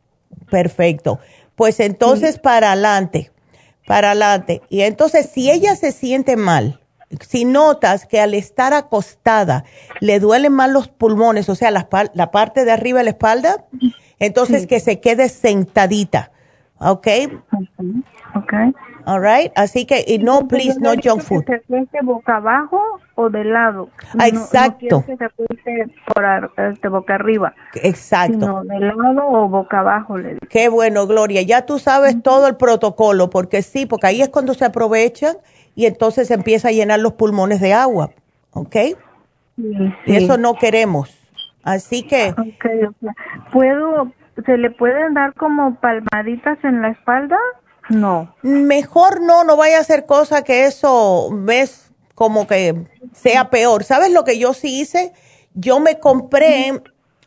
Perfecto. 0.50 1.20
Pues 1.56 1.80
entonces 1.80 2.38
para 2.38 2.74
adelante, 2.74 3.32
para 3.88 4.12
adelante. 4.12 4.62
Y 4.70 4.82
entonces 4.82 5.30
si 5.30 5.50
ella 5.50 5.76
se 5.76 5.92
siente 5.92 6.36
mal, 6.36 6.82
si 7.22 7.46
notas 7.46 8.06
que 8.06 8.20
al 8.20 8.34
estar 8.34 8.74
acostada 8.74 9.64
le 10.00 10.20
duelen 10.20 10.54
más 10.54 10.70
los 10.70 10.88
pulmones, 10.90 11.50
o 11.50 11.56
sea, 11.56 11.72
la, 11.72 11.88
la 12.14 12.32
parte 12.32 12.66
de 12.66 12.72
arriba 12.72 13.00
de 13.00 13.06
la 13.06 13.10
espalda, 13.12 13.66
entonces 14.20 14.68
que 14.68 14.80
se 14.80 15.00
quede 15.00 15.30
sentadita 15.30 16.32
¿ok? 16.80 17.08
Ok. 18.36 18.54
All 19.06 19.22
right. 19.22 19.52
Así 19.56 19.86
que, 19.86 20.04
y 20.08 20.18
no, 20.18 20.48
please, 20.48 20.80
no 20.80 20.94
junk 21.02 21.22
food. 21.22 21.46
¿Que 21.46 21.62
se 21.68 22.02
boca 22.02 22.38
abajo 22.38 22.82
o 23.14 23.30
de 23.30 23.44
lado? 23.46 23.90
Exacto. 24.20 24.98
No, 24.98 25.06
que 25.06 25.16
se 25.16 25.30
por 26.14 26.52
este, 26.58 26.88
boca 26.90 27.16
arriba. 27.16 27.54
Exacto. 27.76 28.34
Sino 28.34 28.64
de 28.64 28.80
lado 28.80 29.28
o 29.28 29.48
boca 29.48 29.80
abajo. 29.80 30.18
Le 30.18 30.30
digo. 30.30 30.40
Qué 30.50 30.70
bueno, 30.70 31.06
Gloria. 31.06 31.44
Ya 31.44 31.66
tú 31.66 31.78
sabes 31.78 32.22
todo 32.24 32.48
el 32.48 32.58
protocolo, 32.58 33.30
porque 33.30 33.62
sí, 33.62 33.86
porque 33.86 34.08
ahí 34.08 34.22
es 34.22 34.30
cuando 34.30 34.54
se 34.54 34.66
aprovechan 34.66 35.38
y 35.76 35.86
entonces 35.86 36.28
se 36.28 36.34
empieza 36.34 36.70
a 36.70 36.72
llenar 36.72 37.00
los 37.00 37.14
pulmones 37.14 37.62
de 37.62 37.74
agua, 37.74 38.10
¿ok? 38.52 38.76
Sí, 39.56 39.94
Y 40.08 40.16
eso 40.16 40.38
no 40.38 40.56
queremos. 40.56 41.16
Así 41.64 42.04
que... 42.04 42.32
Okay, 42.32 42.86
okay. 42.86 43.10
¿Puedo 43.52 44.12
¿Se 44.46 44.58
le 44.58 44.72
pueden 44.72 45.14
dar 45.14 45.34
como 45.34 45.80
palmaditas 45.80 46.58
en 46.64 46.82
la 46.82 46.90
espalda? 46.90 47.38
No. 47.90 48.36
Mejor 48.42 49.22
no, 49.22 49.44
no 49.44 49.56
vaya 49.56 49.78
a 49.78 49.82
hacer 49.82 50.06
cosa 50.06 50.44
que 50.44 50.66
eso 50.66 51.30
ves 51.32 51.92
como 52.16 52.48
que 52.48 52.76
sea 53.14 53.50
peor. 53.50 53.84
¿Sabes 53.84 54.12
lo 54.12 54.24
que 54.24 54.40
yo 54.40 54.54
sí 54.54 54.82
hice? 54.82 55.14
Yo 55.54 55.80
me 55.80 56.00
compré 56.00 56.82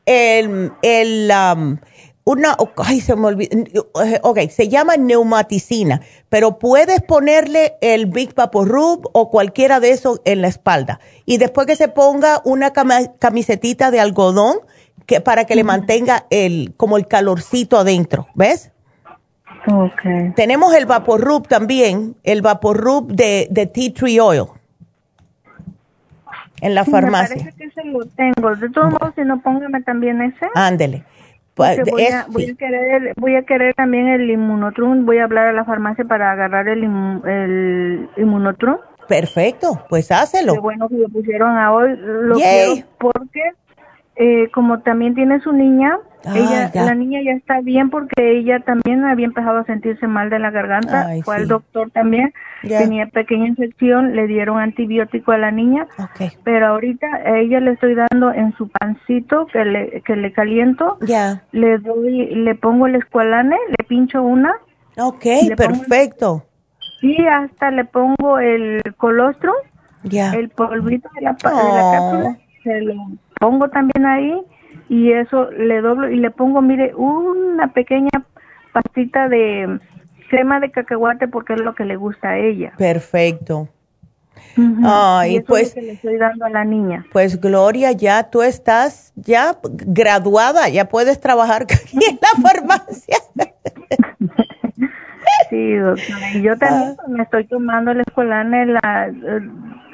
el, 0.04 0.72
el 0.82 1.30
um, 1.30 1.78
una, 2.28 2.58
ay, 2.76 3.00
se 3.00 3.16
me 3.16 3.28
olvidó, 3.28 3.88
ok, 4.22 4.40
se 4.50 4.68
llama 4.68 4.98
neumaticina, 4.98 6.02
pero 6.28 6.58
puedes 6.58 7.00
ponerle 7.00 7.76
el 7.80 8.04
Big 8.04 8.34
Rub 8.36 9.08
o 9.14 9.30
cualquiera 9.30 9.80
de 9.80 9.92
esos 9.92 10.20
en 10.26 10.42
la 10.42 10.48
espalda. 10.48 11.00
Y 11.24 11.38
después 11.38 11.66
que 11.66 11.74
se 11.74 11.88
ponga 11.88 12.42
una 12.44 12.74
camisetita 12.74 13.90
de 13.90 14.00
algodón 14.00 14.58
que, 15.08 15.22
para 15.22 15.46
que 15.46 15.56
le 15.56 15.64
mantenga 15.64 16.26
el, 16.28 16.74
como 16.76 16.98
el 16.98 17.08
calorcito 17.08 17.78
adentro, 17.78 18.28
¿ves? 18.34 18.70
Okay. 19.66 20.32
Tenemos 20.36 20.74
el 20.74 20.86
Rub 20.86 21.48
también, 21.48 22.14
el 22.22 22.42
Vaporub 22.42 23.10
de, 23.10 23.48
de 23.50 23.66
Tea 23.66 23.92
Tree 23.92 24.20
Oil 24.20 24.44
en 26.60 26.74
la 26.74 26.84
farmacia. 26.84 27.36
Me 27.36 27.42
parece 27.42 27.56
que 27.56 27.64
ese 27.64 27.84
lo 27.84 28.04
tengo. 28.04 28.54
De 28.54 28.68
todos 28.68 28.92
modos, 28.92 29.14
si 29.14 29.22
no, 29.22 29.40
póngame 29.40 29.82
también 29.82 30.20
ese. 30.20 30.46
Ándele. 30.54 31.04
Pues, 31.54 31.80
voy, 31.90 32.04
a, 32.04 32.26
voy, 32.28 32.50
a, 32.50 32.54
querer, 32.54 33.14
voy 33.16 33.34
a 33.34 33.42
querer 33.42 33.74
también 33.74 34.08
el 34.08 34.30
inmunotrum. 34.30 35.06
Voy 35.06 35.18
a 35.18 35.24
hablar 35.24 35.46
a 35.46 35.52
la 35.52 35.64
farmacia 35.64 36.04
para 36.04 36.32
agarrar 36.32 36.68
el, 36.68 36.84
el 36.84 38.08
inmunotrum. 38.16 38.76
Perfecto, 39.08 39.84
pues 39.88 40.12
hácelo. 40.12 40.52
Qué 40.52 40.60
bueno 40.60 40.88
que 40.88 40.96
lo 40.96 41.08
pusieron 41.08 41.56
a 41.56 41.72
hoy. 41.72 41.96
Lo 41.96 42.34
quiero 42.34 42.74
porque 42.98 43.40
eh, 44.20 44.50
como 44.52 44.80
también 44.80 45.14
tiene 45.14 45.38
su 45.38 45.52
niña, 45.52 45.96
ah, 46.24 46.32
ella, 46.36 46.70
la 46.74 46.94
niña 46.96 47.20
ya 47.24 47.30
está 47.34 47.60
bien 47.60 47.88
porque 47.88 48.36
ella 48.36 48.58
también 48.58 49.04
había 49.04 49.26
empezado 49.26 49.58
a 49.58 49.64
sentirse 49.64 50.08
mal 50.08 50.28
de 50.28 50.40
la 50.40 50.50
garganta, 50.50 51.08
fue 51.24 51.36
al 51.36 51.46
doctor 51.46 51.92
también, 51.92 52.34
tenía 52.62 53.06
pequeña 53.06 53.46
infección, 53.46 54.16
le 54.16 54.26
dieron 54.26 54.58
antibiótico 54.58 55.30
a 55.30 55.38
la 55.38 55.52
niña, 55.52 55.86
pero 56.42 56.66
ahorita 56.66 57.06
a 57.06 57.38
ella 57.38 57.60
le 57.60 57.70
estoy 57.70 57.94
dando 57.94 58.32
en 58.32 58.52
su 58.56 58.68
pancito 58.68 59.46
que 59.52 59.64
le, 59.64 60.02
que 60.02 60.16
le 60.16 60.32
caliento, 60.32 60.98
le 61.52 61.78
doy, 61.78 62.34
le 62.34 62.56
pongo 62.56 62.88
el 62.88 62.96
escualane, 62.96 63.56
le 63.68 63.84
pincho 63.84 64.20
una. 64.20 64.52
Ok, 64.96 65.26
perfecto. 65.56 66.44
y 67.02 67.24
hasta 67.24 67.70
le 67.70 67.84
pongo 67.84 68.40
el 68.40 68.82
colostro, 68.96 69.52
el 70.02 70.48
polvito 70.48 71.08
de 71.14 71.20
la, 71.20 71.34
de 71.34 71.38
la 71.44 71.52
oh. 71.52 71.92
cápsula, 71.92 72.38
se 72.64 72.80
lo 72.80 72.94
pongo 73.38 73.68
también 73.68 74.06
ahí 74.06 74.40
y 74.88 75.12
eso 75.12 75.50
le 75.50 75.80
doblo 75.80 76.10
y 76.10 76.16
le 76.16 76.30
pongo, 76.30 76.62
mire, 76.62 76.94
una 76.94 77.72
pequeña 77.72 78.10
pastita 78.72 79.28
de 79.28 79.78
crema 80.28 80.60
de 80.60 80.70
cacahuate 80.70 81.28
porque 81.28 81.54
es 81.54 81.60
lo 81.60 81.74
que 81.74 81.84
le 81.84 81.96
gusta 81.96 82.30
a 82.30 82.38
ella. 82.38 82.72
Perfecto. 82.76 83.68
Ay, 84.84 85.40
pues 85.40 85.76
le 85.76 85.92
estoy 85.92 86.16
dando 86.16 86.44
a 86.44 86.50
la 86.50 86.64
niña. 86.64 87.04
Pues 87.12 87.40
Gloria, 87.40 87.92
ya 87.92 88.30
tú 88.30 88.42
estás 88.42 89.12
ya 89.14 89.58
graduada, 89.62 90.68
ya 90.68 90.88
puedes 90.88 91.20
trabajar 91.20 91.62
aquí 91.70 91.98
en 92.08 92.18
la 92.20 92.48
farmacia. 92.48 93.18
Sí, 95.50 95.74
doctora. 95.74 96.30
Y 96.34 96.42
yo 96.42 96.56
también 96.56 96.96
ah. 96.98 97.04
me 97.08 97.22
estoy 97.22 97.46
tomando 97.46 97.92
escuela 97.92 98.42
en 98.42 98.74
la 98.74 99.12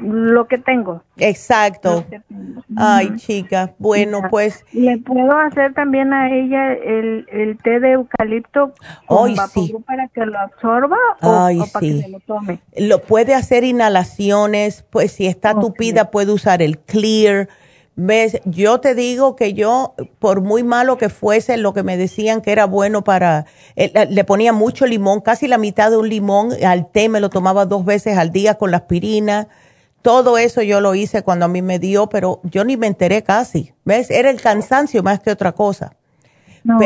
lo 0.00 0.46
que 0.46 0.58
tengo. 0.58 1.02
Exacto. 1.16 2.04
Ay, 2.76 3.16
chica. 3.16 3.74
Bueno, 3.78 4.22
pues. 4.30 4.64
Le 4.72 4.98
puedo 4.98 5.36
hacer 5.38 5.74
también 5.74 6.12
a 6.12 6.30
ella 6.30 6.72
el, 6.72 7.26
el 7.30 7.58
té 7.58 7.80
de 7.80 7.92
eucalipto 7.92 8.74
con 9.06 9.34
para 9.86 10.08
que 10.08 10.26
lo 10.26 10.38
absorba 10.38 10.96
o, 11.20 11.66
para 11.72 11.80
que 11.80 12.02
se 12.02 12.08
lo 12.08 12.20
tome. 12.20 12.60
Lo 12.76 13.00
puede 13.00 13.34
hacer 13.34 13.64
inhalaciones, 13.64 14.84
pues 14.90 15.12
si 15.12 15.26
está 15.26 15.54
tupida 15.54 16.10
puede 16.10 16.32
usar 16.32 16.62
el 16.62 16.78
clear. 16.78 17.48
¿Ves? 17.96 18.40
Yo 18.44 18.80
te 18.80 18.94
digo 18.94 19.36
que 19.36 19.54
yo, 19.54 19.94
por 20.18 20.40
muy 20.40 20.64
malo 20.64 20.98
que 20.98 21.08
fuese 21.08 21.56
lo 21.56 21.72
que 21.72 21.84
me 21.84 21.96
decían 21.96 22.40
que 22.40 22.50
era 22.50 22.66
bueno 22.66 23.04
para, 23.04 23.46
eh, 23.76 24.06
le 24.10 24.24
ponía 24.24 24.52
mucho 24.52 24.84
limón, 24.84 25.20
casi 25.20 25.46
la 25.46 25.58
mitad 25.58 25.90
de 25.90 25.96
un 25.96 26.08
limón 26.08 26.52
al 26.64 26.90
té, 26.90 27.08
me 27.08 27.20
lo 27.20 27.30
tomaba 27.30 27.66
dos 27.66 27.84
veces 27.84 28.18
al 28.18 28.32
día 28.32 28.54
con 28.56 28.72
la 28.72 28.78
aspirina 28.78 29.48
todo 30.04 30.36
eso 30.36 30.60
yo 30.60 30.82
lo 30.82 30.94
hice 30.94 31.22
cuando 31.22 31.46
a 31.46 31.48
mí 31.48 31.62
me 31.62 31.78
dio, 31.78 32.10
pero 32.10 32.42
yo 32.42 32.62
ni 32.62 32.76
me 32.76 32.86
enteré 32.86 33.22
casi. 33.22 33.72
¿Ves? 33.86 34.10
Era 34.10 34.28
el 34.28 34.38
cansancio 34.38 35.02
más 35.02 35.18
que 35.20 35.30
otra 35.30 35.52
cosa. 35.52 35.96
No, 36.62 36.78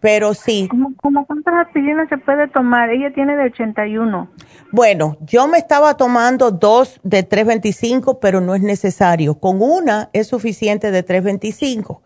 Pero 0.00 0.32
sí. 0.32 0.66
¿Cómo, 0.70 1.26
cuántas 1.26 1.66
aspirinas 1.66 2.08
se 2.08 2.16
puede 2.16 2.48
tomar? 2.48 2.88
Ella 2.90 3.12
tiene 3.12 3.36
de 3.36 3.44
81. 3.44 4.28
Bueno, 4.72 5.18
yo 5.20 5.46
me 5.46 5.58
estaba 5.58 5.96
tomando 5.96 6.50
dos 6.50 7.00
de 7.02 7.22
325, 7.22 8.18
pero 8.18 8.40
no 8.40 8.54
es 8.54 8.62
necesario. 8.62 9.34
Con 9.34 9.60
una 9.60 10.08
es 10.12 10.28
suficiente 10.28 10.90
de 10.90 11.02
325. 11.02 12.02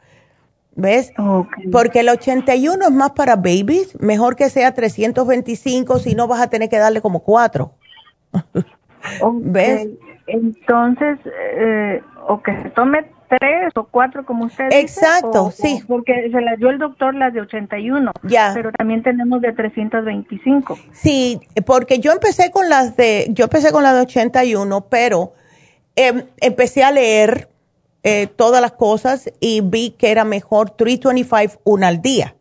¿Ves? 0.76 1.12
Porque 1.70 2.00
el 2.00 2.08
81 2.08 2.84
es 2.84 2.90
más 2.90 3.12
para 3.12 3.36
babies. 3.36 3.96
Mejor 4.00 4.34
que 4.34 4.50
sea 4.50 4.74
325, 4.74 6.00
si 6.00 6.16
no 6.16 6.26
vas 6.26 6.42
a 6.42 6.50
tener 6.50 6.68
que 6.68 6.78
darle 6.78 7.00
como 7.00 7.20
cuatro. 7.20 7.74
¿Ves? 9.40 9.88
Entonces, 10.26 11.18
eh, 11.26 12.02
o 12.26 12.42
que 12.42 12.60
se 12.62 12.70
tome 12.70 13.04
tres 13.28 13.72
o 13.76 13.84
cuatro 13.84 14.24
como 14.24 14.44
usted 14.46 14.68
Exacto, 14.70 15.50
sí. 15.50 15.82
porque 15.86 16.30
se 16.30 16.40
las 16.40 16.58
dio 16.58 16.70
el 16.70 16.78
doctor 16.78 17.14
las 17.14 17.32
de 17.32 17.40
81, 17.40 18.12
ya. 18.22 18.52
pero 18.54 18.72
también 18.72 19.02
tenemos 19.02 19.40
de 19.40 19.52
325. 19.52 20.78
Sí, 20.92 21.40
porque 21.66 21.98
yo 21.98 22.12
empecé 22.12 22.50
con 22.50 22.68
las 22.68 22.96
de, 22.96 23.26
yo 23.30 23.44
empecé 23.44 23.72
con 23.72 23.82
las 23.82 23.94
de 23.94 24.00
81, 24.00 24.86
pero 24.88 25.32
em, 25.96 26.24
empecé 26.40 26.84
a 26.84 26.90
leer 26.90 27.48
eh, 28.02 28.26
todas 28.26 28.60
las 28.60 28.72
cosas 28.72 29.30
y 29.40 29.60
vi 29.62 29.90
que 29.90 30.10
era 30.10 30.24
mejor 30.24 30.70
325 30.70 31.60
una 31.64 31.88
al 31.88 32.02
día. 32.02 32.36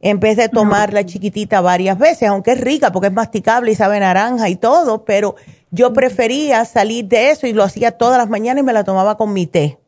En 0.00 0.20
vez 0.20 0.36
de 0.36 0.48
tomar 0.48 0.92
la 0.92 1.04
chiquitita 1.04 1.60
varias 1.60 1.98
veces, 1.98 2.28
aunque 2.28 2.52
es 2.52 2.60
rica 2.60 2.92
porque 2.92 3.08
es 3.08 3.12
masticable 3.12 3.72
y 3.72 3.74
sabe 3.74 3.98
naranja 3.98 4.48
y 4.48 4.54
todo, 4.54 5.04
pero 5.04 5.34
yo 5.70 5.92
prefería 5.92 6.64
salir 6.64 7.06
de 7.06 7.30
eso 7.30 7.46
y 7.46 7.52
lo 7.52 7.64
hacía 7.64 7.92
todas 7.92 8.18
las 8.18 8.28
mañanas 8.28 8.62
y 8.62 8.64
me 8.64 8.72
la 8.72 8.84
tomaba 8.84 9.16
con 9.16 9.32
mi 9.32 9.46
té. 9.46 9.78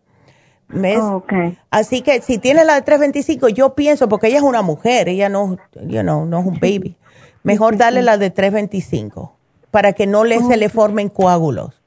¿Ves? 0.73 0.99
Oh, 1.01 1.25
Así 1.71 2.03
que 2.03 2.23
si 2.23 2.39
tiene 2.39 2.65
la 2.65 2.75
de 2.75 2.83
325, 2.83 3.49
yo 3.49 3.75
pienso, 3.75 4.09
porque 4.09 4.29
ella 4.29 4.39
es 4.39 4.43
una 4.43 4.63
mujer, 4.63 5.09
ella 5.09 5.29
no, 5.29 5.57
you 5.83 6.03
know, 6.03 6.27
no 6.27 6.41
es 6.41 6.47
un 6.47 6.61
baby, 6.61 6.97
mejor 7.43 7.77
darle 7.77 8.03
la 8.03 8.19
de 8.19 8.31
325 8.31 9.33
para 9.71 9.93
que 9.93 10.07
no 10.07 10.25
le, 10.25 10.41
se 10.41 10.57
le 10.57 10.69
formen 10.69 11.09
coágulos. 11.09 11.81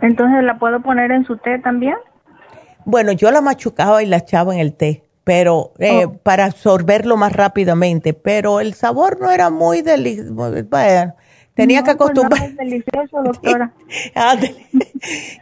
Entonces, 0.00 0.44
¿la 0.44 0.58
puedo 0.58 0.80
poner 0.80 1.10
en 1.10 1.24
su 1.24 1.36
té 1.38 1.58
también? 1.58 1.96
Bueno, 2.84 3.12
yo 3.12 3.30
la 3.30 3.40
machucaba 3.40 4.02
y 4.02 4.06
la 4.06 4.18
echaba 4.18 4.54
en 4.54 4.60
el 4.60 4.74
té, 4.74 5.02
pero 5.24 5.72
eh, 5.78 6.06
oh. 6.06 6.12
para 6.22 6.44
absorberlo 6.44 7.16
más 7.16 7.32
rápidamente, 7.32 8.14
pero 8.14 8.60
el 8.60 8.74
sabor 8.74 9.20
no 9.20 9.30
era 9.30 9.50
muy 9.50 9.82
delicioso. 9.82 10.52
Tenía 11.58 11.82
que 11.82 11.96
pues, 11.96 12.10
acostumbrar. 12.10 12.52
delicioso, 12.52 13.20
doctora. 13.24 13.72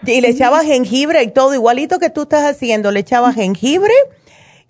y 0.06 0.20
le 0.22 0.28
echaba 0.30 0.64
jengibre 0.64 1.22
y 1.22 1.30
todo, 1.30 1.52
igualito 1.52 1.98
que 1.98 2.08
tú 2.08 2.22
estás 2.22 2.50
haciendo. 2.50 2.90
Le 2.90 3.00
echaba 3.00 3.34
jengibre 3.34 3.92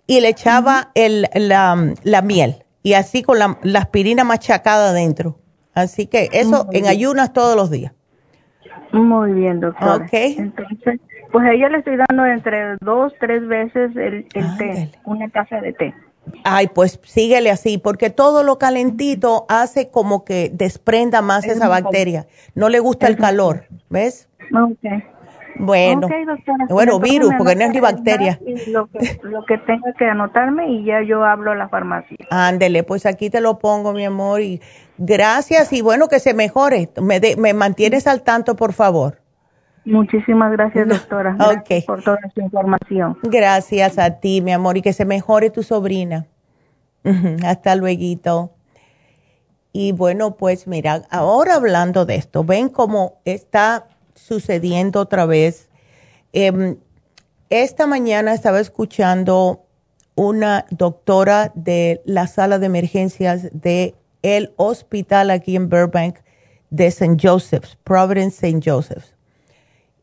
y 0.09 0.21
le 0.21 0.31
echaba 0.31 0.91
el, 0.97 1.29
la, 1.35 2.23
miel. 2.25 2.57
Y 2.83 2.95
así 2.95 3.23
con 3.23 3.39
la, 3.39 3.61
aspirina 3.79 4.25
machacada 4.25 4.91
adentro. 4.91 5.39
Así 5.73 6.09
que 6.09 6.31
eso 6.33 6.67
en 6.73 6.89
ayunas 6.89 7.33
todos 7.33 7.55
los 7.55 7.71
días. 7.71 7.93
Muy 8.91 9.33
bien, 9.33 9.61
doctora. 9.61 10.05
Ok. 10.05 10.13
Entonces, 10.13 11.01
pues 11.31 11.47
a 11.47 11.53
ella 11.53 11.69
le 11.69 11.79
estoy 11.79 11.97
dando 12.09 12.27
entre 12.27 12.77
dos, 12.81 13.13
tres 13.21 13.47
veces 13.47 13.95
el, 13.95 14.27
el 14.35 14.57
té, 14.59 14.91
una 15.05 15.29
taza 15.29 15.61
de 15.61 15.73
té. 15.75 15.95
Ay, 16.45 16.69
pues 16.69 17.01
síguele 17.05 17.51
así, 17.51 17.79
porque 17.79 18.11
todo 18.11 18.43
lo 18.43 18.59
calentito 18.59 19.47
hace 19.49 19.91
como 19.91 20.25
que 20.25 20.51
desprenda 20.53 21.23
más 21.23 21.45
esa 21.45 21.69
bacteria. 21.69 22.27
No 22.55 22.69
le 22.69 22.79
gusta 22.79 23.09
el 23.09 23.17
calor, 23.17 23.65
¿ves? 23.89 24.29
Ok. 24.53 25.03
Bueno, 25.59 26.09
bueno, 26.69 27.01
virus, 27.01 27.33
porque 27.39 27.57
no 27.57 27.65
es 27.65 27.71
ni 27.71 27.81
bacteria. 27.81 28.39
Lo 28.67 28.87
que, 28.89 29.19
lo 29.23 29.45
que 29.47 29.59
tenga 29.59 29.93
que 29.95 30.05
anotarme 30.05 30.71
y 30.71 30.85
ya 30.85 31.03
yo 31.03 31.25
hablo 31.25 31.53
a 31.53 31.55
la 31.55 31.69
farmacia. 31.69 32.19
Ándele, 32.31 32.83
pues 32.83 33.07
aquí 33.07 33.31
te 33.31 33.41
lo 33.41 33.59
pongo, 33.59 33.93
mi 33.93 34.05
amor, 34.05 34.43
y 34.43 34.61
gracias 34.99 35.73
y 35.73 35.81
bueno, 35.81 36.09
que 36.09 36.21
se 36.21 36.35
mejore. 36.35 36.91
Me, 37.01 37.21
me 37.39 37.55
mantienes 37.55 38.07
al 38.07 38.23
tanto, 38.23 38.55
por 38.55 38.73
favor. 38.73 39.23
Muchísimas 39.87 40.51
gracias, 40.51 40.89
doctora. 40.89 41.37
por 41.87 42.03
toda 42.03 42.19
su 42.35 42.41
información. 42.41 43.17
Gracias 43.23 43.99
a 43.99 44.19
ti, 44.19 44.41
mi 44.41 44.53
amor, 44.53 44.77
y 44.77 44.83
que 44.83 44.93
se 44.93 45.05
mejore 45.05 45.51
tu 45.51 45.63
sobrina. 45.63 46.27
Hasta 47.45 47.77
luego. 47.77 48.53
Y 49.73 49.93
bueno, 49.93 50.37
pues 50.37 50.67
mira, 50.67 51.03
ahora 51.09 51.55
hablando 51.55 52.05
de 52.05 52.17
esto, 52.17 52.43
ven 52.43 52.69
cómo 52.69 53.21
está 53.25 53.87
sucediendo 54.15 55.01
otra 55.01 55.25
vez. 55.25 55.69
Em, 56.33 56.79
esta 57.49 57.87
mañana 57.87 58.35
estaba 58.35 58.59
escuchando 58.59 59.67
una 60.17 60.67
doctora 60.71 61.53
de 61.55 62.03
la 62.05 62.27
sala 62.27 62.59
de 62.59 62.67
emergencias 62.67 63.51
de 63.53 63.95
el 64.23 64.53
hospital 64.57 65.31
aquí 65.31 65.55
en 65.55 65.69
Burbank 65.69 66.17
de 66.71 66.87
St. 66.87 67.17
Joseph's, 67.23 67.79
Providence 67.85 68.45
St. 68.45 68.61
Joseph's. 68.69 69.16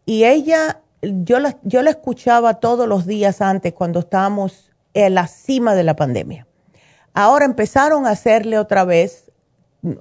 Y 0.06 0.26
ella, 0.26 0.82
yo 1.02 1.40
la, 1.40 1.58
yo 1.64 1.82
la 1.82 1.92
escuchaba 1.92 2.56
todos 2.56 2.88
los 2.88 3.06
días 3.06 3.42
antes 3.42 3.74
cuando 3.74 4.00
estábamos 4.00 4.72
en 4.94 5.16
la 5.16 5.28
cima 5.28 5.76
de 5.76 5.84
la 5.84 5.96
pandemia. 5.96 6.48
Ahora 7.14 7.46
empezaron 7.46 8.06
a 8.06 8.12
hacerle 8.12 8.58
otra 8.58 8.86
vez, 8.86 9.32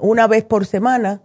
una 0.00 0.26
vez 0.26 0.44
por 0.44 0.66
semana, 0.66 1.22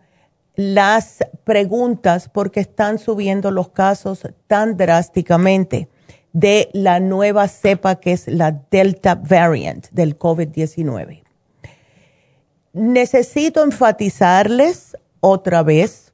las 0.56 1.20
preguntas 1.44 2.30
porque 2.30 2.60
están 2.60 2.98
subiendo 2.98 3.52
los 3.52 3.70
casos 3.70 4.28
tan 4.48 4.76
drásticamente 4.76 5.88
de 6.34 6.70
la 6.74 7.00
nueva 7.00 7.48
cepa 7.48 8.00
que 8.00 8.12
es 8.12 8.28
la 8.28 8.52
Delta 8.52 9.16
Variant 9.16 9.88
del 9.92 10.18
COVID-19. 10.18 11.24
Necesito 12.74 13.64
enfatizarles 13.64 14.98
otra 15.20 15.64
vez, 15.64 16.07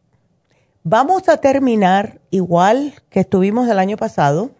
vamos 0.83 1.29
a 1.29 1.37
terminar 1.37 2.19
igual 2.29 2.93
que 3.09 3.21
estuvimos 3.21 3.67
el 3.69 3.79
año 3.79 3.97
pasado, 3.97 4.51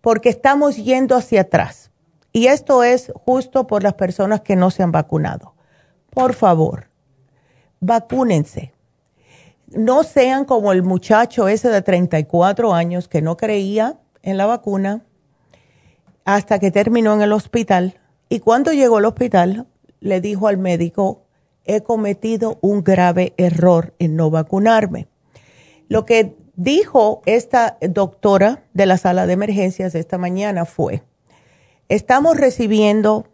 porque 0.00 0.28
estamos 0.28 0.76
yendo 0.76 1.16
hacia 1.16 1.42
atrás. 1.42 1.90
Y 2.32 2.46
esto 2.46 2.82
es 2.82 3.12
justo 3.24 3.66
por 3.66 3.82
las 3.82 3.94
personas 3.94 4.40
que 4.40 4.56
no 4.56 4.70
se 4.70 4.82
han 4.82 4.92
vacunado. 4.92 5.54
Por 6.10 6.34
favor, 6.34 6.88
vacúnense. 7.80 8.72
No 9.68 10.02
sean 10.02 10.44
como 10.44 10.72
el 10.72 10.82
muchacho 10.82 11.48
ese 11.48 11.68
de 11.68 11.82
34 11.82 12.74
años 12.74 13.08
que 13.08 13.22
no 13.22 13.36
creía 13.36 13.98
en 14.22 14.36
la 14.36 14.46
vacuna 14.46 15.04
hasta 16.24 16.58
que 16.58 16.70
terminó 16.70 17.14
en 17.14 17.22
el 17.22 17.32
hospital. 17.32 18.00
Y 18.28 18.40
cuando 18.40 18.72
llegó 18.72 18.98
al 18.98 19.04
hospital, 19.04 19.66
le 20.00 20.20
dijo 20.20 20.48
al 20.48 20.58
médico, 20.58 21.22
he 21.64 21.82
cometido 21.82 22.58
un 22.60 22.82
grave 22.82 23.34
error 23.36 23.94
en 23.98 24.16
no 24.16 24.30
vacunarme. 24.30 25.08
Lo 25.88 26.04
que 26.04 26.36
dijo 26.56 27.22
esta 27.26 27.78
doctora 27.80 28.64
de 28.72 28.86
la 28.86 28.96
sala 28.96 29.26
de 29.26 29.34
emergencias 29.34 29.94
esta 29.94 30.18
mañana 30.18 30.64
fue, 30.64 31.02
estamos 31.88 32.36
recibiendo, 32.36 33.26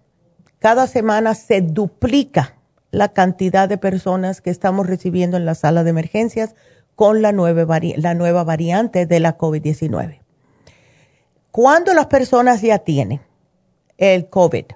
cada 0.58 0.86
semana 0.86 1.34
se 1.34 1.60
duplica 1.60 2.56
la 2.90 3.08
cantidad 3.12 3.68
de 3.68 3.78
personas 3.78 4.40
que 4.40 4.50
estamos 4.50 4.86
recibiendo 4.86 5.36
en 5.36 5.44
la 5.44 5.54
sala 5.54 5.84
de 5.84 5.90
emergencias 5.90 6.54
con 6.96 7.22
la 7.22 7.32
nueva, 7.32 7.80
la 7.96 8.14
nueva 8.14 8.44
variante 8.44 9.06
de 9.06 9.20
la 9.20 9.38
COVID-19. 9.38 10.20
Cuando 11.50 11.94
las 11.94 12.06
personas 12.06 12.62
ya 12.62 12.80
tienen 12.80 13.20
el 13.96 14.28
COVID, 14.28 14.66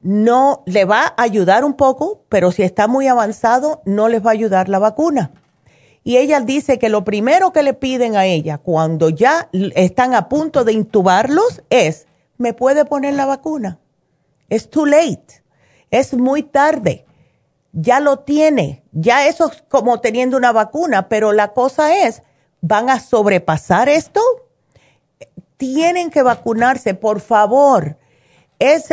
no 0.00 0.62
le 0.66 0.84
va 0.84 1.14
a 1.16 1.22
ayudar 1.22 1.64
un 1.64 1.74
poco, 1.74 2.24
pero 2.28 2.52
si 2.52 2.62
está 2.62 2.86
muy 2.86 3.08
avanzado, 3.08 3.82
no 3.84 4.08
les 4.08 4.24
va 4.24 4.30
a 4.30 4.34
ayudar 4.34 4.68
la 4.68 4.78
vacuna. 4.78 5.32
Y 6.04 6.16
ella 6.16 6.40
dice 6.40 6.78
que 6.78 6.88
lo 6.88 7.04
primero 7.04 7.52
que 7.52 7.62
le 7.62 7.74
piden 7.74 8.16
a 8.16 8.24
ella 8.26 8.58
cuando 8.58 9.10
ya 9.10 9.48
están 9.52 10.14
a 10.14 10.28
punto 10.28 10.64
de 10.64 10.72
intubarlos 10.72 11.62
es, 11.70 12.06
¿me 12.38 12.54
puede 12.54 12.84
poner 12.84 13.14
la 13.14 13.26
vacuna? 13.26 13.78
Es 14.48 14.70
too 14.70 14.86
late, 14.86 15.42
es 15.90 16.14
muy 16.14 16.42
tarde, 16.42 17.04
ya 17.72 18.00
lo 18.00 18.20
tiene, 18.20 18.82
ya 18.92 19.26
eso 19.26 19.50
es 19.50 19.62
como 19.68 20.00
teniendo 20.00 20.36
una 20.36 20.52
vacuna, 20.52 21.08
pero 21.08 21.32
la 21.32 21.52
cosa 21.52 22.06
es, 22.06 22.22
¿van 22.60 22.88
a 22.88 23.00
sobrepasar 23.00 23.88
esto? 23.88 24.20
Tienen 25.58 26.10
que 26.10 26.22
vacunarse, 26.22 26.94
por 26.94 27.20
favor. 27.20 27.98
Es 28.58 28.88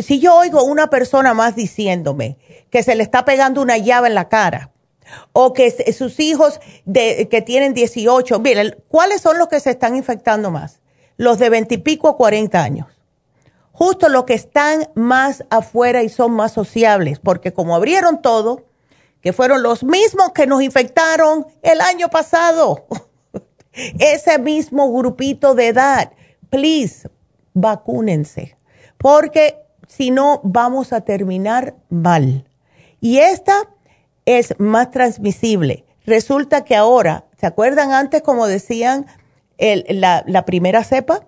si 0.00 0.20
yo 0.20 0.34
oigo 0.36 0.64
una 0.64 0.88
persona 0.88 1.34
más 1.34 1.54
diciéndome 1.54 2.38
que 2.70 2.82
se 2.82 2.94
le 2.94 3.02
está 3.02 3.24
pegando 3.26 3.60
una 3.60 3.76
llave 3.76 4.08
en 4.08 4.14
la 4.14 4.28
cara, 4.28 4.70
o 5.32 5.52
que 5.52 5.70
sus 5.92 6.20
hijos 6.20 6.60
de, 6.84 7.28
que 7.28 7.42
tienen 7.42 7.74
18, 7.74 8.38
miren, 8.40 8.76
¿cuáles 8.88 9.20
son 9.20 9.38
los 9.38 9.48
que 9.48 9.60
se 9.60 9.70
están 9.70 9.96
infectando 9.96 10.50
más? 10.50 10.80
Los 11.16 11.38
de 11.38 11.50
20 11.50 11.74
y 11.74 11.78
pico 11.78 12.08
a 12.08 12.16
40 12.16 12.62
años. 12.62 12.86
Justo 13.72 14.08
los 14.08 14.24
que 14.24 14.34
están 14.34 14.88
más 14.94 15.44
afuera 15.50 16.02
y 16.02 16.08
son 16.08 16.32
más 16.32 16.52
sociables, 16.52 17.18
porque 17.18 17.52
como 17.52 17.74
abrieron 17.74 18.20
todo, 18.20 18.64
que 19.20 19.32
fueron 19.32 19.62
los 19.62 19.84
mismos 19.84 20.32
que 20.32 20.46
nos 20.46 20.62
infectaron 20.62 21.46
el 21.62 21.80
año 21.80 22.08
pasado, 22.08 22.86
ese 23.72 24.38
mismo 24.38 24.92
grupito 24.92 25.54
de 25.54 25.68
edad, 25.68 26.12
please, 26.50 27.08
vacúnense, 27.54 28.56
porque 28.98 29.62
si 29.88 30.10
no 30.10 30.40
vamos 30.44 30.92
a 30.92 31.02
terminar 31.02 31.76
mal. 31.88 32.44
Y 33.00 33.18
esta 33.18 33.68
es 34.26 34.54
más 34.58 34.90
transmisible. 34.90 35.84
Resulta 36.04 36.64
que 36.64 36.76
ahora, 36.76 37.24
¿se 37.38 37.46
acuerdan 37.46 37.92
antes 37.92 38.22
como 38.22 38.46
decían 38.46 39.06
la, 39.58 40.24
la 40.26 40.44
primera 40.44 40.84
cepa? 40.84 41.26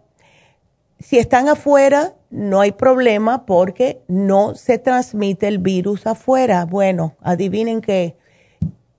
Si 0.99 1.19
están 1.19 1.49
afuera, 1.49 2.15
no 2.31 2.61
hay 2.61 2.73
problema 2.73 3.47
porque 3.47 4.03
no 4.09 4.55
se 4.55 4.79
transmite 4.79 5.49
el 5.49 5.59
virus 5.59 6.07
afuera. 6.07 6.65
Bueno, 6.65 7.15
adivinen 7.21 7.81
que 7.81 8.16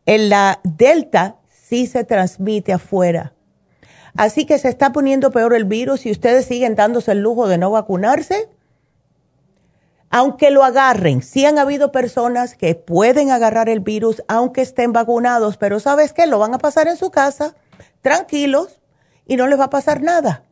en 0.06 0.30
la 0.30 0.60
delta 0.64 1.38
sí 1.50 1.88
se 1.88 2.04
transmite 2.04 2.74
afuera. 2.74 3.34
Así 4.16 4.46
que 4.46 4.60
se 4.60 4.70
está 4.70 4.92
poniendo 4.92 5.32
peor 5.32 5.54
el 5.54 5.66
virus 5.66 6.06
y 6.06 6.12
ustedes 6.12 6.46
siguen 6.46 6.76
dándose 6.76 7.12
el 7.12 7.20
lujo 7.20 7.48
de 7.48 7.58
no 7.58 7.72
vacunarse 7.72 8.50
aunque 10.10 10.52
lo 10.52 10.64
agarren, 10.64 11.22
sí 11.22 11.45
han 11.45 11.57
habido 11.57 11.91
personas 11.91 12.56
que 12.56 12.76
pueden 12.76 13.32
agarrar 13.32 13.69
el 13.69 13.80
virus 13.80 14.23
aunque 14.27 14.61
estén 14.61 14.94
vacunados, 14.94 15.57
pero 15.57 15.80
¿sabes 15.80 16.14
qué? 16.14 16.27
Lo 16.27 16.40
van 16.40 16.53
a 16.53 16.60
pasar 16.60 16.88
en 16.88 16.98
su 16.98 17.11
casa, 17.11 17.56
tranquilos, 18.02 18.80
y 19.26 19.36
no 19.36 19.48
les 19.48 19.60
va 19.60 19.65
a 19.65 19.69
pasar 19.69 20.02
nada. 20.02 20.44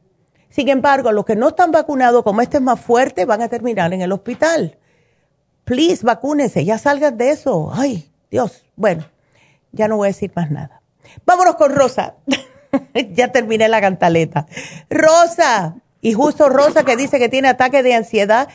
Sin 0.49 0.69
embargo, 0.69 1.11
los 1.11 1.25
que 1.25 1.35
no 1.35 1.49
están 1.49 1.71
vacunados, 1.71 2.23
como 2.23 2.41
este 2.41 2.57
es 2.57 2.63
más 2.63 2.79
fuerte, 2.79 3.25
van 3.25 3.41
a 3.41 3.47
terminar 3.47 3.93
en 3.93 4.01
el 4.01 4.11
hospital. 4.11 4.77
Please, 5.63 6.05
vacúnense, 6.05 6.65
ya 6.65 6.77
salgan 6.77 7.17
de 7.17 7.31
eso. 7.31 7.71
Ay, 7.73 8.11
Dios. 8.29 8.65
Bueno, 8.75 9.05
ya 9.71 9.87
no 9.87 9.97
voy 9.97 10.07
a 10.07 10.09
decir 10.09 10.31
más 10.35 10.51
nada. 10.51 10.81
Vámonos 11.25 11.55
con 11.55 11.73
Rosa. 11.73 12.15
ya 13.13 13.31
terminé 13.31 13.67
la 13.69 13.81
cantaleta. 13.81 14.45
Rosa, 14.89 15.75
y 16.01 16.13
justo 16.13 16.49
Rosa 16.49 16.83
que 16.83 16.97
dice 16.97 17.17
que 17.17 17.29
tiene 17.29 17.47
ataque 17.47 17.81
de 17.81 17.93
ansiedad. 17.93 18.49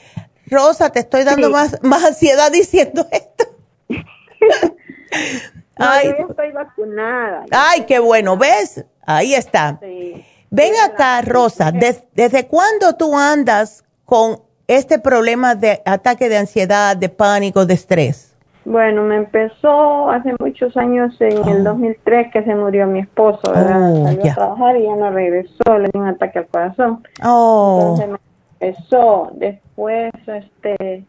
Rosa, 0.51 0.91
te 0.91 1.01
estoy 1.01 1.25
dando 1.25 1.51
más, 1.51 1.79
más 1.83 2.05
ansiedad 2.05 2.51
diciendo 2.51 3.07
esto. 3.11 3.45
Ay, 5.77 6.15
yo 6.19 6.27
estoy 6.29 6.53
vacunada. 6.53 7.45
Ay, 7.51 7.85
qué 7.87 7.99
bueno, 7.99 8.37
¿ves? 8.37 8.85
Ahí 9.07 9.35
está. 9.35 9.79
Ven 10.51 10.73
acá, 10.85 11.23
Rosa, 11.23 11.73
¿desde 11.73 12.47
cuándo 12.47 12.95
tú 12.97 13.17
andas 13.17 13.85
con 14.05 14.41
este 14.67 14.99
problema 14.99 15.55
de 15.55 15.83
ataque 15.85 16.29
de 16.29 16.39
ansiedad, 16.39 16.97
de 16.97 17.09
pánico, 17.09 17.65
de 17.65 17.75
estrés? 17.75 18.29
Bueno, 18.65 19.03
me 19.03 19.17
empezó 19.17 20.11
hace 20.11 20.35
muchos 20.39 20.77
años 20.77 21.15
en 21.21 21.49
el 21.49 21.65
2003 21.65 22.31
que 22.31 22.45
se 22.45 22.55
murió 22.55 22.87
mi 22.87 23.01
esposo, 23.01 23.41
¿verdad? 23.51 23.93
Oh, 23.93 24.05
Salió 24.05 24.31
a 24.31 24.35
trabajar 24.35 24.77
y 24.77 24.83
ya 24.83 24.97
no 24.97 25.11
regresó, 25.11 25.79
le 25.79 25.89
dio 25.91 26.03
un 26.03 26.09
ataque 26.09 26.41
al 26.41 26.49
corazón. 26.49 27.03
Oh. 27.25 27.95
Entonces 27.97 28.21
eso 28.61 29.31
después, 29.35 30.11
este, 30.27 31.05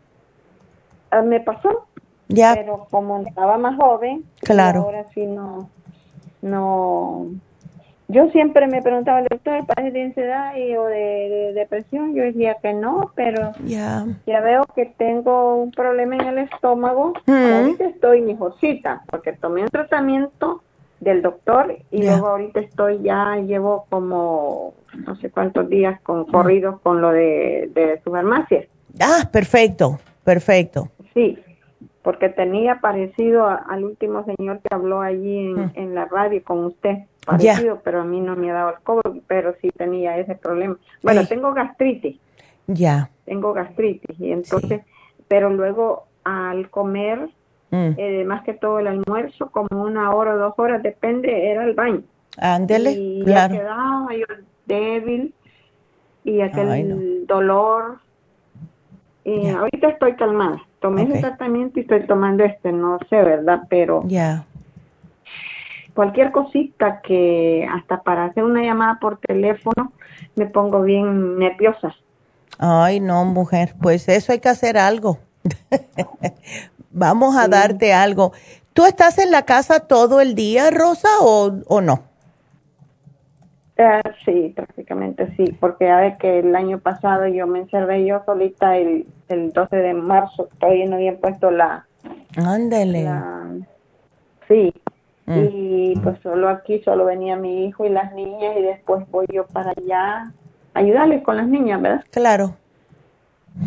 ah, 1.12 1.22
me 1.22 1.40
pasó. 1.40 1.88
Ya. 2.28 2.54
Pero 2.56 2.88
como 2.92 3.22
estaba 3.22 3.58
más 3.58 3.76
joven, 3.76 4.24
claro. 4.42 4.82
ahora 4.82 5.06
sí 5.14 5.26
no, 5.26 5.70
no. 6.42 7.26
Yo 8.08 8.30
siempre 8.32 8.68
me 8.68 8.82
preguntaba, 8.82 9.22
doctor, 9.22 9.66
¿padece 9.68 9.92
de 9.92 10.04
ansiedad 10.04 10.56
y, 10.56 10.76
o 10.76 10.86
de, 10.86 11.54
depresión? 11.54 12.16
Yo 12.16 12.24
decía 12.24 12.58
que 12.62 12.74
no, 12.74 13.12
pero 13.16 13.52
ya 13.66 14.06
veo 14.26 14.66
que 14.76 14.86
tengo 14.86 15.56
un 15.56 15.72
problema 15.72 16.16
en 16.16 16.22
el 16.22 16.38
estómago. 16.40 17.14
Mm. 17.28 17.32
Ahorita 17.32 17.86
estoy 17.86 18.22
mejorcita, 18.22 19.04
porque 19.10 19.34
tomé 19.34 19.62
un 19.62 19.70
tratamiento 19.70 20.64
del 21.00 21.22
doctor 21.22 21.78
y 21.92 22.04
luego 22.04 22.28
ahorita 22.28 22.60
estoy 22.60 23.02
ya 23.02 23.38
llevo 23.38 23.86
como 23.90 24.74
no 25.06 25.16
sé 25.18 25.30
cuántos 25.30 25.70
días 25.70 26.00
con 26.02 26.26
corridos 26.26 26.80
con 26.82 27.02
lo 27.02 27.12
de, 27.12 27.70
de 27.74 28.02
su 28.04 28.12
farmacia. 28.12 28.68
Ah, 29.00 29.30
perfecto, 29.32 30.00
perfecto. 30.24 30.90
Sí, 31.14 31.38
porque 32.02 32.30
tenía 32.30 32.80
parecido 32.80 33.46
al 33.46 33.84
último 33.84 34.26
señor 34.26 34.60
que 34.62 34.74
habló 34.74 35.02
allí 35.02 35.54
en, 35.76 35.96
la 35.96 36.06
radio 36.06 36.44
con 36.44 36.66
usted, 36.66 37.00
parecido, 37.26 37.82
pero 37.84 38.02
a 38.02 38.04
mí 38.06 38.20
no 38.20 38.36
me 38.36 38.50
ha 38.52 38.54
dado 38.54 38.70
el 38.72 38.80
COVID, 38.84 39.22
pero 39.28 39.54
sí 39.62 39.70
tenía 39.78 40.18
ese 40.18 40.36
problema. 40.36 40.78
Bueno, 41.04 41.26
tengo 41.28 41.54
gastritis. 41.54 42.18
Ya. 42.68 43.10
Tengo 43.26 43.54
gastritis 43.54 44.20
y 44.20 44.32
entonces, 44.32 44.82
pero 45.28 45.50
luego 45.50 46.06
al 46.24 46.70
comer 46.70 47.30
Mm. 47.72 47.92
Eh, 47.98 48.24
más 48.26 48.44
que 48.44 48.54
todo 48.54 48.80
el 48.80 48.88
almuerzo, 48.88 49.50
como 49.52 49.84
una 49.84 50.12
hora 50.14 50.36
o 50.36 50.38
dos 50.38 50.54
horas, 50.58 50.82
depende, 50.82 51.52
era 51.52 51.64
el 51.64 51.74
baño. 51.74 52.02
Ándele, 52.38 52.92
y 52.92 53.24
claro. 53.24 53.54
Ya 53.54 53.60
quedaba 53.62 54.08
yo 54.16 54.26
débil 54.66 55.34
y 56.24 56.42
aquel 56.42 57.26
dolor. 57.28 58.00
Y 59.24 59.48
ahorita 59.48 59.90
estoy 59.90 60.16
calmada. 60.16 60.62
tomé 60.80 61.04
ese 61.04 61.20
tratamiento 61.20 61.80
y 61.80 61.84
estoy 61.84 62.08
tomando 62.08 62.44
este, 62.44 62.72
no 62.72 62.98
sé, 63.10 63.22
¿verdad? 63.22 63.64
Pero 63.70 64.04
ya 64.08 64.46
cualquier 66.00 66.32
cosita 66.32 67.02
que 67.02 67.68
hasta 67.70 68.02
para 68.04 68.24
hacer 68.24 68.46
una 68.46 68.62
llamada 68.64 69.00
por 69.02 69.18
teléfono 69.18 69.92
me 70.38 70.46
pongo 70.46 70.82
bien 70.82 71.38
nerviosa. 71.38 71.94
Ay, 72.58 73.02
no, 73.02 73.26
mujer, 73.26 73.76
pues 73.82 74.08
eso 74.08 74.32
hay 74.32 74.40
que 74.40 74.48
hacer 74.48 74.78
algo. 74.78 75.20
Vamos 76.92 77.36
a 77.38 77.48
darte 77.48 77.94
algo. 77.94 78.34
¿Tú 78.74 78.86
estás 78.86 79.18
en 79.18 79.32
la 79.32 79.44
casa 79.44 79.82
todo 79.82 80.22
el 80.22 80.36
día, 80.36 80.70
Rosa, 80.72 81.10
o, 81.22 81.52
o 81.68 81.82
no? 81.82 82.04
Eh, 83.78 84.02
sí, 84.26 84.52
prácticamente 84.56 85.34
sí, 85.38 85.56
porque 85.60 85.90
a 85.90 86.02
ver 86.02 86.18
que 86.18 86.40
el 86.40 86.56
año 86.56 86.80
pasado 86.80 87.28
yo 87.28 87.48
me 87.48 87.60
encerré 87.60 88.06
yo 88.06 88.22
solita 88.26 88.76
el, 88.76 89.08
el 89.30 89.54
12 89.54 89.76
de 89.76 89.94
marzo, 89.94 90.50
todavía 90.60 90.86
no 90.88 90.98
había 90.98 91.18
puesto 91.18 91.50
la... 91.50 91.86
Ándele. 92.36 93.10
sí, 94.48 94.74
Mm. 95.30 95.48
Y 95.54 95.94
pues 96.02 96.20
solo 96.24 96.50
aquí, 96.50 96.82
solo 96.84 97.06
venía 97.06 97.36
mi 97.36 97.68
hijo 97.68 97.86
y 97.86 97.90
las 97.90 98.12
niñas 98.14 98.56
y 98.58 98.64
después 98.64 99.08
voy 99.12 99.28
yo 99.32 99.46
para 99.46 99.72
allá 99.78 100.24
a 100.24 100.34
ayudarles 100.74 101.22
con 101.22 101.38
las 101.38 101.48
niñas, 101.48 101.80
¿verdad? 101.80 102.04
Claro. 102.10 102.56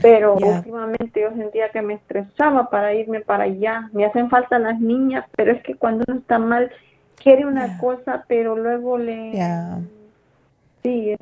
Pero 0.00 0.36
últimamente 0.36 1.20
yo 1.20 1.30
sentía 1.36 1.68
que 1.70 1.82
me 1.82 1.94
estresaba 1.94 2.70
para 2.70 2.94
irme 2.94 3.20
para 3.20 3.44
allá. 3.44 3.90
Me 3.92 4.06
hacen 4.06 4.30
falta 4.30 4.58
las 4.58 4.80
niñas, 4.80 5.26
pero 5.36 5.52
es 5.52 5.62
que 5.62 5.74
cuando 5.74 6.04
uno 6.08 6.20
está 6.20 6.38
mal, 6.38 6.70
quiere 7.16 7.44
una 7.44 7.78
cosa, 7.78 8.24
pero 8.26 8.56
luego 8.56 8.96
le... 8.96 9.32
Sí. 10.82 11.16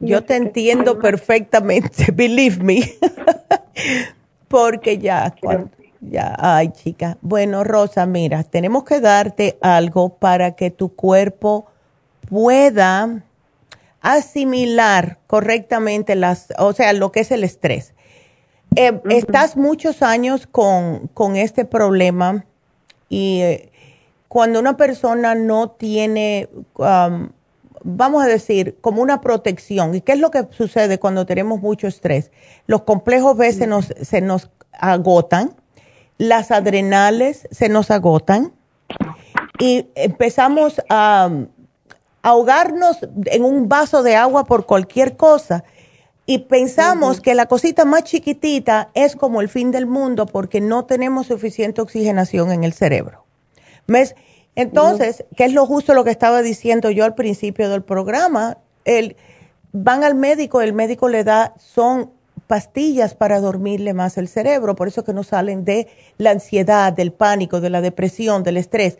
Yo 0.00 0.24
te 0.24 0.36
entiendo 0.36 0.98
perfectamente, 0.98 2.10
believe 2.12 2.62
me. 2.62 2.80
Porque 4.48 4.98
ya, 4.98 5.34
ya, 6.00 6.34
ay 6.38 6.70
chica. 6.70 7.16
Bueno, 7.22 7.64
Rosa, 7.64 8.04
mira, 8.06 8.42
tenemos 8.42 8.84
que 8.84 9.00
darte 9.00 9.56
algo 9.60 10.16
para 10.16 10.52
que 10.52 10.70
tu 10.70 10.94
cuerpo 10.94 11.66
pueda 12.28 13.22
asimilar 14.00 15.18
correctamente 15.26 16.16
las, 16.16 16.48
o 16.58 16.72
sea, 16.72 16.92
lo 16.92 17.12
que 17.12 17.20
es 17.20 17.30
el 17.30 17.44
estrés. 17.44 17.91
Eh, 18.76 19.00
estás 19.10 19.56
muchos 19.56 20.02
años 20.02 20.46
con, 20.46 21.08
con 21.14 21.36
este 21.36 21.64
problema 21.64 22.44
y 23.08 23.40
eh, 23.40 23.72
cuando 24.28 24.60
una 24.60 24.76
persona 24.76 25.34
no 25.34 25.70
tiene, 25.70 26.48
um, 26.78 27.28
vamos 27.84 28.24
a 28.24 28.26
decir, 28.26 28.78
como 28.80 29.02
una 29.02 29.20
protección, 29.20 29.94
¿y 29.94 30.00
qué 30.00 30.12
es 30.12 30.18
lo 30.18 30.30
que 30.30 30.46
sucede 30.50 30.98
cuando 30.98 31.26
tenemos 31.26 31.60
mucho 31.60 31.86
estrés? 31.86 32.30
Los 32.66 32.82
complejos 32.82 33.36
B 33.36 33.52
se 33.52 33.66
nos, 33.66 33.86
se 34.00 34.20
nos 34.22 34.50
agotan 34.72 35.54
las 36.22 36.52
adrenales 36.52 37.48
se 37.50 37.68
nos 37.68 37.90
agotan 37.90 38.52
y 39.58 39.88
empezamos 39.96 40.80
a, 40.88 41.30
ahogarnos 42.22 42.98
en 43.26 43.44
un 43.44 43.68
vaso 43.68 44.04
de 44.04 44.14
agua 44.14 44.44
por 44.44 44.64
cualquier 44.64 45.16
cosa 45.16 45.64
y 46.26 46.38
pensamos 46.38 47.20
que 47.20 47.34
la 47.34 47.46
cosita 47.46 47.84
más 47.84 48.04
chiquitita 48.04 48.90
es 48.94 49.16
como 49.16 49.40
el 49.40 49.48
fin 49.48 49.70
del 49.70 49.86
mundo 49.86 50.26
porque 50.26 50.60
no 50.60 50.84
tenemos 50.84 51.26
suficiente 51.26 51.80
oxigenación 51.80 52.52
en 52.52 52.64
el 52.64 52.72
cerebro. 52.72 53.24
¿Ves? 53.88 54.14
Entonces, 54.54 55.24
¿qué 55.36 55.46
es 55.46 55.52
lo 55.52 55.66
justo 55.66 55.94
lo 55.94 56.04
que 56.04 56.10
estaba 56.10 56.42
diciendo 56.42 56.90
yo 56.90 57.04
al 57.04 57.14
principio 57.14 57.68
del 57.70 57.82
programa? 57.82 58.58
El, 58.84 59.16
van 59.72 60.04
al 60.04 60.14
médico, 60.14 60.60
el 60.60 60.74
médico 60.74 61.08
le 61.08 61.24
da, 61.24 61.54
son 61.58 62.10
pastillas 62.46 63.14
para 63.14 63.40
dormirle 63.40 63.94
más 63.94 64.18
el 64.18 64.28
cerebro, 64.28 64.76
por 64.76 64.88
eso 64.88 65.04
que 65.04 65.14
no 65.14 65.24
salen 65.24 65.64
de 65.64 65.88
la 66.18 66.30
ansiedad, 66.30 66.92
del 66.92 67.12
pánico, 67.12 67.60
de 67.60 67.70
la 67.70 67.80
depresión, 67.80 68.42
del 68.42 68.58
estrés. 68.58 68.98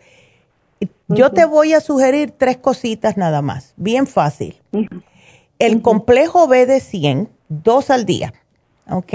Yo 1.07 1.31
te 1.31 1.45
voy 1.45 1.73
a 1.73 1.79
sugerir 1.79 2.31
tres 2.31 2.57
cositas 2.57 3.15
nada 3.15 3.41
más, 3.41 3.73
bien 3.77 4.07
fácil. 4.07 4.59
El 5.65 5.81
complejo 5.81 6.47
B 6.47 6.65
de 6.65 6.79
100, 6.79 7.29
dos 7.47 7.89
al 7.89 8.05
día, 8.05 8.33
¿ok? 8.89 9.13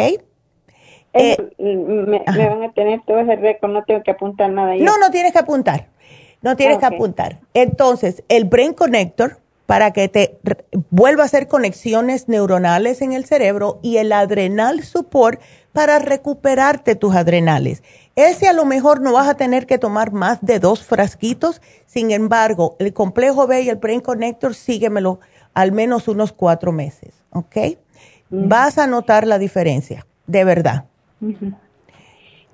Eh, 1.14 1.36
me, 1.58 2.22
van 2.26 2.62
a 2.62 2.72
tener 2.72 3.00
todo 3.06 3.18
ese 3.18 3.36
récord, 3.36 3.70
no 3.70 3.82
tengo 3.84 4.02
que 4.02 4.10
apuntar 4.10 4.50
nada. 4.50 4.74
No, 4.76 4.98
no 4.98 5.10
tienes 5.10 5.32
que 5.32 5.38
apuntar, 5.38 5.88
no 6.42 6.56
tienes 6.56 6.78
que 6.78 6.86
apuntar. 6.86 7.40
Entonces, 7.54 8.22
el 8.28 8.44
Brain 8.44 8.72
Connector, 8.72 9.38
para 9.66 9.92
que 9.92 10.08
te 10.08 10.38
vuelva 10.90 11.24
a 11.24 11.26
hacer 11.26 11.46
conexiones 11.46 12.28
neuronales 12.28 13.02
en 13.02 13.12
el 13.12 13.26
cerebro 13.26 13.80
y 13.82 13.98
el 13.98 14.12
adrenal 14.12 14.82
support 14.82 15.40
para 15.72 15.98
recuperarte 15.98 16.94
tus 16.94 17.14
adrenales. 17.14 17.82
Ese 18.16 18.48
a 18.48 18.54
lo 18.54 18.64
mejor 18.64 19.00
no 19.02 19.12
vas 19.12 19.28
a 19.28 19.36
tener 19.36 19.66
que 19.66 19.78
tomar 19.78 20.12
más 20.12 20.38
de 20.40 20.58
dos 20.58 20.82
frasquitos, 20.84 21.60
sin 21.84 22.10
embargo, 22.10 22.76
el 22.78 22.92
complejo 22.94 23.46
B 23.46 23.62
y 23.62 23.68
el 23.68 23.76
Brain 23.76 24.00
Connector 24.00 24.54
síguemelo 24.54 25.20
al 25.54 25.72
menos 25.72 26.08
unos 26.08 26.32
cuatro 26.32 26.72
meses, 26.72 27.14
¿ok? 27.32 27.56
Vas 28.30 28.78
a 28.78 28.86
notar 28.86 29.26
la 29.26 29.38
diferencia, 29.38 30.06
de 30.26 30.44
verdad. 30.44 30.84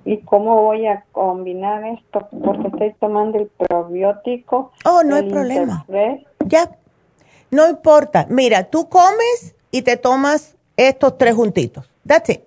¿Y 0.04 0.18
cómo 0.20 0.62
voy 0.62 0.86
a 0.86 1.04
combinar 1.12 1.84
esto? 1.84 2.28
Porque 2.44 2.68
estoy 2.68 2.94
tomando 3.00 3.38
el 3.38 3.46
probiótico. 3.48 4.72
Oh, 4.84 5.02
no 5.02 5.16
hay 5.16 5.28
problema. 5.28 5.86
Ya, 6.46 6.70
no 7.50 7.68
importa. 7.68 8.26
Mira, 8.28 8.64
tú 8.64 8.88
comes 8.88 9.56
y 9.70 9.82
te 9.82 9.96
tomas 9.96 10.56
estos 10.76 11.18
tres 11.18 11.34
juntitos. 11.34 11.90
That's 12.06 12.28
it. 12.28 12.42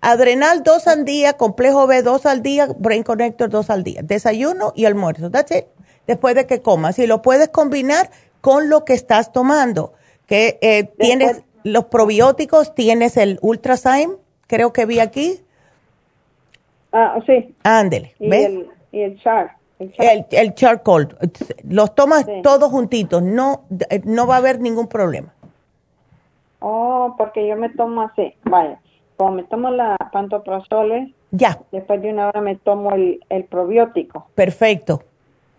Adrenal 0.00 0.62
dos 0.62 0.86
al 0.86 1.04
día, 1.04 1.32
complejo 1.32 1.86
B 1.86 2.02
dos 2.02 2.24
al 2.26 2.42
día, 2.42 2.68
Brain 2.78 3.02
Connector 3.02 3.50
dos 3.50 3.70
al 3.70 3.82
día. 3.82 4.02
Desayuno 4.02 4.72
y 4.76 4.84
almuerzo. 4.84 5.30
That's 5.30 5.50
it. 5.50 5.64
Después 6.06 6.34
de 6.34 6.46
que 6.46 6.62
comas. 6.62 6.98
Y 6.98 7.06
lo 7.06 7.22
puedes 7.22 7.48
combinar 7.48 8.10
con 8.40 8.68
lo 8.68 8.84
que 8.84 8.94
estás 8.94 9.32
tomando. 9.32 9.92
Que 10.26 10.58
eh, 10.60 10.84
tienes 10.98 11.42
los 11.64 11.86
probióticos, 11.86 12.74
tienes 12.74 13.16
el 13.16 13.38
Ultrazyme, 13.42 14.16
creo 14.46 14.72
que 14.72 14.86
vi 14.86 15.00
aquí. 15.00 15.40
Ah, 16.92 17.18
sí. 17.26 17.54
Ándele. 17.62 18.14
Y 18.18 18.32
el, 18.32 18.70
y 18.92 19.00
el 19.00 19.20
char. 19.20 19.56
El, 19.78 20.26
el 20.32 20.54
charcoal, 20.54 21.16
los 21.62 21.94
tomas 21.94 22.26
todos 22.42 22.68
juntitos, 22.68 23.22
no, 23.22 23.62
no 24.04 24.26
va 24.26 24.34
a 24.34 24.38
haber 24.38 24.60
ningún 24.60 24.88
problema. 24.88 25.32
Oh, 26.58 27.14
porque 27.16 27.46
yo 27.46 27.54
me 27.54 27.68
tomo 27.68 28.02
así, 28.02 28.34
vaya, 28.42 28.80
como 29.16 29.30
me 29.30 29.44
tomo 29.44 29.70
la 29.70 29.96
pantoprazole, 30.12 31.14
ya. 31.30 31.60
Después 31.70 32.02
de 32.02 32.10
una 32.10 32.26
hora 32.26 32.40
me 32.40 32.56
tomo 32.56 32.90
el, 32.92 33.24
el 33.28 33.44
probiótico. 33.44 34.26
Perfecto. 34.34 35.04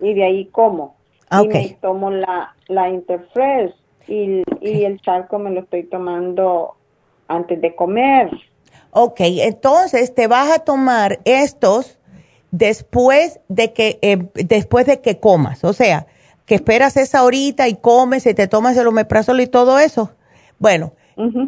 Y 0.02 0.14
de 0.14 0.26
ahí 0.26 0.46
como. 0.48 0.96
Ah, 1.30 1.44
y 1.44 1.48
me 1.48 1.78
tomo 1.82 2.10
la, 2.10 2.56
la 2.68 2.90
Interfresh 2.90 3.74
y, 4.08 4.44
y 4.62 4.84
el 4.84 5.00
charco 5.02 5.40
me 5.40 5.52
lo 5.52 5.62
estoy 5.62 5.84
tomando 5.84 6.76
antes 7.28 7.62
de 7.62 7.76
comer. 7.76 8.32
Ok, 8.92 9.20
entonces 9.22 10.16
te 10.16 10.28
vas 10.28 10.52
a 10.52 10.60
tomar 10.60 11.20
estos 11.26 12.00
después 12.52 13.40
de 13.48 13.74
que, 13.74 14.00
eh, 14.02 14.26
después 14.34 14.86
de 14.86 15.02
que 15.02 15.20
comas. 15.20 15.64
O 15.64 15.74
sea, 15.74 16.08
que 16.46 16.56
esperas 16.56 16.98
esa 16.98 17.24
horita 17.24 17.68
y 17.68 17.76
comes 17.76 18.26
y 18.26 18.34
te 18.34 18.48
tomas 18.48 18.76
el 18.78 18.88
omeprazol 18.88 19.40
y 19.42 19.48
todo 19.48 19.80
eso. 19.80 20.12
Bueno, 20.58 20.94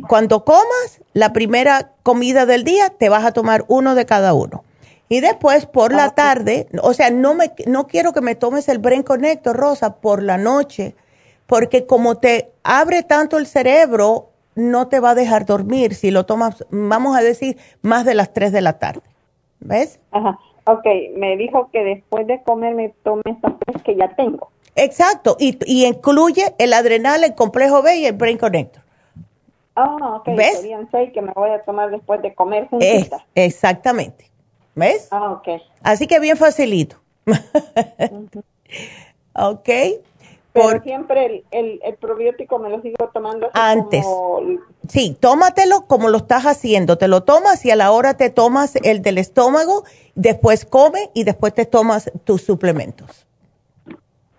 cuando 0.08 0.44
comas, 0.44 1.02
la 1.14 1.32
primera 1.32 1.94
comida 2.04 2.46
del 2.46 2.66
día, 2.66 2.90
te 2.90 3.08
vas 3.10 3.24
a 3.24 3.32
tomar 3.32 3.64
uno 3.70 3.96
de 3.96 4.06
cada 4.06 4.34
uno. 4.34 4.64
Y 5.12 5.20
después 5.20 5.66
por 5.66 5.92
la 5.94 6.12
tarde, 6.12 6.68
o 6.82 6.94
sea, 6.94 7.10
no, 7.12 7.34
me, 7.34 7.52
no 7.68 7.86
quiero 7.86 8.14
que 8.14 8.22
me 8.22 8.36
tomes 8.36 8.70
el 8.70 8.78
Brain 8.78 9.04
Connector, 9.04 9.54
Rosa, 9.54 9.98
por 9.98 10.24
la 10.24 10.38
noche, 10.38 10.96
porque 11.48 11.86
como 11.86 12.16
te 12.16 12.54
abre 12.64 13.04
tanto 13.04 13.38
el 13.38 13.46
cerebro, 13.46 14.30
no 14.56 14.88
te 14.88 15.02
va 15.02 15.10
a 15.10 15.16
dejar 15.16 15.46
dormir 15.46 15.96
si 15.96 16.12
lo 16.12 16.26
tomas, 16.26 16.66
vamos 16.70 17.18
a 17.18 17.22
decir, 17.22 17.58
más 17.82 18.06
de 18.06 18.16
las 18.16 18.32
3 18.32 18.54
de 18.54 18.62
la 18.62 18.80
tarde. 18.80 19.02
¿Ves? 19.60 20.00
Ajá. 20.12 20.40
Ok, 20.64 20.86
me 21.18 21.36
dijo 21.36 21.70
que 21.74 21.84
después 21.84 22.26
de 22.26 22.42
comer 22.44 22.74
me 22.74 22.94
tome 23.04 23.24
estas 23.26 23.56
tres 23.60 23.84
que 23.84 23.98
ya 23.98 24.16
tengo. 24.16 24.50
Exacto, 24.78 25.36
y, 25.38 25.60
y 25.66 25.88
incluye 25.88 26.56
el 26.58 26.72
adrenal, 26.72 27.26
el 27.26 27.36
complejo 27.36 27.82
B 27.82 27.98
y 27.98 28.06
el 28.06 28.14
Brain 28.14 28.38
Connector. 28.38 28.82
Ah, 29.76 30.16
ok. 30.20 30.38
¿Ves? 30.38 30.62
Serían 30.62 30.88
seis 30.90 31.12
que 31.14 31.22
me 31.22 31.34
voy 31.34 31.50
a 31.50 31.62
tomar 31.64 31.92
después 31.92 32.22
de 32.22 32.34
comer 32.34 32.70
juntitas. 32.70 33.24
exactamente. 33.36 34.31
¿Ves? 34.76 35.08
Ah, 35.12 35.32
ok. 35.32 35.62
Así 35.84 36.08
que 36.08 36.20
bien 36.20 36.38
facilito. 36.38 36.98
Ok. 39.34 39.70
Pero 40.54 40.82
siempre 40.84 41.46
el, 41.52 41.80
el, 41.82 41.96
probiótico 41.96 42.60
me 42.60 42.70
lo 42.70 42.82
sigo 42.82 43.10
tomando 43.14 43.50
antes. 43.54 44.06
Sí, 44.90 45.16
tómatelo 45.18 45.86
como 45.88 46.10
lo 46.10 46.18
estás 46.18 46.44
haciendo. 46.44 46.98
Te 46.98 47.08
lo 47.08 47.24
tomas 47.24 47.66
y 47.66 47.72
a 47.72 47.78
la 47.78 47.92
hora 47.92 48.16
te 48.16 48.30
tomas 48.30 48.76
el 48.84 49.02
del 49.02 49.18
estómago, 49.18 49.84
después 50.16 50.66
come 50.66 51.10
y 51.14 51.24
después 51.24 51.54
te 51.54 51.66
tomas 51.66 52.12
tus 52.26 52.42
suplementos. 52.42 53.26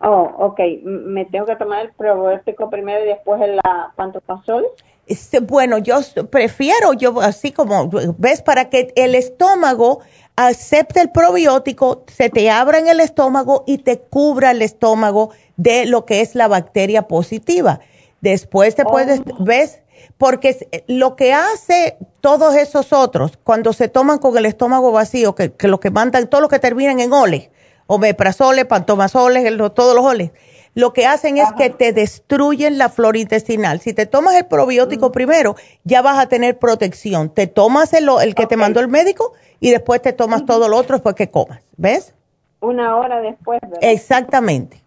Oh, 0.03 0.35
ok. 0.39 0.61
¿Me 0.83 1.25
tengo 1.25 1.47
que 1.47 1.57
tomar 1.57 1.87
el 1.87 1.93
probiótico 1.93 2.69
primero 2.69 3.05
y 3.05 3.09
después 3.09 3.41
el 3.41 3.59
pantoprazol? 3.97 4.67
Este, 5.07 5.41
bueno, 5.41 5.79
yo 5.79 6.01
prefiero, 6.31 6.93
yo 6.93 7.21
así 7.21 7.53
como, 7.53 7.89
ves, 8.19 8.43
para 8.43 8.69
que 8.69 8.93
el 8.97 9.15
estómago 9.15 10.01
acepta 10.37 11.01
el 11.03 11.11
probiótico, 11.11 12.05
se 12.09 12.31
te 12.31 12.51
abra 12.51 12.79
en 12.79 12.89
el 12.89 13.01
estómago 13.01 13.65
y 13.67 13.79
te 13.79 13.99
cubra 13.99 14.51
el 14.51 14.63
estómago 14.63 15.31
de 15.57 15.87
lo 15.87 16.07
que 16.07 16.21
es 16.21 16.35
la 16.35 16.49
bacteria 16.49 17.03
positiva. 17.03 17.81
Después 18.21 18.75
te 18.75 18.85
puedes, 18.85 19.21
oh. 19.21 19.45
¿ves? 19.45 19.81
Porque 20.19 20.69
lo 20.87 21.17
que 21.17 21.33
hace 21.33 21.97
todos 22.21 22.55
esos 22.55 22.93
otros, 22.93 23.39
cuando 23.43 23.73
se 23.73 23.89
toman 23.89 24.19
con 24.19 24.37
el 24.39 24.47
estómago 24.47 24.93
vacío, 24.93 25.35
que, 25.35 25.53
que 25.53 25.69
lo 25.69 25.81
que 25.81 25.91
mandan, 25.91 26.29
todo 26.29 26.41
lo 26.41 26.49
que 26.49 26.59
terminan 26.59 27.01
en 27.01 27.13
ole, 27.13 27.51
omeprazole, 27.87 28.65
pantomazole, 28.65 29.51
todos 29.71 29.95
los 29.95 30.05
oles, 30.05 30.31
lo 30.74 30.93
que 30.93 31.07
hacen 31.07 31.36
es 31.36 31.53
que 31.53 31.70
te 31.70 31.93
destruyen 31.93 32.78
la 32.78 32.89
flora 32.89 33.19
intestinal. 33.19 33.81
Si 33.81 33.93
te 33.93 34.07
tomas 34.07 34.35
el 34.36 34.47
probiótico 34.47 35.09
mm. 35.09 35.12
primero, 35.12 35.55
ya 35.85 36.01
vas 36.03 36.19
a 36.19 36.28
tener 36.28 36.59
protección. 36.59 37.28
Te 37.28 37.47
tomas 37.47 37.93
el, 37.93 38.09
el 38.23 38.35
que 38.35 38.47
te 38.47 38.57
mandó 38.57 38.81
el 38.81 38.89
médico 38.89 39.32
y 39.61 39.70
después 39.70 40.01
te 40.01 40.12
tomas 40.12 40.47
todo 40.47 40.69
lo 40.69 40.77
otro 40.77 40.97
después 40.97 41.15
que 41.15 41.31
comas. 41.31 41.61
¿Ves? 41.77 42.15
Una 42.61 42.97
hora 42.97 43.20
después, 43.20 43.61
¿verdad? 43.61 43.78
Exactamente. 43.82 44.82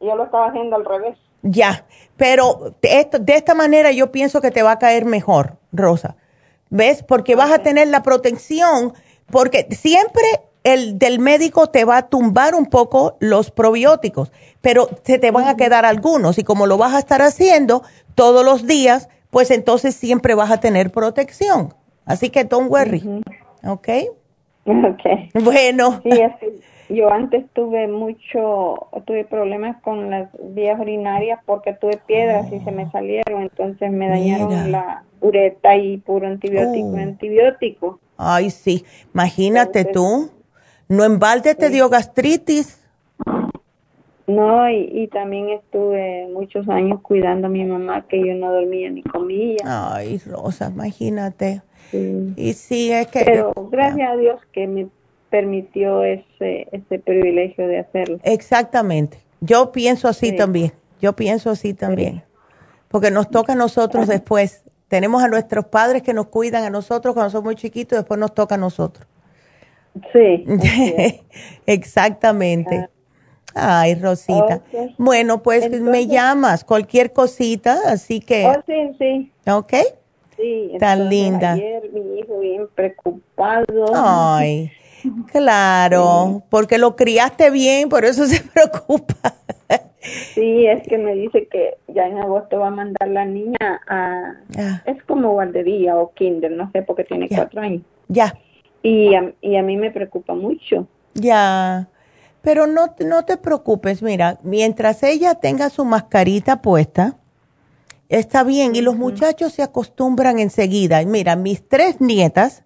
Yo 0.00 0.14
lo 0.14 0.24
estaba 0.24 0.48
haciendo 0.48 0.76
al 0.76 0.84
revés. 0.84 1.16
Ya, 1.42 1.84
pero 2.16 2.74
de, 2.82 3.08
de 3.20 3.36
esta 3.36 3.54
manera 3.54 3.92
yo 3.92 4.10
pienso 4.10 4.40
que 4.40 4.50
te 4.50 4.62
va 4.62 4.72
a 4.72 4.78
caer 4.78 5.04
mejor, 5.04 5.56
Rosa. 5.72 6.16
¿Ves? 6.68 7.02
Porque 7.02 7.36
vas 7.36 7.52
a 7.52 7.60
tener 7.60 7.88
la 7.88 8.02
protección, 8.02 8.92
porque 9.30 9.68
siempre 9.70 10.24
el 10.66 10.98
del 10.98 11.20
médico 11.20 11.68
te 11.68 11.84
va 11.84 11.96
a 11.98 12.08
tumbar 12.08 12.56
un 12.56 12.66
poco 12.66 13.16
los 13.20 13.52
probióticos, 13.52 14.32
pero 14.60 14.88
se 15.04 15.20
te 15.20 15.30
van 15.30 15.46
a 15.46 15.56
quedar 15.56 15.84
algunos 15.84 16.38
y 16.38 16.42
como 16.42 16.66
lo 16.66 16.76
vas 16.76 16.92
a 16.92 16.98
estar 16.98 17.22
haciendo 17.22 17.82
todos 18.16 18.44
los 18.44 18.66
días, 18.66 19.08
pues 19.30 19.52
entonces 19.52 19.94
siempre 19.94 20.34
vas 20.34 20.50
a 20.50 20.58
tener 20.58 20.90
protección. 20.90 21.72
Así 22.04 22.30
que 22.30 22.42
don't 22.42 22.68
worry. 22.68 23.22
¿Ok? 23.64 23.88
Ok. 24.66 25.44
Bueno. 25.44 26.00
Sí, 26.02 26.10
yo 26.88 27.12
antes 27.12 27.44
tuve 27.52 27.86
mucho, 27.86 28.88
tuve 29.04 29.24
problemas 29.24 29.80
con 29.82 30.10
las 30.10 30.28
vías 30.52 30.80
urinarias 30.80 31.38
porque 31.46 31.74
tuve 31.74 32.00
piedras 32.08 32.52
y 32.52 32.58
se 32.58 32.72
me 32.72 32.90
salieron, 32.90 33.42
entonces 33.42 33.92
me 33.92 34.08
dañaron 34.08 34.72
la 34.72 35.04
ureta 35.20 35.76
y 35.76 35.98
puro 35.98 36.26
antibiótico, 36.26 36.88
uh. 36.88 36.96
antibiótico. 36.96 38.00
Ay, 38.16 38.50
sí, 38.50 38.84
imagínate 39.14 39.84
tú. 39.84 40.30
¿No 40.88 41.04
en 41.04 41.18
balde 41.18 41.54
te 41.54 41.70
dio 41.70 41.88
gastritis? 41.88 42.80
No, 44.26 44.68
y, 44.68 45.08
también 45.12 45.50
estuve 45.50 46.28
muchos 46.32 46.68
años 46.68 47.00
cuidando 47.00 47.46
a 47.46 47.50
mi 47.50 47.64
mamá 47.64 48.06
que 48.08 48.18
yo 48.18 48.34
no 48.34 48.52
dormía 48.52 48.90
ni 48.90 49.02
comía. 49.02 49.58
Ay, 49.64 50.20
Rosa, 50.26 50.68
imagínate. 50.68 51.62
Y 51.92 52.52
sí, 52.54 52.90
es 52.90 53.06
que... 53.06 53.24
Pero 53.24 53.52
gracias 53.70 54.10
a 54.10 54.16
Dios 54.16 54.40
que 54.50 54.66
me 54.66 54.88
permitió 55.30 56.02
ese, 56.02 56.66
ese 56.72 56.98
privilegio 56.98 57.68
de 57.68 57.78
hacerlo. 57.78 58.18
Exactamente. 58.24 59.18
Yo 59.40 59.70
pienso 59.70 60.08
así 60.08 60.34
también. 60.34 60.72
Yo 61.00 61.14
pienso 61.14 61.50
así 61.50 61.72
también. 61.72 62.24
Porque 62.88 63.12
nos 63.12 63.30
toca 63.30 63.52
a 63.52 63.56
nosotros 63.56 64.08
después. 64.08 64.64
Tenemos 64.88 65.22
a 65.22 65.28
nuestros 65.28 65.66
padres 65.66 66.02
que 66.02 66.14
nos 66.14 66.26
cuidan 66.28 66.64
a 66.64 66.70
nosotros 66.70 67.14
cuando 67.14 67.30
somos 67.30 67.44
muy 67.44 67.54
chiquitos, 67.56 67.98
después 67.98 68.18
nos 68.18 68.34
toca 68.34 68.56
a 68.56 68.58
nosotros. 68.58 69.06
Sí. 70.12 70.44
Exactamente. 71.66 72.88
Ay, 73.54 73.94
Rosita. 73.94 74.60
Bueno, 74.98 75.42
pues 75.42 75.70
me 75.80 76.06
llamas, 76.06 76.62
cualquier 76.62 77.12
cosita, 77.12 77.78
así 77.86 78.20
que. 78.20 78.46
Oh, 78.46 78.62
sí, 78.66 78.94
sí. 78.98 79.32
¿Ok? 79.50 79.72
Sí. 80.36 80.72
Tan 80.78 81.08
linda. 81.08 81.52
Ayer 81.52 81.90
mi 81.90 82.18
hijo 82.18 82.38
bien 82.40 82.68
preocupado. 82.74 83.86
Ay, 83.94 84.70
claro, 85.32 86.42
porque 86.50 86.76
lo 86.76 86.96
criaste 86.96 87.50
bien, 87.50 87.88
por 87.88 88.04
eso 88.04 88.26
se 88.26 88.42
preocupa. 88.52 89.34
Sí, 90.34 90.66
es 90.66 90.86
que 90.86 90.98
me 90.98 91.14
dice 91.14 91.48
que 91.48 91.78
ya 91.88 92.06
en 92.06 92.18
agosto 92.18 92.60
va 92.60 92.68
a 92.68 92.70
mandar 92.70 93.08
la 93.08 93.24
niña 93.24 93.80
a... 93.88 94.34
Ah. 94.56 94.82
Es 94.86 95.02
como 95.04 95.32
guardería 95.32 95.96
o 95.96 96.12
kinder, 96.12 96.52
no 96.52 96.70
sé, 96.70 96.82
porque 96.82 97.02
tiene 97.02 97.28
cuatro 97.28 97.60
años. 97.62 97.82
Ya. 98.06 98.32
Y 98.86 99.16
a, 99.16 99.34
y 99.40 99.56
a 99.56 99.64
mí 99.64 99.76
me 99.76 99.90
preocupa 99.90 100.36
mucho. 100.36 100.86
Ya, 101.14 101.88
pero 102.40 102.68
no, 102.68 102.94
no 103.04 103.24
te 103.24 103.36
preocupes, 103.36 104.00
mira, 104.00 104.38
mientras 104.44 105.02
ella 105.02 105.34
tenga 105.34 105.70
su 105.70 105.84
mascarita 105.84 106.62
puesta, 106.62 107.16
está 108.08 108.44
bien, 108.44 108.76
y 108.76 108.82
los 108.82 108.94
muchachos 108.94 109.54
se 109.54 109.64
acostumbran 109.64 110.38
enseguida. 110.38 111.04
Mira, 111.04 111.34
mis 111.34 111.68
tres 111.68 112.00
nietas 112.00 112.62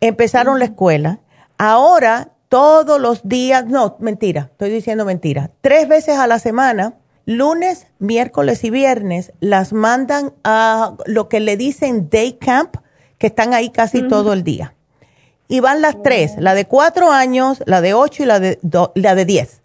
empezaron 0.00 0.58
la 0.58 0.64
escuela, 0.64 1.20
ahora 1.58 2.30
todos 2.48 2.98
los 2.98 3.28
días, 3.28 3.66
no, 3.66 3.96
mentira, 3.98 4.48
estoy 4.52 4.70
diciendo 4.70 5.04
mentira, 5.04 5.50
tres 5.60 5.88
veces 5.88 6.16
a 6.16 6.26
la 6.26 6.38
semana, 6.38 6.94
lunes, 7.26 7.88
miércoles 7.98 8.64
y 8.64 8.70
viernes, 8.70 9.34
las 9.40 9.74
mandan 9.74 10.32
a 10.42 10.96
lo 11.04 11.28
que 11.28 11.40
le 11.40 11.58
dicen 11.58 12.08
day 12.08 12.38
camp, 12.38 12.76
que 13.18 13.26
están 13.26 13.52
ahí 13.52 13.68
casi 13.68 14.08
todo 14.08 14.32
el 14.32 14.42
día 14.42 14.74
y 15.48 15.60
van 15.60 15.82
las 15.82 16.02
tres, 16.02 16.32
la 16.38 16.54
de 16.54 16.64
cuatro 16.64 17.10
años, 17.10 17.62
la 17.66 17.80
de 17.80 17.94
ocho 17.94 18.22
y 18.22 18.26
la 18.26 18.40
de, 18.40 18.58
la 18.94 19.14
de 19.14 19.24
diez. 19.24 19.60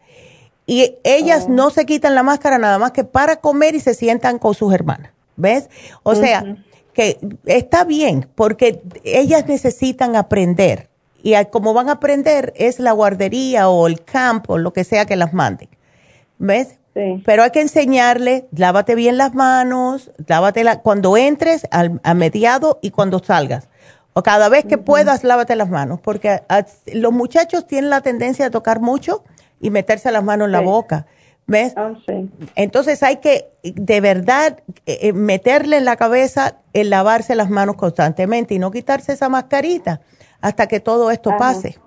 Y 0.66 0.98
ellas 1.04 1.46
oh. 1.48 1.52
no 1.52 1.70
se 1.70 1.86
quitan 1.86 2.16
la 2.16 2.24
máscara 2.24 2.58
nada 2.58 2.78
más 2.78 2.92
que 2.92 3.04
para 3.04 3.38
comer 3.38 3.76
y 3.76 3.80
se 3.80 3.94
sientan 3.94 4.40
con 4.40 4.54
sus 4.54 4.74
hermanas. 4.74 5.12
¿Ves? 5.36 5.70
O 6.04 6.16
sea, 6.16 6.58
que 6.94 7.18
está 7.46 7.86
bien 7.86 8.28
porque 8.36 8.82
ellas 9.06 9.48
necesitan 9.48 10.18
aprender. 10.18 10.90
Y 11.24 11.34
como 11.46 11.74
van 11.74 11.88
a 11.90 11.94
aprender 11.94 12.54
es 12.58 12.80
la 12.80 12.92
guardería 12.92 13.70
o 13.70 13.88
el 13.88 14.04
campo 14.04 14.58
lo 14.58 14.74
que 14.74 14.84
sea 14.84 15.06
que 15.06 15.16
las 15.16 15.34
manden. 15.34 15.70
¿Ves? 16.38 16.78
Sí. 16.94 17.24
Pero 17.26 17.44
hay 17.44 17.52
que 17.52 17.62
enseñarle, 17.62 18.48
lávate 18.52 18.96
bien 18.96 19.18
las 19.18 19.34
manos, 19.34 20.12
lávate 20.28 20.66
la, 20.66 20.82
cuando 20.82 21.16
entres 21.16 21.68
al, 21.72 22.02
a 22.04 22.14
mediado 22.14 22.80
y 22.82 22.92
cuando 22.92 23.20
salgas 23.20 23.70
o 24.20 24.22
cada 24.22 24.50
vez 24.50 24.66
que 24.66 24.78
puedas, 24.78 25.24
lávate 25.24 25.56
las 25.56 25.70
manos, 25.70 26.02
porque 26.02 26.42
los 26.94 27.14
muchachos 27.14 27.66
tienen 27.66 27.90
la 27.90 28.02
tendencia 28.02 28.48
a 28.48 28.50
tocar 28.50 28.82
mucho 28.82 29.24
y 29.62 29.70
meterse 29.70 30.12
las 30.12 30.26
manos 30.26 30.48
en 30.48 30.52
la 30.52 30.60
boca. 30.60 31.06
¿Ves? 31.48 31.74
Ah, 31.78 31.94
Entonces 32.56 33.02
hay 33.02 33.18
que 33.18 33.46
de 33.64 34.02
verdad 34.02 34.60
eh, 34.86 35.00
eh, 35.04 35.14
meterle 35.14 35.78
en 35.78 35.86
la 35.86 35.96
cabeza 35.96 36.58
el 36.74 36.90
lavarse 36.90 37.34
las 37.34 37.50
manos 37.50 37.78
constantemente 37.78 38.54
y 38.54 38.60
no 38.60 38.72
quitarse 38.72 39.14
esa 39.14 39.30
mascarita 39.30 40.02
hasta 40.42 40.68
que 40.68 40.82
todo 40.82 41.12
esto 41.12 41.32
pase. 41.40 41.78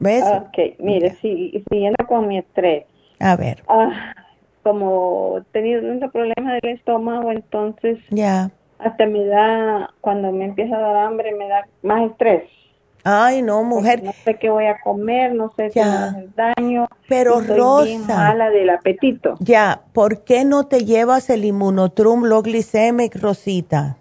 ¿Ves? 0.00 0.24
Ok, 0.24 0.78
mire, 0.78 1.14
si, 1.20 1.62
siguiendo 1.68 2.06
con 2.08 2.26
mi 2.26 2.38
estrés. 2.38 2.86
A 3.20 3.36
ver. 3.36 3.62
Ah, 3.68 4.14
como 4.62 5.38
he 5.38 5.42
tenido 5.52 5.82
un 5.82 6.00
problema 6.10 6.54
del 6.54 6.72
estómago, 6.72 7.30
entonces 7.32 7.98
ya 8.08 8.50
hasta 8.78 9.06
me 9.06 9.24
da, 9.26 9.90
cuando 10.00 10.32
me 10.32 10.44
empieza 10.44 10.76
a 10.76 10.80
dar 10.80 10.96
hambre, 10.96 11.34
me 11.34 11.48
da 11.48 11.66
más 11.82 12.10
estrés. 12.10 12.44
Ay, 13.08 13.40
no, 13.40 13.62
mujer. 13.62 14.02
no 14.02 14.12
sé 14.24 14.34
qué 14.34 14.50
voy 14.50 14.66
a 14.66 14.80
comer, 14.80 15.32
no 15.32 15.52
sé 15.56 15.70
si 15.70 15.78
me 15.78 15.84
hace 15.84 16.28
daño. 16.34 16.88
Pero 17.08 17.40
Rosa. 17.40 18.16
mala 18.16 18.50
del 18.50 18.68
apetito. 18.68 19.36
Ya, 19.38 19.82
¿por 19.92 20.24
qué 20.24 20.44
no 20.44 20.66
te 20.66 20.84
llevas 20.84 21.30
el 21.30 21.44
inmunotrum 21.44 22.24
low 22.24 22.42
glycemic, 22.42 23.14
Rosita? 23.14 23.96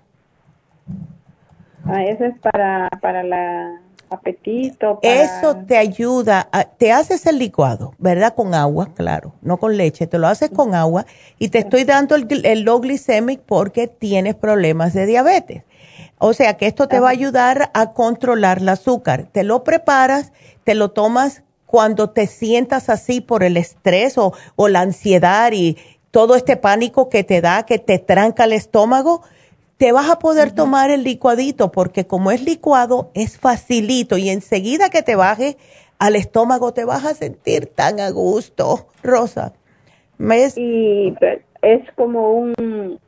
Ah, 1.85 2.03
eso 2.03 2.25
es 2.25 2.35
para, 2.39 2.89
para 2.99 3.21
la 3.21 3.79
apetito. 4.15 4.99
Eso 5.01 5.55
te 5.67 5.77
ayuda, 5.77 6.49
te 6.77 6.91
haces 6.91 7.25
el 7.25 7.39
licuado, 7.39 7.93
¿verdad? 7.97 8.33
Con 8.35 8.53
agua, 8.53 8.89
claro, 8.95 9.33
no 9.41 9.57
con 9.57 9.77
leche, 9.77 10.07
te 10.07 10.17
lo 10.17 10.27
haces 10.27 10.49
con 10.49 10.75
agua 10.75 11.05
y 11.39 11.49
te 11.49 11.59
estoy 11.59 11.83
dando 11.83 12.15
el, 12.15 12.45
el 12.45 12.61
low 12.61 12.79
glycemic 12.79 13.41
porque 13.41 13.87
tienes 13.87 14.35
problemas 14.35 14.93
de 14.93 15.05
diabetes. 15.05 15.63
O 16.17 16.33
sea 16.33 16.57
que 16.57 16.67
esto 16.67 16.87
te 16.87 16.99
va 16.99 17.09
a 17.09 17.11
ayudar 17.11 17.71
a 17.73 17.93
controlar 17.93 18.59
el 18.59 18.69
azúcar. 18.69 19.27
Te 19.31 19.43
lo 19.43 19.63
preparas, 19.63 20.31
te 20.63 20.73
lo 20.73 20.91
tomas 20.91 21.43
cuando 21.65 22.09
te 22.09 22.27
sientas 22.27 22.89
así 22.89 23.21
por 23.21 23.43
el 23.43 23.57
estrés 23.57 24.17
o, 24.17 24.33
o 24.55 24.67
la 24.67 24.81
ansiedad 24.81 25.51
y 25.51 25.77
todo 26.11 26.35
este 26.35 26.55
pánico 26.55 27.09
que 27.09 27.25
te 27.25 27.41
da, 27.41 27.63
que 27.63 27.77
te 27.77 27.99
tranca 27.99 28.45
el 28.45 28.53
estómago 28.53 29.21
te 29.77 29.91
vas 29.91 30.09
a 30.09 30.19
poder 30.19 30.51
tomar 30.51 30.89
el 30.89 31.03
licuadito 31.03 31.71
porque 31.71 32.07
como 32.07 32.31
es 32.31 32.41
licuado 32.43 33.11
es 33.13 33.37
facilito 33.37 34.17
y 34.17 34.29
enseguida 34.29 34.89
que 34.89 35.01
te 35.01 35.15
baje 35.15 35.57
al 35.99 36.15
estómago 36.15 36.73
te 36.73 36.85
vas 36.85 37.05
a 37.05 37.13
sentir 37.13 37.67
tan 37.67 37.99
a 37.99 38.09
gusto, 38.09 38.87
Rosa. 39.03 39.53
Y 40.55 41.13
es 41.61 41.81
como 41.95 42.31
un 42.31 42.99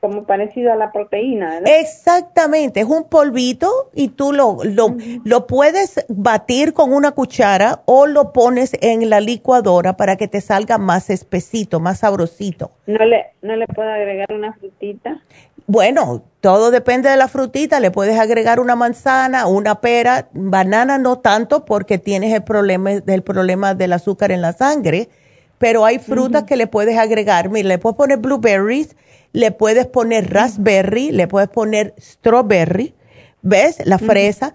como 0.00 0.24
parecido 0.24 0.72
a 0.72 0.76
la 0.76 0.92
proteína, 0.92 1.54
¿verdad? 1.54 1.72
Exactamente, 1.80 2.80
es 2.80 2.86
un 2.86 3.08
polvito 3.08 3.90
y 3.94 4.08
tú 4.08 4.32
lo, 4.32 4.58
lo, 4.62 4.96
lo 5.24 5.46
puedes 5.46 6.04
batir 6.08 6.72
con 6.72 6.92
una 6.92 7.12
cuchara 7.12 7.82
o 7.84 8.06
lo 8.06 8.32
pones 8.32 8.76
en 8.80 9.10
la 9.10 9.20
licuadora 9.20 9.96
para 9.96 10.16
que 10.16 10.28
te 10.28 10.40
salga 10.40 10.78
más 10.78 11.10
espesito, 11.10 11.80
más 11.80 11.98
sabrosito. 11.98 12.70
¿No 12.86 13.04
le, 13.04 13.32
no 13.42 13.56
le 13.56 13.66
puedo 13.66 13.88
agregar 13.88 14.32
una 14.32 14.52
frutita? 14.52 15.20
Bueno, 15.68 16.24
todo 16.40 16.70
depende 16.70 17.10
de 17.10 17.18
la 17.18 17.28
frutita. 17.28 17.78
Le 17.78 17.90
puedes 17.90 18.18
agregar 18.18 18.58
una 18.58 18.74
manzana, 18.74 19.46
una 19.46 19.82
pera, 19.82 20.30
banana 20.32 20.96
no 20.96 21.18
tanto 21.18 21.66
porque 21.66 21.98
tienes 21.98 22.32
el 22.32 22.42
problema, 22.42 22.92
el 22.92 23.22
problema 23.22 23.74
del 23.74 23.92
azúcar 23.92 24.32
en 24.32 24.40
la 24.40 24.54
sangre, 24.54 25.10
pero 25.58 25.84
hay 25.84 25.98
frutas 25.98 26.44
que 26.44 26.56
le 26.56 26.68
puedes 26.68 26.96
agregar. 26.96 27.50
Mira, 27.50 27.68
le 27.68 27.78
puedes 27.78 27.98
poner 27.98 28.16
blueberries, 28.16 28.96
le 29.34 29.52
puedes 29.52 29.86
poner 29.86 30.32
raspberry, 30.32 31.12
le 31.12 31.28
puedes 31.28 31.50
poner 31.50 31.94
strawberry, 32.00 32.94
¿ves? 33.42 33.84
La 33.84 33.98
fresa 33.98 34.54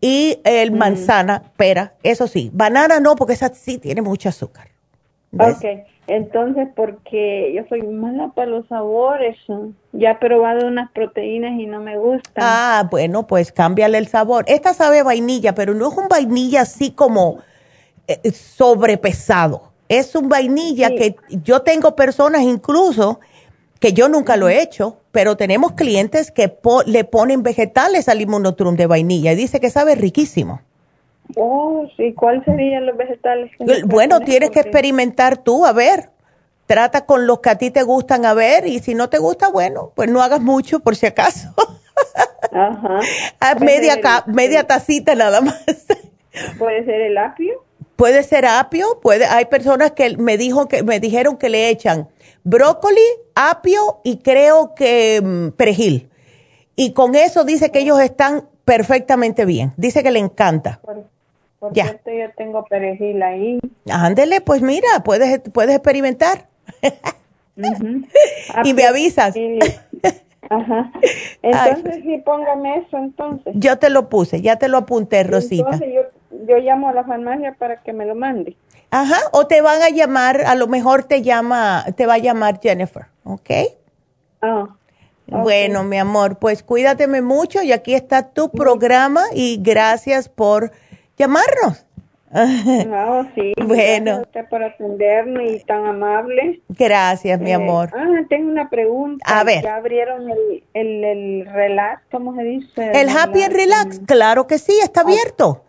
y 0.00 0.40
el 0.44 0.72
manzana, 0.72 1.52
pera, 1.58 1.92
eso 2.02 2.26
sí. 2.26 2.50
Banana 2.54 3.00
no, 3.00 3.16
porque 3.16 3.34
esa 3.34 3.52
sí 3.52 3.76
tiene 3.76 4.00
mucho 4.00 4.30
azúcar. 4.30 4.68
Ok, 5.38 5.64
entonces 6.06 6.68
porque 6.74 7.52
yo 7.54 7.62
soy 7.68 7.82
mala 7.82 8.28
para 8.34 8.50
los 8.50 8.66
sabores, 8.68 9.36
ya 9.92 10.12
he 10.12 10.14
probado 10.16 10.66
unas 10.66 10.90
proteínas 10.92 11.58
y 11.58 11.66
no 11.66 11.80
me 11.80 11.96
gustan. 11.96 12.32
Ah, 12.36 12.86
bueno, 12.90 13.26
pues 13.26 13.52
cámbiale 13.52 13.98
el 13.98 14.08
sabor. 14.08 14.44
Esta 14.48 14.74
sabe 14.74 15.02
vainilla, 15.02 15.54
pero 15.54 15.74
no 15.74 15.88
es 15.88 15.96
un 15.96 16.08
vainilla 16.08 16.62
así 16.62 16.90
como 16.90 17.38
eh, 18.06 18.32
sobrepesado. 18.32 19.72
Es 19.88 20.14
un 20.14 20.28
vainilla 20.28 20.90
que 20.90 21.16
yo 21.28 21.62
tengo 21.62 21.94
personas 21.94 22.42
incluso 22.42 23.20
que 23.80 23.92
yo 23.92 24.08
nunca 24.08 24.36
lo 24.36 24.48
he 24.48 24.62
hecho, 24.62 24.98
pero 25.12 25.36
tenemos 25.36 25.72
clientes 25.72 26.30
que 26.30 26.52
le 26.86 27.04
ponen 27.04 27.42
vegetales 27.42 28.08
al 28.08 28.18
limonotrum 28.18 28.76
de 28.76 28.86
vainilla 28.86 29.32
y 29.32 29.36
dice 29.36 29.60
que 29.60 29.68
sabe 29.68 29.94
riquísimo. 29.94 30.62
Oh, 31.36 31.86
sí, 31.96 32.12
¿cuáles 32.14 32.44
serían 32.44 32.86
los 32.86 32.96
vegetales? 32.96 33.50
bueno, 33.86 34.20
tienes 34.20 34.50
que 34.50 34.60
experimentar 34.60 35.38
tú, 35.38 35.64
a 35.64 35.72
ver. 35.72 36.10
Trata 36.66 37.04
con 37.04 37.26
los 37.26 37.40
que 37.40 37.50
a 37.50 37.58
ti 37.58 37.70
te 37.70 37.82
gustan, 37.82 38.24
a 38.24 38.32
ver, 38.32 38.66
y 38.66 38.78
si 38.78 38.94
no 38.94 39.10
te 39.10 39.18
gusta, 39.18 39.50
bueno, 39.50 39.92
pues 39.94 40.08
no 40.08 40.22
hagas 40.22 40.40
mucho 40.40 40.80
por 40.80 40.96
si 40.96 41.06
acaso. 41.06 41.54
Ajá. 42.52 43.00
Haz 43.40 43.60
media, 43.60 44.00
media 44.26 44.66
tacita 44.66 45.14
nada 45.14 45.40
más. 45.40 45.62
¿Puede 46.58 46.84
ser 46.84 47.00
el 47.02 47.18
apio? 47.18 47.64
Puede 47.96 48.22
ser 48.22 48.46
apio, 48.46 48.98
puede, 49.00 49.24
hay 49.26 49.44
personas 49.44 49.92
que 49.92 50.16
me 50.16 50.36
dijo 50.36 50.66
que 50.66 50.82
me 50.82 50.98
dijeron 50.98 51.36
que 51.36 51.48
le 51.48 51.68
echan 51.68 52.08
brócoli, 52.42 53.00
apio 53.34 54.00
y 54.02 54.18
creo 54.18 54.74
que 54.74 55.20
mm, 55.22 55.48
perejil. 55.50 56.10
Y 56.76 56.92
con 56.92 57.14
eso 57.14 57.44
dice 57.44 57.70
que 57.70 57.80
ellos 57.80 58.00
están 58.00 58.48
perfectamente 58.64 59.44
bien. 59.44 59.72
Dice 59.76 60.02
que 60.02 60.10
le 60.10 60.18
encanta. 60.18 60.80
Por 61.64 61.72
ya. 61.72 61.84
cierto, 61.84 62.10
yo 62.10 62.30
tengo 62.36 62.62
perejil 62.66 63.22
ahí. 63.22 63.58
Ándele, 63.90 64.42
pues 64.42 64.60
mira, 64.60 64.86
puedes, 65.02 65.40
puedes 65.50 65.74
experimentar. 65.74 66.46
y 68.64 68.74
me 68.74 68.84
avisas. 68.84 69.34
Ajá. 70.50 70.92
Entonces, 71.40 72.02
sí, 72.02 72.18
póngame 72.22 72.80
eso 72.80 72.98
entonces. 72.98 73.54
Yo 73.56 73.78
te 73.78 73.88
lo 73.88 74.10
puse, 74.10 74.42
ya 74.42 74.56
te 74.56 74.68
lo 74.68 74.76
apunté, 74.76 75.24
Rosita. 75.24 75.70
Entonces, 75.72 75.88
yo, 75.94 76.02
yo 76.46 76.58
llamo 76.58 76.90
a 76.90 76.92
la 76.92 77.04
farmacia 77.04 77.54
para 77.54 77.82
que 77.82 77.94
me 77.94 78.04
lo 78.04 78.14
mande. 78.14 78.54
Ajá, 78.90 79.16
o 79.32 79.46
te 79.46 79.62
van 79.62 79.80
a 79.80 79.88
llamar, 79.88 80.42
a 80.42 80.54
lo 80.54 80.66
mejor 80.66 81.04
te 81.04 81.22
llama, 81.22 81.86
te 81.96 82.04
va 82.04 82.14
a 82.14 82.18
llamar 82.18 82.60
Jennifer, 82.60 83.06
¿ok? 83.24 83.50
Ah. 84.42 84.68
Bueno, 85.26 85.82
mi 85.84 85.96
amor, 85.96 86.38
pues 86.38 86.62
cuídateme 86.62 87.22
mucho 87.22 87.62
y 87.62 87.72
aquí 87.72 87.94
está 87.94 88.28
tu 88.28 88.50
programa 88.50 89.22
y 89.32 89.58
gracias 89.62 90.28
por 90.28 90.70
llamarnos. 91.16 91.86
No, 92.34 93.30
sí. 93.34 93.52
Bueno. 93.64 94.22
Gracias 94.22 94.48
por 94.48 94.62
atenderme 94.62 95.52
y 95.52 95.60
tan 95.60 95.86
amable. 95.86 96.60
Gracias, 96.68 97.40
mi 97.40 97.50
eh, 97.50 97.54
amor. 97.54 97.90
Ah, 97.94 98.06
tengo 98.28 98.50
una 98.50 98.68
pregunta. 98.68 99.24
A 99.24 99.44
ver. 99.44 99.62
¿Ya 99.62 99.76
abrieron 99.76 100.28
el, 100.28 100.64
el, 100.74 101.04
el 101.04 101.46
relax? 101.46 102.02
¿Cómo 102.10 102.34
se 102.34 102.42
dice? 102.42 102.90
El, 102.92 103.08
Happy 103.08 103.42
and 103.42 103.54
Relax, 103.54 104.00
claro 104.06 104.46
que 104.46 104.58
sí, 104.58 104.76
está 104.82 105.00
ah. 105.00 105.04
abierto. 105.04 105.64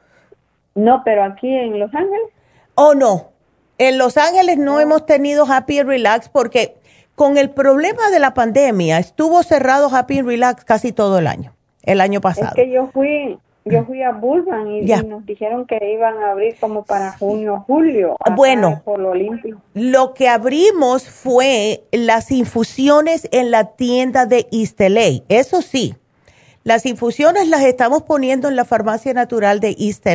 No, 0.73 1.03
pero 1.05 1.23
aquí 1.23 1.47
en 1.47 1.79
Los 1.79 1.93
Ángeles. 1.93 2.31
Oh, 2.73 2.95
no. 2.95 3.31
En 3.77 3.97
Los 3.97 4.17
Ángeles 4.17 4.57
no, 4.57 4.73
no. 4.73 4.79
hemos 4.79 5.05
tenido 5.05 5.45
Happy 5.45 5.79
and 5.79 5.89
Relax 5.89 6.29
porque 6.29 6.75
con 7.13 7.37
el 7.37 7.49
problema 7.49 8.09
de 8.09 8.19
la 8.19 8.33
pandemia 8.33 8.99
estuvo 8.99 9.43
cerrado 9.43 9.89
Happy 9.93 10.19
and 10.19 10.27
Relax 10.27 10.65
casi 10.65 10.91
todo 10.91 11.19
el 11.19 11.27
año, 11.27 11.53
el 11.83 12.01
año 12.01 12.21
pasado. 12.21 12.49
Es 12.49 12.55
que 12.55 12.71
yo 12.71 12.87
fui, 12.87 13.37
yo 13.65 13.83
fui 13.83 14.03
a 14.03 14.11
Burbank 14.11 14.67
y, 14.67 14.85
nos 15.07 15.25
dijeron 15.25 15.65
que 15.65 15.79
iban 15.91 16.17
a 16.19 16.31
abrir 16.31 16.55
como 16.59 16.83
para 16.83 17.17
junio, 17.17 17.63
julio. 17.65 18.15
Bueno, 18.35 18.83
por 18.85 18.99
lo, 18.99 19.13
lo, 19.73 20.13
que 20.13 20.29
abrimos 20.29 21.09
fue 21.09 21.83
las 21.91 22.31
infusiones 22.31 23.27
en 23.31 23.49
la 23.49 23.75
tienda 23.75 24.27
de 24.27 24.47
East 24.51 24.79
Eso 25.29 25.63
sí, 25.63 25.95
las 26.63 26.85
infusiones 26.85 27.47
las 27.47 27.63
estamos 27.63 28.03
poniendo 28.03 28.49
en 28.49 28.55
la 28.55 28.65
farmacia 28.65 29.13
natural 29.13 29.59
de 29.59 29.75
East 29.79 30.05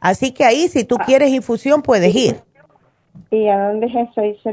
Así 0.00 0.32
que 0.32 0.44
ahí, 0.44 0.66
si 0.66 0.82
tú 0.82 0.96
ah. 0.98 1.04
quieres 1.06 1.30
infusión, 1.30 1.82
puedes 1.82 2.12
ir. 2.16 2.40
¿Y 3.30 3.46
a 3.46 3.68
dónde 3.68 3.86
es 3.86 4.10
eso, 4.10 4.20
East 4.22 4.44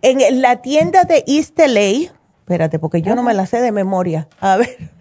En 0.00 0.40
la 0.40 0.62
tienda 0.62 1.04
de 1.04 1.22
East 1.26 1.60
espérate, 1.60 2.78
porque 2.78 3.02
yo 3.02 3.14
no 3.14 3.22
me 3.22 3.34
la 3.34 3.44
sé 3.44 3.60
de 3.60 3.70
memoria. 3.70 4.28
A 4.40 4.56
ver. 4.56 4.93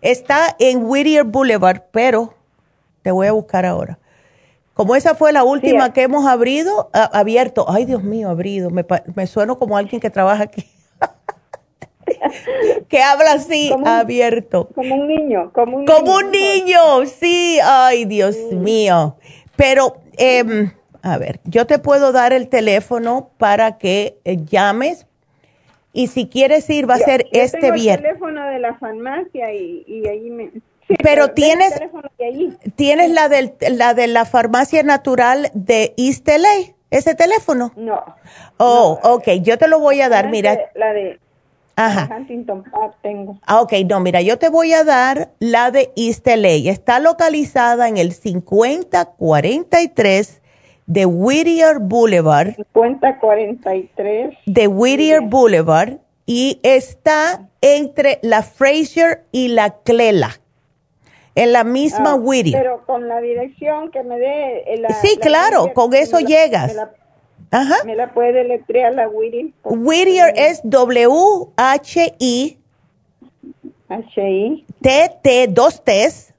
Está 0.00 0.56
en 0.58 0.84
Whittier 0.84 1.24
Boulevard, 1.24 1.82
pero 1.90 2.34
te 3.02 3.10
voy 3.10 3.26
a 3.26 3.32
buscar 3.32 3.66
ahora. 3.66 3.98
Como 4.74 4.96
esa 4.96 5.14
fue 5.14 5.32
la 5.32 5.44
última 5.44 5.92
que 5.92 6.02
hemos 6.02 6.26
abrido, 6.26 6.88
abierto, 6.92 7.66
ay 7.68 7.84
Dios 7.84 8.02
mío, 8.02 8.30
abrido, 8.30 8.70
me, 8.70 8.84
me 9.14 9.26
sueno 9.26 9.58
como 9.58 9.76
alguien 9.76 10.00
que 10.00 10.08
trabaja 10.08 10.44
aquí. 10.44 10.64
que 12.88 13.02
habla 13.02 13.32
así, 13.32 13.72
abierto. 13.84 14.68
Como 14.74 14.94
un 14.94 15.08
niño, 15.08 15.52
como 15.52 15.78
un 15.78 15.86
como 15.86 16.22
niño. 16.22 16.26
un 16.26 16.30
niño, 16.30 17.06
sí, 17.06 17.58
ay 17.62 18.04
Dios 18.04 18.36
mío. 18.52 19.16
Pero, 19.56 19.98
eh, 20.16 20.70
a 21.02 21.18
ver, 21.18 21.40
yo 21.44 21.66
te 21.66 21.78
puedo 21.78 22.12
dar 22.12 22.32
el 22.32 22.48
teléfono 22.48 23.30
para 23.38 23.78
que 23.78 24.18
eh, 24.24 24.38
llames 24.44 25.06
y 25.92 26.06
si 26.06 26.28
quieres 26.28 26.68
ir, 26.70 26.88
va 26.88 26.94
a 26.94 26.98
ser 26.98 27.26
este 27.32 27.58
tengo 27.58 27.74
viernes. 27.74 28.04
el 28.04 28.12
teléfono 28.12 28.46
de 28.46 28.60
la 28.60 28.74
farmacia 28.74 29.52
y, 29.52 30.06
ahí 30.06 30.30
me... 30.30 30.50
pero, 31.02 31.32
tienes, 31.32 31.72
tienes 32.76 33.10
la, 33.10 33.28
del, 33.28 33.54
la 33.72 33.94
de 33.94 34.06
la 34.06 34.24
farmacia 34.24 34.82
natural 34.82 35.50
de 35.54 35.94
East 35.96 36.28
LA, 36.28 36.74
ese 36.90 37.14
teléfono. 37.14 37.72
No. 37.76 38.02
Oh, 38.56 38.98
ok, 39.02 39.28
yo 39.42 39.58
te 39.58 39.68
lo 39.68 39.80
voy 39.80 40.00
a 40.00 40.08
dar, 40.08 40.30
mira. 40.30 40.58
La 40.74 40.92
de 40.92 41.18
Ajá. 41.76 42.08
Huntington 42.14 42.64
Park 42.64 42.96
tengo. 43.02 43.38
Ah, 43.46 43.62
ok, 43.62 43.72
no, 43.88 44.00
mira, 44.00 44.20
yo 44.20 44.38
te 44.38 44.50
voy 44.50 44.74
a 44.74 44.84
dar 44.84 45.30
la 45.38 45.70
de 45.70 45.92
East 45.96 46.26
LA. 46.26 46.70
Está 46.70 47.00
localizada 47.00 47.88
en 47.88 47.96
el 47.96 48.12
5043 48.12 50.39
de 50.90 51.06
Whittier 51.06 51.78
Boulevard. 51.78 52.56
5043. 52.74 54.36
De 54.44 54.66
Whittier 54.66 55.20
Boulevard 55.20 55.98
y 56.26 56.58
está 56.64 57.48
entre 57.60 58.18
la 58.22 58.42
Fraser 58.42 59.22
y 59.30 59.48
la 59.48 59.70
Clela. 59.84 60.40
En 61.36 61.52
la 61.52 61.62
misma 61.62 62.12
ah, 62.12 62.14
Whittier. 62.16 62.60
Pero 62.60 62.84
con 62.86 63.06
la 63.06 63.20
dirección 63.20 63.92
que 63.92 64.02
me 64.02 64.18
dé. 64.18 64.64
Eh, 64.66 64.78
la, 64.80 64.88
sí, 65.00 65.16
claro, 65.20 65.72
con 65.72 65.94
eso 65.94 66.18
llegas. 66.18 66.74
Me 66.74 66.82
Ajá. 67.52 67.84
¿Me 67.84 67.94
la 67.94 68.12
puede 68.12 68.32
deletrear 68.32 68.92
la 68.92 69.08
Whittier? 69.08 69.50
Whittier 69.62 70.32
es 70.36 70.60
W-H-I. 70.64 72.58
H-I. 73.88 74.66
T-T, 74.80 75.46
dos 75.50 75.84
T's. 75.84 76.34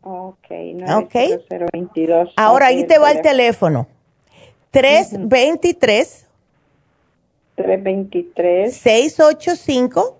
Ok, 0.02 0.50
90022. 0.74 2.32
Ahora 2.36 2.66
ahí 2.68 2.84
te 2.84 2.98
va 2.98 3.10
el 3.12 3.20
teléfono. 3.20 3.86
323 4.70 6.26
323 7.56 8.74
685 8.74 10.16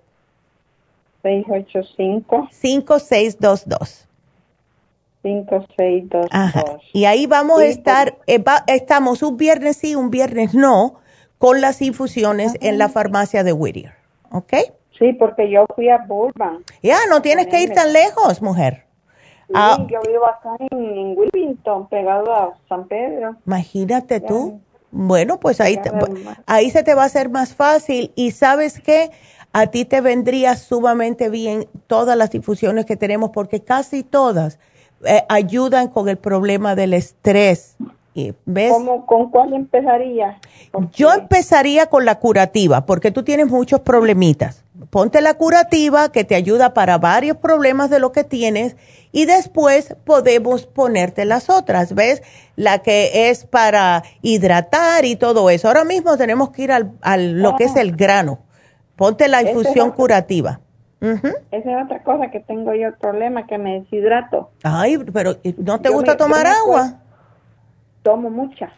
685 1.23 2.49
5622. 2.51 4.08
5622. 5.29 6.29
Ajá. 6.31 6.65
Y 6.93 7.05
ahí 7.05 7.27
vamos 7.27 7.61
a 7.61 7.67
estar, 7.67 8.17
eh, 8.27 8.43
estamos 8.67 9.23
un 9.23 9.37
viernes 9.37 9.77
sí, 9.77 9.95
un 9.95 10.11
viernes 10.11 10.55
no, 10.55 10.95
con 11.39 11.61
las 11.61 11.83
infusiones 11.83 12.55
en 12.61 12.79
la 12.79 12.89
farmacia 12.89 13.45
de 13.45 13.53
Whittier. 13.53 13.93
¿Ok? 14.31 14.55
Sí, 14.99 15.13
porque 15.13 15.51
yo 15.51 15.65
fui 15.75 15.89
a 15.89 15.99
Burbank. 15.99 16.71
Ya, 16.83 16.99
no 17.09 17.23
tienes 17.23 17.47
que 17.47 17.63
ir 17.63 17.73
tan 17.73 17.93
lejos, 17.93 18.43
mujer. 18.43 18.85
Sí, 19.47 19.55
ah, 19.55 19.79
yo 19.89 20.01
vivo 20.07 20.27
acá 20.27 20.57
en, 20.71 21.17
Wilmington, 21.17 21.89
pegado 21.89 22.35
a 22.35 22.59
San 22.69 22.87
Pedro. 22.89 23.37
Imagínate 23.47 24.21
tú. 24.21 24.61
Bueno, 24.91 25.39
pues 25.39 25.61
ahí, 25.61 25.79
ahí 26.47 26.71
se 26.71 26.83
te 26.83 26.95
va 26.95 27.03
a 27.03 27.07
hacer 27.07 27.29
más 27.31 27.55
fácil. 27.55 28.13
Y 28.17 28.33
sabes 28.33 28.81
qué, 28.81 29.11
a 29.53 29.69
ti 29.69 29.85
te 29.85 30.01
vendría 30.01 30.57
sumamente 30.57 31.31
bien 31.31 31.67
todas 31.87 32.17
las 32.17 32.35
infusiones 32.35 32.85
que 32.85 32.97
tenemos 32.97 33.31
porque 33.31 33.63
casi 33.63 34.03
todas 34.03 34.59
eh, 35.05 35.25
ayudan 35.29 35.89
con 35.89 36.09
el 36.09 36.17
problema 36.17 36.75
del 36.75 36.95
estrés. 36.95 37.77
¿Ves? 38.47 38.73
¿Con 39.07 39.31
cuál 39.31 39.53
empezaría? 39.53 40.41
Yo 40.93 41.13
empezaría 41.13 41.87
con 41.87 42.05
la 42.05 42.19
curativa 42.19 42.85
porque 42.85 43.13
tú 43.13 43.23
tienes 43.23 43.47
muchos 43.47 43.81
problemitas. 43.81 44.65
Ponte 44.91 45.21
la 45.21 45.35
curativa 45.35 46.11
que 46.11 46.25
te 46.25 46.35
ayuda 46.35 46.75
para 46.75 46.99
varios 46.99 47.37
problemas 47.37 47.91
de 47.91 48.01
lo 48.01 48.11
que 48.11 48.25
tienes 48.25 48.77
y 49.13 49.25
después 49.27 49.97
podemos 50.05 50.67
ponerte 50.67 51.25
las 51.25 51.49
otras, 51.49 51.95
¿ves? 51.95 52.23
La 52.57 52.81
que 52.81 53.31
es 53.31 53.45
para 53.45 54.03
hidratar 54.23 55.05
y 55.05 55.17
todo 55.17 55.51
eso. 55.51 55.69
Ahora 55.69 55.85
mismo 55.85 56.17
tenemos 56.17 56.51
que 56.51 56.63
ir 56.63 56.73
al, 56.73 57.33
lo 57.41 57.57
que 57.57 57.65
es 57.65 57.77
el 57.77 57.95
grano. 57.95 58.41
Ponte 58.97 59.29
la 59.29 59.43
infusión 59.43 59.93
curativa. 59.93 60.61
Esa 61.01 61.39
es 61.51 61.85
otra 61.85 62.03
cosa 62.03 62.31
que 62.31 62.41
tengo 62.41 62.75
yo 62.75 62.89
el 62.89 62.95
problema, 62.95 63.47
que 63.47 63.59
me 63.59 63.81
deshidrato. 63.81 64.51
Ay, 64.63 64.99
pero 65.13 65.37
¿no 65.59 65.81
te 65.81 65.91
gusta 65.91 66.17
tomar 66.17 66.47
agua? 66.47 67.01
tomo 68.09 68.31
mucha. 68.31 68.73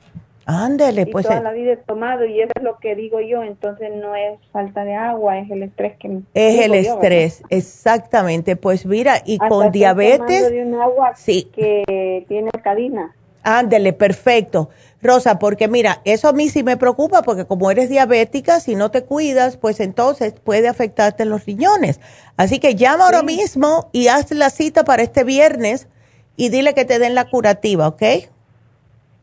Ándele, 0.47 1.07
pues. 1.07 1.27
Toda 1.27 1.39
eh. 1.39 1.43
la 1.43 1.53
vida 1.53 1.73
he 1.73 1.77
tomado 1.77 2.25
y 2.25 2.41
eso 2.41 2.51
es 2.57 2.63
lo 2.65 2.79
que 2.79 2.97
digo 2.97 3.21
yo, 3.21 3.45
entonces 3.45 3.93
no 3.95 4.17
es 4.17 4.41
falta 4.51 4.85
de 4.85 4.95
agua, 4.95 5.39
es 5.39 5.49
el 5.51 5.63
estrés 5.63 5.97
que 5.99 6.09
me. 6.09 6.23
Es 6.35 6.61
el 6.61 6.75
estrés, 6.75 7.45
exactamente. 7.51 8.57
Pues 8.57 8.85
mira, 8.85 9.19
y 9.25 9.39
con 9.39 9.71
diabetes. 9.71 10.51
De 10.51 10.65
un 10.65 10.75
agua 10.75 11.15
sí. 11.15 11.49
que 11.55 12.25
tiene 12.27 12.51
cadena. 12.51 13.15
Ándele, 13.43 13.93
perfecto. 13.93 14.71
Rosa, 15.03 15.39
porque 15.39 15.67
mira, 15.67 16.03
eso 16.05 16.29
a 16.29 16.33
mí 16.33 16.49
sí 16.51 16.63
me 16.63 16.77
preocupa 16.77 17.23
porque 17.23 17.47
como 17.47 17.71
eres 17.71 17.89
diabética, 17.89 18.61
si 18.61 18.75
no 18.75 18.91
te 18.91 19.05
cuidas, 19.05 19.57
pues 19.57 19.81
entonces 19.81 20.35
puede 20.35 20.69
afectarte 20.69 21.25
los 21.25 21.47
riñones. 21.47 22.01
Así 22.37 22.59
que 22.59 22.75
llama 22.75 23.07
ahora 23.07 23.23
mismo 23.23 23.89
y 23.93 24.09
haz 24.09 24.31
la 24.31 24.51
cita 24.51 24.85
para 24.85 25.03
este 25.03 25.25
viernes 25.25 25.89
y 26.37 26.51
dile 26.51 26.75
que 26.75 26.85
te 26.85 26.99
den 26.99 27.15
la 27.15 27.31
curativa, 27.31 27.89
¿ok? 27.89 28.03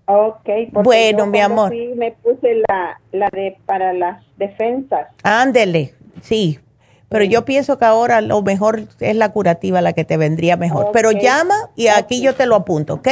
Ok. 0.05 0.49
Bueno, 0.71 1.27
mi 1.27 1.41
amor. 1.41 1.73
me 1.95 2.13
puse 2.23 2.55
la, 2.67 2.99
la 3.11 3.29
de 3.31 3.57
para 3.65 3.93
las 3.93 4.23
defensas. 4.37 5.07
Ándele, 5.21 5.93
sí. 6.21 6.59
Pero 7.09 7.23
yo 7.23 7.45
pienso 7.45 7.77
que 7.77 7.85
ahora 7.85 8.21
lo 8.21 8.41
mejor 8.41 8.81
es 8.99 9.15
la 9.15 9.31
curativa 9.31 9.81
la 9.81 9.93
que 9.93 10.05
te 10.05 10.17
vendría 10.17 10.57
mejor. 10.57 10.89
Pero 10.91 11.11
llama 11.11 11.55
y 11.75 11.87
aquí 11.87 12.21
yo 12.21 12.35
te 12.35 12.45
lo 12.45 12.55
apunto, 12.55 12.95
¿ok? 12.95 13.07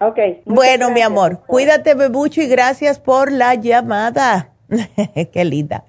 Ok. 0.00 0.18
Bueno, 0.44 0.90
mi 0.90 1.00
amor, 1.00 1.40
cuídate 1.46 1.94
mucho 2.08 2.40
y 2.40 2.46
gracias 2.46 3.00
por 3.00 3.32
la 3.32 3.54
llamada. 3.54 4.52
Qué 5.32 5.44
linda. 5.44 5.84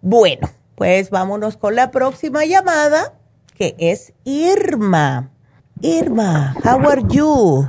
Bueno, 0.00 0.48
pues 0.74 1.10
vámonos 1.10 1.58
con 1.58 1.76
la 1.76 1.90
próxima 1.90 2.46
llamada, 2.46 3.14
que 3.54 3.74
es 3.78 4.14
Irma. 4.24 5.30
Irma, 5.82 6.54
how 6.64 6.80
are 6.88 7.02
you? 7.08 7.66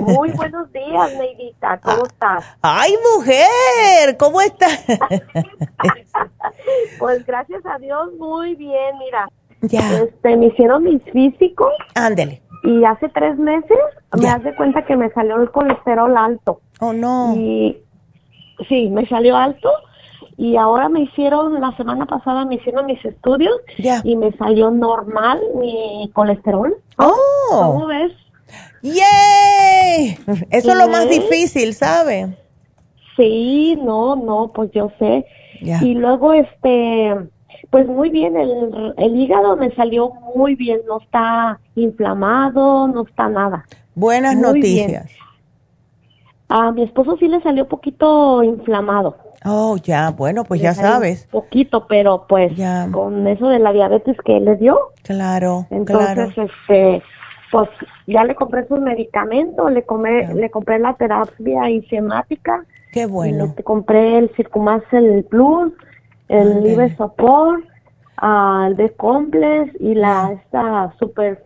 Muy 0.00 0.32
buenos 0.32 0.72
días, 0.72 1.12
Neidita. 1.16 1.78
¿Cómo 1.78 2.02
ah, 2.02 2.08
estás? 2.08 2.44
Ay, 2.60 2.94
mujer, 3.14 4.16
¿cómo 4.18 4.40
estás? 4.40 4.84
pues 6.98 7.24
gracias 7.24 7.64
a 7.66 7.78
Dios, 7.78 8.12
muy 8.18 8.56
bien. 8.56 8.98
Mira, 8.98 9.28
ya. 9.62 10.02
Este, 10.02 10.36
me 10.36 10.46
hicieron 10.46 10.82
mis 10.82 11.02
físicos. 11.04 11.72
Ándele 11.94 12.42
y 12.62 12.84
hace 12.84 13.08
tres 13.08 13.38
meses 13.38 13.78
me 14.18 14.28
hace 14.28 14.54
cuenta 14.54 14.84
que 14.84 14.96
me 14.96 15.10
salió 15.10 15.40
el 15.40 15.50
colesterol 15.50 16.16
alto. 16.16 16.60
Oh, 16.80 16.92
no. 16.92 17.34
Y 17.36 17.78
sí, 18.68 18.88
me 18.90 19.06
salió 19.06 19.36
alto 19.36 19.70
y 20.36 20.56
ahora 20.56 20.88
me 20.88 21.02
hicieron, 21.02 21.60
la 21.60 21.76
semana 21.76 22.06
pasada 22.06 22.44
me 22.44 22.56
hicieron 22.56 22.86
mis 22.86 23.04
estudios 23.04 23.54
y 24.04 24.16
me 24.16 24.32
salió 24.32 24.70
normal 24.70 25.40
mi 25.56 26.10
colesterol. 26.14 26.74
Oh. 26.96 27.48
¿Cómo 27.50 27.86
ves? 27.86 28.12
¡Yay! 28.82 30.18
Eso 30.50 30.72
es 30.72 30.76
lo 30.78 30.88
más 30.88 31.08
difícil, 31.08 31.74
¿sabe? 31.74 32.34
Sí, 33.16 33.78
no, 33.82 34.16
no, 34.16 34.50
pues 34.54 34.70
yo 34.72 34.90
sé. 34.98 35.26
Y 35.60 35.94
luego, 35.94 36.32
este, 36.32 37.14
pues 37.70 37.86
muy 37.86 38.10
bien, 38.10 38.36
el, 38.36 38.94
el 38.96 39.16
hígado 39.16 39.56
me 39.56 39.72
salió 39.74 40.10
muy 40.34 40.56
bien, 40.56 40.80
no 40.88 41.00
está 41.00 41.60
inflamado, 41.76 42.88
no 42.88 43.02
está 43.02 43.28
nada. 43.28 43.64
Buenas 43.94 44.36
noticias. 44.36 45.10
A 46.48 46.72
mi 46.72 46.82
esposo 46.82 47.16
sí 47.18 47.28
le 47.28 47.40
salió 47.42 47.68
poquito 47.68 48.42
inflamado. 48.42 49.16
Oh, 49.44 49.76
ya, 49.76 50.10
bueno, 50.10 50.44
pues 50.44 50.60
ya 50.60 50.74
sabes. 50.74 51.28
Poquito, 51.30 51.86
pero 51.86 52.26
pues 52.28 52.52
con 52.90 53.26
eso 53.28 53.48
de 53.48 53.60
la 53.60 53.72
diabetes 53.72 54.16
que 54.24 54.40
le 54.40 54.56
dio. 54.56 54.76
Claro, 55.04 55.66
entonces, 55.70 56.36
este, 56.36 57.02
pues 57.52 57.68
ya 58.06 58.24
le 58.24 58.34
compré 58.34 58.66
sus 58.66 58.80
medicamentos, 58.80 59.70
le, 59.72 59.84
compré, 59.84 60.34
le 60.34 60.50
compré 60.50 60.78
la 60.80 60.94
terapia 60.94 61.68
enzimática. 61.68 62.64
Qué 62.92 63.06
bueno. 63.06 63.54
Le 63.56 63.62
compré 63.62 64.18
el 64.18 64.30
el 64.92 65.24
Plus 65.24 65.72
el 66.30 66.62
Libre 66.62 66.96
Support, 66.96 67.64
el 68.22 68.76
de 68.76 68.94
Complex 68.96 69.74
y 69.80 69.94
la 69.94 70.32
esta 70.32 70.94
Super 70.98 71.44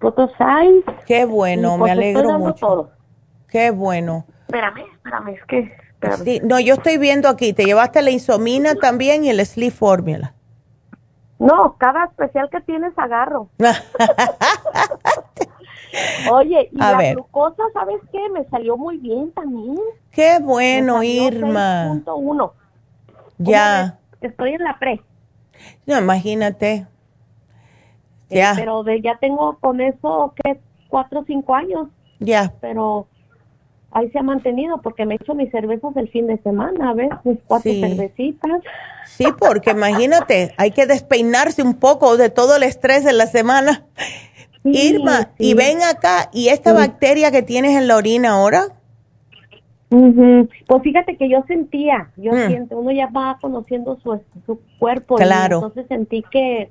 Size. 0.00 0.84
Qué 1.06 1.24
bueno, 1.24 1.76
me 1.76 1.90
alegro 1.90 2.38
mucho. 2.38 2.90
Qué 3.48 3.72
bueno. 3.72 4.24
Espérame, 4.46 4.84
espérame, 4.94 5.28
es 5.30 5.44
que... 5.46 5.72
Sí, 6.24 6.40
no, 6.44 6.60
yo 6.60 6.74
estoy 6.74 6.96
viendo 6.96 7.28
aquí, 7.28 7.52
te 7.52 7.64
llevaste 7.64 8.00
la 8.00 8.10
insomina 8.10 8.74
también 8.74 9.24
y 9.24 9.30
el 9.30 9.44
Sleep 9.44 9.72
Formula. 9.72 10.32
No, 11.38 11.76
cada 11.78 12.04
especial 12.04 12.48
que 12.50 12.60
tienes 12.62 12.96
agarro. 12.96 13.50
Oye, 16.32 16.70
y 16.72 16.78
la 16.78 17.12
glucosa, 17.12 17.64
¿sabes 17.74 18.00
qué? 18.12 18.30
Me 18.30 18.44
salió 18.48 18.76
muy 18.76 18.98
bien 18.98 19.32
también. 19.32 19.76
Qué 20.12 20.38
bueno, 20.40 21.02
Irma. 21.02 22.00
Ya 23.38 23.99
estoy 24.28 24.54
en 24.54 24.64
la 24.64 24.78
pre. 24.78 25.00
No, 25.86 25.98
imagínate. 25.98 26.86
Ya. 28.28 28.54
pero 28.54 28.84
de, 28.84 29.00
ya 29.00 29.18
tengo 29.18 29.58
con 29.58 29.80
eso, 29.80 30.32
que 30.36 30.60
Cuatro 30.90 31.20
o 31.20 31.24
cinco 31.24 31.54
años. 31.54 31.88
Ya. 32.18 32.52
Pero 32.60 33.06
ahí 33.92 34.10
se 34.10 34.18
ha 34.18 34.22
mantenido 34.22 34.82
porque 34.82 35.06
me 35.06 35.14
he 35.14 35.18
hecho 35.22 35.34
mis 35.34 35.50
cervezas 35.50 35.96
el 35.96 36.08
fin 36.10 36.26
de 36.26 36.36
semana, 36.42 36.92
¿ves? 36.92 37.10
Mis 37.24 37.38
cuatro 37.46 37.72
cervecitas. 37.72 38.60
Sí, 39.06 39.26
porque 39.38 39.70
imagínate, 39.70 40.52
hay 40.58 40.72
que 40.72 40.86
despeinarse 40.86 41.62
un 41.62 41.74
poco 41.74 42.16
de 42.16 42.28
todo 42.28 42.56
el 42.56 42.64
estrés 42.64 43.04
de 43.04 43.12
la 43.12 43.26
semana. 43.26 43.86
Irma, 44.64 45.30
y 45.38 45.54
ven 45.54 45.82
acá, 45.82 46.28
¿y 46.32 46.48
esta 46.48 46.74
bacteria 46.74 47.30
que 47.30 47.42
tienes 47.42 47.76
en 47.78 47.88
la 47.88 47.96
orina 47.96 48.32
ahora? 48.32 48.66
Pues 49.90 50.82
fíjate 50.84 51.16
que 51.16 51.28
yo 51.28 51.42
sentía, 51.48 52.10
yo 52.16 52.32
mm. 52.32 52.46
siento, 52.46 52.78
uno 52.78 52.92
ya 52.92 53.08
va 53.08 53.38
conociendo 53.40 53.98
su, 54.00 54.20
su 54.46 54.60
cuerpo. 54.78 55.16
Claro. 55.16 55.56
entonces 55.56 55.86
sentí 55.88 56.24
que, 56.30 56.70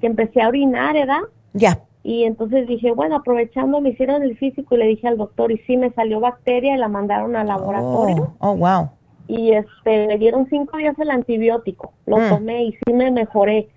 que 0.00 0.06
empecé 0.06 0.42
a 0.42 0.48
orinar, 0.48 0.92
¿verdad? 0.92 1.20
Ya. 1.54 1.80
Y 2.02 2.24
entonces 2.24 2.66
dije, 2.66 2.92
bueno, 2.92 3.16
aprovechando, 3.16 3.80
me 3.80 3.90
hicieron 3.90 4.22
el 4.22 4.36
físico 4.36 4.74
y 4.74 4.78
le 4.78 4.86
dije 4.86 5.08
al 5.08 5.16
doctor, 5.16 5.50
y 5.50 5.58
sí, 5.66 5.78
me 5.78 5.92
salió 5.92 6.20
bacteria 6.20 6.74
y 6.74 6.78
la 6.78 6.88
mandaron 6.88 7.36
al 7.36 7.46
laboratorio. 7.46 8.34
Oh, 8.40 8.50
oh 8.50 8.56
wow. 8.56 8.90
Y 9.28 9.52
este, 9.52 10.08
me 10.08 10.18
dieron 10.18 10.46
cinco 10.50 10.76
días 10.76 10.98
el 10.98 11.10
antibiótico, 11.10 11.92
lo 12.04 12.18
mm. 12.18 12.28
tomé 12.28 12.64
y 12.64 12.72
sí 12.72 12.92
me 12.92 13.10
mejoré. 13.10 13.70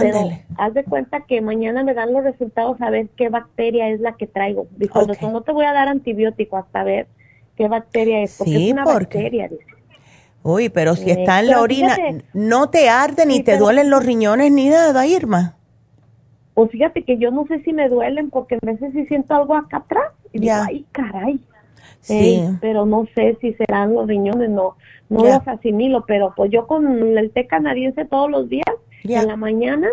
Pero 0.00 0.18
haz 0.56 0.74
de 0.74 0.84
cuenta 0.84 1.22
que 1.26 1.40
mañana 1.40 1.82
me 1.82 1.92
dan 1.92 2.12
los 2.12 2.22
resultados 2.22 2.80
a 2.80 2.88
ver 2.88 3.08
qué 3.16 3.28
bacteria 3.28 3.88
es 3.88 4.00
la 4.00 4.12
que 4.12 4.28
traigo. 4.28 4.68
Dijo 4.76 5.04
doctor, 5.04 5.32
no 5.32 5.40
te 5.42 5.50
voy 5.50 5.64
a 5.64 5.72
dar 5.72 5.88
antibiótico 5.88 6.56
hasta 6.56 6.84
ver 6.84 7.08
qué 7.62 7.68
bacteria 7.68 8.22
es, 8.22 8.38
porque 8.38 8.66
es 8.66 8.72
una 8.72 8.84
bacteria, 8.84 9.48
Uy, 10.42 10.68
pero 10.68 10.96
si 10.96 11.10
está 11.10 11.38
en 11.38 11.46
la 11.46 11.60
orina, 11.60 11.96
¿no 12.32 12.68
te 12.68 12.88
arde 12.88 13.24
ni 13.26 13.44
te 13.44 13.56
duelen 13.56 13.90
los 13.90 14.04
riñones 14.04 14.50
ni 14.50 14.68
nada, 14.68 15.06
Irma? 15.06 15.54
Pues 16.54 16.72
fíjate 16.72 17.04
que 17.04 17.16
yo 17.18 17.30
no 17.30 17.46
sé 17.46 17.60
si 17.60 17.72
me 17.72 17.88
duelen 17.88 18.30
porque 18.30 18.56
a 18.56 18.66
veces 18.66 18.92
sí 18.92 19.06
siento 19.06 19.34
algo 19.34 19.54
acá 19.54 19.76
atrás 19.76 20.10
y 20.32 20.40
digo, 20.40 20.54
ay, 20.66 20.84
caray. 20.90 21.38
Sí. 22.00 22.42
pero 22.60 22.84
no 22.84 23.06
sé 23.14 23.38
si 23.40 23.54
serán 23.54 23.94
los 23.94 24.08
riñones, 24.08 24.50
no, 24.50 24.74
no 25.08 25.22
los 25.22 25.46
asimilo, 25.46 26.04
pero 26.04 26.32
pues 26.36 26.50
yo 26.50 26.66
con 26.66 27.16
el 27.16 27.30
té 27.30 27.46
canadiense 27.46 28.04
todos 28.04 28.28
los 28.28 28.48
días, 28.48 28.66
en 29.04 29.28
la 29.28 29.36
mañana, 29.36 29.86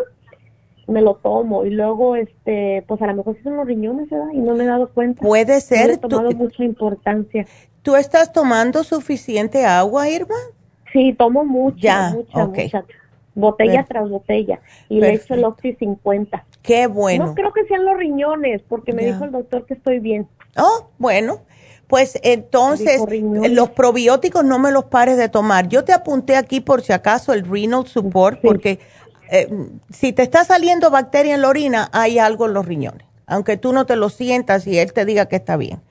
me 0.90 1.02
lo 1.02 1.16
tomo. 1.16 1.66
Y 1.66 1.70
luego 1.70 2.16
este 2.16 2.84
pues 2.88 3.02
a 3.02 3.08
lo 3.08 3.16
mejor 3.16 3.36
sí 3.38 3.44
son 3.44 3.58
los 3.58 3.68
riñones 3.68 4.10
¿verdad? 4.10 4.32
y 4.34 4.40
no 4.40 4.56
me 4.56 4.64
he 4.64 4.68
dado 4.68 4.90
cuenta. 4.90 5.22
Puede 5.22 5.62
ser 5.62 5.88
no 5.88 5.94
he 5.94 5.98
tomado 5.98 6.32
mucha 6.32 6.64
importancia. 6.64 7.46
Tú 7.82 7.96
estás 7.96 8.34
tomando 8.34 8.84
suficiente 8.84 9.66
agua 9.66 10.10
Irma 10.10 10.36
sí 10.92 11.14
tomo 11.18 11.46
mucha 11.46 12.12
mucha 12.12 12.46
mucha. 12.46 12.86
Botella 13.36 13.86
tras 13.88 14.10
botella. 14.10 14.60
Y 14.90 15.00
le 15.00 15.14
echo 15.14 15.34
el 15.34 15.46
Oxy 15.46 15.74
50 15.76 16.46
qué 16.62 16.88
bueno. 16.88 17.28
No 17.28 17.36
creo 17.36 17.54
que 17.54 17.66
sean 17.66 17.86
los 17.86 17.98
riñones 17.98 18.62
porque 18.68 18.94
me 18.94 19.06
dijo 19.06 19.24
el 19.24 19.32
doctor 19.32 19.66
que 19.66 19.76
estoy 19.76 20.00
bien. 20.00 20.28
Oh 20.58 20.90
bueno. 20.98 21.42
Pues 21.90 22.20
entonces, 22.22 23.02
los 23.50 23.72
probióticos 23.72 24.46
no 24.46 24.60
me 24.60 24.72
los 24.72 24.86
pares 24.86 25.18
de 25.18 25.28
tomar. 25.28 25.70
Yo 25.70 25.84
te 25.84 25.92
apunté 25.92 26.36
aquí 26.36 26.62
por 26.62 26.84
si 26.84 26.94
acaso 26.94 27.34
el 27.34 27.44
renal 27.44 27.88
support, 27.88 28.40
porque 28.44 28.78
eh, 29.32 29.50
si 29.90 30.14
te 30.14 30.24
está 30.24 30.44
saliendo 30.44 30.90
bacteria 30.92 31.36
en 31.36 31.42
la 31.42 31.50
orina, 31.50 31.90
hay 31.92 32.20
algo 32.20 32.46
en 32.48 32.54
los 32.54 32.66
riñones. 32.66 33.08
Aunque 33.26 33.58
tú 33.58 33.74
no 33.74 33.86
te 33.86 33.96
lo 33.96 34.10
sientas 34.10 34.66
y 34.66 34.80
él 34.80 34.92
te 34.92 35.06
diga 35.06 35.28
que 35.28 35.36
está 35.36 35.56
bien. 35.56 35.82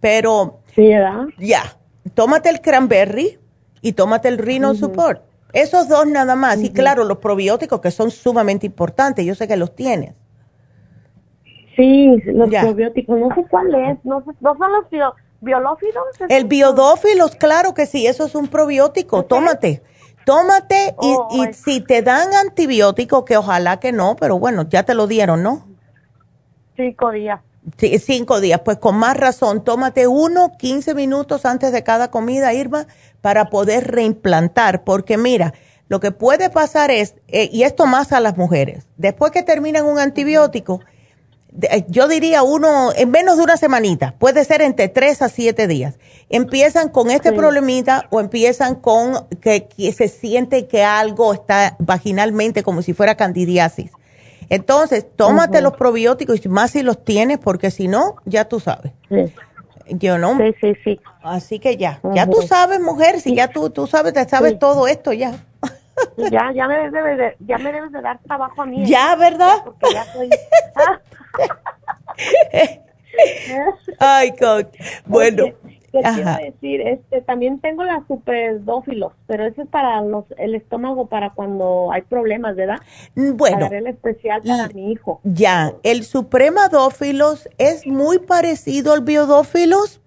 Pero, 0.00 0.60
sí, 0.74 0.90
ya, 1.38 1.76
tómate 2.14 2.50
el 2.50 2.60
cranberry 2.60 3.38
y 3.80 3.92
tómate 3.92 4.28
el 4.28 4.38
renal 4.38 4.76
support. 4.76 5.22
Esos 5.54 5.88
dos 5.88 6.06
nada 6.06 6.34
más. 6.34 6.62
Y 6.62 6.70
claro, 6.70 7.04
los 7.04 7.18
probióticos 7.18 7.80
que 7.80 7.90
son 7.90 8.10
sumamente 8.10 8.66
importantes. 8.66 9.24
Yo 9.24 9.34
sé 9.34 9.46
que 9.46 9.56
los 9.56 9.74
tienes. 9.74 10.14
Sí, 11.76 12.08
los 12.26 12.48
probióticos. 12.48 13.18
No 13.18 13.34
sé 13.34 13.44
cuál 13.48 13.74
es. 13.74 13.98
No, 14.04 14.22
son 14.24 14.72
los 14.72 14.90
biolófilos. 15.40 16.04
El 16.28 16.44
biodófilos, 16.46 17.36
claro 17.36 17.72
que 17.72 17.86
sí. 17.86 18.06
Eso 18.06 18.26
es 18.26 18.34
un 18.34 18.48
probiótico. 18.48 19.24
Tómate. 19.24 19.82
Tómate 20.24 20.94
y, 21.02 21.14
oh, 21.16 21.28
y 21.32 21.52
si 21.52 21.80
te 21.80 22.02
dan 22.02 22.32
antibiótico, 22.34 23.24
que 23.24 23.36
ojalá 23.36 23.78
que 23.78 23.92
no, 23.92 24.16
pero 24.16 24.38
bueno, 24.38 24.68
ya 24.68 24.84
te 24.84 24.94
lo 24.94 25.06
dieron, 25.06 25.42
¿no? 25.42 25.66
Cinco 26.76 27.10
días. 27.10 27.40
Sí, 27.78 27.98
cinco 27.98 28.40
días. 28.40 28.60
Pues 28.64 28.78
con 28.78 28.96
más 28.96 29.16
razón, 29.16 29.64
tómate 29.64 30.06
uno, 30.06 30.52
15 30.58 30.94
minutos 30.94 31.46
antes 31.46 31.72
de 31.72 31.82
cada 31.82 32.10
comida, 32.10 32.52
Irma, 32.52 32.86
para 33.20 33.46
poder 33.46 33.90
reimplantar. 33.90 34.84
Porque 34.84 35.16
mira, 35.16 35.54
lo 35.88 36.00
que 36.00 36.10
puede 36.10 36.50
pasar 36.50 36.90
es, 36.90 37.14
eh, 37.28 37.48
y 37.52 37.62
esto 37.62 37.86
más 37.86 38.12
a 38.12 38.20
las 38.20 38.36
mujeres, 38.36 38.86
después 38.96 39.32
que 39.32 39.42
terminan 39.42 39.86
un 39.86 39.98
antibiótico, 39.98 40.80
yo 41.88 42.08
diría 42.08 42.42
uno, 42.42 42.90
en 42.96 43.10
menos 43.10 43.36
de 43.36 43.44
una 43.44 43.56
semanita, 43.56 44.14
puede 44.18 44.44
ser 44.44 44.60
entre 44.62 44.88
tres 44.88 45.22
a 45.22 45.28
siete 45.28 45.66
días. 45.68 45.98
Empiezan 46.28 46.88
con 46.88 47.10
este 47.10 47.32
problemita 47.32 48.08
o 48.10 48.20
empiezan 48.20 48.74
con 48.74 49.26
que, 49.40 49.68
se 49.96 50.08
siente 50.08 50.66
que 50.66 50.82
algo 50.82 51.32
está 51.32 51.76
vaginalmente 51.78 52.62
como 52.62 52.82
si 52.82 52.92
fuera 52.92 53.16
candidiasis. 53.16 53.92
Entonces, 54.50 55.06
tómate 55.16 55.60
los 55.60 55.74
probióticos 55.74 56.44
y 56.44 56.48
más 56.48 56.72
si 56.72 56.82
los 56.82 57.04
tienes, 57.04 57.38
porque 57.38 57.70
si 57.70 57.88
no, 57.88 58.16
ya 58.24 58.46
tú 58.46 58.60
sabes. 58.60 58.92
Sí. 59.08 59.32
Yo 59.90 60.18
no. 60.18 60.38
Sí, 60.38 60.54
sí, 60.60 60.72
sí. 60.82 61.00
Así 61.22 61.58
que 61.58 61.76
ya, 61.76 62.00
ya 62.14 62.26
tú 62.26 62.42
sabes, 62.42 62.80
mujer, 62.80 63.20
si 63.20 63.34
ya 63.34 63.48
tú, 63.48 63.70
tú 63.70 63.86
sabes, 63.86 64.12
te 64.12 64.28
sabes 64.28 64.58
todo 64.58 64.88
esto 64.88 65.12
ya. 65.12 65.44
Ya, 66.30 66.52
ya 66.52 66.68
me, 66.68 66.90
debes 66.90 67.18
de, 67.18 67.36
ya 67.40 67.58
me 67.58 67.72
debes 67.72 67.90
de 67.92 68.00
dar 68.00 68.20
trabajo 68.22 68.62
a 68.62 68.66
mí. 68.66 68.86
Ya, 68.86 69.16
¿verdad? 69.16 69.56
Porque 69.64 69.92
ya 69.92 70.04
soy... 70.04 70.30
Ay, 73.98 74.32
coach. 74.36 74.68
Bueno. 75.06 75.46
¿Qué 75.94 76.00
quiero 76.00 76.36
decir? 76.44 76.80
Este, 76.80 77.20
también 77.20 77.60
tengo 77.60 77.84
la 77.84 78.02
superdófilos, 78.08 79.12
pero 79.28 79.46
eso 79.46 79.62
es 79.62 79.68
para 79.68 80.00
los, 80.00 80.24
el 80.38 80.56
estómago 80.56 81.06
para 81.06 81.30
cuando 81.30 81.92
hay 81.92 82.02
problemas, 82.02 82.56
¿verdad? 82.56 82.80
Mm, 83.14 83.36
bueno. 83.36 83.68
el 83.70 83.86
especial 83.86 84.42
para 84.42 84.68
mi 84.70 84.90
hijo. 84.90 85.20
Ya, 85.22 85.72
el 85.84 86.02
supremadófilos 86.02 87.48
es 87.58 87.86
muy 87.86 88.18
parecido 88.18 88.92
al 88.92 89.02
biodófilos. 89.02 90.00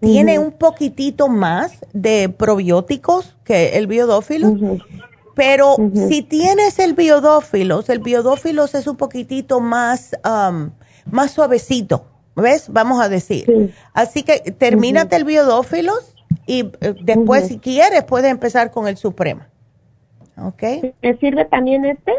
Tiene 0.00 0.38
un 0.38 0.52
poquitito 0.52 1.28
más 1.28 1.78
de 1.92 2.28
probióticos 2.28 3.36
que 3.44 3.78
el 3.78 3.86
biodófilos. 3.86 4.52
Pero 5.34 5.76
si 6.08 6.22
tienes 6.22 6.78
el 6.78 6.94
biodófilos, 6.94 7.88
el 7.88 7.98
biodófilos 7.98 8.74
es 8.74 8.86
un 8.86 8.96
poquitito 8.96 9.60
más, 9.60 10.16
más 11.10 11.30
suavecito 11.32 12.06
¿Ves? 12.36 12.68
Vamos 12.72 13.00
a 13.00 13.08
decir. 13.08 13.74
Así 13.92 14.22
que 14.22 14.40
termínate 14.40 15.16
el 15.16 15.24
biodófilos 15.24 16.14
y 16.46 16.70
eh, 16.80 16.94
después, 17.02 17.46
si 17.46 17.58
quieres, 17.58 18.04
puedes 18.04 18.30
empezar 18.30 18.70
con 18.70 18.88
el 18.88 18.96
Suprema. 18.96 19.48
¿Ok? 20.36 20.62
¿Me 21.00 21.16
sirve 21.18 21.44
también 21.44 21.84
este? 21.84 22.12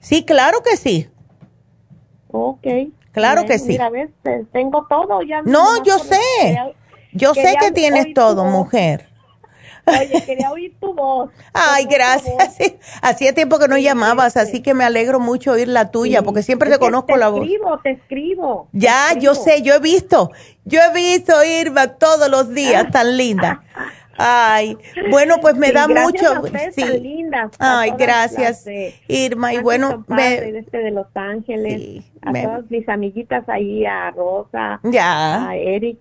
Sí, 0.00 0.24
claro 0.24 0.62
que 0.62 0.76
sí. 0.76 1.08
Ok. 2.30 2.66
Claro 3.16 3.46
que 3.46 3.58
sí. 3.58 3.68
Mira, 3.68 3.88
ves, 3.88 4.10
tengo 4.52 4.86
todo 4.90 5.22
ya. 5.22 5.40
No, 5.40 5.82
yo 5.82 5.98
sé. 5.98 6.74
yo 7.12 7.32
sé 7.32 7.56
que 7.58 7.72
tienes 7.72 8.12
todo, 8.12 8.44
mujer. 8.44 9.08
Oye, 9.86 10.22
quería 10.26 10.50
oír 10.50 10.74
tu 10.78 10.92
voz. 10.92 11.30
Ay, 11.54 11.86
gracias. 11.86 12.58
Hacía 13.02 13.32
tiempo 13.32 13.58
que 13.58 13.68
no 13.68 13.78
llamabas, 13.78 14.36
así 14.36 14.60
que 14.60 14.74
me 14.74 14.84
alegro 14.84 15.18
mucho 15.18 15.52
oír 15.52 15.68
la 15.68 15.90
tuya, 15.90 16.20
porque 16.20 16.42
siempre 16.42 16.68
te 16.68 16.78
conozco 16.78 17.16
la 17.16 17.28
voz. 17.28 17.40
Te 17.40 17.46
escribo, 17.46 17.78
te 17.78 17.90
escribo. 17.92 18.68
Ya, 18.72 19.14
yo 19.18 19.34
sé, 19.34 19.62
yo 19.62 19.72
he 19.72 19.78
visto, 19.78 20.30
yo 20.66 20.80
he 20.82 20.92
visto 20.92 21.42
Irma 21.42 21.94
todos 21.94 22.28
los 22.28 22.52
días, 22.52 22.90
tan 22.92 23.16
linda. 23.16 23.62
Ay, 24.18 24.76
bueno, 25.10 25.36
pues 25.40 25.56
me 25.56 25.72
da 25.72 25.88
mucho. 25.88 26.46
sí. 26.72 26.82
Tan 26.82 27.02
linda. 27.02 27.50
Ay, 27.58 27.92
gracias, 27.98 28.66
Irma. 29.08 29.54
Y 29.54 29.58
bueno, 29.60 30.04
me, 30.08 30.58
este 30.58 30.78
de 30.78 30.90
Los 30.90 31.06
Ángeles, 31.14 32.04
a 32.22 32.32
todas 32.32 32.70
mis 32.70 32.88
amiguitas 32.88 33.48
ahí, 33.48 33.84
a 33.84 34.10
Rosa, 34.10 34.80
ya. 34.84 35.48
a 35.48 35.56
Eric. 35.56 35.98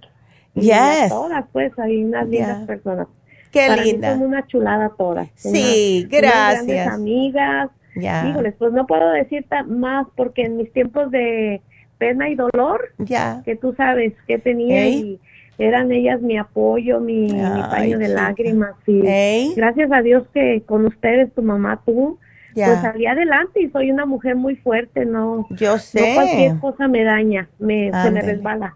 Yes. 0.53 0.75
A 1.05 1.09
todas, 1.09 1.45
pues, 1.51 1.77
hay 1.79 2.03
unas 2.03 2.27
lindas 2.27 2.65
personas. 2.65 3.07
Qué 3.51 3.69
linda. 3.69 4.13
son 4.13 4.23
una 4.23 4.45
chulada 4.47 4.91
todas. 4.97 5.29
Sí, 5.35 6.07
gracias. 6.09 6.63
Unas 6.63 6.65
grandes 6.65 6.87
amigas. 6.87 7.69
Ya. 7.95 8.27
Híjoles, 8.27 8.53
pues 8.57 8.73
no 8.73 8.85
puedo 8.85 9.09
decir 9.11 9.45
más 9.67 10.07
porque 10.15 10.43
en 10.43 10.57
mis 10.57 10.71
tiempos 10.73 11.09
de 11.11 11.61
pena 11.97 12.29
y 12.29 12.35
dolor, 12.35 12.93
ya. 12.97 13.41
que 13.45 13.55
tú 13.55 13.73
sabes 13.75 14.13
que 14.27 14.37
tenía 14.37 14.87
y 14.89 15.19
eran 15.57 15.91
ellas 15.91 16.21
mi 16.21 16.37
apoyo, 16.37 16.99
mi, 16.99 17.27
paño 17.27 17.97
de 17.97 18.09
lágrimas. 18.09 18.73
Y 18.87 19.53
gracias 19.55 19.91
a 19.91 20.01
Dios 20.01 20.23
que 20.33 20.61
con 20.65 20.85
ustedes, 20.85 21.33
tu 21.33 21.41
mamá, 21.41 21.81
tú, 21.85 22.19
pues 22.53 22.81
salí 22.81 23.05
adelante 23.05 23.61
y 23.61 23.69
soy 23.69 23.91
una 23.91 24.05
mujer 24.05 24.35
muy 24.35 24.55
fuerte, 24.55 25.05
no. 25.05 25.47
Yo 25.51 25.77
sé. 25.77 25.99
No 25.99 26.15
cualquier 26.15 26.59
cosa 26.59 26.87
me 26.87 27.03
daña, 27.03 27.49
me, 27.59 27.91
se 27.91 28.11
me 28.11 28.21
resbala. 28.21 28.75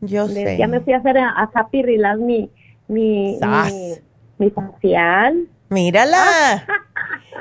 Yo 0.00 0.28
sé. 0.28 0.56
Ya 0.58 0.68
me 0.68 0.80
fui 0.80 0.92
a 0.92 0.98
hacer 0.98 1.18
a, 1.18 1.30
a 1.30 1.50
Happy 1.52 1.82
Relax 1.82 2.20
mi, 2.20 2.50
mi, 2.88 3.38
mi 4.38 4.50
facial. 4.50 5.46
Mírala. 5.68 6.66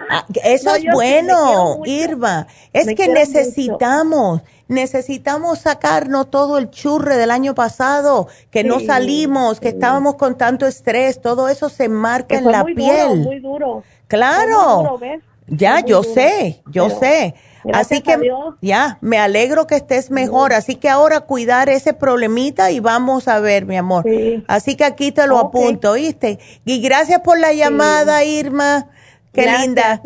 Ah, 0.09 0.25
eso 0.43 0.75
es 0.75 0.83
bueno, 0.91 1.81
Irma. 1.85 2.47
Es 2.73 2.93
que 2.95 3.07
necesitamos, 3.07 4.41
necesitamos 4.67 5.59
sacarnos 5.59 6.29
todo 6.29 6.57
el 6.57 6.69
churre 6.69 7.17
del 7.17 7.31
año 7.31 7.55
pasado, 7.55 8.27
que 8.51 8.63
no 8.63 8.79
salimos, 8.79 9.59
que 9.59 9.69
estábamos 9.69 10.15
con 10.15 10.37
tanto 10.37 10.67
estrés, 10.67 11.21
todo 11.21 11.49
eso 11.49 11.69
se 11.69 11.89
marca 11.89 12.37
en 12.37 12.51
la 12.51 12.63
piel. 12.63 13.19
muy 13.19 13.39
duro. 13.39 13.83
Claro. 14.07 14.99
ya, 15.47 15.79
yo 15.79 16.03
sé, 16.03 16.61
yo 16.67 16.89
sé. 16.89 17.35
Así 17.73 18.01
que 18.01 18.17
ya, 18.61 18.97
me 19.01 19.17
alegro 19.17 19.67
que 19.67 19.75
estés 19.75 20.11
mejor. 20.11 20.53
Así 20.53 20.75
que 20.75 20.89
ahora 20.89 21.21
cuidar 21.21 21.69
ese 21.69 21.93
problemita 21.93 22.71
y 22.71 22.79
vamos 22.79 23.27
a 23.27 23.39
ver, 23.39 23.65
mi 23.65 23.77
amor. 23.77 24.05
Así 24.47 24.75
que 24.75 24.83
aquí 24.83 25.11
te 25.11 25.27
lo 25.27 25.37
apunto, 25.37 25.91
¿oíste? 25.91 26.39
Y 26.65 26.81
gracias 26.81 27.21
por 27.21 27.39
la 27.39 27.53
llamada, 27.53 28.23
Irma. 28.23 28.89
Qué 29.35 29.51
linda. 29.59 30.01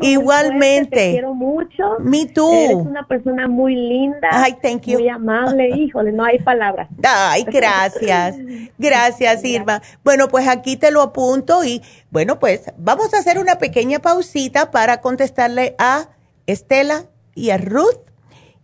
igualmente. 0.00 0.96
Te 0.96 1.10
quiero 1.12 1.34
mucho. 1.34 1.96
Me 2.00 2.26
tú. 2.26 2.50
Eres 2.52 2.76
una 2.76 3.06
persona 3.06 3.46
muy 3.46 3.74
linda. 3.74 4.28
Ay, 4.30 4.56
thank 4.62 4.82
you. 4.82 4.98
Muy 4.98 5.08
amable. 5.08 5.68
Híjole, 5.76 6.12
no 6.12 6.24
hay 6.24 6.38
palabras. 6.38 6.88
Ay, 7.02 7.44
gracias. 7.44 8.36
Gracias, 8.78 9.44
Irma. 9.44 9.82
Bueno, 10.02 10.28
pues 10.28 10.48
aquí 10.48 10.76
te 10.76 10.90
lo 10.90 11.02
apunto 11.02 11.62
y 11.64 11.82
bueno, 12.10 12.38
pues 12.38 12.72
vamos 12.78 13.12
a 13.12 13.18
hacer 13.18 13.38
una 13.38 13.56
pequeña 13.56 13.98
pausita 13.98 14.70
para 14.70 15.00
contestarle 15.00 15.74
a 15.78 16.08
Estela 16.46 17.06
y 17.34 17.50
a 17.50 17.58
Ruth. 17.58 18.00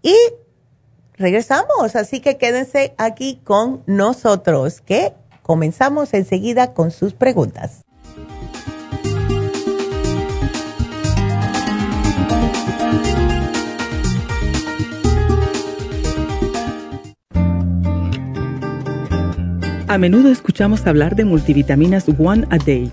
Y 0.02 0.16
regresamos, 1.14 1.96
así 1.96 2.20
que 2.20 2.38
quédense 2.38 2.94
aquí 2.98 3.40
con 3.44 3.82
nosotros, 3.86 4.80
que 4.80 5.12
comenzamos 5.42 6.14
enseguida 6.14 6.72
con 6.74 6.90
sus 6.90 7.14
preguntas. 7.14 7.84
A 19.88 19.98
menudo 19.98 20.30
escuchamos 20.30 20.86
hablar 20.86 21.16
de 21.16 21.24
multivitaminas 21.24 22.06
One 22.16 22.46
a 22.50 22.58
Day 22.58 22.92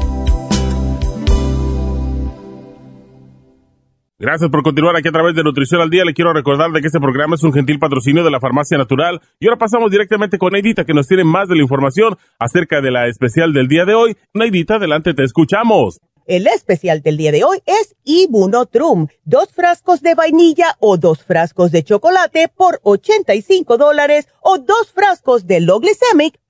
Gracias 4.21 4.51
por 4.51 4.61
continuar 4.61 4.95
aquí 4.95 5.07
a 5.07 5.11
través 5.11 5.33
de 5.33 5.41
Nutrición 5.41 5.81
al 5.81 5.89
Día. 5.89 6.05
Le 6.05 6.13
quiero 6.13 6.31
recordar 6.31 6.69
de 6.69 6.79
que 6.79 6.85
este 6.85 6.99
programa 6.99 7.33
es 7.33 7.43
un 7.43 7.51
gentil 7.51 7.79
patrocinio 7.79 8.23
de 8.23 8.29
la 8.29 8.39
Farmacia 8.39 8.77
Natural. 8.77 9.19
Y 9.39 9.47
ahora 9.47 9.57
pasamos 9.57 9.89
directamente 9.89 10.37
con 10.37 10.53
Neidita, 10.53 10.85
que 10.85 10.93
nos 10.93 11.07
tiene 11.07 11.23
más 11.23 11.49
de 11.49 11.55
la 11.55 11.63
información 11.63 12.15
acerca 12.37 12.81
de 12.81 12.91
la 12.91 13.07
especial 13.07 13.51
del 13.51 13.67
día 13.67 13.83
de 13.83 13.95
hoy. 13.95 14.15
Neidita, 14.35 14.75
adelante, 14.75 15.15
te 15.15 15.23
escuchamos. 15.23 16.01
El 16.27 16.45
especial 16.45 17.01
del 17.01 17.17
día 17.17 17.31
de 17.31 17.43
hoy 17.43 17.63
es 17.65 17.95
Ibunotrum, 18.03 19.07
dos 19.25 19.51
frascos 19.53 20.03
de 20.03 20.13
vainilla 20.13 20.75
o 20.79 20.97
dos 20.97 21.23
frascos 21.23 21.71
de 21.71 21.83
chocolate 21.83 22.47
por 22.47 22.79
85 22.83 23.79
dólares 23.79 24.27
o 24.43 24.59
dos 24.59 24.91
frascos 24.93 25.47
de 25.47 25.61
Low 25.61 25.81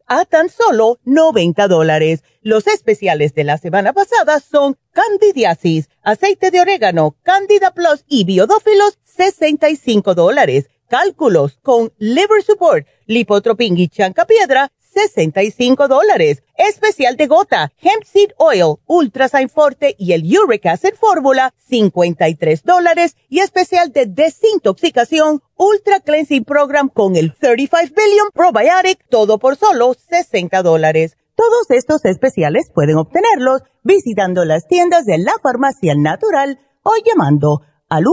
a 0.07 0.25
tan 0.25 0.49
solo 0.49 0.99
90 1.05 1.67
dólares. 1.67 2.23
Los 2.41 2.67
especiales 2.67 3.33
de 3.33 3.43
la 3.43 3.57
semana 3.57 3.93
pasada 3.93 4.39
son 4.39 4.77
candidiasis, 4.91 5.89
aceite 6.01 6.51
de 6.51 6.61
orégano, 6.61 7.15
candida 7.23 7.73
plus 7.73 8.03
y 8.07 8.23
biodófilos, 8.25 8.99
65 9.03 10.15
dólares. 10.15 10.69
Cálculos 10.87 11.57
con 11.61 11.93
liver 11.97 12.43
support, 12.43 12.85
lipotropin 13.05 13.77
y 13.77 13.87
chancapiedra, 13.87 14.71
65 14.93 15.87
dólares. 15.87 16.43
Especial 16.55 17.17
de 17.17 17.27
gota, 17.27 17.71
hemp 17.81 18.03
seed 18.03 18.31
oil, 18.37 18.75
ultrasign 18.85 19.49
forte 19.49 19.95
y 19.97 20.13
el 20.13 20.23
uric 20.37 20.67
acid 20.67 20.93
fórmula, 20.99 21.53
53 21.57 22.63
dólares. 22.63 23.15
Y 23.29 23.39
especial 23.39 23.91
de 23.91 24.05
desintoxicación, 24.05 25.41
ultra 25.55 26.01
cleansing 26.01 26.43
program 26.43 26.89
con 26.89 27.15
el 27.15 27.33
35 27.33 27.93
billion 27.95 28.27
probiotic, 28.33 28.99
todo 29.09 29.39
por 29.39 29.55
solo 29.55 29.93
60 29.93 30.61
dólares. 30.61 31.17
Todos 31.35 31.69
estos 31.69 32.03
especiales 32.05 32.69
pueden 32.73 32.97
obtenerlos 32.97 33.61
visitando 33.83 34.45
las 34.45 34.67
tiendas 34.67 35.05
de 35.05 35.17
la 35.17 35.33
farmacia 35.41 35.95
natural 35.95 36.59
o 36.83 36.91
llamando 37.03 37.61
al 37.89 38.03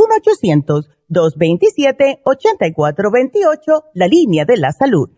1-800-227-8428, 1.11 3.85
la 3.95 4.07
línea 4.07 4.45
de 4.45 4.57
la 4.57 4.73
salud 4.73 5.18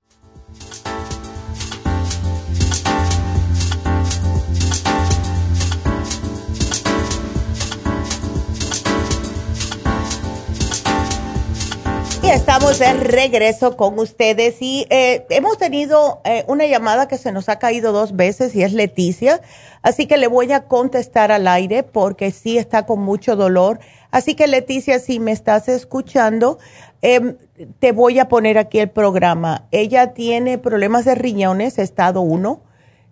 Estamos 12.33 12.79
de 12.79 12.93
regreso 12.93 13.75
con 13.75 13.99
ustedes 13.99 14.61
y 14.61 14.87
eh, 14.89 15.25
hemos 15.31 15.57
tenido 15.57 16.21
eh, 16.23 16.45
una 16.47 16.65
llamada 16.65 17.09
que 17.09 17.17
se 17.17 17.33
nos 17.33 17.49
ha 17.49 17.59
caído 17.59 17.91
dos 17.91 18.15
veces 18.15 18.55
y 18.55 18.63
es 18.63 18.71
Leticia, 18.71 19.41
así 19.81 20.05
que 20.05 20.15
le 20.15 20.27
voy 20.27 20.53
a 20.53 20.63
contestar 20.63 21.33
al 21.33 21.45
aire 21.45 21.83
porque 21.83 22.31
sí 22.31 22.57
está 22.57 22.85
con 22.85 23.01
mucho 23.01 23.35
dolor. 23.35 23.79
Así 24.11 24.35
que 24.35 24.47
Leticia, 24.47 24.99
si 24.99 25.19
me 25.19 25.33
estás 25.33 25.67
escuchando, 25.67 26.57
em, 27.01 27.35
te 27.79 27.91
voy 27.91 28.17
a 28.19 28.29
poner 28.29 28.57
aquí 28.57 28.79
el 28.79 28.89
programa. 28.89 29.67
Ella 29.71 30.13
tiene 30.13 30.57
problemas 30.57 31.03
de 31.03 31.15
riñones, 31.15 31.79
estado 31.79 32.21
1, 32.21 32.61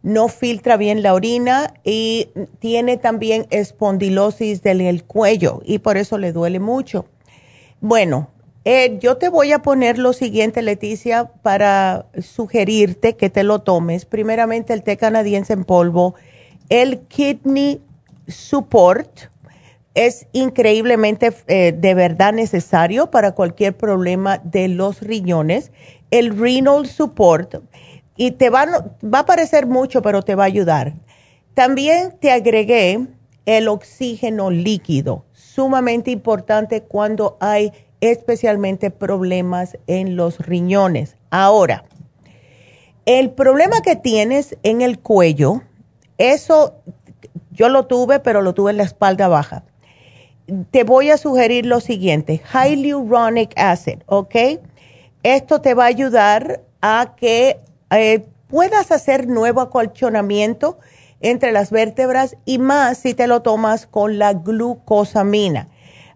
no 0.01 0.27
filtra 0.29 0.77
bien 0.77 1.03
la 1.03 1.13
orina 1.13 1.73
y 1.83 2.29
tiene 2.59 2.95
también 2.95 3.47
espondilosis 3.49 4.63
del 4.63 5.03
cuello 5.03 5.61
y 5.65 5.79
por 5.79 5.97
eso 5.97 6.17
le 6.17 6.31
duele 6.31 6.61
mucho. 6.61 7.05
Bueno, 7.81 8.29
eh, 8.65 8.97
yo 8.99 9.17
te 9.17 9.29
voy 9.29 9.51
a 9.51 9.59
poner 9.59 9.97
lo 9.97 10.13
siguiente, 10.13 10.61
Leticia, 10.61 11.31
para 11.41 12.07
sugerirte 12.21 13.15
que 13.15 13.29
te 13.29 13.43
lo 13.43 13.59
tomes. 13.59 14.05
Primeramente 14.05 14.73
el 14.73 14.83
té 14.83 14.97
canadiense 14.97 15.53
en 15.53 15.63
polvo, 15.63 16.15
el 16.69 16.99
Kidney 16.99 17.81
Support 18.27 19.29
es 19.95 20.27
increíblemente 20.33 21.33
eh, 21.47 21.73
de 21.75 21.93
verdad 21.93 22.31
necesario 22.33 23.09
para 23.09 23.31
cualquier 23.31 23.75
problema 23.75 24.37
de 24.37 24.67
los 24.67 25.01
riñones. 25.01 25.71
El 26.11 26.37
Renal 26.37 26.85
Support, 26.85 27.63
y 28.15 28.31
te 28.31 28.49
va, 28.49 28.65
va 29.03 29.19
a 29.19 29.25
parecer 29.25 29.67
mucho, 29.67 30.01
pero 30.01 30.21
te 30.21 30.35
va 30.35 30.43
a 30.43 30.47
ayudar. 30.47 30.93
También 31.53 32.13
te 32.19 32.31
agregué 32.31 33.07
el 33.45 33.67
oxígeno 33.67 34.51
líquido, 34.51 35.25
sumamente 35.33 36.11
importante 36.11 36.83
cuando 36.83 37.37
hay 37.39 37.73
especialmente 38.01 38.91
problemas 38.91 39.77
en 39.87 40.15
los 40.15 40.39
riñones. 40.39 41.15
Ahora, 41.29 41.85
el 43.05 43.31
problema 43.31 43.81
que 43.81 43.95
tienes 43.95 44.57
en 44.63 44.81
el 44.81 44.99
cuello, 44.99 45.61
eso 46.17 46.75
yo 47.51 47.69
lo 47.69 47.87
tuve, 47.87 48.19
pero 48.19 48.41
lo 48.41 48.53
tuve 48.53 48.71
en 48.71 48.77
la 48.77 48.83
espalda 48.83 49.27
baja. 49.27 49.63
Te 50.71 50.83
voy 50.83 51.11
a 51.11 51.17
sugerir 51.17 51.65
lo 51.65 51.79
siguiente, 51.79 52.41
hyaluronic 52.53 53.53
acid, 53.57 53.99
¿ok? 54.05 54.35
Esto 55.23 55.61
te 55.61 55.73
va 55.73 55.83
a 55.83 55.87
ayudar 55.87 56.61
a 56.81 57.15
que 57.17 57.59
eh, 57.91 58.25
puedas 58.47 58.91
hacer 58.91 59.27
nuevo 59.27 59.61
acolchonamiento 59.61 60.79
entre 61.19 61.51
las 61.51 61.71
vértebras 61.71 62.37
y 62.45 62.57
más 62.57 62.99
si 62.99 63.13
te 63.13 63.27
lo 63.27 63.41
tomas 63.41 63.85
con 63.87 64.17
la 64.17 64.33
glucosamina. 64.33 65.67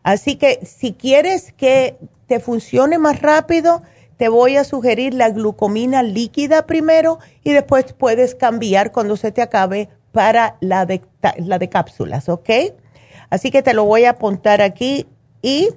Así 0.04 0.36
que 0.36 0.60
si 0.66 0.94
quieres 0.94 1.54
que 1.54 1.98
te 2.28 2.40
funcione 2.40 2.98
más 2.98 3.22
rápido, 3.22 3.82
te 4.18 4.30
voy 4.30 4.58
a 4.58 4.64
sugerir 4.64 5.14
la 5.14 5.30
glucomina 5.30 6.04
líquida 6.04 6.66
primero 6.66 7.20
y 7.44 7.54
después 7.54 7.94
puedes 7.94 8.36
cambiar 8.36 8.92
cuando 8.92 9.18
se 9.18 9.32
te 9.32 9.42
acabe 9.42 9.90
para 10.12 10.58
la 10.62 10.86
de, 10.86 11.02
la 11.38 11.60
cápsulas, 11.60 12.30
¿ok? 12.30 12.50
Así 13.30 13.50
que 13.50 13.64
te 13.64 13.74
lo 13.74 13.86
voy 13.86 14.06
a 14.06 14.12
apuntar 14.12 14.62
aquí 14.62 15.08
y 15.42 15.70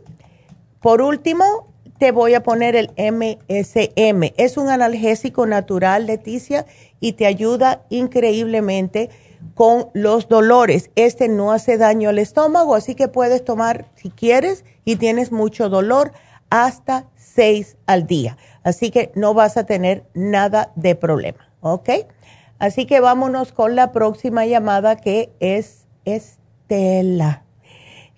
por 0.81 1.01
último 1.01 1.69
te 1.99 2.13
voy 2.13 2.35
a 2.35 2.43
poner 2.43 2.77
el 2.77 2.91
MSM. 2.99 4.35
Es 4.37 4.57
un 4.57 4.69
analgésico 4.69 5.47
natural, 5.47 6.07
Leticia, 6.07 6.67
y 7.01 7.13
te 7.15 7.27
ayuda 7.27 7.83
increíblemente 7.89 9.09
con 9.55 9.89
los 9.95 10.29
dolores. 10.29 10.91
Este 10.97 11.29
no 11.29 11.53
hace 11.53 11.79
daño 11.79 12.09
al 12.09 12.19
estómago, 12.19 12.75
así 12.75 12.95
que 12.95 13.09
puedes 13.09 13.45
tomar, 13.45 13.87
si 13.95 14.11
quieres 14.11 14.65
y 14.85 14.97
tienes 14.97 15.33
mucho 15.33 15.69
dolor, 15.69 16.13
hasta 16.51 17.07
seis 17.17 17.77
al 17.87 18.07
día. 18.07 18.37
Así 18.63 18.91
que 18.91 19.13
no 19.15 19.35
vas 19.35 19.57
a 19.57 19.65
tener 19.65 20.05
nada 20.15 20.73
de 20.77 20.95
problema, 20.95 21.51
¿ok? 21.61 21.91
Así 22.59 22.87
que 22.87 23.01
vámonos 23.01 23.53
con 23.53 23.77
la 23.77 23.93
próxima 23.93 24.47
llamada 24.47 24.97
que 24.97 25.33
es 25.41 25.87
Estela. 26.05 27.43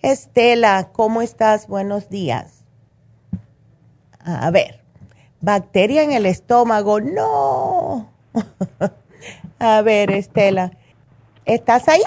Estela, 0.03 0.91
¿cómo 0.93 1.23
estás? 1.23 1.67
Buenos 1.67 2.09
días. 2.09 2.65
A 4.21 4.51
ver, 4.51 4.81
bacteria 5.41 6.03
en 6.03 6.13
el 6.13 6.27
estómago, 6.27 7.01
no. 7.01 8.09
a 9.59 9.83
ver, 9.83 10.11
Estela. 10.13 10.73
¿Estás 11.49 11.89
ahí? 11.89 12.03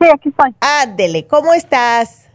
Sí, 0.00 0.08
aquí 0.12 0.28
estoy. 0.28 0.54
Ándele, 0.60 1.26
¿cómo 1.26 1.52
estás? 1.52 2.30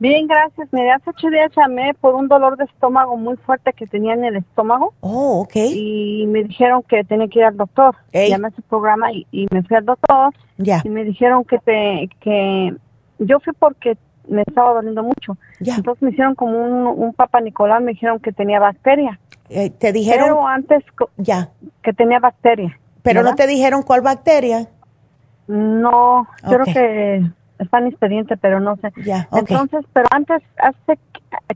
Bien, 0.00 0.26
gracias. 0.26 0.66
Me 0.72 0.90
hace 0.90 1.10
ocho 1.10 1.28
días 1.28 1.52
llamé 1.56 1.94
por 1.94 2.16
un 2.16 2.26
dolor 2.26 2.56
de 2.56 2.64
estómago 2.64 3.16
muy 3.16 3.36
fuerte 3.36 3.72
que 3.72 3.86
tenía 3.86 4.14
en 4.14 4.24
el 4.24 4.36
estómago. 4.36 4.92
Oh, 4.98 5.42
ok. 5.42 5.54
Y 5.54 6.24
me 6.26 6.42
dijeron 6.42 6.82
que 6.82 7.04
tenía 7.04 7.28
que 7.28 7.38
ir 7.38 7.44
al 7.44 7.56
doctor. 7.56 7.94
Llamé 8.12 8.48
a 8.48 8.50
ese 8.50 8.62
programa 8.62 9.12
y, 9.12 9.46
me 9.52 9.62
fui 9.62 9.76
al 9.76 9.84
doctor. 9.84 10.34
Ya. 10.58 10.82
Y 10.82 10.88
me 10.88 11.04
dijeron 11.04 11.44
que 11.44 11.58
te, 11.58 12.10
que 12.18 12.74
yo 13.20 13.38
fui 13.38 13.52
porque 13.52 13.96
me 14.26 14.42
estaba 14.42 14.72
doliendo 14.74 15.04
mucho. 15.04 15.36
Ya. 15.60 15.76
Entonces 15.76 16.02
me 16.02 16.10
hicieron 16.10 16.34
como 16.34 16.58
un, 16.58 16.86
un 17.00 17.14
papa 17.14 17.40
Nicolás, 17.40 17.80
me 17.80 17.92
dijeron 17.92 18.18
que 18.18 18.32
tenía 18.32 18.58
bacteria. 18.58 19.20
Eh, 19.48 19.70
te 19.70 19.92
dijeron. 19.92 20.24
Pero 20.24 20.48
antes. 20.48 20.82
Ya. 21.16 21.50
Que 21.84 21.92
tenía 21.92 22.18
bacteria. 22.18 22.76
Pero 23.02 23.22
no 23.22 23.36
te 23.36 23.46
dijeron 23.46 23.82
cuál 23.82 24.00
bacteria. 24.00 24.68
No, 25.50 26.28
creo 26.42 26.64
que 26.64 27.22
está 27.58 27.78
en 27.78 27.88
expediente, 27.88 28.36
pero 28.36 28.60
no 28.60 28.76
sé. 28.76 28.92
Ya, 29.04 29.28
Entonces, 29.32 29.84
pero 29.92 30.06
antes, 30.10 30.42
hace 30.58 30.98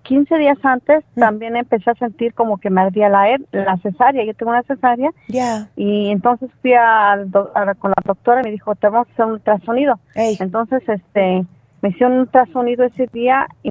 15 0.03 0.37
días 0.37 0.59
antes, 0.63 1.05
mm. 1.15 1.21
también 1.21 1.57
empecé 1.57 1.91
a 1.91 1.95
sentir 1.95 2.35
como 2.35 2.59
que 2.59 2.71
me 2.71 2.83
ardía 2.83 3.09
la, 3.09 3.39
la 3.53 3.77
cesárea. 3.79 4.25
Yo 4.25 4.35
tengo 4.35 4.53
una 4.53 4.63
cesárea. 4.63 5.11
Ya. 5.29 5.69
Y 5.77 6.11
entonces 6.11 6.51
fui 6.61 6.75
a, 6.75 7.17
con 7.79 7.91
la 7.91 8.03
doctora 8.05 8.41
y 8.41 8.45
me 8.45 8.51
dijo, 8.51 8.75
te 8.75 8.89
vamos 8.89 9.09
a 9.09 9.13
hacer 9.13 9.27
un 9.27 9.33
ultrasonido. 9.33 9.99
Entonces, 10.15 10.83
este, 10.89 11.45
me 11.81 11.89
hicieron 11.89 12.13
un 12.15 12.21
ultrasonido 12.21 12.85
ese 12.85 13.07
día 13.13 13.47
y, 13.63 13.71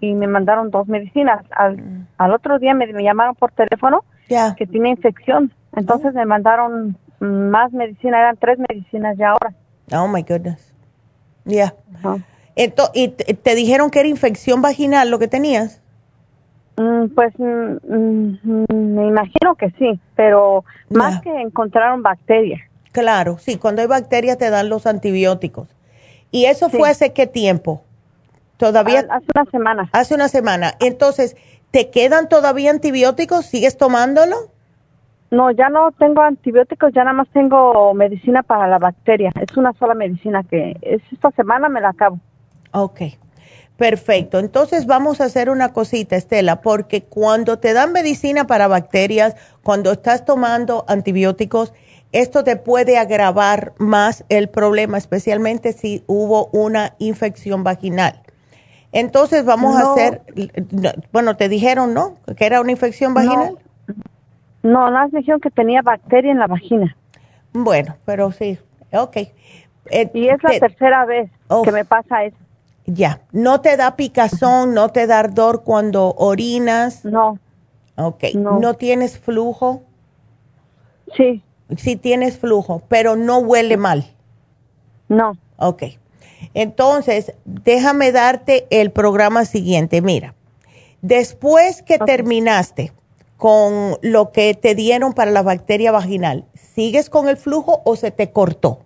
y 0.00 0.14
me 0.14 0.26
mandaron 0.26 0.70
dos 0.70 0.88
medicinas. 0.88 1.44
Al, 1.50 1.76
mm. 1.76 2.06
al 2.18 2.32
otro 2.32 2.58
día 2.58 2.74
me, 2.74 2.86
llamaron 3.02 3.34
por 3.34 3.52
teléfono 3.52 4.04
que 4.28 4.66
tiene 4.66 4.90
infección. 4.90 5.52
Entonces 5.76 6.12
oh. 6.14 6.18
me 6.18 6.24
mandaron 6.24 6.96
más 7.20 7.72
medicina, 7.72 8.18
eran 8.18 8.36
tres 8.36 8.58
medicinas 8.68 9.16
ya 9.16 9.30
ahora. 9.30 9.54
Oh 9.92 10.08
my 10.08 10.22
goodness. 10.22 10.72
Ya. 11.44 11.74
¿Y 12.94 13.08
te 13.08 13.54
dijeron 13.54 13.90
que 13.90 14.00
era 14.00 14.08
infección 14.08 14.62
vaginal 14.62 15.10
lo 15.10 15.18
que 15.18 15.28
tenías? 15.28 15.82
Mm, 16.76 17.08
pues 17.14 17.32
mm, 17.38 17.76
mm, 17.88 18.64
me 18.68 19.06
imagino 19.06 19.54
que 19.56 19.70
sí, 19.78 20.00
pero 20.16 20.64
más 20.90 21.20
que 21.22 21.30
encontraron 21.30 22.02
bacterias. 22.02 22.60
Claro, 22.92 23.38
sí, 23.38 23.58
cuando 23.58 23.82
hay 23.82 23.88
bacterias 23.88 24.38
te 24.38 24.50
dan 24.50 24.68
los 24.68 24.86
antibióticos. 24.86 25.68
¿Y 26.30 26.46
eso 26.46 26.68
fue 26.68 26.88
hace 26.90 27.12
qué 27.12 27.26
tiempo? 27.26 27.82
Todavía. 28.56 29.06
Hace 29.10 29.26
una 29.34 29.50
semana. 29.50 29.90
Hace 29.92 30.14
una 30.14 30.28
semana. 30.28 30.74
Entonces, 30.80 31.36
¿te 31.70 31.90
quedan 31.90 32.28
todavía 32.28 32.70
antibióticos? 32.70 33.46
¿Sigues 33.46 33.76
tomándolo? 33.76 34.50
No, 35.34 35.50
ya 35.50 35.68
no 35.68 35.90
tengo 35.92 36.22
antibióticos, 36.22 36.92
ya 36.94 37.02
nada 37.02 37.16
más 37.16 37.28
tengo 37.32 37.92
medicina 37.92 38.42
para 38.42 38.68
la 38.68 38.78
bacteria. 38.78 39.32
Es 39.40 39.56
una 39.56 39.72
sola 39.74 39.94
medicina 39.94 40.44
que 40.44 40.76
es 40.80 41.02
esta 41.10 41.30
semana 41.32 41.68
me 41.68 41.80
la 41.80 41.88
acabo. 41.88 42.20
Ok, 42.72 43.00
perfecto. 43.76 44.38
Entonces 44.38 44.86
vamos 44.86 45.20
a 45.20 45.24
hacer 45.24 45.50
una 45.50 45.72
cosita, 45.72 46.14
Estela, 46.14 46.60
porque 46.60 47.02
cuando 47.02 47.58
te 47.58 47.72
dan 47.72 47.92
medicina 47.92 48.46
para 48.46 48.68
bacterias, 48.68 49.34
cuando 49.62 49.90
estás 49.92 50.24
tomando 50.24 50.84
antibióticos, 50.86 51.74
esto 52.12 52.44
te 52.44 52.54
puede 52.54 52.96
agravar 52.96 53.72
más 53.78 54.24
el 54.28 54.48
problema, 54.48 54.98
especialmente 54.98 55.72
si 55.72 56.04
hubo 56.06 56.46
una 56.52 56.94
infección 56.98 57.64
vaginal. 57.64 58.22
Entonces 58.92 59.44
vamos 59.44 59.76
a 59.76 59.90
hacer, 59.90 60.22
bueno, 61.10 61.36
te 61.36 61.48
dijeron, 61.48 61.92
¿no? 61.92 62.18
Que 62.36 62.46
era 62.46 62.60
una 62.60 62.70
infección 62.70 63.14
vaginal. 63.14 63.54
No, 63.54 63.58
nada 64.64 64.90
más 64.90 65.12
me 65.12 65.20
dijeron 65.20 65.40
que 65.40 65.50
tenía 65.50 65.82
bacteria 65.82 66.32
en 66.32 66.38
la 66.38 66.46
vagina. 66.46 66.96
Bueno, 67.52 67.96
pero 68.04 68.32
sí, 68.32 68.58
ok. 68.92 69.16
Eh, 69.16 70.10
y 70.14 70.28
es 70.28 70.42
la 70.42 70.58
tercera 70.58 71.04
vez 71.04 71.30
que 71.62 71.72
me 71.72 71.84
pasa 71.84 72.24
eso. 72.24 72.36
Ya, 72.86 73.20
¿no 73.32 73.60
te 73.60 73.76
da 73.76 73.96
picazón, 73.96 74.74
no 74.74 74.90
te 74.90 75.06
da 75.06 75.20
ardor 75.20 75.62
cuando 75.62 76.14
orinas? 76.16 77.04
No. 77.04 77.38
Ok, 77.96 78.24
¿no, 78.34 78.74
tienes 78.74 79.18
flujo? 79.18 79.82
Sí. 81.16 81.42
Sí 81.76 81.96
tienes 81.96 82.38
flujo, 82.38 82.82
pero 82.88 83.16
no 83.16 83.38
huele 83.38 83.76
mal. 83.76 84.04
No. 85.08 85.36
Ok. 85.56 85.84
Entonces, 86.52 87.34
déjame 87.44 88.12
darte 88.12 88.66
el 88.70 88.90
programa 88.90 89.44
siguiente. 89.44 90.02
Mira, 90.02 90.34
después 91.00 91.82
que 91.82 91.98
terminaste, 91.98 92.92
con 93.44 93.98
lo 94.00 94.32
que 94.32 94.54
te 94.54 94.74
dieron 94.74 95.12
para 95.12 95.30
la 95.30 95.42
bacteria 95.42 95.92
vaginal, 95.92 96.46
¿sigues 96.54 97.10
con 97.10 97.28
el 97.28 97.36
flujo 97.36 97.82
o 97.84 97.94
se 97.94 98.10
te 98.10 98.30
cortó? 98.30 98.78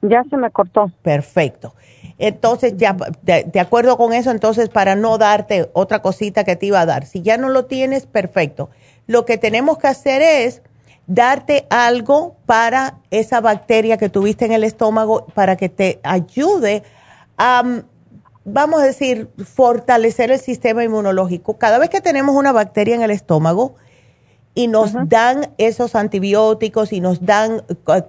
Ya 0.00 0.24
se 0.30 0.38
me 0.38 0.50
cortó. 0.50 0.90
Perfecto. 1.02 1.74
Entonces, 2.16 2.78
ya, 2.78 2.96
de, 3.20 3.60
acuerdo 3.60 3.98
con 3.98 4.14
eso, 4.14 4.30
entonces, 4.30 4.70
para 4.70 4.96
no 4.96 5.18
darte 5.18 5.68
otra 5.74 6.00
cosita 6.00 6.42
que 6.42 6.56
te 6.56 6.64
iba 6.64 6.80
a 6.80 6.86
dar, 6.86 7.04
si 7.04 7.20
ya 7.20 7.36
no 7.36 7.50
lo 7.50 7.66
tienes, 7.66 8.06
perfecto. 8.06 8.70
Lo 9.06 9.26
que 9.26 9.36
tenemos 9.36 9.76
que 9.76 9.88
hacer 9.88 10.22
es 10.22 10.62
darte 11.06 11.66
algo 11.68 12.36
para 12.46 13.00
esa 13.10 13.42
bacteria 13.42 13.98
que 13.98 14.08
tuviste 14.08 14.46
en 14.46 14.52
el 14.52 14.64
estómago 14.64 15.26
para 15.34 15.56
que 15.56 15.68
te 15.68 16.00
ayude 16.02 16.82
a 17.36 17.82
vamos 18.44 18.80
a 18.80 18.84
decir, 18.84 19.28
fortalecer 19.44 20.30
el 20.30 20.40
sistema 20.40 20.84
inmunológico. 20.84 21.58
Cada 21.58 21.78
vez 21.78 21.90
que 21.90 22.00
tenemos 22.00 22.34
una 22.34 22.52
bacteria 22.52 22.94
en 22.94 23.02
el 23.02 23.10
estómago 23.10 23.74
y 24.54 24.68
nos 24.68 24.92
dan 25.08 25.52
esos 25.58 25.94
antibióticos 25.94 26.92
y 26.92 27.00
nos 27.00 27.24
dan 27.24 27.62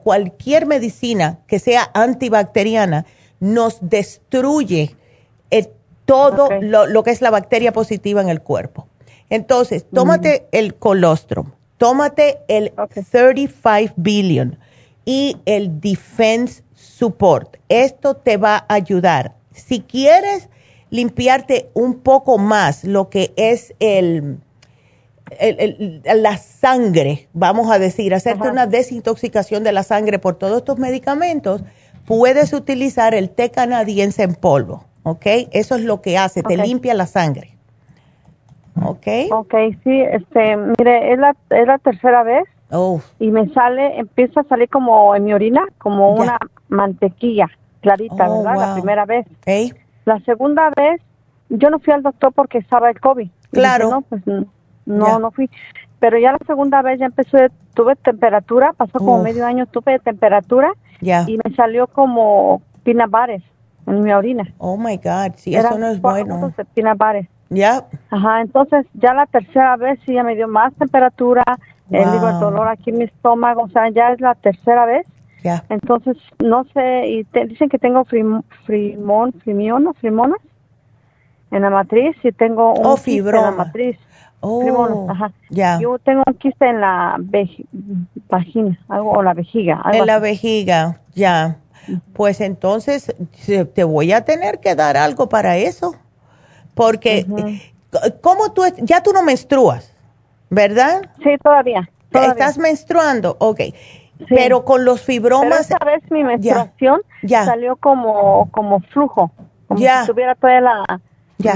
cualquier 0.04 0.66
medicina 0.66 1.40
que 1.48 1.60
sea 1.60 1.90
antibacteriana, 1.94 3.06
nos 3.40 3.78
destruye 3.82 4.96
eh, 5.52 5.72
todo 6.06 6.50
lo, 6.62 7.04
que 7.04 7.12
es 7.12 7.22
la 7.22 7.30
bacteria 7.30 7.72
positiva 7.72 8.22
en 8.22 8.30
el 8.30 8.42
cuerpo. 8.42 8.88
Entonces, 9.30 9.86
tómate 9.94 10.48
el 10.52 10.76
colostrum, 10.76 11.52
tómate 11.78 12.40
el 12.48 12.74
35 12.74 13.94
billion 13.96 14.58
y 15.06 15.38
el 15.46 15.80
defense 15.80 16.64
support. 16.74 17.58
Esto 17.70 18.16
te 18.16 18.38
va 18.38 18.66
a 18.68 18.74
ayudar 18.74 19.36
si 19.52 19.82
quieres 19.82 20.50
limpiarte 20.90 21.70
un 21.74 22.00
poco 22.00 22.38
más 22.38 22.84
lo 22.84 23.10
que 23.10 23.34
es 23.38 23.74
el, 23.80 24.40
la 26.04 26.38
sangre, 26.38 27.28
vamos 27.34 27.72
a 27.72 27.80
decir, 27.80 28.14
hacerte 28.14 28.50
una 28.50 28.68
desintoxicación 28.68 29.64
de 29.64 29.72
la 29.72 29.84
sangre 29.84 30.20
por 30.20 30.36
todos 30.36 30.58
estos 30.58 30.78
medicamentos, 30.78 31.64
puedes 32.06 32.54
utilizar 32.54 33.14
el 33.16 33.30
té 33.30 33.50
canadiense 33.52 34.24
en 34.24 34.36
polvo, 34.36 34.86
¿ok? 35.04 35.26
Eso 35.52 35.76
es 35.76 35.84
lo 35.84 36.02
que 36.02 36.18
hace, 36.18 36.44
te 36.44 36.58
limpia 36.58 36.94
la 36.94 37.08
sangre. 37.08 37.56
¿Ok? 38.84 39.08
Ok, 39.32 39.54
sí, 39.84 40.02
este, 40.02 40.58
mire, 40.58 41.14
es 41.14 41.20
la, 41.20 41.36
es 41.50 41.68
la 41.68 41.78
tercera 41.78 42.24
vez. 42.24 42.44
Oh. 42.72 43.02
Y 43.20 43.32
me 43.32 43.50
sale, 43.50 44.00
empieza 44.00 44.42
a 44.42 44.44
salir 44.46 44.70
como 44.70 45.14
en 45.14 45.26
mi 45.26 45.34
orina, 45.34 45.66
como 45.78 46.14
una 46.14 46.38
mantequilla 46.70 47.50
clarita, 47.82 48.30
oh, 48.30 48.44
¿verdad? 48.44 48.68
La 48.68 48.74
primera 48.74 49.06
vez. 49.06 49.26
La 50.06 50.20
segunda 50.22 50.70
vez, 50.76 51.02
yo 51.50 51.70
no 51.70 51.80
fui 51.80 51.94
al 51.94 52.04
doctor 52.04 52.32
porque 52.34 52.60
estaba 52.60 52.90
el 52.90 53.00
COVID. 53.00 53.30
Claro. 53.52 53.90
no, 53.90 54.02
pues 54.02 54.22
no, 54.86 55.20
no 55.20 55.32
fui. 55.32 55.50
Pero 56.00 56.18
ya 56.18 56.32
la 56.32 56.40
segunda 56.48 56.82
vez 56.82 57.00
ya 57.00 57.06
empecé, 57.06 57.50
tuve 57.74 57.96
temperatura, 57.96 58.74
pasó 58.74 59.00
como 59.00 59.22
medio 59.22 59.46
año, 59.46 59.66
tuve 59.68 60.00
temperatura 60.00 60.74
y 61.02 61.38
me 61.44 61.56
salió 61.56 61.88
como 61.88 62.62
pinabares 62.84 63.44
en 63.88 64.02
mi 64.02 64.12
orina. 64.12 64.52
Oh 64.58 64.78
my 64.78 64.98
God, 64.98 65.34
sí, 65.36 65.56
eso 65.56 65.78
no 65.78 65.88
es 65.88 66.02
bueno. 66.02 66.54
Pinabares. 66.74 67.28
Ya. 67.50 67.86
Ajá, 68.10 68.42
entonces 68.42 68.86
ya 68.94 69.14
la 69.14 69.26
tercera 69.26 69.76
vez 69.76 70.00
sí 70.06 70.14
ya 70.14 70.24
me 70.24 70.36
dio 70.36 70.48
más 70.48 70.74
temperatura, 70.76 71.44
el, 71.90 72.10
dolor 72.40 72.70
aquí 72.70 72.92
en 72.92 73.00
mi 73.00 73.04
estómago, 73.04 73.64
o 73.64 73.70
sea, 73.70 73.90
ya 73.90 74.14
es 74.14 74.22
la 74.22 74.36
tercera 74.36 74.86
vez 74.86 75.06
entonces, 75.70 76.18
no 76.40 76.66
sé, 76.74 77.08
y 77.08 77.24
te, 77.26 77.46
dicen 77.46 77.70
que 77.70 77.80
tengo 77.80 78.06
frim, 78.06 78.42
frimón, 78.66 79.34
frimiono, 79.44 79.94
frimonas 79.94 80.40
en 81.52 81.64
la 81.64 81.70
matriz 81.70 82.16
y 82.24 82.32
tengo 82.32 82.74
un 82.74 82.86
oh, 82.86 82.96
quiste 82.96 83.30
en 83.30 83.42
la 83.44 83.52
matriz. 83.52 83.98
Oh, 84.40 85.08
ajá. 85.10 85.32
Yo 85.80 86.00
tengo 86.00 86.24
un 86.26 86.34
quiste 86.36 86.68
en 86.68 86.82
la 86.82 87.18
vagina, 88.30 88.80
algo, 88.90 89.12
o 89.12 89.22
la 89.22 89.34
vejiga. 89.34 89.82
en 89.94 90.06
la 90.06 90.20
vejiga, 90.20 91.00
ya. 91.14 91.58
Pues 92.14 92.42
entonces 92.42 93.14
te 93.74 93.84
voy 93.84 94.14
a 94.14 94.24
tener 94.24 94.60
que 94.60 94.76
dar 94.76 94.98
algo 94.98 95.30
para 95.30 95.58
eso. 95.58 95.96
Porque, 96.74 97.26
¿cómo 98.22 98.54
tú, 98.54 98.64
ya 98.78 99.04
tú 99.04 99.12
no 99.12 99.24
menstruas, 99.24 99.94
verdad? 100.50 101.02
Sí, 101.22 101.32
todavía. 101.44 101.90
todavía. 102.12 102.32
¿Estás 102.32 102.58
menstruando? 102.58 103.36
Ok. 103.40 103.62
Pero 104.30 104.66
con 104.66 104.86
los 104.86 105.02
fibromas. 105.02 105.48
Pero 105.50 105.62
esta 105.62 105.86
vez 105.86 106.04
mi 106.12 106.24
menstruación 106.24 107.02
salió 107.28 107.76
como, 107.76 108.50
como 108.52 108.80
flujo, 108.82 109.32
como 109.68 109.80
si 109.80 110.08
tuviera 110.08 110.36
toda 110.36 110.62
la 110.62 111.02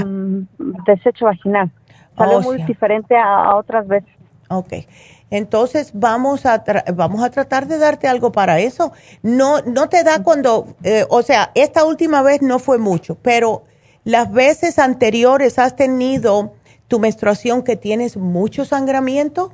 mm, 0.04 0.42
desecho 0.86 1.26
vaginal. 1.26 1.70
Salió 2.16 2.38
oh, 2.38 2.42
muy 2.42 2.62
diferente 2.62 3.16
a, 3.16 3.54
otras 3.56 3.86
veces. 3.86 4.10
Ok. 4.48 4.72
Entonces 5.28 5.90
vamos 5.92 6.46
a 6.46 6.62
vamos 6.94 7.22
a 7.22 7.30
tratar 7.30 7.66
de 7.66 7.78
darte 7.78 8.06
algo 8.06 8.30
para 8.30 8.60
eso. 8.60 8.92
No 9.22 9.60
no 9.62 9.88
te 9.88 10.04
da 10.04 10.22
cuando, 10.22 10.76
eh, 10.84 11.04
o 11.08 11.22
sea, 11.22 11.50
esta 11.54 11.84
última 11.84 12.22
vez 12.22 12.42
no 12.42 12.58
fue 12.58 12.78
mucho, 12.78 13.16
pero 13.16 13.64
las 14.04 14.30
veces 14.30 14.78
anteriores 14.78 15.58
has 15.58 15.74
tenido 15.74 16.52
tu 16.86 17.00
menstruación 17.00 17.62
que 17.62 17.76
tienes 17.76 18.16
mucho 18.16 18.64
sangramiento. 18.64 19.52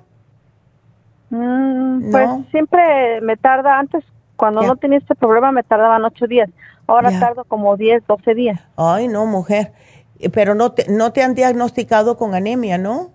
Mm, 1.33 2.11
pues 2.11 2.29
siempre 2.51 3.21
me 3.23 3.39
tarda, 3.39 3.79
antes 3.79 4.05
cuando 4.37 4.63
no 4.63 4.77
tenía 4.77 4.99
este 4.99 5.15
problema 5.15 5.51
me 5.51 5.63
tardaban 5.63 6.05
ocho 6.05 6.27
días, 6.27 6.51
ahora 6.87 7.19
tardo 7.19 7.45
como 7.45 7.75
diez, 7.79 8.07
doce 8.07 8.35
días. 8.35 8.61
Ay, 8.77 9.09
no, 9.09 9.25
mujer, 9.25 9.73
eh, 10.19 10.29
pero 10.29 10.55
no 10.55 10.73
te, 10.73 10.91
no 10.91 11.15
te 11.15 11.23
han 11.23 11.35
diagnosticado 11.35 12.19
con 12.19 12.35
anemia, 12.35 12.77
¿no? 12.77 13.13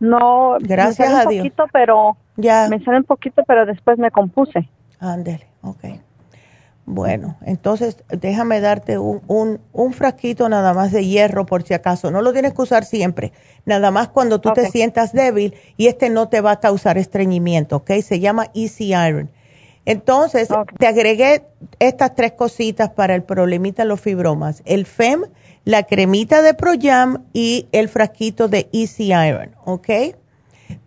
No, 0.00 0.56
gracias 0.60 1.12
a 1.12 1.28
Dios. 1.28 1.44
Poquito, 1.44 1.66
pero 1.72 2.16
ya. 2.36 2.68
me 2.70 2.82
sale 2.82 2.98
un 2.98 3.04
poquito, 3.04 3.42
pero 3.46 3.66
después 3.66 3.98
me 3.98 4.10
compuse. 4.10 4.66
Ándale, 4.98 5.46
ok. 5.60 5.84
Bueno, 6.88 7.36
entonces 7.44 7.96
déjame 8.08 8.60
darte 8.60 8.96
un, 8.96 9.20
un, 9.26 9.60
un, 9.72 9.92
frasquito 9.92 10.48
nada 10.48 10.72
más 10.72 10.92
de 10.92 11.04
hierro 11.04 11.44
por 11.44 11.64
si 11.64 11.74
acaso. 11.74 12.12
No 12.12 12.22
lo 12.22 12.32
tienes 12.32 12.54
que 12.54 12.62
usar 12.62 12.84
siempre, 12.84 13.32
nada 13.64 13.90
más 13.90 14.06
cuando 14.06 14.40
tú 14.40 14.52
te 14.52 14.70
sientas 14.70 15.12
débil 15.12 15.54
y 15.76 15.88
este 15.88 16.10
no 16.10 16.28
te 16.28 16.40
va 16.40 16.52
a 16.52 16.60
causar 16.60 16.96
estreñimiento, 16.96 17.76
¿ok? 17.76 17.90
Se 18.04 18.20
llama 18.20 18.46
Easy 18.54 18.94
Iron. 18.94 19.30
Entonces, 19.84 20.48
te 20.78 20.86
agregué 20.86 21.44
estas 21.80 22.14
tres 22.14 22.32
cositas 22.32 22.90
para 22.90 23.16
el 23.16 23.24
problemita 23.24 23.82
de 23.82 23.88
los 23.88 24.00
fibromas. 24.00 24.62
El 24.64 24.86
FEM, 24.86 25.24
la 25.64 25.84
cremita 25.84 26.40
de 26.40 26.54
ProYam 26.54 27.24
y 27.32 27.66
el 27.72 27.88
frasquito 27.88 28.46
de 28.46 28.68
Easy 28.72 29.12
Iron, 29.12 29.56
¿ok? 29.64 29.88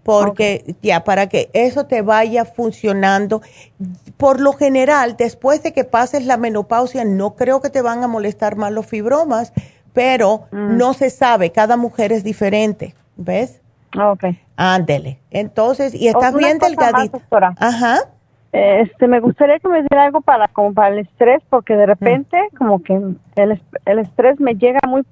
Porque 0.03 0.76
ya 0.81 1.03
para 1.03 1.27
que 1.27 1.49
eso 1.53 1.85
te 1.85 2.01
vaya 2.01 2.45
funcionando. 2.45 3.41
Por 4.18 4.39
lo 4.39 4.53
general, 4.53 5.15
después 5.18 5.64
de 5.64 5.73
que 5.73 5.84
pases 5.84 6.26
la 6.26 6.38
menopausia, 6.38 7.06
no 7.06 7.35
creo 7.35 7.61
que 7.61 7.69
te 7.69 7.81
van 7.81 8.03
a 8.03 8.07
molestar 8.07 8.56
más 8.56 8.72
los 8.72 8.85
fibromas, 8.85 9.53
pero 9.93 10.47
mm. 10.51 10.77
no 10.77 10.93
se 10.93 11.10
sabe, 11.10 11.51
cada 11.51 11.77
mujer 11.77 12.11
es 12.11 12.23
diferente, 12.23 12.95
¿ves? 13.18 13.61
Ok. 13.97 14.26
Ándele. 14.56 15.19
Entonces, 15.31 15.93
y 15.93 16.07
estás 16.07 16.35
bien 16.35 16.60
delgadita. 16.60 17.19
Ajá. 17.57 17.97
Este, 18.51 19.07
me 19.07 19.19
gustaría 19.19 19.60
que 19.60 19.68
me 19.68 19.81
diera 19.81 20.06
algo 20.06 20.22
para 20.22 20.47
como 20.47 20.73
para 20.73 20.89
el 20.89 20.99
estrés, 20.99 21.41
porque 21.49 21.76
de 21.76 21.85
repente 21.85 22.38
como 22.57 22.81
que 22.81 22.93
el, 22.93 23.61
el 23.85 23.99
estrés 23.99 24.39
me 24.39 24.56
llega 24.56 24.80
muy 24.88 25.03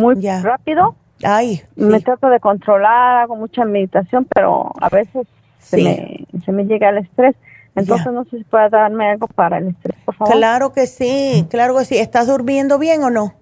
muy 0.00 0.14
rápido 0.42 0.94
Ay, 1.22 1.62
me 1.76 2.00
trato 2.00 2.28
de 2.28 2.40
controlar, 2.40 3.22
hago 3.22 3.36
mucha 3.36 3.64
meditación, 3.64 4.26
pero 4.32 4.72
a 4.80 4.88
veces 4.88 5.26
se, 5.58 5.82
me, 5.82 6.26
se 6.44 6.52
me 6.52 6.64
llega 6.64 6.90
el 6.90 6.98
estrés. 6.98 7.36
Entonces 7.74 8.12
no 8.12 8.24
sé 8.24 8.38
si 8.38 8.44
puede 8.44 8.68
darme 8.68 9.10
algo 9.10 9.28
para 9.28 9.58
el 9.58 9.68
estrés, 9.68 9.96
por 10.04 10.14
favor. 10.14 10.34
Claro 10.34 10.72
que 10.72 10.86
sí, 10.86 11.46
claro 11.48 11.76
que 11.76 11.84
sí. 11.84 11.96
¿Estás 11.96 12.26
durmiendo 12.26 12.78
bien 12.78 13.02
o 13.02 13.10
no? 13.10 13.34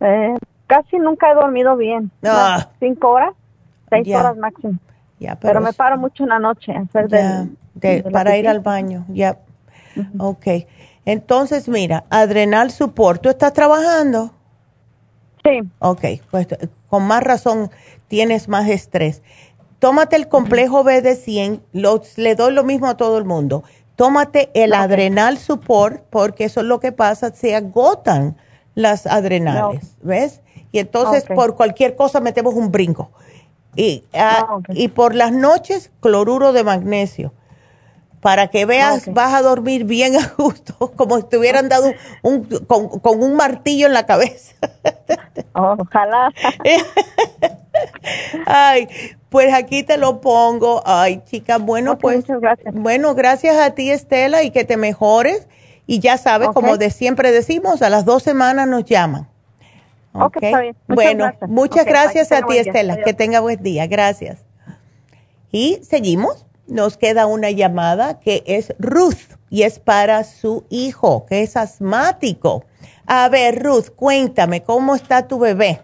Eh, 0.00 0.34
casi 0.66 0.98
nunca 0.98 1.30
he 1.30 1.34
dormido 1.34 1.76
bien. 1.76 2.10
Ah. 2.24 2.68
Cinco 2.80 3.10
horas, 3.10 3.34
seis 3.90 4.12
horas 4.14 4.36
máximo. 4.36 4.78
pero, 5.40 5.60
me 5.60 5.72
paro 5.72 5.98
mucho 5.98 6.24
en 6.24 6.30
la 6.30 6.40
noche 6.40 6.72
hacer 6.72 7.08
de, 7.08 8.02
para 8.12 8.36
ir 8.36 8.48
al 8.48 8.60
baño. 8.60 9.04
Ya. 9.08 9.38
Ok. 10.18 10.46
Entonces, 11.04 11.68
mira, 11.68 12.04
Adrenal 12.10 12.70
Support, 12.70 13.22
¿tú 13.22 13.28
estás 13.28 13.52
trabajando? 13.52 14.32
Sí. 15.44 15.60
Ok, 15.80 16.04
pues 16.30 16.46
con 16.88 17.04
más 17.04 17.22
razón 17.22 17.70
tienes 18.08 18.48
más 18.48 18.68
estrés. 18.68 19.22
Tómate 19.78 20.16
el 20.16 20.28
complejo 20.28 20.84
B 20.84 21.02
de 21.02 21.16
100, 21.16 21.62
le 21.72 22.34
doy 22.34 22.52
lo 22.52 22.62
mismo 22.62 22.86
a 22.86 22.96
todo 22.96 23.18
el 23.18 23.24
mundo. 23.24 23.64
Tómate 23.96 24.50
el 24.54 24.74
adrenal 24.74 25.38
support 25.38 26.04
porque 26.10 26.44
eso 26.44 26.60
es 26.60 26.66
lo 26.66 26.78
que 26.80 26.92
pasa, 26.92 27.34
se 27.34 27.54
agotan 27.56 28.36
las 28.74 29.06
adrenales, 29.06 29.96
¿ves? 30.02 30.40
Y 30.70 30.78
entonces 30.78 31.24
por 31.24 31.56
cualquier 31.56 31.96
cosa 31.96 32.20
metemos 32.20 32.54
un 32.54 32.70
brinco. 32.70 33.10
Y, 33.74 34.04
ah, 34.14 34.58
y 34.68 34.88
por 34.88 35.14
las 35.14 35.32
noches, 35.32 35.90
cloruro 36.00 36.52
de 36.52 36.62
magnesio 36.62 37.32
para 38.22 38.46
que 38.46 38.64
veas, 38.66 39.12
vas 39.12 39.34
a 39.34 39.42
dormir 39.42 39.84
bien 39.84 40.14
a 40.20 40.32
gusto, 40.38 40.92
como 40.96 41.18
si 41.18 41.24
te 41.24 41.36
hubieran 41.36 41.68
dado 41.68 41.92
un, 42.22 42.44
con, 42.44 43.20
un 43.20 43.34
martillo 43.34 43.88
en 43.88 43.92
la 43.92 44.06
cabeza. 44.06 44.54
Ojalá. 45.52 46.32
Ay, 48.46 48.88
pues 49.28 49.52
aquí 49.52 49.82
te 49.82 49.96
lo 49.98 50.20
pongo. 50.20 50.82
Ay, 50.86 51.20
chica, 51.24 51.58
bueno, 51.58 51.98
pues. 51.98 52.18
Muchas 52.18 52.40
gracias. 52.40 52.74
Bueno, 52.74 53.14
gracias 53.16 53.56
a 53.56 53.72
ti, 53.74 53.90
Estela, 53.90 54.44
y 54.44 54.52
que 54.52 54.64
te 54.64 54.76
mejores. 54.76 55.48
Y 55.88 55.98
ya 55.98 56.16
sabes, 56.16 56.50
como 56.50 56.76
de 56.76 56.90
siempre 56.90 57.32
decimos, 57.32 57.82
a 57.82 57.90
las 57.90 58.04
dos 58.04 58.22
semanas 58.22 58.68
nos 58.68 58.84
llaman. 58.84 59.28
Ok, 60.12 60.36
está 60.40 60.60
bien. 60.60 60.76
bueno, 60.86 61.32
muchas 61.48 61.86
gracias 61.86 62.30
a 62.30 62.42
ti, 62.42 62.56
Estela. 62.56 62.98
Que 62.98 63.14
tenga 63.14 63.40
buen 63.40 63.60
día. 63.60 63.88
Gracias. 63.88 64.44
Y 65.50 65.80
seguimos 65.82 66.46
nos 66.72 66.96
queda 66.96 67.26
una 67.26 67.50
llamada 67.50 68.18
que 68.18 68.42
es 68.46 68.74
Ruth 68.78 69.36
y 69.50 69.62
es 69.62 69.78
para 69.78 70.24
su 70.24 70.64
hijo, 70.70 71.26
que 71.26 71.42
es 71.42 71.56
asmático. 71.56 72.64
A 73.06 73.28
ver, 73.28 73.62
Ruth, 73.62 73.90
cuéntame, 73.94 74.62
¿cómo 74.62 74.94
está 74.94 75.28
tu 75.28 75.38
bebé? 75.38 75.80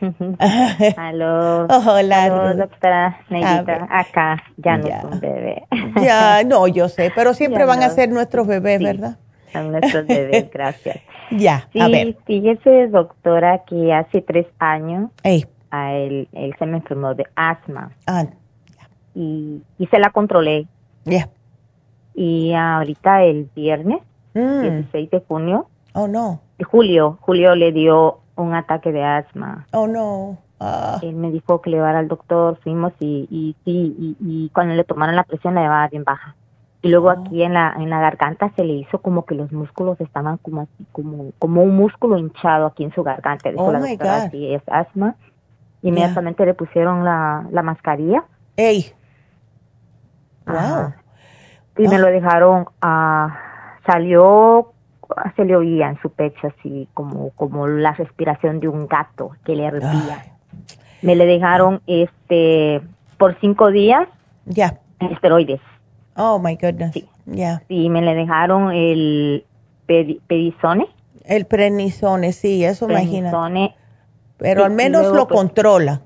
Aló. 0.96 1.66
Hola, 1.66 2.54
doctora 2.56 3.20
Negrita. 3.30 3.86
Acá 3.88 4.42
ya 4.56 4.76
no 4.76 4.88
es 4.88 5.04
un 5.04 5.20
bebé. 5.20 5.62
ya, 6.02 6.42
no, 6.44 6.66
yo 6.66 6.88
sé, 6.88 7.12
pero 7.14 7.34
siempre 7.34 7.64
van 7.64 7.84
a 7.84 7.90
ser 7.90 8.10
nuestros 8.10 8.48
bebés, 8.48 8.82
¿verdad? 8.82 9.18
Son 9.52 9.70
nuestros 9.70 10.06
bebés, 10.06 10.50
gracias. 10.52 10.96
ya, 11.30 11.68
a 11.78 11.88
ver. 11.88 12.16
Fíjese, 12.26 12.88
doctora, 12.88 13.62
que 13.64 13.92
hace 13.92 14.22
tres 14.22 14.46
años 14.58 15.10
a 15.70 15.92
él, 15.92 16.28
él 16.32 16.54
se 16.58 16.66
me 16.66 16.78
enfermó 16.78 17.14
de 17.14 17.24
asma. 17.36 17.92
Ah, 18.06 18.24
y, 19.14 19.62
y 19.78 19.86
se 19.86 19.98
la 19.98 20.10
controlé. 20.10 20.66
Ya. 21.04 21.28
Y 22.14 22.52
ahorita 22.52 23.24
el 23.24 23.48
viernes, 23.54 24.00
16 24.34 25.08
mm. 25.08 25.10
de 25.10 25.24
junio. 25.26 25.66
Oh, 25.94 26.08
no. 26.08 26.40
Julio, 26.64 27.18
Julio 27.20 27.54
le 27.54 27.72
dio 27.72 28.20
un 28.36 28.54
ataque 28.54 28.92
de 28.92 29.04
asma. 29.04 29.66
Oh, 29.72 29.86
no. 29.86 30.38
Ah. 30.60 30.98
Él 31.02 31.14
me 31.16 31.30
dijo 31.30 31.60
que 31.60 31.70
le 31.70 31.76
llevara 31.78 31.98
al 31.98 32.08
doctor, 32.08 32.56
fuimos 32.62 32.92
y, 33.00 33.26
y 33.30 33.56
sí, 33.64 33.96
y, 33.98 34.16
y, 34.20 34.48
cuando 34.50 34.74
le 34.74 34.84
tomaron 34.84 35.16
la 35.16 35.24
presión 35.24 35.54
la 35.54 35.62
llevaba 35.62 35.88
bien 35.88 36.04
baja. 36.04 36.36
Y 36.82 36.88
luego 36.88 37.08
oh. 37.08 37.10
aquí 37.10 37.42
en 37.42 37.54
la, 37.54 37.74
en 37.76 37.90
la 37.90 38.00
garganta 38.00 38.52
se 38.54 38.64
le 38.64 38.74
hizo 38.74 38.98
como 38.98 39.24
que 39.24 39.34
los 39.34 39.50
músculos 39.50 40.00
estaban 40.00 40.38
como 40.38 40.68
como, 40.92 41.32
como 41.38 41.62
un 41.62 41.76
músculo 41.76 42.16
hinchado 42.16 42.66
aquí 42.66 42.84
en 42.84 42.94
su 42.94 43.02
garganta. 43.02 43.50
Dijo 43.50 43.64
oh 43.64 43.72
la 43.72 43.80
doctora, 43.80 44.30
sí, 44.30 44.54
es 44.54 44.62
asma. 44.68 45.16
Inmediatamente 45.82 46.46
le 46.46 46.54
pusieron 46.54 47.04
la, 47.04 47.46
la 47.50 47.62
mascarilla. 47.62 48.24
Ey. 48.56 48.92
Wow. 50.46 50.92
Y 51.78 51.88
me 51.88 51.98
lo 51.98 52.08
dejaron, 52.08 52.66
uh, 52.82 53.28
salió, 53.86 54.72
se 55.36 55.44
le 55.44 55.56
oía 55.56 55.88
en 55.88 56.00
su 56.00 56.10
pecho 56.10 56.48
así 56.48 56.88
como, 56.94 57.30
como 57.30 57.66
la 57.66 57.92
respiración 57.92 58.60
de 58.60 58.68
un 58.68 58.86
gato 58.86 59.32
que 59.44 59.56
le 59.56 59.66
hervía. 59.66 60.36
Me 61.00 61.16
le 61.16 61.26
dejaron 61.26 61.80
este 61.86 62.80
por 63.18 63.38
cinco 63.40 63.70
días. 63.70 64.06
Ya. 64.44 64.78
Esteroides. 65.00 65.60
Oh 66.16 66.38
my 66.38 66.56
goodness. 66.56 66.92
Sí. 66.92 67.08
Ya. 67.26 67.62
Sí, 67.68 67.88
me 67.88 68.02
le 68.02 68.14
dejaron 68.14 68.72
el 68.72 69.44
pedizone. 69.86 70.88
El 71.24 71.46
prednisone, 71.46 72.32
sí, 72.32 72.64
eso 72.64 72.88
imagina. 72.88 73.30
Pero 74.38 74.64
al 74.64 74.72
menos 74.72 75.06
lo 75.12 75.28
pues, 75.28 75.38
controla. 75.38 76.00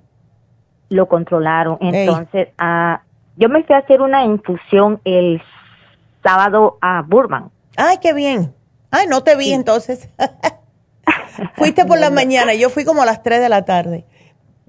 Lo 0.91 1.09
controlaron. 1.09 1.79
Entonces, 1.81 2.49
a 2.59 3.03
yo 3.37 3.49
me 3.49 3.63
fui 3.65 3.75
a 3.75 3.79
hacer 3.79 4.01
una 4.01 4.25
infusión 4.25 5.01
el 5.05 5.43
sábado 6.23 6.79
a 6.81 7.03
Burman. 7.03 7.51
Ay, 7.77 7.99
qué 8.01 8.13
bien. 8.13 8.55
Ay, 8.91 9.07
no 9.09 9.23
te 9.23 9.37
vi 9.37 9.53
entonces. 9.53 10.11
Fuiste 11.55 11.85
por 11.85 11.99
la 11.99 12.11
mañana, 12.11 12.55
yo 12.55 12.71
fui 12.71 12.85
como 12.85 13.03
a 13.03 13.07
las 13.07 13.23
3 13.23 13.41
de 13.41 13.49
la 13.49 13.65
tarde. 13.65 14.05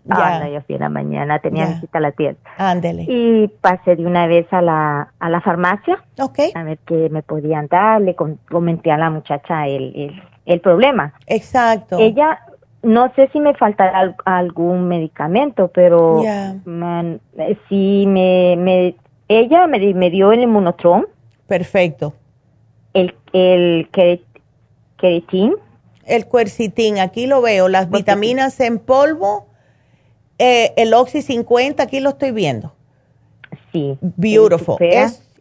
Ya. 0.05 0.15
Ah, 0.43 0.49
yo 0.49 0.61
fui 0.61 0.75
en 0.75 0.81
la 0.81 0.89
mañana, 0.89 1.39
tenía 1.39 1.65
visita 1.65 1.97
a 1.97 2.01
la 2.01 2.11
tienda. 2.11 2.39
Ándele. 2.57 3.05
Y 3.07 3.47
pasé 3.59 3.97
de 3.97 4.05
una 4.05 4.25
vez 4.27 4.47
a 4.51 4.61
la, 4.61 5.13
a 5.19 5.29
la 5.29 5.41
farmacia. 5.41 6.01
Ok. 6.19 6.39
A 6.55 6.63
ver 6.63 6.77
qué 6.85 7.09
me 7.09 7.23
podían 7.23 7.67
dar. 7.67 7.99
Le 8.01 8.15
comenté 8.15 8.91
a 8.91 8.97
la 8.97 9.09
muchacha 9.09 9.67
el, 9.67 9.93
el, 9.95 10.23
el 10.45 10.61
problema. 10.61 11.13
Exacto. 11.25 11.97
Ella 11.99 12.39
no 12.83 13.11
sé 13.15 13.29
si 13.33 13.39
me 13.39 13.53
faltará 13.55 14.15
algún 14.25 14.87
medicamento, 14.87 15.69
pero 15.69 16.21
si 17.69 18.05
me, 18.07 18.55
me, 18.57 18.95
ella 19.27 19.67
me, 19.67 19.93
me 19.93 20.09
dio 20.09 20.31
el 20.31 20.43
inmunotron. 20.43 21.07
Perfecto. 21.47 22.13
El, 22.93 23.15
el. 23.33 23.89
El 26.05 26.27
quercitín, 26.29 26.99
aquí 26.99 27.27
lo 27.27 27.41
veo, 27.41 27.67
las 27.67 27.89
vitaminas 27.89 28.59
en 28.59 28.79
polvo, 28.79 29.47
eh, 30.39 30.73
el 30.77 30.93
Oxy 30.93 31.21
50, 31.21 31.83
aquí 31.83 31.99
lo 31.99 32.11
estoy 32.11 32.31
viendo. 32.31 32.73
Sí. 33.71 33.97
Beautiful. 34.01 34.77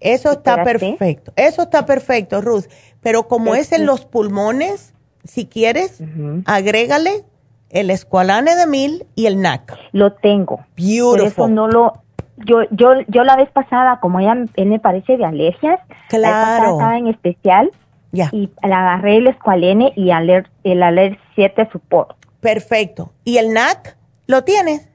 eso 0.01 0.33
está 0.33 0.65
perfecto. 0.65 1.33
Eso 1.37 1.63
está 1.63 1.87
perfecto, 1.87 2.41
Ruth. 2.41 2.65
Pero 3.01 3.29
como 3.29 3.55
es 3.55 3.73
en 3.73 3.87
los 3.87 4.05
pulmones, 4.05 4.93
si 5.27 5.47
quieres, 5.47 6.03
agrégale 6.45 7.25
el 7.71 7.91
escualane 7.91 8.55
de 8.57 8.67
mil 8.67 9.07
y 9.15 9.27
el 9.27 9.41
NAC. 9.41 9.77
Lo 9.93 10.13
tengo. 10.13 10.65
Beautiful. 10.77 11.19
Por 11.19 11.27
eso 11.27 11.49
no 11.49 11.69
lo, 11.69 12.03
yo, 12.39 12.63
yo, 12.71 13.01
yo 13.09 13.25
la 13.25 13.37
vez 13.37 13.51
pasada, 13.51 13.99
como 14.01 14.21
ella 14.21 14.37
él 14.55 14.67
me 14.67 14.79
parece 14.79 15.17
de 15.17 15.25
alergias, 15.25 15.81
claro. 16.09 16.73
estaba 16.73 16.99
en 16.99 17.09
especial 17.09 17.71
ya. 18.13 18.29
y 18.33 18.51
le 18.63 18.73
agarré 18.73 19.17
el 19.19 19.27
escualene 19.27 19.93
y 19.97 20.11
aler, 20.11 20.49
el 20.65 20.83
aler 20.83 21.19
7 21.35 21.69
support. 21.73 22.17
Perfecto. 22.41 23.13
¿Y 23.25 23.39
el 23.39 23.53
NAC 23.53 23.97
lo 24.27 24.45
tienes? 24.45 24.89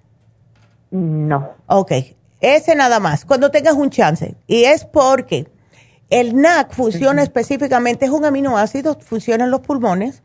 No. 0.91 1.49
Ok, 1.67 1.91
ese 2.41 2.75
nada 2.75 2.99
más, 2.99 3.25
cuando 3.25 3.51
tengas 3.51 3.75
un 3.75 3.89
chance. 3.89 4.35
Y 4.47 4.65
es 4.65 4.85
porque 4.85 5.47
El 6.11 6.35
NAC 6.35 6.73
funciona 6.73 7.23
específicamente, 7.23 8.05
es 8.05 8.11
un 8.11 8.25
aminoácido, 8.25 8.99
funciona 8.99 9.45
en 9.45 9.51
los 9.51 9.61
pulmones. 9.61 10.21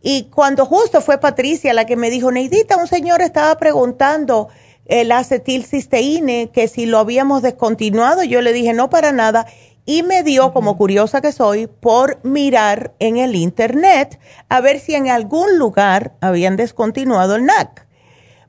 Y 0.00 0.24
cuando 0.24 0.66
justo 0.66 1.00
fue 1.00 1.18
Patricia 1.18 1.74
la 1.74 1.84
que 1.84 1.94
me 1.94 2.10
dijo, 2.10 2.32
Neidita, 2.32 2.78
un 2.78 2.88
señor 2.88 3.20
estaba 3.20 3.54
preguntando 3.58 4.48
el 4.86 5.12
acetilcisteína, 5.12 6.50
que 6.52 6.66
si 6.68 6.86
lo 6.86 6.98
habíamos 6.98 7.42
descontinuado, 7.42 8.24
yo 8.24 8.40
le 8.40 8.52
dije, 8.52 8.72
no 8.72 8.90
para 8.90 9.12
nada 9.12 9.46
y 9.84 10.02
me 10.02 10.22
dio, 10.22 10.52
como 10.52 10.76
curiosa 10.78 11.20
que 11.20 11.32
soy, 11.32 11.66
por 11.66 12.18
mirar 12.24 12.94
en 12.98 13.18
el 13.18 13.34
internet 13.34 14.18
a 14.48 14.60
ver 14.60 14.80
si 14.80 14.94
en 14.94 15.08
algún 15.08 15.58
lugar 15.58 16.14
habían 16.20 16.56
descontinuado 16.56 17.36
el 17.36 17.44
NAC. 17.44 17.86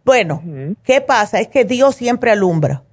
Bueno, 0.06 0.42
¿qué 0.84 1.02
pasa? 1.02 1.40
Es 1.40 1.48
que 1.48 1.66
Dios 1.66 1.96
siempre 1.96 2.32
alumbra. 2.32 2.84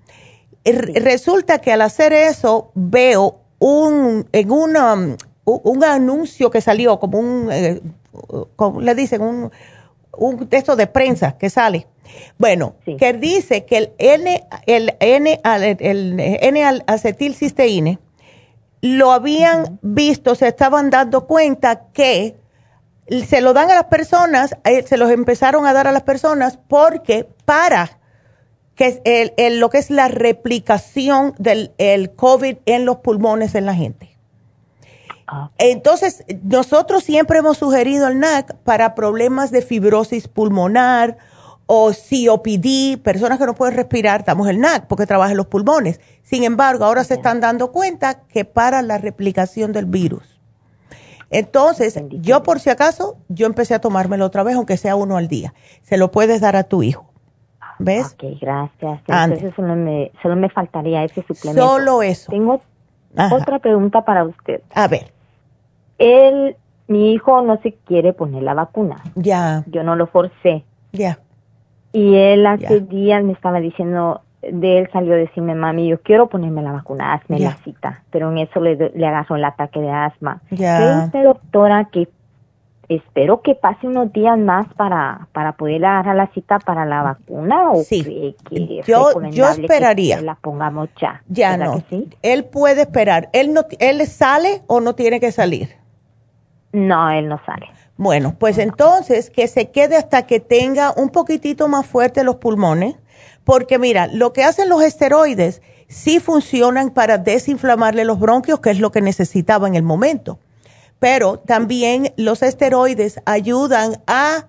Resulta 0.65 1.59
que 1.59 1.73
al 1.73 1.83
hacer 1.83 2.13
eso 2.13 2.71
veo 2.75 3.41
un, 3.59 4.29
en 4.33 4.51
una, 4.51 5.17
un 5.45 5.85
anuncio 5.85 6.51
que 6.51 6.61
salió, 6.61 6.99
como 6.99 7.19
un, 7.19 7.49
eh, 7.51 7.81
le 8.81 8.95
dicen, 8.95 9.23
un, 9.23 9.51
un 10.17 10.49
texto 10.49 10.77
de 10.77 10.87
prensa 10.87 11.37
que 11.39 11.51
sale. 11.51 11.87
Bueno, 12.39 12.75
que 12.99 13.13
dice 13.13 13.65
que 13.65 13.77
el 13.79 13.93
N, 13.99 14.45
el 14.67 14.97
N, 14.99 15.41
el 15.45 16.21
N 16.21 16.83
acetilcisteína 16.87 18.01
lo 18.83 19.13
habían 19.13 19.79
visto, 19.83 20.35
se 20.35 20.49
estaban 20.49 20.91
dando 20.91 21.27
cuenta 21.27 21.89
que 21.93 22.37
se 23.27 23.41
lo 23.41 23.53
dan 23.53 23.71
a 23.71 23.75
las 23.75 23.85
personas, 23.85 24.57
eh, 24.65 24.85
se 24.87 24.97
los 24.97 25.11
empezaron 25.11 25.67
a 25.67 25.73
dar 25.73 25.87
a 25.87 25.93
las 25.93 26.03
personas 26.03 26.59
porque 26.69 27.29
para 27.45 28.00
que 28.81 29.03
el, 29.37 29.61
lo 29.61 29.69
que 29.69 29.77
es 29.77 29.91
la 29.91 30.09
replicación 30.09 31.35
del 31.37 31.75
el 31.77 32.13
COVID 32.13 32.57
en 32.65 32.87
los 32.87 32.97
pulmones 33.01 33.55
en 33.55 33.67
la 33.67 33.75
gente. 33.75 34.17
Ah. 35.27 35.51
Entonces, 35.59 36.25
nosotros 36.43 37.05
siempre 37.05 37.41
hemos 37.41 37.59
sugerido 37.59 38.09
el 38.09 38.19
NAC 38.19 38.55
para 38.65 38.95
problemas 38.95 39.51
de 39.51 39.61
fibrosis 39.61 40.29
pulmonar 40.29 41.19
o 41.67 41.93
COPD, 41.93 43.03
personas 43.03 43.39
que 43.39 43.45
no 43.45 43.55
pueden 43.55 43.77
respirar, 43.77 44.25
damos 44.25 44.49
el 44.49 44.59
NAC 44.59 44.87
porque 44.87 45.05
trabaja 45.05 45.33
en 45.33 45.37
los 45.37 45.49
pulmones. 45.49 46.01
Sin 46.23 46.45
embargo, 46.45 46.87
ahora 46.87 47.05
se 47.05 47.15
están 47.15 47.41
dando 47.41 47.73
cuenta 47.73 48.23
que 48.29 48.47
para 48.47 48.81
la 48.81 48.97
replicación 48.97 49.73
del 49.73 49.85
virus. 49.85 50.41
Entonces, 51.29 52.01
yo 52.09 52.43
por 52.43 52.61
si 52.61 52.71
acaso, 52.71 53.19
yo 53.29 53.45
empecé 53.45 53.75
a 53.75 53.81
tomármelo 53.83 54.25
otra 54.25 54.43
vez, 54.43 54.57
aunque 54.57 54.79
sea 54.79 54.97
uno 54.97 55.19
al 55.19 55.29
día. 55.29 55.53
Se 55.83 55.99
lo 55.99 56.11
puedes 56.11 56.41
dar 56.41 56.57
a 56.57 56.63
tu 56.63 56.83
hijo. 56.83 57.10
¿Ves? 57.81 58.13
Ok, 58.13 58.39
gracias. 58.41 59.01
Entonces, 59.09 59.55
solo 59.57 59.75
me, 59.75 60.13
solo 60.23 60.37
me 60.37 60.51
faltaría 60.51 61.03
ese 61.03 61.23
suplemento. 61.23 61.67
Solo 61.67 62.03
eso. 62.03 62.31
Tengo 62.31 62.61
otra 63.33 63.59
pregunta 63.59 64.05
para 64.05 64.25
usted. 64.25 64.61
A 64.75 64.87
ver. 64.87 65.11
Él, 65.99 66.57
mi 66.89 67.13
hijo 67.13 67.41
no 67.41 67.59
se 67.63 67.73
quiere 67.73 68.13
poner 68.13 68.43
la 68.43 68.53
vacuna. 68.53 68.97
Ya. 69.15 69.65
Yo 69.67 69.83
no 69.83 69.97
lo 69.97 70.07
forcé. 70.07 70.63
Ya. 70.93 71.19
Y 71.93 72.17
él 72.17 72.47
hace 72.47 72.81
días 72.81 73.25
me 73.25 73.33
estaba 73.33 73.61
diciendo, 73.61 74.21
de 74.43 74.79
él 74.79 74.89
salió 74.93 75.15
a 75.15 75.17
decirme, 75.17 75.55
mami, 75.55 75.89
yo 75.89 76.01
quiero 76.03 76.29
ponerme 76.29 76.63
la 76.63 76.73
vacuna, 76.73 77.15
hazme 77.15 77.41
la 77.41 77.57
cita. 77.65 78.03
Pero 78.11 78.31
en 78.31 78.39
eso 78.39 78.61
le, 78.61 78.77
le 78.77 79.07
agarró 79.07 79.37
el 79.37 79.45
ataque 79.45 79.81
de 79.81 79.91
asma. 79.91 80.43
Ya. 80.51 81.05
usted, 81.07 81.25
doctora, 81.25 81.87
que 81.87 82.09
espero 82.91 83.41
que 83.41 83.55
pase 83.55 83.87
unos 83.87 84.13
días 84.13 84.37
más 84.37 84.67
para, 84.75 85.29
para 85.33 85.53
poder 85.53 85.85
agarrar 85.85 86.17
la 86.17 86.27
cita 86.33 86.59
para 86.59 86.85
la 86.85 87.03
vacuna 87.03 87.71
o 87.71 87.85
sí. 87.85 88.35
que, 88.49 88.83
yo, 88.85 89.13
yo 89.31 89.49
esperaría 89.49 90.17
que 90.17 90.23
la 90.23 90.35
pongamos 90.35 90.89
ya. 91.01 91.23
Ya 91.29 91.57
no. 91.57 91.83
Él 92.23 92.45
puede 92.47 92.83
esperar. 92.83 93.31
Él 93.33 93.55
no 93.55 93.63
él 93.79 94.05
sale 94.09 94.63
o 94.67 94.81
no 94.81 94.97
tiene 94.97 95.21
que 95.21 95.31
salir. 95.31 95.77
No, 96.73 97.11
él 97.11 97.29
no 97.29 97.41
sale. 97.47 97.67
Bueno, 97.97 98.35
pues 98.37 98.59
entonces 98.59 99.31
que 99.31 99.47
se 99.47 99.71
quede 99.71 99.97
hasta 99.97 100.27
que 100.27 100.41
tenga 100.41 100.93
un 100.97 101.11
poquitito 101.11 101.69
más 101.69 101.87
fuerte 101.87 102.25
los 102.25 102.37
pulmones, 102.37 102.97
porque 103.45 103.79
mira, 103.79 104.09
lo 104.09 104.33
que 104.33 104.43
hacen 104.43 104.69
los 104.69 104.83
esteroides 104.83 105.63
sí 105.87 106.19
funcionan 106.19 106.91
para 106.91 107.19
desinflamarle 107.19 108.05
los 108.05 108.19
bronquios, 108.19 108.59
que 108.61 108.71
es 108.71 108.81
lo 108.81 108.91
que 108.91 109.01
necesitaba 109.01 109.69
en 109.69 109.77
el 109.77 109.83
momento. 109.85 110.41
Pero 111.01 111.41
también 111.41 112.15
los 112.17 112.43
esteroides 112.43 113.21
ayudan 113.25 114.01
a 114.07 114.47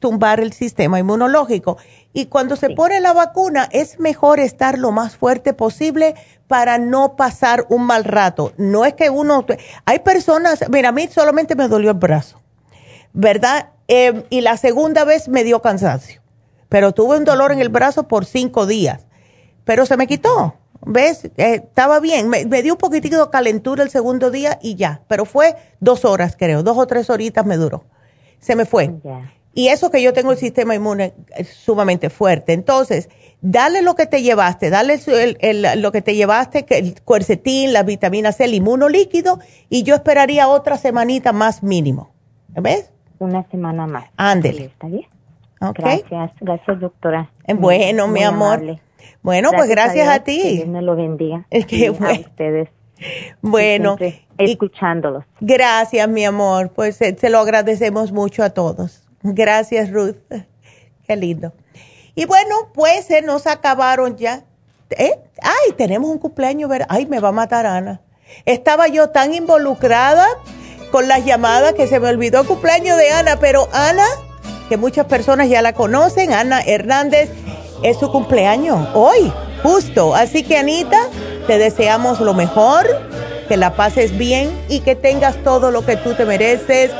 tumbar 0.00 0.40
el 0.40 0.52
sistema 0.52 0.98
inmunológico. 0.98 1.78
Y 2.12 2.26
cuando 2.26 2.56
se 2.56 2.70
pone 2.70 2.98
la 3.00 3.12
vacuna 3.12 3.68
es 3.70 4.00
mejor 4.00 4.40
estar 4.40 4.78
lo 4.78 4.90
más 4.90 5.16
fuerte 5.16 5.52
posible 5.52 6.16
para 6.48 6.78
no 6.78 7.14
pasar 7.14 7.66
un 7.68 7.84
mal 7.84 8.02
rato. 8.02 8.52
No 8.56 8.84
es 8.84 8.94
que 8.94 9.10
uno... 9.10 9.46
Hay 9.84 10.00
personas, 10.00 10.64
mira, 10.68 10.88
a 10.88 10.92
mí 10.92 11.06
solamente 11.06 11.54
me 11.54 11.68
dolió 11.68 11.92
el 11.92 11.96
brazo 11.98 12.40
¿verdad? 13.12 13.70
Em, 13.88 14.22
y 14.30 14.40
la 14.40 14.56
segunda 14.56 15.04
vez 15.04 15.28
me 15.28 15.44
dio 15.44 15.62
cansancio, 15.62 16.22
pero 16.68 16.92
tuve 16.92 17.16
un 17.16 17.24
dolor 17.24 17.52
en 17.52 17.60
el 17.60 17.68
brazo 17.68 18.06
por 18.08 18.24
cinco 18.24 18.66
días, 18.66 19.06
pero 19.64 19.86
se 19.86 19.96
me 19.96 20.06
quitó. 20.06 20.54
¿Ves? 20.86 21.24
Eh, 21.36 21.62
estaba 21.64 22.00
bien. 22.00 22.28
Me, 22.28 22.44
dio 22.44 22.74
un 22.74 22.78
poquitito 22.78 23.24
de 23.24 23.30
calentura 23.30 23.82
el 23.82 23.90
segundo 23.90 24.30
día 24.30 24.58
y 24.62 24.76
ya. 24.76 25.02
Pero 25.08 25.24
fue 25.24 25.56
dos 25.80 26.04
horas, 26.04 26.36
creo. 26.38 26.62
Dos 26.62 26.78
o 26.78 26.86
tres 26.86 27.10
horitas 27.10 27.44
me 27.44 27.56
duró. 27.56 27.84
Se 28.38 28.56
me 28.56 28.64
fue. 28.64 28.94
Y 29.52 29.68
eso 29.68 29.90
que 29.90 30.00
yo 30.00 30.12
tengo 30.12 30.32
el 30.32 30.38
sistema 30.38 30.74
inmune 30.74 31.14
eh, 31.36 31.44
sumamente 31.44 32.08
fuerte. 32.08 32.52
Entonces, 32.52 33.08
dale 33.40 33.82
lo 33.82 33.94
que 33.94 34.06
te 34.06 34.22
llevaste. 34.22 34.70
Dale 34.70 34.98
lo 35.76 35.92
que 35.92 36.02
te 36.02 36.14
llevaste, 36.14 36.64
que 36.64 36.78
el 36.78 37.02
cuercetín, 37.02 37.72
la 37.72 37.82
vitamina 37.82 38.32
C, 38.32 38.44
el 38.44 38.54
inmunolíquido. 38.54 39.38
Y 39.68 39.82
yo 39.82 39.94
esperaría 39.94 40.48
otra 40.48 40.78
semanita 40.78 41.32
más 41.32 41.62
mínimo. 41.62 42.10
¿Ves? 42.48 42.90
una 43.20 43.46
semana 43.50 43.86
más. 43.86 44.06
Ándele. 44.16 44.64
¿Está 44.64 44.88
bien? 44.88 45.06
Gracias, 45.60 46.32
gracias 46.40 46.80
doctora. 46.80 47.30
Bueno, 47.54 48.08
mi 48.08 48.22
amor. 48.22 48.80
Bueno, 49.22 49.50
pues 49.54 49.68
gracias 49.68 50.08
a, 50.08 50.24
ti. 50.24 50.40
Que 50.42 50.50
Dios 50.56 50.68
me 50.68 50.82
lo 50.82 50.96
bendiga. 50.96 51.46
Es 51.50 51.66
que 51.66 51.88
A 52.00 52.12
ustedes. 52.12 52.68
Bueno. 53.40 53.96
Escuchándolos. 54.38 55.24
Gracias, 55.40 56.08
mi 56.08 56.24
amor. 56.24 56.70
Pues 56.70 57.00
eh, 57.00 57.16
se 57.18 57.30
lo 57.30 57.38
agradecemos 57.38 58.12
mucho 58.12 58.42
a 58.42 58.50
todos. 58.50 59.02
Gracias, 59.22 59.90
Ruth. 59.90 60.16
Qué 61.06 61.16
lindo. 61.16 61.52
Y 62.14 62.26
bueno, 62.26 62.70
pues 62.74 63.06
se 63.06 63.22
nos 63.22 63.46
acabaron 63.46 64.16
ya. 64.16 64.44
¿Eh? 64.90 65.18
Ay, 65.42 65.72
tenemos 65.76 66.10
un 66.10 66.18
cumpleaños. 66.18 66.70
Ay, 66.88 67.06
me 67.06 67.20
va 67.20 67.28
a 67.28 67.32
matar 67.32 67.66
Ana. 67.66 68.00
Estaba 68.44 68.88
yo 68.88 69.10
tan 69.10 69.34
involucrada 69.34 70.26
con 70.90 71.08
las 71.08 71.24
llamadas 71.24 71.74
que 71.74 71.86
se 71.86 72.00
me 72.00 72.08
olvidó 72.08 72.40
el 72.40 72.46
cumpleaños 72.46 72.98
de 72.98 73.10
Ana, 73.10 73.38
pero 73.40 73.68
Ana, 73.72 74.06
que 74.68 74.76
muchas 74.76 75.06
personas 75.06 75.48
ya 75.48 75.62
la 75.62 75.72
conocen, 75.72 76.32
Ana 76.32 76.60
Hernández, 76.60 77.30
es 77.82 77.98
su 77.98 78.10
cumpleaños 78.10 78.88
hoy, 78.94 79.32
justo. 79.62 80.14
Así 80.14 80.42
que 80.42 80.58
Anita, 80.58 80.98
te 81.46 81.58
deseamos 81.58 82.20
lo 82.20 82.34
mejor, 82.34 82.86
que 83.48 83.56
la 83.56 83.74
pases 83.74 84.16
bien 84.16 84.50
y 84.68 84.80
que 84.80 84.94
tengas 84.94 85.36
todo 85.42 85.70
lo 85.70 85.84
que 85.84 85.96
tú 85.96 86.14
te 86.14 86.24
mereces. 86.24 86.90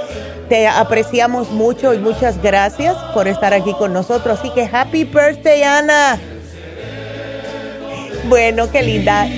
Te 0.49 0.67
apreciamos 0.67 1.51
mucho 1.51 1.95
y 1.95 1.99
muchas 1.99 2.43
gracias 2.43 2.97
por 3.15 3.29
estar 3.29 3.55
aquí 3.55 3.73
con 3.75 3.93
nosotros. 3.93 4.41
Así 4.41 4.51
que 4.51 4.69
happy 4.71 5.05
birthday, 5.05 5.63
Ana. 5.63 6.19
Bueno, 8.29 8.71
qué 8.71 8.83
linda. 8.83 9.29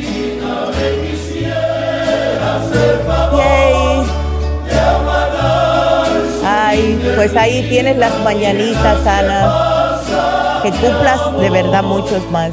Ay, 6.44 7.12
pues 7.16 7.36
ahí 7.36 7.66
tienes 7.68 7.98
las 7.98 8.18
mañanitas, 8.20 9.06
Ana. 9.06 10.51
Que 10.62 10.70
cumplas 10.70 11.40
de 11.40 11.50
verdad 11.50 11.82
muchos 11.82 12.30
más. 12.30 12.52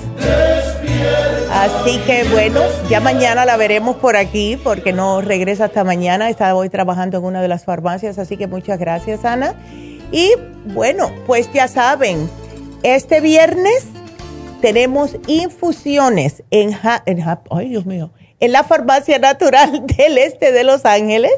Así 1.52 1.99
que 1.99 2.23
bueno, 2.31 2.61
ya 2.90 2.99
mañana 2.99 3.45
la 3.45 3.57
veremos 3.57 3.98
por 3.98 4.15
aquí 4.15 4.57
porque 4.64 4.94
no 4.94 5.22
regresa 5.22 5.65
hasta 5.65 5.84
mañana. 5.84 6.30
Está 6.30 6.56
hoy 6.56 6.69
trabajando 6.69 7.18
en 7.18 7.26
una 7.26 7.41
de 7.41 7.48
las 7.48 7.65
farmacias, 7.65 8.18
así 8.18 8.38
que 8.38 8.48
muchas 8.48 8.80
gracias, 8.80 9.26
Ana. 9.26 9.56
Y 10.11 10.31
bueno, 10.65 11.11
pues 11.27 11.52
ya 11.53 11.68
saben, 11.68 12.30
este 12.84 13.22
viernes 13.22 13.86
tenemos 14.61 15.15
infusiones 15.27 16.44
en, 16.52 16.77
en, 17.06 17.23
ay 17.52 17.69
Dios 17.69 17.86
mío, 17.86 18.11
en 18.40 18.52
la 18.52 18.64
farmacia 18.64 19.19
natural 19.19 19.86
del 19.98 20.18
este 20.18 20.52
de 20.52 20.64
Los 20.64 20.86
Ángeles 20.86 21.31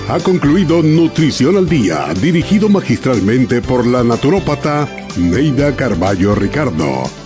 Ha 0.08 0.20
concluido 0.20 0.82
Nutrición 0.82 1.56
al 1.56 1.68
Día, 1.68 2.06
dirigido 2.20 2.68
magistralmente 2.68 3.60
por 3.60 3.86
la 3.86 4.04
naturópata 4.04 4.88
Neida 5.16 5.74
Carballo 5.74 6.34
Ricardo. 6.34 7.25